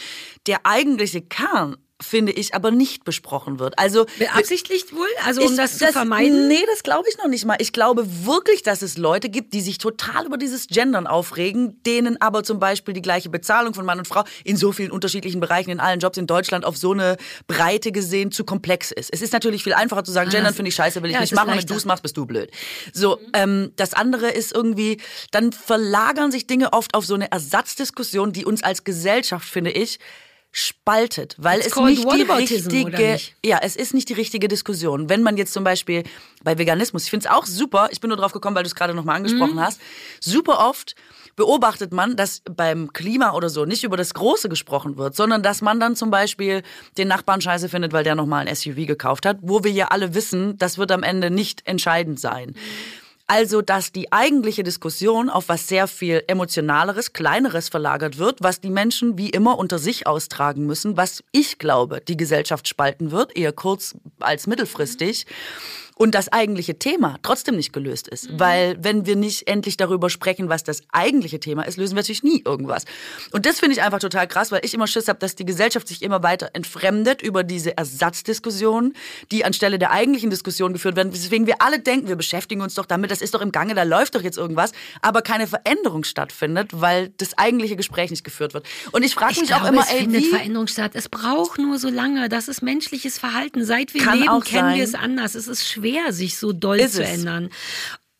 Der 0.46 0.66
eigentliche 0.66 1.22
Kern 1.22 1.78
finde 2.02 2.32
ich, 2.32 2.54
aber 2.54 2.72
nicht 2.72 3.04
besprochen 3.04 3.60
wird. 3.60 3.78
Also 3.78 4.06
Beabsichtigt 4.18 4.94
wohl? 4.94 5.08
Also 5.26 5.42
um 5.42 5.52
ich, 5.52 5.58
das 5.58 5.78
zu 5.78 5.86
das, 5.86 5.92
vermeiden? 5.92 6.48
Nee, 6.48 6.64
das 6.68 6.84
glaube 6.84 7.08
ich 7.10 7.18
noch 7.18 7.28
nicht 7.28 7.46
mal. 7.46 7.58
Ich 7.60 7.74
glaube 7.74 8.06
wirklich, 8.26 8.64
dass 8.64 8.82
es 8.82 8.98
Leute 8.98 9.30
gibt, 9.30 9.54
die 9.54 9.62
sich 9.62 9.78
total 9.78 10.26
über 10.26 10.38
dieses 10.38 10.68
Gendern 10.68 11.08
aufregen, 11.08 11.82
denen 11.84 12.20
aber 12.22 12.44
zum 12.44 12.60
Beispiel 12.60 12.94
die 12.94 13.02
gleiche 13.02 13.30
Bezahlung 13.30 13.74
von 13.74 13.86
Mann 13.86 14.00
und 14.00 14.08
Frau 14.08 14.24
in 14.44 14.58
so 14.58 14.72
vielen 14.72 14.92
unterschiedlichen 14.92 15.40
Bereichen, 15.40 15.70
in 15.70 15.80
allen 15.80 16.00
Jobs 16.00 16.18
in 16.18 16.28
Deutschland 16.28 16.66
auf 16.66 16.78
so 16.78 16.92
eine 16.92 17.18
Breite 17.48 17.92
gesehen 17.92 18.32
zu 18.32 18.44
komplex 18.44 18.92
ist. 18.92 19.10
Es 19.14 19.22
ist 19.22 19.34
natürlich 19.34 19.64
viel 19.64 19.74
einfacher 19.74 20.04
zu 20.04 20.12
sagen, 20.12 20.30
ah, 20.30 20.32
Gendern 20.32 20.54
finde 20.54 20.70
ich 20.70 20.76
scheiße, 20.76 21.02
will 21.04 21.10
ich 21.10 21.16
ja, 21.16 21.22
nicht 21.22 21.36
machen, 21.36 21.56
wenn 21.56 21.66
du 21.66 21.76
es 21.76 21.86
machst, 21.86 22.04
bist 22.04 22.18
du 22.18 22.26
blöd. 22.26 22.52
So, 22.94 23.18
mhm. 23.18 23.32
ähm, 23.34 23.72
das 23.76 23.94
andere 23.94 24.30
ist 24.30 24.54
irgendwie, 24.54 24.98
dann 25.32 25.52
verlagern 25.52 26.32
sich 26.32 26.48
Dinge 26.48 26.74
oft 26.74 26.94
auf 26.94 27.06
so 27.06 27.16
eine 27.16 27.32
Ersatzdiskussion, 27.32 28.34
die 28.34 28.46
uns 28.46 28.64
als 28.64 28.84
Gesellschaft, 28.84 29.48
finde 29.48 29.72
ich, 29.72 30.00
spaltet, 30.52 31.36
weil 31.38 31.60
It's 31.60 31.68
es 31.68 31.76
nicht 31.78 32.04
die 32.04 32.24
richtige, 32.24 33.12
nicht? 33.14 33.36
ja, 33.44 33.60
es 33.62 33.76
ist 33.76 33.94
nicht 33.94 34.10
die 34.10 34.14
richtige 34.14 34.48
Diskussion. 34.50 35.10
Wenn 35.10 35.24
man 35.24 35.38
jetzt 35.38 35.54
zum 35.54 35.64
Beispiel 35.64 36.04
bei 36.44 36.58
Veganismus, 36.58 37.06
ich 37.06 37.10
finde 37.10 37.28
es 37.28 37.32
auch 37.32 37.46
super, 37.46 37.88
ich 37.92 38.02
bin 38.02 38.10
nur 38.10 38.18
drauf 38.18 38.34
gekommen, 38.34 38.56
weil 38.56 38.64
du 38.64 38.68
es 38.68 38.76
gerade 38.76 38.94
nochmal 38.94 39.16
angesprochen 39.16 39.56
mhm. 39.56 39.62
hast, 39.62 39.80
super 40.20 40.60
oft 40.60 40.96
beobachtet 41.38 41.94
man, 41.94 42.18
dass 42.18 42.42
beim 42.42 42.92
Klima 42.92 43.34
oder 43.34 43.50
so 43.50 43.64
nicht 43.64 43.86
über 43.86 43.96
das 43.96 44.14
Große 44.14 44.50
gesprochen 44.50 44.98
wird, 44.98 45.16
sondern 45.16 45.42
dass 45.42 45.62
man 45.62 45.80
dann 45.80 45.96
zum 45.96 46.12
Beispiel 46.12 46.62
den 46.98 47.08
Nachbarn 47.08 47.40
scheiße 47.40 47.70
findet, 47.70 47.94
weil 47.94 48.04
der 48.04 48.16
nochmal 48.16 48.46
ein 48.46 48.54
SUV 48.54 48.86
gekauft 48.86 49.26
hat, 49.26 49.38
wo 49.42 49.64
wir 49.64 49.72
ja 49.72 49.88
alle 49.88 50.14
wissen, 50.14 50.58
das 50.58 50.78
wird 50.78 50.92
am 50.92 51.04
Ende 51.04 51.32
nicht 51.32 51.66
entscheidend 51.66 52.20
sein. 52.20 52.50
Mhm. 52.50 53.01
Also, 53.34 53.62
dass 53.62 53.94
die 53.94 54.12
eigentliche 54.12 54.62
Diskussion 54.62 55.30
auf 55.30 55.48
was 55.48 55.66
sehr 55.70 55.88
viel 55.88 56.22
emotionaleres, 56.28 57.14
kleineres 57.14 57.70
verlagert 57.70 58.18
wird, 58.18 58.44
was 58.44 58.60
die 58.60 58.70
Menschen 58.70 59.18
wie 59.18 59.30
immer 59.30 59.58
unter 59.58 59.80
sich 59.80 60.06
austragen 60.06 60.66
müssen, 60.66 60.98
was 60.98 61.24
ich 61.32 61.58
glaube, 61.58 62.02
die 62.06 62.18
Gesellschaft 62.18 62.68
spalten 62.68 63.12
wird, 63.12 63.38
eher 63.38 63.54
kurz 63.54 63.96
als 64.20 64.48
mittelfristig. 64.48 65.28
Mhm 65.28 65.81
und 66.02 66.16
das 66.16 66.32
eigentliche 66.32 66.80
Thema 66.80 67.18
trotzdem 67.22 67.56
nicht 67.56 67.74
gelöst 67.74 68.08
ist. 68.08 68.32
Mhm. 68.32 68.40
Weil 68.40 68.78
wenn 68.82 69.06
wir 69.06 69.16
nicht 69.16 69.48
endlich 69.48 69.78
darüber 69.78 70.10
sprechen, 70.10 70.50
was 70.50 70.64
das 70.64 70.82
eigentliche 70.92 71.40
Thema 71.40 71.62
ist, 71.64 71.78
lösen 71.78 71.96
wir 71.96 72.02
natürlich 72.02 72.24
nie 72.24 72.42
irgendwas. 72.44 72.86
Und 73.32 73.46
das 73.46 73.60
finde 73.60 73.76
ich 73.76 73.84
einfach 73.84 74.00
total 74.00 74.28
krass, 74.28 74.52
weil 74.52 74.62
ich 74.64 74.74
immer 74.74 74.88
Schiss 74.88 75.08
habe, 75.08 75.20
dass 75.20 75.36
die 75.36 75.46
Gesellschaft 75.46 75.88
sich 75.88 76.02
immer 76.02 76.24
weiter 76.24 76.50
entfremdet 76.54 77.22
über 77.22 77.44
diese 77.44 77.78
Ersatzdiskussionen, 77.78 78.94
die 79.32 79.46
anstelle 79.46 79.78
der 79.78 79.92
eigentlichen 79.92 80.32
Diskussion 80.32 80.74
geführt 80.74 80.96
werden. 80.96 81.12
Deswegen 81.12 81.46
wir 81.46 81.62
alle 81.62 81.80
denken, 81.80 82.08
wir 82.08 82.16
beschäftigen 82.16 82.62
uns 82.62 82.74
doch 82.74 82.88
damit, 82.88 83.12
das 83.12 83.22
ist 83.22 83.36
doch 83.36 83.42
im 83.42 83.52
Gange, 83.52 83.76
da 83.76 83.84
läuft 83.84 84.16
doch 84.16 84.24
jetzt 84.24 84.38
irgendwas, 84.40 84.72
aber 85.04 85.22
keine 85.22 85.46
Veränderung 85.46 86.04
stattfindet, 86.04 86.70
weil 86.74 87.10
das 87.18 87.38
eigentliche 87.38 87.76
Gespräch 87.76 88.10
nicht 88.10 88.24
geführt 88.24 88.56
wird. 88.56 88.68
Und 88.92 89.04
ich 89.04 89.14
frage 89.14 89.40
mich 89.40 89.50
glaube, 89.50 89.66
auch 89.66 89.70
immer, 89.70 89.82
es 89.82 89.92
ey, 89.92 90.00
findet 90.00 90.24
wie 90.24 90.30
Veränderung 90.30 90.68
statt. 90.68 90.92
Es 90.96 91.10
braucht 91.10 91.60
nur 91.60 91.78
so 91.78 91.90
lange. 91.90 92.28
Das 92.28 92.48
ist 92.48 92.64
menschliches 92.64 93.20
Verhalten. 93.20 93.64
Seit 93.66 93.94
wir 93.94 94.02
leben, 94.02 94.42
kennen 94.42 94.70
sein. 94.70 94.78
wir 94.78 94.84
es 94.84 94.96
anders. 94.96 95.36
Es 95.36 95.48
ist 95.48 95.68
schwer 95.68 95.81
schwer, 95.82 96.14
sich 96.14 96.38
so 96.38 96.54
doll 96.54 96.80
ist 96.80 96.96
zu 96.96 97.04
es. 97.04 97.10
ändern. 97.10 97.50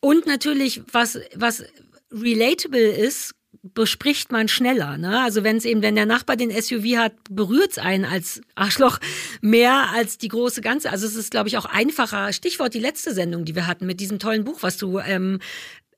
Und 0.00 0.26
natürlich, 0.26 0.82
was, 0.92 1.18
was 1.34 1.64
relatable 2.10 2.80
ist, 2.80 3.34
bespricht 3.62 4.32
man 4.32 4.48
schneller. 4.48 4.98
Ne? 4.98 5.20
Also 5.22 5.44
wenn 5.44 5.56
es 5.56 5.64
eben, 5.64 5.82
wenn 5.82 5.94
der 5.94 6.06
Nachbar 6.06 6.36
den 6.36 6.50
SUV 6.50 6.96
hat, 6.96 7.12
berührt 7.30 7.72
es 7.72 7.78
einen 7.78 8.04
als 8.04 8.40
Arschloch 8.56 8.98
mehr 9.40 9.90
als 9.94 10.18
die 10.18 10.28
große 10.28 10.62
Ganze. 10.62 10.90
Also 10.90 11.06
es 11.06 11.14
ist, 11.14 11.30
glaube 11.30 11.48
ich, 11.48 11.56
auch 11.56 11.64
einfacher. 11.64 12.32
Stichwort 12.32 12.74
die 12.74 12.80
letzte 12.80 13.14
Sendung, 13.14 13.44
die 13.44 13.54
wir 13.54 13.66
hatten 13.66 13.86
mit 13.86 14.00
diesem 14.00 14.18
tollen 14.18 14.44
Buch, 14.44 14.58
was 14.62 14.78
du 14.78 14.98
ähm, 14.98 15.38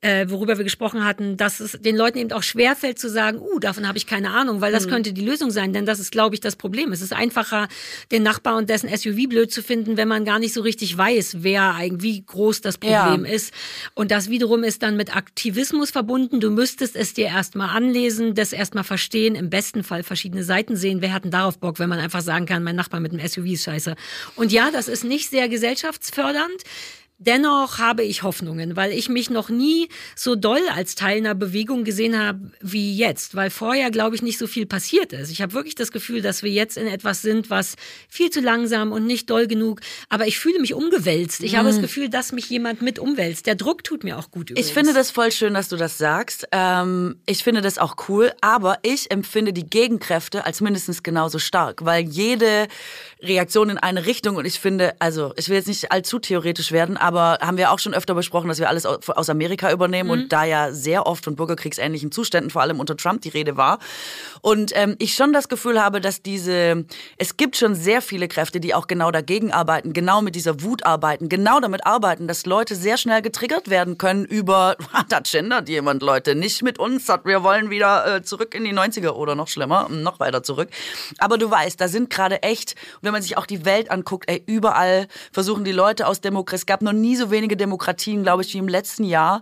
äh, 0.05 0.29
worüber 0.29 0.57
wir 0.59 0.63
gesprochen 0.63 1.03
hatten, 1.03 1.35
dass 1.35 1.59
es 1.59 1.71
den 1.71 1.95
Leuten 1.95 2.19
eben 2.19 2.31
auch 2.31 2.43
schwerfällt 2.43 2.99
zu 2.99 3.09
sagen, 3.09 3.39
uh, 3.39 3.57
davon 3.57 3.87
habe 3.87 3.97
ich 3.97 4.05
keine 4.05 4.29
Ahnung, 4.29 4.61
weil 4.61 4.71
das 4.71 4.85
mhm. 4.85 4.91
könnte 4.91 5.13
die 5.13 5.25
Lösung 5.25 5.49
sein, 5.49 5.73
denn 5.73 5.87
das 5.87 5.99
ist, 5.99 6.11
glaube 6.11 6.35
ich, 6.35 6.41
das 6.41 6.55
Problem. 6.55 6.91
Es 6.91 7.01
ist 7.01 7.11
einfacher, 7.11 7.67
den 8.11 8.21
Nachbar 8.21 8.55
und 8.57 8.69
dessen 8.69 8.87
SUV 8.95 9.27
blöd 9.27 9.51
zu 9.51 9.63
finden, 9.63 9.97
wenn 9.97 10.07
man 10.07 10.23
gar 10.23 10.37
nicht 10.37 10.53
so 10.53 10.61
richtig 10.61 10.95
weiß, 10.95 11.37
wer 11.39 11.73
eigentlich, 11.73 12.03
wie 12.03 12.23
groß 12.23 12.61
das 12.61 12.77
Problem 12.77 13.25
ja. 13.25 13.31
ist. 13.31 13.51
Und 13.95 14.11
das 14.11 14.29
wiederum 14.29 14.63
ist 14.63 14.83
dann 14.83 14.95
mit 14.95 15.15
Aktivismus 15.15 15.89
verbunden. 15.89 16.39
Du 16.39 16.51
müsstest 16.51 16.95
es 16.95 17.15
dir 17.15 17.25
erstmal 17.25 17.69
anlesen, 17.75 18.35
das 18.35 18.53
erstmal 18.53 18.83
verstehen, 18.83 19.33
im 19.33 19.49
besten 19.49 19.83
Fall 19.83 20.03
verschiedene 20.03 20.43
Seiten 20.43 20.75
sehen. 20.75 21.01
Wer 21.01 21.13
hat 21.13 21.23
denn 21.23 21.31
darauf 21.31 21.57
Bock, 21.57 21.79
wenn 21.79 21.89
man 21.89 21.97
einfach 21.97 22.21
sagen 22.21 22.45
kann, 22.45 22.63
mein 22.63 22.75
Nachbar 22.75 22.99
mit 22.99 23.11
dem 23.11 23.27
SUV 23.27 23.45
ist 23.45 23.63
scheiße. 23.63 23.95
Und 24.35 24.51
ja, 24.51 24.69
das 24.69 24.87
ist 24.87 25.03
nicht 25.03 25.31
sehr 25.31 25.49
gesellschaftsfördernd. 25.49 26.61
Dennoch 27.17 27.77
habe 27.77 28.03
ich 28.03 28.23
Hoffnungen, 28.23 28.75
weil 28.75 28.91
ich 28.91 29.07
mich 29.07 29.29
noch 29.29 29.47
nie 29.47 29.87
so 30.17 30.35
doll 30.35 30.59
als 30.73 30.95
Teil 30.95 31.19
einer 31.19 31.33
Bewegung 31.33 31.85
gesehen 31.85 32.19
habe 32.19 32.51
wie 32.59 32.93
jetzt, 32.93 33.35
weil 33.35 33.49
vorher, 33.49 33.89
glaube 33.89 34.17
ich, 34.17 34.21
nicht 34.21 34.37
so 34.37 34.47
viel 34.47 34.65
passiert 34.65 35.13
ist. 35.13 35.31
Ich 35.31 35.41
habe 35.41 35.53
wirklich 35.53 35.75
das 35.75 35.93
Gefühl, 35.93 36.21
dass 36.21 36.43
wir 36.43 36.51
jetzt 36.51 36.75
in 36.75 36.87
etwas 36.87 37.21
sind, 37.21 37.49
was 37.49 37.75
viel 38.09 38.31
zu 38.31 38.41
langsam 38.41 38.91
und 38.91 39.05
nicht 39.05 39.29
doll 39.29 39.47
genug, 39.47 39.79
aber 40.09 40.27
ich 40.27 40.37
fühle 40.37 40.59
mich 40.59 40.73
umgewälzt. 40.73 41.41
Ich 41.41 41.53
mhm. 41.53 41.57
habe 41.57 41.69
das 41.69 41.77
mhm. 41.77 41.83
Gefühl, 41.83 42.09
dass 42.09 42.33
mich 42.33 42.49
jemand 42.49 42.81
mit 42.81 42.99
umwälzt. 42.99 43.45
Der 43.45 43.55
Druck 43.55 43.85
tut 43.85 44.03
mir 44.03 44.17
auch 44.17 44.29
gut. 44.29 44.49
Übrigens. 44.49 44.67
Ich 44.67 44.73
finde 44.73 44.93
das 44.93 45.09
voll 45.09 45.31
schön, 45.31 45.53
dass 45.53 45.69
du 45.69 45.77
das 45.77 45.97
sagst. 45.97 46.49
Ähm, 46.51 47.15
ich 47.25 47.45
finde 47.45 47.61
das 47.61 47.77
auch 47.77 47.95
cool, 48.09 48.33
aber 48.41 48.79
ich 48.81 49.09
empfinde 49.09 49.53
die 49.53 49.69
Gegenkräfte 49.69 50.45
als 50.45 50.59
mindestens 50.59 51.01
genauso 51.01 51.39
stark, 51.39 51.85
weil 51.85 52.03
jede 52.03 52.67
Reaktion 53.21 53.69
in 53.69 53.77
eine 53.77 54.05
Richtung 54.05 54.35
und 54.35 54.43
ich 54.43 54.59
finde, 54.59 54.95
also 54.99 55.33
ich 55.37 55.47
will 55.47 55.55
jetzt 55.55 55.67
nicht 55.67 55.93
allzu 55.93 56.19
theoretisch 56.19 56.73
werden, 56.73 56.97
aber 57.05 57.37
haben 57.39 57.57
wir 57.57 57.71
auch 57.71 57.77
schon 57.77 57.93
öfter 57.93 58.15
besprochen, 58.15 58.47
dass 58.47 58.57
wir 58.57 58.67
alles 58.67 58.83
aus 58.87 59.29
Amerika 59.29 59.71
übernehmen 59.71 60.07
mhm. 60.07 60.23
und 60.23 60.33
da 60.33 60.43
ja 60.43 60.71
sehr 60.71 61.05
oft 61.05 61.23
von 61.23 61.35
bürgerkriegsähnlichen 61.35 62.11
Zuständen, 62.11 62.49
vor 62.49 62.63
allem 62.63 62.79
unter 62.79 62.97
Trump, 62.97 63.21
die 63.21 63.29
Rede 63.29 63.57
war. 63.57 63.77
Und 64.41 64.71
ähm, 64.73 64.95
ich 64.97 65.13
schon 65.13 65.31
das 65.31 65.47
Gefühl 65.47 65.79
habe, 65.79 66.01
dass 66.01 66.23
diese, 66.23 66.83
es 67.17 67.37
gibt 67.37 67.57
schon 67.57 67.75
sehr 67.75 68.01
viele 68.01 68.27
Kräfte, 68.27 68.59
die 68.59 68.73
auch 68.73 68.87
genau 68.87 69.11
dagegen 69.11 69.51
arbeiten, 69.51 69.93
genau 69.93 70.23
mit 70.23 70.33
dieser 70.33 70.63
Wut 70.63 70.83
arbeiten, 70.83 71.29
genau 71.29 71.59
damit 71.59 71.85
arbeiten, 71.85 72.27
dass 72.27 72.47
Leute 72.47 72.75
sehr 72.75 72.97
schnell 72.97 73.21
getriggert 73.21 73.69
werden 73.69 73.99
können 73.99 74.25
über, 74.25 74.75
da 75.09 75.19
gendert 75.19 75.69
jemand 75.69 76.01
Leute, 76.01 76.33
nicht 76.33 76.63
mit 76.63 76.79
uns, 76.79 77.07
wir 77.23 77.43
wollen 77.43 77.69
wieder 77.69 78.15
äh, 78.15 78.23
zurück 78.23 78.55
in 78.55 78.63
die 78.63 78.73
90er 78.73 79.11
oder 79.11 79.35
noch 79.35 79.47
schlimmer, 79.47 79.89
noch 79.89 80.19
weiter 80.19 80.41
zurück. 80.41 80.69
Aber 81.19 81.37
du 81.37 81.51
weißt, 81.51 81.79
da 81.79 81.87
sind 81.87 82.09
gerade 82.09 82.41
echt, 82.41 82.73
wenn 83.03 83.11
man 83.11 83.21
sich 83.21 83.37
auch 83.37 83.45
die 83.45 83.63
Welt 83.63 83.91
anguckt, 83.91 84.27
ey, 84.27 84.41
überall 84.47 85.07
versuchen 85.31 85.65
die 85.65 85.71
Leute 85.71 86.07
aus 86.07 86.19
Demokratie, 86.19 86.55
es 86.55 86.65
gab 86.65 86.81
noch 86.81 86.94
nie 87.01 87.15
so 87.15 87.31
wenige 87.31 87.57
Demokratien, 87.57 88.23
glaube 88.23 88.43
ich, 88.43 88.53
wie 88.53 88.57
im 88.57 88.67
letzten 88.67 89.03
Jahr. 89.03 89.41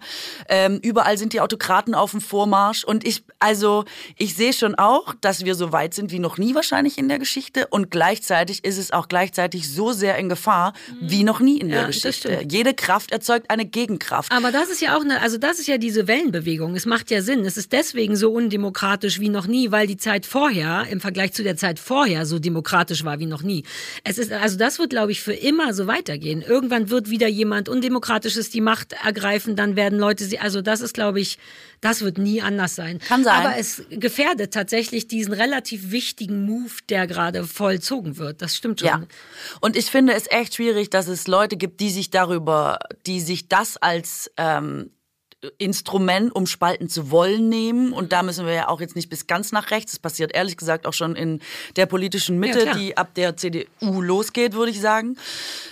Ähm, 0.49 0.79
überall 0.81 1.17
sind 1.17 1.33
die 1.33 1.41
Autokraten 1.41 1.95
auf 1.95 2.11
dem 2.11 2.21
Vormarsch 2.21 2.83
und 2.83 3.05
ich, 3.05 3.23
also, 3.39 3.85
ich 4.17 4.35
sehe 4.35 4.53
schon 4.53 4.75
auch, 4.75 5.13
dass 5.21 5.45
wir 5.45 5.55
so 5.55 5.71
weit 5.71 5.93
sind 5.93 6.11
wie 6.11 6.19
noch 6.19 6.37
nie 6.37 6.55
wahrscheinlich 6.55 6.97
in 6.97 7.07
der 7.07 7.19
Geschichte 7.19 7.67
und 7.67 7.91
gleichzeitig 7.91 8.63
ist 8.63 8.77
es 8.77 8.91
auch 8.91 9.07
gleichzeitig 9.07 9.69
so 9.69 9.91
sehr 9.91 10.17
in 10.17 10.29
Gefahr 10.29 10.73
wie 11.01 11.23
noch 11.23 11.39
nie 11.39 11.59
in 11.59 11.69
der 11.69 11.81
ja, 11.81 11.87
Geschichte. 11.87 12.45
Jede 12.49 12.73
Kraft 12.73 13.11
erzeugt 13.11 13.49
eine 13.49 13.65
Gegenkraft. 13.65 14.31
Aber 14.31 14.51
das 14.51 14.69
ist 14.69 14.81
ja 14.81 14.97
auch 14.97 15.01
eine, 15.01 15.21
also 15.21 15.37
das 15.37 15.59
ist 15.59 15.67
ja 15.67 15.77
diese 15.77 16.07
Wellenbewegung. 16.07 16.75
Es 16.75 16.85
macht 16.85 17.11
ja 17.11 17.21
Sinn. 17.21 17.45
Es 17.45 17.57
ist 17.57 17.71
deswegen 17.71 18.15
so 18.15 18.31
undemokratisch 18.31 19.19
wie 19.19 19.29
noch 19.29 19.47
nie, 19.47 19.71
weil 19.71 19.87
die 19.87 19.97
Zeit 19.97 20.25
vorher 20.25 20.85
im 20.89 21.01
Vergleich 21.01 21.33
zu 21.33 21.43
der 21.43 21.57
Zeit 21.57 21.79
vorher 21.79 22.25
so 22.25 22.39
demokratisch 22.39 23.03
war 23.03 23.19
wie 23.19 23.25
noch 23.25 23.43
nie. 23.43 23.63
Es 24.03 24.17
ist, 24.17 24.31
also 24.31 24.57
das 24.57 24.79
wird, 24.79 24.89
glaube 24.89 25.11
ich, 25.11 25.21
für 25.21 25.33
immer 25.33 25.73
so 25.73 25.87
weitergehen. 25.87 26.41
Irgendwann 26.41 26.89
wird 26.89 27.09
wieder 27.09 27.27
jemand 27.27 27.42
Undemokratisches 27.69 28.49
die 28.49 28.61
Macht 28.61 28.93
ergreifen, 29.03 29.55
dann 29.55 29.75
werden 29.75 29.99
Leute 29.99 30.25
sie, 30.25 30.39
also 30.39 30.61
das 30.61 30.81
ist, 30.81 30.93
glaube 30.93 31.19
ich, 31.19 31.37
das 31.81 32.01
wird 32.01 32.17
nie 32.17 32.41
anders 32.41 32.75
sein. 32.75 32.99
Kann 32.99 33.23
sein. 33.23 33.45
Aber 33.45 33.57
es 33.57 33.83
gefährdet 33.89 34.53
tatsächlich 34.53 35.07
diesen 35.07 35.33
relativ 35.33 35.91
wichtigen 35.91 36.45
Move, 36.45 36.71
der 36.89 37.07
gerade 37.07 37.45
vollzogen 37.45 38.17
wird. 38.17 38.41
Das 38.41 38.55
stimmt 38.55 38.79
schon. 38.79 38.89
Ja. 38.89 39.03
Und 39.61 39.75
ich 39.75 39.87
finde 39.87 40.13
es 40.13 40.29
echt 40.29 40.55
schwierig, 40.55 40.89
dass 40.89 41.07
es 41.07 41.27
Leute 41.27 41.57
gibt, 41.57 41.79
die 41.79 41.89
sich 41.89 42.09
darüber, 42.09 42.79
die 43.05 43.19
sich 43.19 43.49
das 43.49 43.77
als 43.77 44.31
ähm, 44.37 44.91
Instrument, 45.57 46.33
um 46.33 46.47
spalten 46.47 46.89
zu 46.89 47.11
wollen, 47.11 47.49
nehmen. 47.49 47.93
Und 47.93 48.11
da 48.11 48.23
müssen 48.23 48.45
wir 48.45 48.53
ja 48.53 48.67
auch 48.69 48.81
jetzt 48.81 48.95
nicht 48.95 49.09
bis 49.09 49.27
ganz 49.27 49.51
nach 49.51 49.71
rechts. 49.71 49.91
Das 49.91 49.99
passiert 49.99 50.33
ehrlich 50.33 50.57
gesagt 50.57 50.85
auch 50.85 50.93
schon 50.93 51.15
in 51.15 51.41
der 51.75 51.85
politischen 51.85 52.39
Mitte, 52.39 52.65
ja, 52.65 52.73
die 52.73 52.97
ab 52.97 53.13
der 53.15 53.35
CDU 53.35 54.01
losgeht, 54.01 54.53
würde 54.53 54.71
ich 54.71 54.79
sagen. 54.79 55.17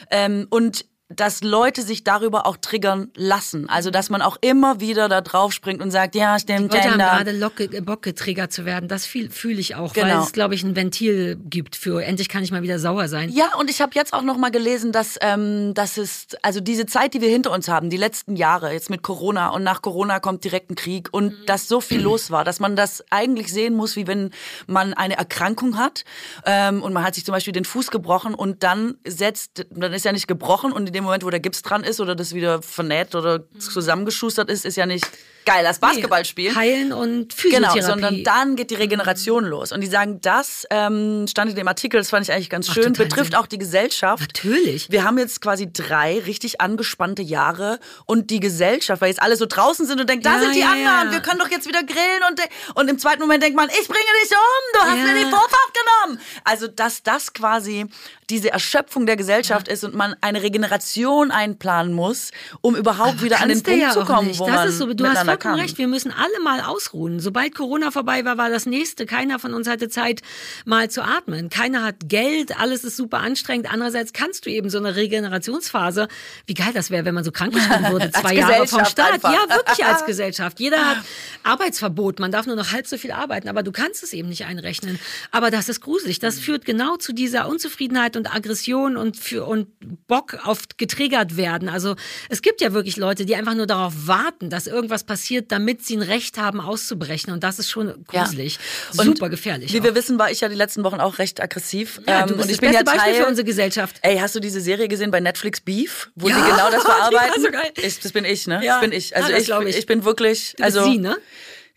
Ähm, 0.10 0.48
und 0.50 0.86
dass 1.16 1.44
Leute 1.44 1.82
sich 1.82 2.04
darüber 2.04 2.46
auch 2.46 2.58
triggern 2.58 3.12
lassen. 3.16 3.70
Also, 3.70 3.92
dass 3.92 4.10
man 4.10 4.22
auch 4.22 4.38
immer 4.42 4.80
wieder 4.80 5.10
da 5.10 5.22
drauf 5.22 5.54
springt 5.54 5.82
und 5.82 5.92
sagt, 5.92 6.16
ja, 6.16 6.40
stimmt, 6.40 6.74
Die 6.74 6.78
Leute 6.78 6.90
Gender. 6.90 7.12
haben 7.12 7.26
gerade 7.26 7.38
Locke, 7.38 7.82
Bock 7.82 8.02
getriggert 8.02 8.52
zu 8.52 8.66
werden. 8.66 8.88
Das 8.88 9.06
fühle 9.06 9.60
ich 9.60 9.76
auch, 9.76 9.94
genau. 9.94 10.08
weil 10.08 10.24
es, 10.24 10.32
glaube 10.32 10.56
ich, 10.56 10.64
ein 10.64 10.76
Ventil 10.76 11.38
gibt 11.44 11.76
für, 11.76 12.04
endlich 12.04 12.30
kann 12.30 12.44
ich 12.44 12.52
mal 12.52 12.62
wieder 12.62 12.80
sauer 12.80 13.08
sein. 13.08 13.30
Ja, 13.30 13.56
und 13.58 13.70
ich 13.70 13.82
habe 13.82 13.92
jetzt 13.96 14.14
auch 14.14 14.22
noch 14.22 14.38
mal 14.38 14.52
gelesen, 14.52 14.92
dass, 14.92 15.18
ähm, 15.22 15.74
dass 15.74 15.98
es, 15.98 16.28
also 16.42 16.60
diese 16.60 16.86
Zeit, 16.86 17.14
die 17.14 17.22
wir 17.22 17.30
hinter 17.30 17.52
uns 17.52 17.68
haben, 17.68 17.90
die 17.90 17.98
letzten 17.98 18.36
Jahre, 18.36 18.72
jetzt 18.72 18.90
mit 18.90 19.02
Corona 19.04 19.50
und 19.50 19.64
nach 19.64 19.82
Corona 19.82 20.20
kommt 20.20 20.44
direkt 20.44 20.72
ein 20.72 20.76
Krieg 20.76 21.10
und 21.12 21.26
mhm. 21.26 21.46
dass 21.46 21.68
so 21.68 21.82
viel 21.82 22.02
los 22.02 22.32
war, 22.32 22.44
dass 22.44 22.60
man 22.60 22.76
das 22.76 23.04
eigentlich 23.10 23.52
sehen 23.52 23.76
muss, 23.76 23.96
wie 23.96 24.08
wenn 24.08 24.32
man 24.68 24.94
eine 24.94 25.18
Erkrankung 25.18 25.78
hat 25.78 26.04
ähm, 26.46 26.82
und 26.84 26.94
man 26.94 27.04
hat 27.04 27.16
sich 27.16 27.26
zum 27.26 27.34
Beispiel 27.34 27.54
den 27.54 27.66
Fuß 27.66 27.92
gebrochen 27.92 28.34
und 28.34 28.64
dann 28.64 28.96
setzt, 29.06 29.66
dann 29.70 29.94
ist 29.94 30.06
ja 30.06 30.12
nicht 30.12 30.28
gebrochen 30.28 30.72
und 30.72 30.88
in 30.88 30.94
dem 30.94 31.01
dem 31.02 31.06
Moment, 31.06 31.24
wo 31.26 31.30
der 31.30 31.40
Gips 31.40 31.62
dran 31.62 31.84
ist 31.84 32.00
oder 32.00 32.16
das 32.16 32.34
wieder 32.34 32.62
vernäht 32.62 33.16
oder 33.16 33.44
zusammengeschustert 33.60 34.50
ist, 34.50 34.66
ist 34.66 34.78
ja 34.78 34.86
nicht 34.86 35.06
geil, 35.46 35.64
das 35.64 35.80
Basketball 35.80 36.24
spielen. 36.24 36.56
Heilen 36.56 36.94
und 36.94 37.34
Physiotherapie. 37.34 37.80
Genau, 37.80 37.88
sondern 37.92 38.24
dann 38.24 38.56
geht 38.56 38.70
die 38.70 38.76
Regeneration 38.76 39.44
los. 39.46 39.72
Und 39.72 39.82
die 39.82 39.88
sagen, 39.88 40.22
das 40.22 40.66
ähm, 40.70 41.26
stand 41.28 41.50
in 41.50 41.56
dem 41.56 41.68
Artikel, 41.68 42.00
das 42.00 42.10
fand 42.10 42.28
ich 42.28 42.32
eigentlich 42.34 42.50
ganz 42.50 42.72
schön, 42.72 42.94
betrifft 42.94 43.32
Sinn. 43.32 43.36
auch 43.36 43.48
die 43.48 43.58
Gesellschaft. 43.58 44.22
Natürlich. 44.22 44.92
Wir 44.92 45.04
haben 45.04 45.18
jetzt 45.18 45.42
quasi 45.42 45.72
drei 45.72 46.20
richtig 46.20 46.62
angespannte 46.62 47.24
Jahre 47.24 47.80
und 48.06 48.30
die 48.30 48.40
Gesellschaft, 48.40 49.02
weil 49.02 49.10
jetzt 49.10 49.22
alle 49.22 49.36
so 49.36 49.46
draußen 49.48 49.86
sind 49.88 50.00
und 50.00 50.08
denken, 50.10 50.24
da 50.24 50.36
Ja, 50.36 50.42
sind 50.42 50.56
die 50.56 50.60
ja, 50.60 50.72
anderen, 50.74 51.08
ja. 51.08 51.12
wir 51.12 51.20
können 51.22 51.40
doch 51.40 51.50
jetzt 51.50 51.68
wieder 51.68 51.84
grillen 51.84 52.22
und, 52.30 52.40
und 52.76 52.90
im 52.90 53.00
zweiten 53.00 53.22
Moment 53.22 53.42
denkt 53.42 53.56
man, 53.56 53.70
ich 53.70 53.88
bringe 53.88 54.06
dich 54.24 54.32
um, 54.32 54.74
du 54.74 54.80
hast 54.80 54.98
mir 54.98 55.16
die 55.16 55.30
Vorfahrt 55.30 55.74
genommen. 56.06 56.22
Also, 56.44 56.68
dass 56.68 57.02
das 57.04 57.34
quasi 57.34 57.88
diese 58.32 58.52
Erschöpfung 58.52 59.06
der 59.06 59.18
Gesellschaft 59.18 59.68
ist 59.68 59.84
und 59.84 59.94
man 59.94 60.16
eine 60.22 60.42
Regeneration 60.42 61.32
einplanen 61.32 61.94
muss, 61.94 62.32
um 62.62 62.76
überhaupt 62.76 63.22
wieder 63.22 63.42
an 63.42 63.50
den 63.50 63.62
Punkt 63.62 63.80
ja 63.82 63.92
zu 63.92 64.06
kommen, 64.06 64.30
nicht. 64.30 64.40
wo 64.40 64.46
das 64.48 64.56
man 64.56 64.68
ist 64.70 64.78
so, 64.78 64.94
du 64.94 65.06
hast 65.06 65.18
vollkommen 65.18 65.38
kann. 65.40 65.60
recht. 65.60 65.78
Wir 65.78 65.88
müssen 65.88 66.12
alle 66.12 66.40
mal 66.44 66.62
ausruhen. 66.62 67.20
Sobald 67.20 67.54
Corona 67.54 67.92
vorbei 67.92 68.26
war, 68.26 68.38
war 68.38 68.50
das 68.50 68.66
nächste. 68.66 69.06
Keiner 69.06 69.38
von 69.40 69.54
uns 69.54 69.68
hatte 69.68 69.90
Zeit, 69.90 70.22
mal 70.66 70.90
zu 70.90 71.04
atmen. 71.04 71.50
Keiner 71.50 71.84
hat 71.84 71.96
Geld. 72.08 72.58
Alles 72.60 72.84
ist 72.84 72.98
super 72.98 73.20
anstrengend. 73.20 73.72
Andererseits 73.72 74.14
kannst 74.14 74.46
du 74.46 74.50
eben 74.50 74.70
so 74.70 74.78
eine 74.78 74.96
Regenerationsphase. 74.96 76.08
Wie 76.46 76.54
geil 76.54 76.72
das 76.74 76.90
wäre, 76.90 77.06
wenn 77.06 77.14
man 77.16 77.24
so 77.24 77.32
krankgeschrieben 77.32 77.92
wurde, 77.92 78.12
zwei 78.22 78.36
Jahre 78.36 78.66
vom 78.68 78.86
Start. 78.86 79.14
einfach. 79.14 79.34
Ja, 79.34 79.56
wirklich 79.56 79.86
als 79.86 80.06
Gesellschaft. 80.06 80.60
Jeder 80.60 80.78
hat 80.90 80.98
Arbeitsverbot. 81.44 82.20
Man 82.20 82.32
darf 82.32 82.46
nur 82.46 82.56
noch 82.56 82.72
halb 82.72 82.88
so 82.88 82.98
viel 82.98 83.12
arbeiten, 83.12 83.50
aber 83.50 83.64
du 83.64 83.72
kannst 83.72 84.04
es 84.04 84.14
eben 84.14 84.30
nicht 84.30 84.46
einrechnen. 84.46 85.00
Aber 85.32 85.52
das 85.52 85.70
ist 85.70 85.82
gruselig. 85.82 86.20
Das 86.20 86.40
führt 86.40 86.66
genau 86.66 86.96
zu 86.98 87.14
dieser 87.14 87.50
Unzufriedenheit 87.50 88.16
und 88.16 88.21
Aggression 88.28 88.98
und 88.98 89.18
für 89.18 89.46
und 89.46 89.68
Bock 90.08 90.38
auf 90.46 90.64
getriggert 90.78 91.38
werden. 91.38 91.70
Also 91.70 91.96
es 92.30 92.42
gibt 92.42 92.62
ja 92.62 92.74
wirklich 92.74 92.98
Leute, 92.98 93.26
die 93.26 93.36
einfach 93.36 93.56
nur 93.56 93.68
darauf 93.68 93.94
warten, 94.08 94.50
dass 94.50 94.68
irgendwas 94.68 95.04
passiert, 95.04 95.52
damit 95.52 95.86
sie 95.86 95.96
ein 95.98 96.02
Recht 96.02 96.38
haben, 96.38 96.60
auszubrechen. 96.60 97.32
Und 97.34 97.44
das 97.44 97.60
ist 97.60 97.70
schon 97.70 98.04
gruselig. 98.08 98.60
Und 98.98 99.06
Super 99.06 99.30
gefährlich. 99.30 99.74
Wie 99.74 99.80
auch. 99.80 99.84
wir 99.84 99.96
wissen, 99.96 100.20
war 100.20 100.32
ich 100.32 100.42
ja 100.42 100.50
die 100.50 100.56
letzten 100.56 100.84
Wochen 100.84 101.00
auch 101.00 101.18
recht 101.20 101.42
aggressiv. 101.42 102.02
ja, 102.08 102.22
Ähm, 102.22 102.28
du 102.28 102.34
bist 102.34 102.34
und 102.34 102.40
das 102.42 102.50
ich 102.56 102.62
bin 102.62 102.72
beste 102.72 102.86
ja 102.86 102.92
Beispiel 102.92 103.14
Teil, 103.14 103.24
für 103.24 103.28
unsere 103.30 103.46
Gesellschaft. 103.46 103.98
Ey, 104.02 104.18
hast 104.18 104.36
du 104.36 104.40
diese 104.40 104.62
Serie 104.62 104.88
gesehen 104.88 105.12
bei 105.12 105.20
Netflix 105.20 105.62
Beef, 105.62 106.10
wo 106.16 106.30
Ja, 106.30 106.36
die 106.38 106.50
genau 106.52 106.70
das 106.72 106.84
verarbeiten? 106.84 107.42
so. 107.42 107.48
Ich, 107.82 108.00
das 108.00 108.12
bin 108.12 108.26
ich, 108.26 108.48
ne? 108.48 108.62
Ja. 108.64 108.74
Das 108.74 108.82
bin 108.82 108.92
ich. 108.92 109.16
Also 109.16 109.32
das 109.32 109.42
ich, 109.42 109.50
ich. 109.50 109.78
ich 109.78 109.86
bin 109.86 110.04
wirklich, 110.06 110.54
Du 110.58 110.64
also 110.64 110.84
sie, 110.84 110.98
ne? 110.98 111.18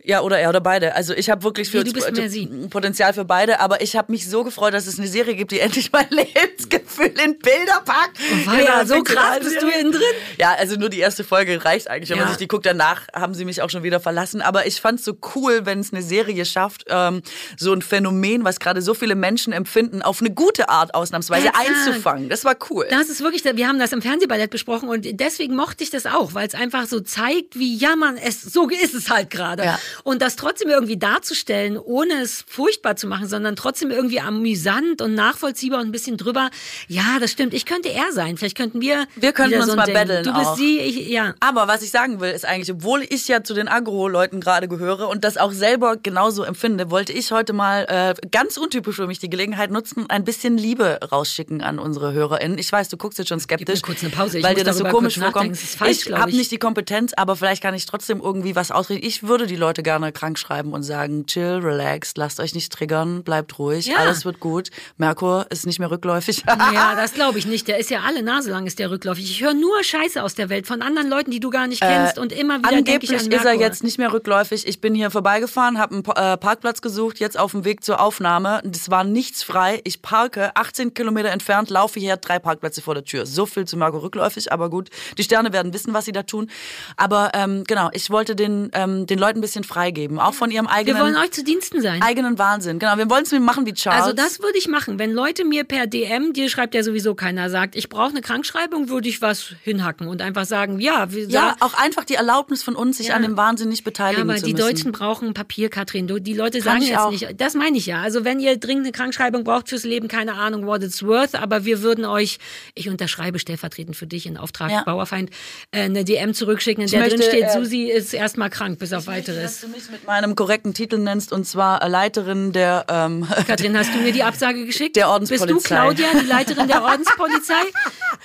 Ja 0.05 0.20
oder 0.20 0.38
er 0.38 0.48
oder 0.50 0.61
beide. 0.61 0.94
Also 0.94 1.14
ich 1.14 1.30
habe 1.30 1.42
wirklich 1.42 1.70
für 1.70 1.82
Nee. 1.82 2.68
Potenzial 2.70 3.12
für 3.14 3.24
beide, 3.24 3.61
aber 3.61 3.80
ich 3.80 3.96
habe 3.96 4.12
mich 4.12 4.28
so 4.28 4.44
gefreut, 4.44 4.74
dass 4.74 4.86
es 4.86 4.98
eine 4.98 5.09
Serie 5.09 5.34
gibt, 5.34 5.50
die 5.50 5.61
endlich 5.66 5.90
mein 5.92 6.09
Lebensgefühl 6.11 7.07
in 7.24 7.38
Bilder 7.38 7.82
packt. 7.84 8.18
Oh, 8.20 8.46
war 8.46 8.61
ja 8.62 8.74
einer 8.76 8.86
so 8.86 9.02
krass, 9.02 9.40
bist 9.40 9.61
du 9.62 9.68
innen 9.68 9.92
drin? 9.92 10.02
Ja, 10.38 10.55
also 10.59 10.76
nur 10.76 10.88
die 10.90 10.98
erste 11.00 11.24
Folge 11.24 11.64
reicht 11.64 11.88
eigentlich. 11.88 12.11
Wenn 12.11 12.18
man 12.18 12.26
Ja. 12.26 12.30
sich 12.32 12.38
die 12.38 12.48
guckt, 12.48 12.66
danach 12.66 13.02
haben 13.14 13.34
sie 13.34 13.44
mich 13.44 13.62
auch 13.62 13.70
schon 13.70 13.82
wieder 13.82 14.00
verlassen. 14.00 14.40
Aber 14.42 14.66
ich 14.66 14.80
fand 14.80 14.98
es 14.98 15.05
so 15.05 15.16
cool, 15.34 15.62
wenn 15.64 15.80
es 15.80 15.92
eine 15.92 16.02
Serie 16.02 16.44
schafft, 16.44 16.84
ähm, 16.88 17.22
so 17.59 17.72
ein 17.72 17.82
Phänomen, 17.82 18.44
was 18.44 18.61
gerade 18.61 18.82
so 18.82 18.94
viele 18.94 19.14
Menschen 19.14 19.52
empfinden, 19.52 20.02
auf 20.02 20.20
eine 20.20 20.30
gute 20.30 20.68
Art 20.68 20.94
ausnahmsweise 20.94 21.48
Exakt. 21.48 21.68
einzufangen. 21.68 22.28
Das 22.28 22.44
war 22.44 22.57
cool. 22.70 22.86
Das 22.90 23.09
ist 23.09 23.22
wirklich, 23.22 23.44
wir 23.44 23.68
haben 23.68 23.78
das 23.78 23.92
im 23.92 24.02
Fernsehballett 24.02 24.50
besprochen 24.50 24.88
und 24.88 25.07
deswegen 25.20 25.57
mochte 25.57 25.82
ich 25.84 25.90
das 25.90 26.07
auch, 26.07 26.34
weil 26.34 26.46
es 26.46 26.55
einfach 26.55 26.86
so 26.86 27.00
zeigt, 27.00 27.59
wie 27.59 27.76
ja 27.76 27.96
man 27.96 28.16
es 28.16 28.42
so 28.42 28.68
ist 28.68 28.94
es 28.94 29.11
halt 29.11 29.30
gerade 29.30 29.64
Ja. 29.64 29.78
Und 30.03 30.22
das 30.22 30.36
trotzdem 30.36 30.68
irgendwie 30.68 30.97
darzustellen, 30.97 31.78
ohne 31.78 32.14
es 32.22 32.45
furchtbar 32.47 32.97
zu 32.97 33.07
machen, 33.07 33.28
sondern 33.28 33.57
trotzdem 33.57 33.90
irgendwie 33.90 34.20
amüsant 34.20 35.01
und 35.03 35.14
nachvollziehbar 35.14 35.80
und 35.80 35.86
ein 35.86 35.92
bisschen 35.92 36.16
drüber. 36.16 36.51
Ja, 36.88 37.18
das 37.20 37.30
stimmt. 37.30 37.55
Ich 37.55 37.66
könnte 37.66 37.90
er 37.90 38.12
sein. 38.12 38.36
Vielleicht 38.36 38.57
könnten 38.57 38.80
wir. 38.80 39.07
Wir 39.16 39.32
könnten 39.32 39.57
uns 39.57 39.66
so 39.66 39.76
mal 39.76 39.86
battlen 39.86 40.24
Du 40.24 40.32
bist 40.32 40.47
auch. 40.47 40.57
sie, 40.57 40.78
ich 40.78 41.09
ja. 41.09 41.34
Aber 41.40 41.68
was 41.68 41.82
ich 41.82 41.90
sagen 41.90 42.20
will, 42.20 42.30
ist 42.30 42.45
eigentlich, 42.45 42.70
obwohl 42.72 43.05
ich 43.09 43.28
ja 43.28 43.42
zu 43.42 43.55
den 43.55 43.68
Agro-Leuten 43.68 44.40
gerade 44.40 44.68
gehöre 44.68 45.09
und 45.09 45.24
das 45.24 45.36
auch 45.36 45.53
selber 45.53 45.97
genauso 45.97 46.42
empfinde, 46.42 46.90
wollte 46.90 47.12
ich 47.12 47.30
heute 47.30 47.53
mal 47.53 47.86
äh, 47.88 48.14
ganz 48.30 48.57
untypisch 48.57 48.97
für 48.97 49.07
mich 49.07 49.18
die 49.18 49.30
Gelegenheit 49.30 49.70
nutzen, 49.70 50.07
ein 50.09 50.24
bisschen 50.24 50.59
Liebe 50.59 50.99
rausschicken 51.11 51.61
an 51.61 51.78
unsere 51.78 52.12
HörerInnen. 52.12 52.59
Ich 52.59 52.70
weiß, 52.70 52.88
du 52.88 52.97
guckst 52.97 53.18
jetzt 53.18 53.28
schon 53.28 53.40
skeptisch, 53.40 53.82
kurz 53.82 54.03
eine 54.03 54.11
Pause. 54.11 54.38
Ich 54.38 54.45
weil 54.45 54.55
dir 54.55 54.64
das 54.64 54.78
so 54.78 54.84
komisch 54.84 55.18
vorkommt. 55.18 55.57
Falsch, 55.57 56.07
ich 56.07 56.12
habe 56.12 56.30
ich. 56.30 56.36
nicht 56.36 56.51
die 56.51 56.59
Kompetenz, 56.59 57.12
aber 57.16 57.36
vielleicht 57.36 57.62
kann 57.62 57.74
ich 57.74 57.86
trotzdem 57.86 58.20
irgendwie 58.20 58.57
was 58.57 58.70
ausreden. 58.70 59.01
Ich 59.05 59.22
würde 59.22 59.47
die 59.47 59.57
Leute 59.57 59.82
gerne 59.85 60.11
krank 60.11 60.39
schreiben 60.39 60.72
und 60.72 60.82
sagen, 60.82 61.26
chill, 61.26 61.61
relax, 61.62 62.14
lasst 62.16 62.41
euch 62.41 62.55
nicht 62.55 62.72
triggern, 62.72 63.22
bleibt 63.22 63.59
ruhig, 63.59 63.87
Ja. 63.87 63.99
alles 63.99 64.24
wird 64.24 64.41
gut. 64.41 64.70
Merkur 64.97 65.47
ist 65.51 65.66
nicht 65.66 65.78
mehr 65.78 65.91
rückläufig. 65.91 66.43
Naja, 66.64 66.95
das 66.97 67.12
glaube 67.14 67.39
ich 67.39 67.47
nicht. 67.47 67.68
Der 67.68 67.78
ist 67.78 67.91
ja 67.91 68.01
alle 68.07 68.22
Nase 68.22 68.51
lang 68.51 68.66
ist 68.66 68.78
der 68.78 68.91
rückläufig. 68.91 69.24
Ich 69.30 69.43
höre 69.43 69.55
nur 69.55 69.82
Scheiße 69.85 70.22
aus 70.22 70.35
der 70.35 70.49
Welt 70.49 70.66
von 70.66 70.82
anderen 70.82 71.09
Leuten, 71.11 71.30
die 71.30 71.41
du 71.41 71.51
gar 71.51 71.66
nicht 71.66 71.80
kennst 71.82 72.18
und 72.18 72.32
immer 72.32 72.59
wieder 72.59 72.68
Angeblich 72.70 73.11
ich 73.11 73.18
an 73.18 73.26
ist 73.26 73.39
er 73.41 73.45
Merkur. 73.45 73.61
jetzt 73.61 73.85
nicht 73.85 73.99
mehr 73.99 74.12
rückläufig. 74.12 74.66
Ich 74.66 74.80
bin 74.80 74.95
hier 74.95 75.11
vorbeigefahren, 75.11 75.78
habe 75.78 75.95
einen 75.97 76.05
äh, 76.05 76.37
Parkplatz 76.39 76.80
gesucht, 76.80 77.20
jetzt 77.20 77.39
auf 77.39 77.51
dem 77.53 77.64
Weg 77.64 77.85
zur 77.85 78.01
Aufnahme. 78.01 78.62
Es 78.72 78.91
war 78.91 79.05
nichts 79.05 79.43
frei. 79.43 79.80
Ich 79.85 80.01
parke 80.01 80.57
18 80.57 80.95
Kilometer 80.95 81.28
entfernt, 81.30 81.68
laufe 81.70 82.01
hier 82.01 82.16
drei 82.16 82.39
Parkplätze 82.39 82.80
vor 82.80 82.95
der 82.95 83.05
Tür. 83.05 83.26
So 83.26 83.45
viel 83.47 83.66
zu 83.66 83.76
Marco 83.76 83.99
rückläufig, 83.99 84.51
aber 84.53 84.70
gut. 84.70 84.89
Die 85.18 85.22
Sterne 85.24 85.53
werden 85.53 85.72
wissen, 85.74 85.93
was 85.93 86.07
sie 86.07 86.12
da 86.12 86.22
tun. 86.22 86.49
Aber 86.97 87.32
ähm, 87.35 87.64
genau, 87.66 87.91
ich 87.93 88.09
wollte 88.11 88.35
den, 88.37 88.70
ähm, 88.72 89.07
den 89.07 89.18
Leuten 89.18 89.39
ein 89.39 89.43
bisschen 89.43 89.64
freigeben, 89.75 90.18
auch 90.18 90.35
von 90.35 90.51
ihrem 90.51 90.66
Wir 90.66 90.72
eigenen, 90.72 91.01
wollen 91.03 91.16
euch 91.16 91.33
zu 91.33 91.43
Diensten 91.43 91.81
sein. 91.83 92.01
eigenen 92.03 92.39
Wahnsinn. 92.39 92.79
Genau, 92.79 92.97
wir 92.97 93.11
wollen 93.11 93.25
es 93.25 93.33
machen 93.33 93.66
wie 93.66 93.72
Charles. 93.75 94.03
Also 94.05 94.14
das 94.16 94.41
würde 94.41 94.57
ich 94.57 94.68
machen. 94.68 94.99
Wenn 94.99 95.12
Leute 95.12 95.45
mir 95.45 95.64
per 95.64 95.87
DM, 95.87 96.33
dir 96.33 96.49
schreibt 96.49 96.75
ja 96.75 96.83
sowieso 96.83 97.14
keiner, 97.14 97.51
sagt, 97.51 97.75
ich 97.77 97.89
brauche 97.89 98.11
eine 98.11 98.20
Krankschreibung, 98.20 98.89
würde 98.89 99.09
ich 99.09 99.20
was 99.20 99.55
hinhacken 99.64 100.07
und 100.07 100.22
einfach 100.22 100.45
sagen, 100.45 100.79
ja, 100.81 101.11
wir 101.12 101.29
ja, 101.29 101.57
auch 101.61 101.75
einfach 101.75 102.05
die 102.05 102.14
Erlaubnis 102.14 102.62
von 102.62 102.77
uns, 102.77 102.99
sich 102.99 103.09
Ja. 103.09 103.16
an 103.16 103.22
dem 103.22 103.37
Wahnsinn 103.37 103.68
nicht 103.68 103.81
Ja, 103.81 103.85
beteiligen 103.91 104.31
aber 104.31 104.39
zu 104.39 104.47
die 104.47 104.53
müssen. 104.53 104.64
Deutschen 104.66 104.93
brauchen 104.93 105.35
Papier, 105.35 105.68
Katrin. 105.68 106.07
Du, 106.07 106.18
die 106.20 106.35
Leute 106.35 106.61
sagen 106.61 106.83
jetzt 106.83 106.99
auch. 106.99 107.11
nicht. 107.11 107.27
Das 107.41 107.55
meine 107.55 107.77
ich 107.77 107.87
ja. 107.87 108.01
Also 108.01 108.25
wenn 108.25 108.39
ihr 108.41 108.57
dringend 108.57 108.85
eine 108.85 108.93
Krankschreibung 108.93 109.43
braucht 109.45 109.68
fürs 109.68 109.85
Leben, 109.85 110.07
keine 110.09 110.35
Ahnung, 110.35 110.66
what 110.66 110.83
it's 110.83 111.03
worth, 111.03 111.35
aber 111.35 111.64
wir 111.64 111.83
würden 111.83 112.05
euch, 112.05 112.39
ich 112.75 112.89
unterschreibe 112.89 113.39
stellvertretend 113.39 113.97
für 113.97 114.07
dich 114.07 114.27
in 114.27 114.37
Auftrag 114.37 114.70
Ja. 114.70 114.83
Bauerfeind, 114.85 115.31
äh, 115.72 115.81
eine 115.83 116.05
DM 116.05 116.35
zurückschicken, 116.35 116.85
in 116.85 116.91
der 116.91 117.01
möchte, 117.01 117.16
drin 117.16 117.29
steht, 117.29 117.45
äh, 117.45 117.51
Susi 117.53 117.85
ist 117.91 118.12
erstmal 118.14 118.51
krank, 118.51 118.79
bis 118.79 118.93
auf 118.93 119.07
weiteres. 119.07 119.64
Du 119.65 119.71
mich 119.71 119.91
mit 119.91 120.07
meinem 120.07 120.35
korrekten 120.35 120.75
Titel 120.75 120.99
nennst, 120.99 121.33
und 121.33 121.47
zwar 121.47 121.83
äh, 121.83 121.89
Leiterin 121.89 122.53
der 122.53 122.85
ähm, 122.89 123.27
Katrin, 123.47 123.77
hast 123.77 123.95
du 123.95 123.99
mir 123.99 124.12
die 124.12 124.23
Absage 124.23 124.65
geschickt? 124.67 124.97
Der 124.97 125.03
Bist 125.19 125.31
du 125.33 125.37
Ordenspolizei. 125.37 125.75
Claudia, 125.75 126.07
die 126.21 126.27
Leiterin 126.27 126.69
der 126.69 126.83
Ordenspolizei? 126.85 127.55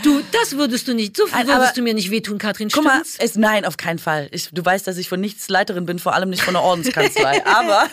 Du, 0.03 0.21
das 0.31 0.57
würdest 0.57 0.87
du 0.87 0.93
nicht. 0.93 1.15
So 1.15 1.23
Nein, 1.31 1.47
würdest 1.47 1.63
aber- 1.67 1.71
du 1.75 1.81
mir 1.81 1.93
nicht 1.93 2.11
wehtun, 2.11 2.37
Katrin. 2.37 2.69
Guck 2.71 2.83
mal, 2.83 3.01
es, 3.19 3.35
nein, 3.35 3.65
auf 3.65 3.77
keinen 3.77 3.99
Fall. 3.99 4.27
Ich, 4.31 4.49
du 4.51 4.63
weißt, 4.63 4.85
dass 4.87 4.97
ich 4.97 5.07
von 5.09 5.19
nichts 5.21 5.49
Leiterin 5.49 5.85
bin, 5.85 5.99
vor 5.99 6.13
allem 6.13 6.29
nicht 6.29 6.41
von 6.43 6.53
der 6.53 6.63
Ordenskanzlei. 6.63 7.45
Aber 7.45 7.85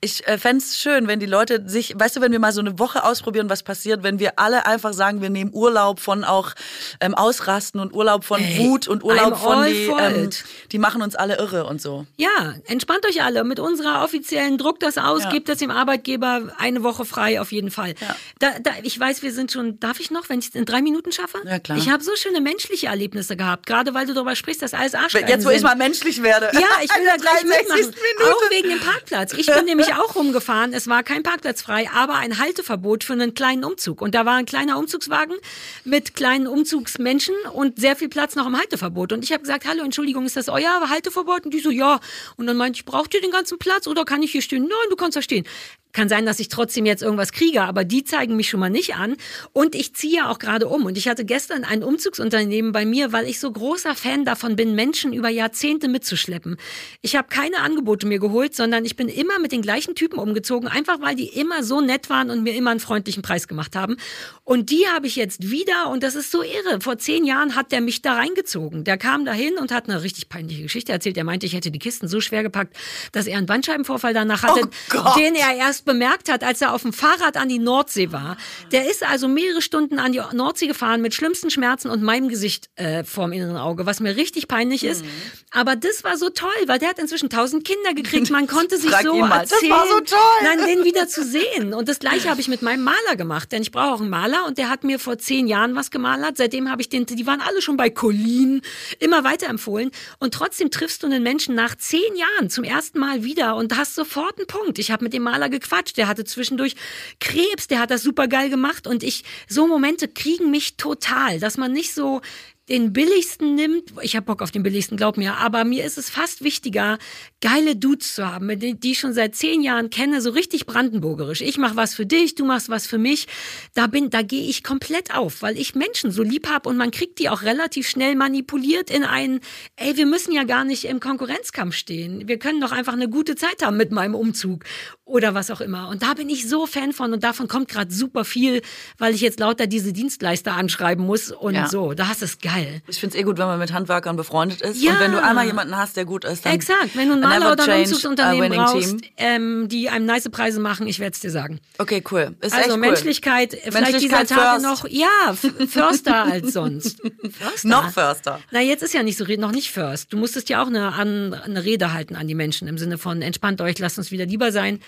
ich 0.00 0.26
äh, 0.26 0.38
fände 0.38 0.62
es 0.64 0.76
schön, 0.78 1.06
wenn 1.06 1.20
die 1.20 1.26
Leute 1.26 1.62
sich, 1.68 1.94
weißt 1.96 2.16
du, 2.16 2.20
wenn 2.20 2.32
wir 2.32 2.40
mal 2.40 2.52
so 2.52 2.60
eine 2.60 2.78
Woche 2.78 3.04
ausprobieren, 3.04 3.48
was 3.50 3.62
passiert, 3.62 4.02
wenn 4.02 4.18
wir 4.18 4.38
alle 4.38 4.66
einfach 4.66 4.92
sagen, 4.92 5.22
wir 5.22 5.30
nehmen 5.30 5.50
Urlaub 5.54 6.00
von 6.00 6.24
auch 6.24 6.52
ähm, 7.00 7.14
Ausrasten 7.14 7.80
und 7.80 7.92
Urlaub 7.94 8.24
von 8.24 8.40
Ey, 8.40 8.58
Wut 8.58 8.88
und 8.88 9.04
Urlaub 9.04 9.36
von 9.38 9.64
die, 9.66 9.86
ähm, 9.86 10.30
die 10.72 10.78
machen 10.78 11.02
uns 11.02 11.14
alle 11.14 11.36
irre 11.38 11.64
und 11.66 11.80
so. 11.80 12.06
Ja, 12.16 12.28
entspannt 12.66 13.06
euch 13.06 13.22
alle. 13.22 13.44
Mit 13.44 13.60
unserer 13.60 14.02
offiziellen 14.04 14.58
Druck 14.58 14.80
das 14.80 14.98
aus, 14.98 15.24
Ja. 15.24 15.30
gebt 15.30 15.48
das 15.48 15.58
dem 15.58 15.70
Arbeitgeber 15.70 16.52
eine 16.58 16.82
Woche 16.82 17.04
frei 17.04 17.40
auf 17.40 17.52
jeden 17.52 17.70
Fall. 17.70 17.94
Da, 18.38 18.50
da, 18.60 18.70
ich 18.82 18.98
weiß, 18.98 19.22
wir 19.22 19.32
sind 19.32 19.52
schon, 19.52 19.78
darf 19.80 20.00
ich 20.00 20.10
noch, 20.10 20.28
wenn 20.28 20.38
ich 20.38 20.48
es 20.48 20.54
in 20.54 20.64
drei 20.64 20.82
Minuten 20.82 21.12
schaffe? 21.12 21.38
Ja, 21.44 21.58
klar. 21.58 21.78
Ich 21.78 21.88
habe 21.90 22.02
so 22.02 22.14
schöne 22.16 22.40
menschliche 22.40 22.86
Erlebnisse 22.86 23.36
gehabt, 23.36 23.66
gerade 23.66 23.94
weil 23.94 24.06
du 24.06 24.14
darüber 24.14 24.34
sprichst, 24.36 24.62
dass 24.62 24.74
alles 24.74 24.94
Arschgeigen 24.94 25.28
Jetzt, 25.28 25.44
wo 25.44 25.48
sind. 25.48 25.58
ich 25.58 25.62
mal 25.62 25.76
menschlich 25.76 26.22
werde. 26.22 26.50
Ja, 26.52 26.60
ich 26.82 26.90
will 26.90 27.04
da 27.06 27.16
gleich 27.16 27.40
63. 27.42 27.86
mitmachen. 27.86 27.94
Minute. 28.18 28.36
Auch 28.36 28.50
wegen 28.50 28.68
dem 28.70 28.80
Parkplatz. 28.80 29.32
Ich 29.34 29.46
bin 29.46 29.64
nämlich 29.64 29.94
auch 29.94 30.14
rumgefahren. 30.14 30.72
Es 30.72 30.86
war 30.88 31.02
kein 31.02 31.22
Parkplatz 31.22 31.62
frei, 31.62 31.88
aber 31.94 32.14
ein 32.16 32.38
Halteverbot 32.38 33.04
für 33.04 33.12
einen 33.14 33.34
kleinen 33.34 33.64
Umzug. 33.64 34.00
Und 34.02 34.14
da 34.14 34.24
war 34.26 34.34
ein 34.36 34.46
kleiner 34.46 34.78
Umzugswagen 34.78 35.36
mit 35.84 36.14
kleinen 36.14 36.46
Umzugsmenschen 36.46 37.34
und 37.52 37.78
sehr 37.78 37.96
viel 37.96 38.08
Platz 38.08 38.34
noch 38.36 38.46
im 38.46 38.56
Halteverbot. 38.58 39.12
Und 39.12 39.24
ich 39.24 39.32
habe 39.32 39.42
gesagt, 39.42 39.66
hallo, 39.66 39.84
Entschuldigung, 39.84 40.24
ist 40.26 40.36
das 40.36 40.48
euer 40.48 40.88
Halteverbot? 40.88 41.44
Und 41.44 41.54
die 41.54 41.60
so, 41.60 41.70
ja. 41.70 42.00
Und 42.36 42.46
dann 42.46 42.56
meinte 42.56 42.78
ich, 42.78 42.84
braucht 42.84 43.14
ihr 43.14 43.20
den 43.20 43.30
ganzen 43.30 43.58
Platz 43.58 43.86
oder 43.86 44.04
kann 44.04 44.22
ich 44.22 44.32
hier 44.32 44.42
stehen? 44.42 44.62
Nein, 44.62 44.88
du 44.90 44.96
kannst 44.96 45.16
da 45.16 45.22
stehen. 45.22 45.46
Kann 45.92 46.08
sein, 46.08 46.24
dass 46.24 46.40
ich 46.40 46.48
trotzdem 46.48 46.86
jetzt 46.86 47.02
irgendwas 47.02 47.32
kriege, 47.32 47.62
aber 47.62 47.84
die 47.84 48.04
zeigen 48.04 48.34
mich 48.36 48.48
schon 48.48 48.60
mal 48.60 48.70
nicht 48.70 48.94
an. 48.94 49.16
Und 49.52 49.74
ich 49.74 49.94
ziehe 49.94 50.16
ja 50.16 50.30
auch 50.30 50.38
gerade 50.38 50.68
um. 50.68 50.86
Und 50.86 50.96
ich 50.96 51.08
hatte 51.08 51.24
gestern 51.24 51.64
ein 51.64 51.82
Umzugsunternehmen 51.82 52.72
bei 52.72 52.86
mir, 52.86 53.12
weil 53.12 53.26
ich 53.28 53.38
so 53.38 53.50
großer 53.50 53.94
Fan 53.94 54.24
davon 54.24 54.56
bin, 54.56 54.74
Menschen 54.74 55.12
über 55.12 55.28
Jahrzehnte 55.28 55.88
mitzuschleppen. 55.88 56.56
Ich 57.02 57.14
habe 57.14 57.28
keine 57.28 57.58
Angebote 57.58 58.06
mir 58.06 58.18
geholt, 58.18 58.56
sondern 58.56 58.84
ich 58.86 58.96
bin 58.96 59.08
immer 59.08 59.38
mit 59.38 59.52
den 59.52 59.60
gleichen 59.60 59.94
Typen 59.94 60.18
umgezogen, 60.18 60.68
einfach 60.68 61.00
weil 61.00 61.14
die 61.14 61.28
immer 61.28 61.62
so 61.62 61.80
nett 61.80 62.08
waren 62.08 62.30
und 62.30 62.42
mir 62.42 62.54
immer 62.54 62.70
einen 62.70 62.80
freundlichen 62.80 63.22
Preis 63.22 63.46
gemacht 63.46 63.76
haben. 63.76 63.96
Und 64.44 64.70
die 64.70 64.86
habe 64.88 65.06
ich 65.06 65.16
jetzt 65.16 65.50
wieder 65.50 65.90
und 65.90 66.02
das 66.02 66.14
ist 66.14 66.30
so 66.30 66.42
irre. 66.42 66.80
Vor 66.80 66.98
zehn 66.98 67.24
Jahren 67.24 67.54
hat 67.54 67.70
der 67.70 67.82
mich 67.82 68.00
da 68.00 68.14
reingezogen. 68.14 68.84
Der 68.84 68.96
kam 68.96 69.24
dahin 69.24 69.58
und 69.58 69.70
hat 69.70 69.88
eine 69.88 70.02
richtig 70.02 70.28
peinliche 70.30 70.62
Geschichte 70.62 70.92
erzählt. 70.92 71.16
Er 71.18 71.24
meinte, 71.24 71.44
ich 71.44 71.52
hätte 71.52 71.70
die 71.70 71.78
Kisten 71.78 72.08
so 72.08 72.20
schwer 72.20 72.42
gepackt, 72.42 72.76
dass 73.12 73.26
er 73.26 73.36
einen 73.36 73.46
Bandscheibenvorfall 73.46 74.14
danach 74.14 74.42
hatte, 74.42 74.68
Oh 74.94 75.18
den 75.18 75.34
er 75.34 75.54
erst 75.54 75.81
erst 75.82 75.84
bemerkt 75.84 76.30
hat, 76.30 76.44
als 76.44 76.60
er 76.60 76.72
auf 76.72 76.82
dem 76.82 76.92
Fahrrad 76.92 77.36
an 77.36 77.48
die 77.48 77.58
Nordsee 77.58 78.12
war. 78.12 78.36
Der 78.70 78.90
ist 78.90 79.02
also 79.02 79.28
mehrere 79.28 79.62
Stunden 79.62 79.98
an 79.98 80.12
die 80.12 80.20
Nordsee 80.32 80.66
gefahren 80.66 81.02
mit 81.02 81.14
schlimmsten 81.14 81.50
Schmerzen 81.50 81.90
und 81.90 82.02
meinem 82.02 82.28
Gesicht 82.28 82.70
äh, 82.76 83.04
vorm 83.04 83.32
inneren 83.32 83.56
Auge, 83.56 83.86
was 83.86 84.00
mir 84.00 84.16
richtig 84.16 84.48
peinlich 84.48 84.84
ist. 84.84 85.04
Aber 85.50 85.76
das 85.76 86.04
war 86.04 86.16
so 86.16 86.30
toll, 86.30 86.50
weil 86.66 86.78
der 86.78 86.88
hat 86.90 86.98
inzwischen 86.98 87.28
tausend 87.28 87.64
Kinder 87.64 87.94
gekriegt. 87.94 88.30
Man 88.30 88.46
konnte 88.46 88.78
sich 88.78 88.90
so 89.02 89.16
mal. 89.16 89.40
Das 89.42 89.52
erzählen. 89.52 89.72
war 89.72 89.86
so 89.86 90.00
toll. 90.00 90.18
Nein, 90.42 90.58
den 90.66 90.84
wieder 90.84 91.08
zu 91.08 91.24
sehen. 91.24 91.74
Und 91.74 91.88
das 91.88 91.98
gleiche 91.98 92.30
habe 92.30 92.40
ich 92.40 92.48
mit 92.48 92.62
meinem 92.62 92.84
Maler 92.84 93.16
gemacht, 93.16 93.52
denn 93.52 93.62
ich 93.62 93.70
brauche 93.70 93.94
auch 93.94 94.00
einen 94.00 94.10
Maler 94.10 94.46
und 94.46 94.58
der 94.58 94.70
hat 94.70 94.84
mir 94.84 94.98
vor 94.98 95.18
zehn 95.18 95.46
Jahren 95.46 95.74
was 95.74 95.90
gemalert. 95.90 96.36
Seitdem 96.36 96.70
habe 96.70 96.80
ich 96.80 96.88
den, 96.88 97.06
die 97.06 97.26
waren 97.26 97.40
alle 97.40 97.60
schon 97.60 97.76
bei 97.76 97.90
Colin, 97.90 98.62
immer 98.98 99.24
weiterempfohlen. 99.24 99.90
Und 100.18 100.34
trotzdem 100.34 100.70
triffst 100.70 101.02
du 101.02 101.06
einen 101.06 101.22
Menschen 101.22 101.54
nach 101.54 101.74
zehn 101.76 102.16
Jahren 102.16 102.50
zum 102.50 102.64
ersten 102.64 102.98
Mal 102.98 103.24
wieder 103.24 103.56
und 103.56 103.76
hast 103.76 103.94
sofort 103.94 104.38
einen 104.38 104.46
Punkt. 104.46 104.78
Ich 104.78 104.90
habe 104.90 105.04
mit 105.04 105.12
dem 105.12 105.22
Maler 105.22 105.48
gequatscht, 105.48 105.71
der 105.96 106.08
hatte 106.08 106.24
zwischendurch 106.24 106.76
Krebs, 107.20 107.66
der 107.66 107.80
hat 107.80 107.90
das 107.90 108.02
super 108.02 108.28
geil 108.28 108.50
gemacht 108.50 108.86
und 108.86 109.02
ich, 109.02 109.24
so 109.48 109.66
Momente 109.66 110.08
kriegen 110.08 110.50
mich 110.50 110.76
total, 110.76 111.40
dass 111.40 111.56
man 111.56 111.72
nicht 111.72 111.94
so 111.94 112.20
den 112.68 112.92
billigsten 112.92 113.54
nimmt. 113.54 113.92
Ich 114.02 114.14
habe 114.14 114.26
Bock 114.26 114.40
auf 114.40 114.52
den 114.52 114.62
billigsten, 114.62 114.96
glaub 114.96 115.16
mir. 115.16 115.36
Aber 115.36 115.64
mir 115.64 115.84
ist 115.84 115.98
es 115.98 116.08
fast 116.08 116.44
wichtiger, 116.44 116.98
geile 117.40 117.74
Dudes 117.74 118.14
zu 118.14 118.26
haben, 118.26 118.48
die 118.58 118.92
ich 118.92 119.00
schon 119.00 119.12
seit 119.12 119.34
zehn 119.34 119.62
Jahren 119.62 119.90
kenne, 119.90 120.20
so 120.20 120.30
richtig 120.30 120.64
brandenburgerisch. 120.66 121.40
Ich 121.40 121.58
mache 121.58 121.74
was 121.76 121.94
für 121.94 122.06
dich, 122.06 122.36
du 122.36 122.44
machst 122.44 122.68
was 122.68 122.86
für 122.86 122.98
mich. 122.98 123.26
Da 123.74 123.88
bin, 123.88 124.10
da 124.10 124.22
gehe 124.22 124.48
ich 124.48 124.62
komplett 124.62 125.14
auf, 125.14 125.42
weil 125.42 125.58
ich 125.58 125.74
Menschen 125.74 126.12
so 126.12 126.22
lieb 126.22 126.48
hab 126.48 126.66
und 126.66 126.76
man 126.76 126.92
kriegt 126.92 127.18
die 127.18 127.28
auch 127.28 127.42
relativ 127.42 127.88
schnell 127.88 128.14
manipuliert 128.14 128.90
in 128.90 129.02
einen, 129.02 129.40
ey, 129.76 129.96
wir 129.96 130.06
müssen 130.06 130.32
ja 130.32 130.44
gar 130.44 130.64
nicht 130.64 130.84
im 130.84 131.00
Konkurrenzkampf 131.00 131.74
stehen. 131.74 132.28
Wir 132.28 132.38
können 132.38 132.60
doch 132.60 132.72
einfach 132.72 132.92
eine 132.92 133.08
gute 133.08 133.34
Zeit 133.34 133.62
haben 133.62 133.76
mit 133.76 133.90
meinem 133.90 134.14
Umzug 134.14 134.64
oder 135.12 135.34
was 135.34 135.50
auch 135.50 135.60
immer. 135.60 135.88
Und 135.88 136.02
da 136.02 136.14
bin 136.14 136.30
ich 136.30 136.48
so 136.48 136.66
Fan 136.66 136.92
von 136.92 137.12
und 137.12 137.22
davon 137.22 137.46
kommt 137.46 137.68
gerade 137.68 137.92
super 137.92 138.24
viel, 138.24 138.62
weil 138.96 139.14
ich 139.14 139.20
jetzt 139.20 139.38
lauter 139.38 139.66
diese 139.66 139.92
Dienstleister 139.92 140.54
anschreiben 140.54 141.04
muss 141.04 141.30
und 141.30 141.54
Ja. 141.54 141.68
so. 141.68 141.92
Da 141.92 142.08
hast 142.08 142.22
du 142.22 142.24
es 142.24 142.38
geil. 142.38 142.80
Ich 142.88 142.98
finde 142.98 143.14
es 143.16 143.20
eh 143.20 143.24
gut, 143.24 143.36
wenn 143.36 143.46
man 143.46 143.58
mit 143.58 143.72
Handwerkern 143.72 144.16
befreundet 144.16 144.62
ist. 144.62 144.82
Ja. 144.82 144.92
Und 144.92 145.00
wenn 145.00 145.12
du 145.12 145.22
einmal 145.22 145.44
jemanden 145.46 145.76
hast, 145.76 145.96
der 145.96 146.06
gut 146.06 146.24
ist, 146.24 146.46
dann 146.46 146.54
Exakt, 146.54 146.96
wenn 146.96 147.08
du 147.08 147.12
einen 147.14 147.22
Maler 147.22 147.52
oder 147.52 147.64
ein 147.64 147.80
Umzugsunternehmen 147.80 148.52
brauchst, 148.52 148.96
ähm, 149.18 149.68
die 149.68 149.90
einem 149.90 150.06
nice 150.06 150.30
Preise 150.30 150.60
machen, 150.60 150.86
ich 150.86 150.98
werde 150.98 151.12
es 151.12 151.20
dir 151.20 151.30
sagen. 151.30 151.60
Okay, 151.76 152.02
cool. 152.10 152.34
Ist 152.40 152.54
also 152.54 152.72
cool. 152.72 152.78
Menschlichkeit, 152.78 153.50
vielleicht 153.50 153.66
dieser 153.74 153.80
Menschlichkeit 153.80 154.28
Tage 154.28 154.62
first. 154.62 154.82
noch, 154.84 154.88
ja, 154.90 155.34
Förster 155.68 156.24
als 156.24 156.52
sonst. 156.54 157.02
Förster? 157.30 157.68
Noch 157.68 157.90
Förster. 157.90 158.40
Na, 158.50 158.60
jetzt 158.60 158.82
ist 158.82 158.94
ja 158.94 159.02
nicht 159.02 159.18
so, 159.18 159.24
noch 159.24 159.52
nicht 159.52 159.70
First. 159.70 160.12
Du 160.12 160.16
musstest 160.16 160.48
ja 160.48 160.62
auch 160.62 160.68
eine, 160.68 160.94
eine 160.96 161.64
Rede 161.64 161.92
halten 161.92 162.16
an 162.16 162.26
die 162.28 162.34
Menschen 162.34 162.66
im 162.66 162.78
Sinne 162.78 162.96
von 162.96 163.20
entspannt 163.20 163.60
euch, 163.60 163.78
lasst 163.78 163.98
uns 163.98 164.10
wieder 164.10 164.24
lieber 164.24 164.52
sein. 164.52 164.80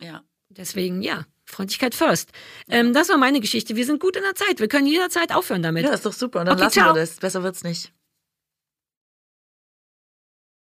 Ja. 0.00 0.22
Deswegen, 0.48 1.02
ja, 1.02 1.26
Freundlichkeit 1.44 1.94
first. 1.94 2.30
Ähm, 2.68 2.92
das 2.92 3.08
war 3.08 3.16
meine 3.18 3.40
Geschichte. 3.40 3.76
Wir 3.76 3.84
sind 3.84 4.00
gut 4.00 4.16
in 4.16 4.22
der 4.22 4.34
Zeit. 4.34 4.60
Wir 4.60 4.68
können 4.68 4.86
jederzeit 4.86 5.32
aufhören 5.34 5.62
damit. 5.62 5.84
ja, 5.84 5.92
ist 5.92 6.06
doch 6.06 6.12
super. 6.12 6.40
Und 6.40 6.46
dann 6.46 6.54
Okay, 6.56 6.64
lassen 6.64 6.74
ciao. 6.80 6.94
wir 6.94 7.00
das. 7.00 7.16
Besser 7.16 7.42
wird's 7.42 7.64
nicht. 7.64 7.92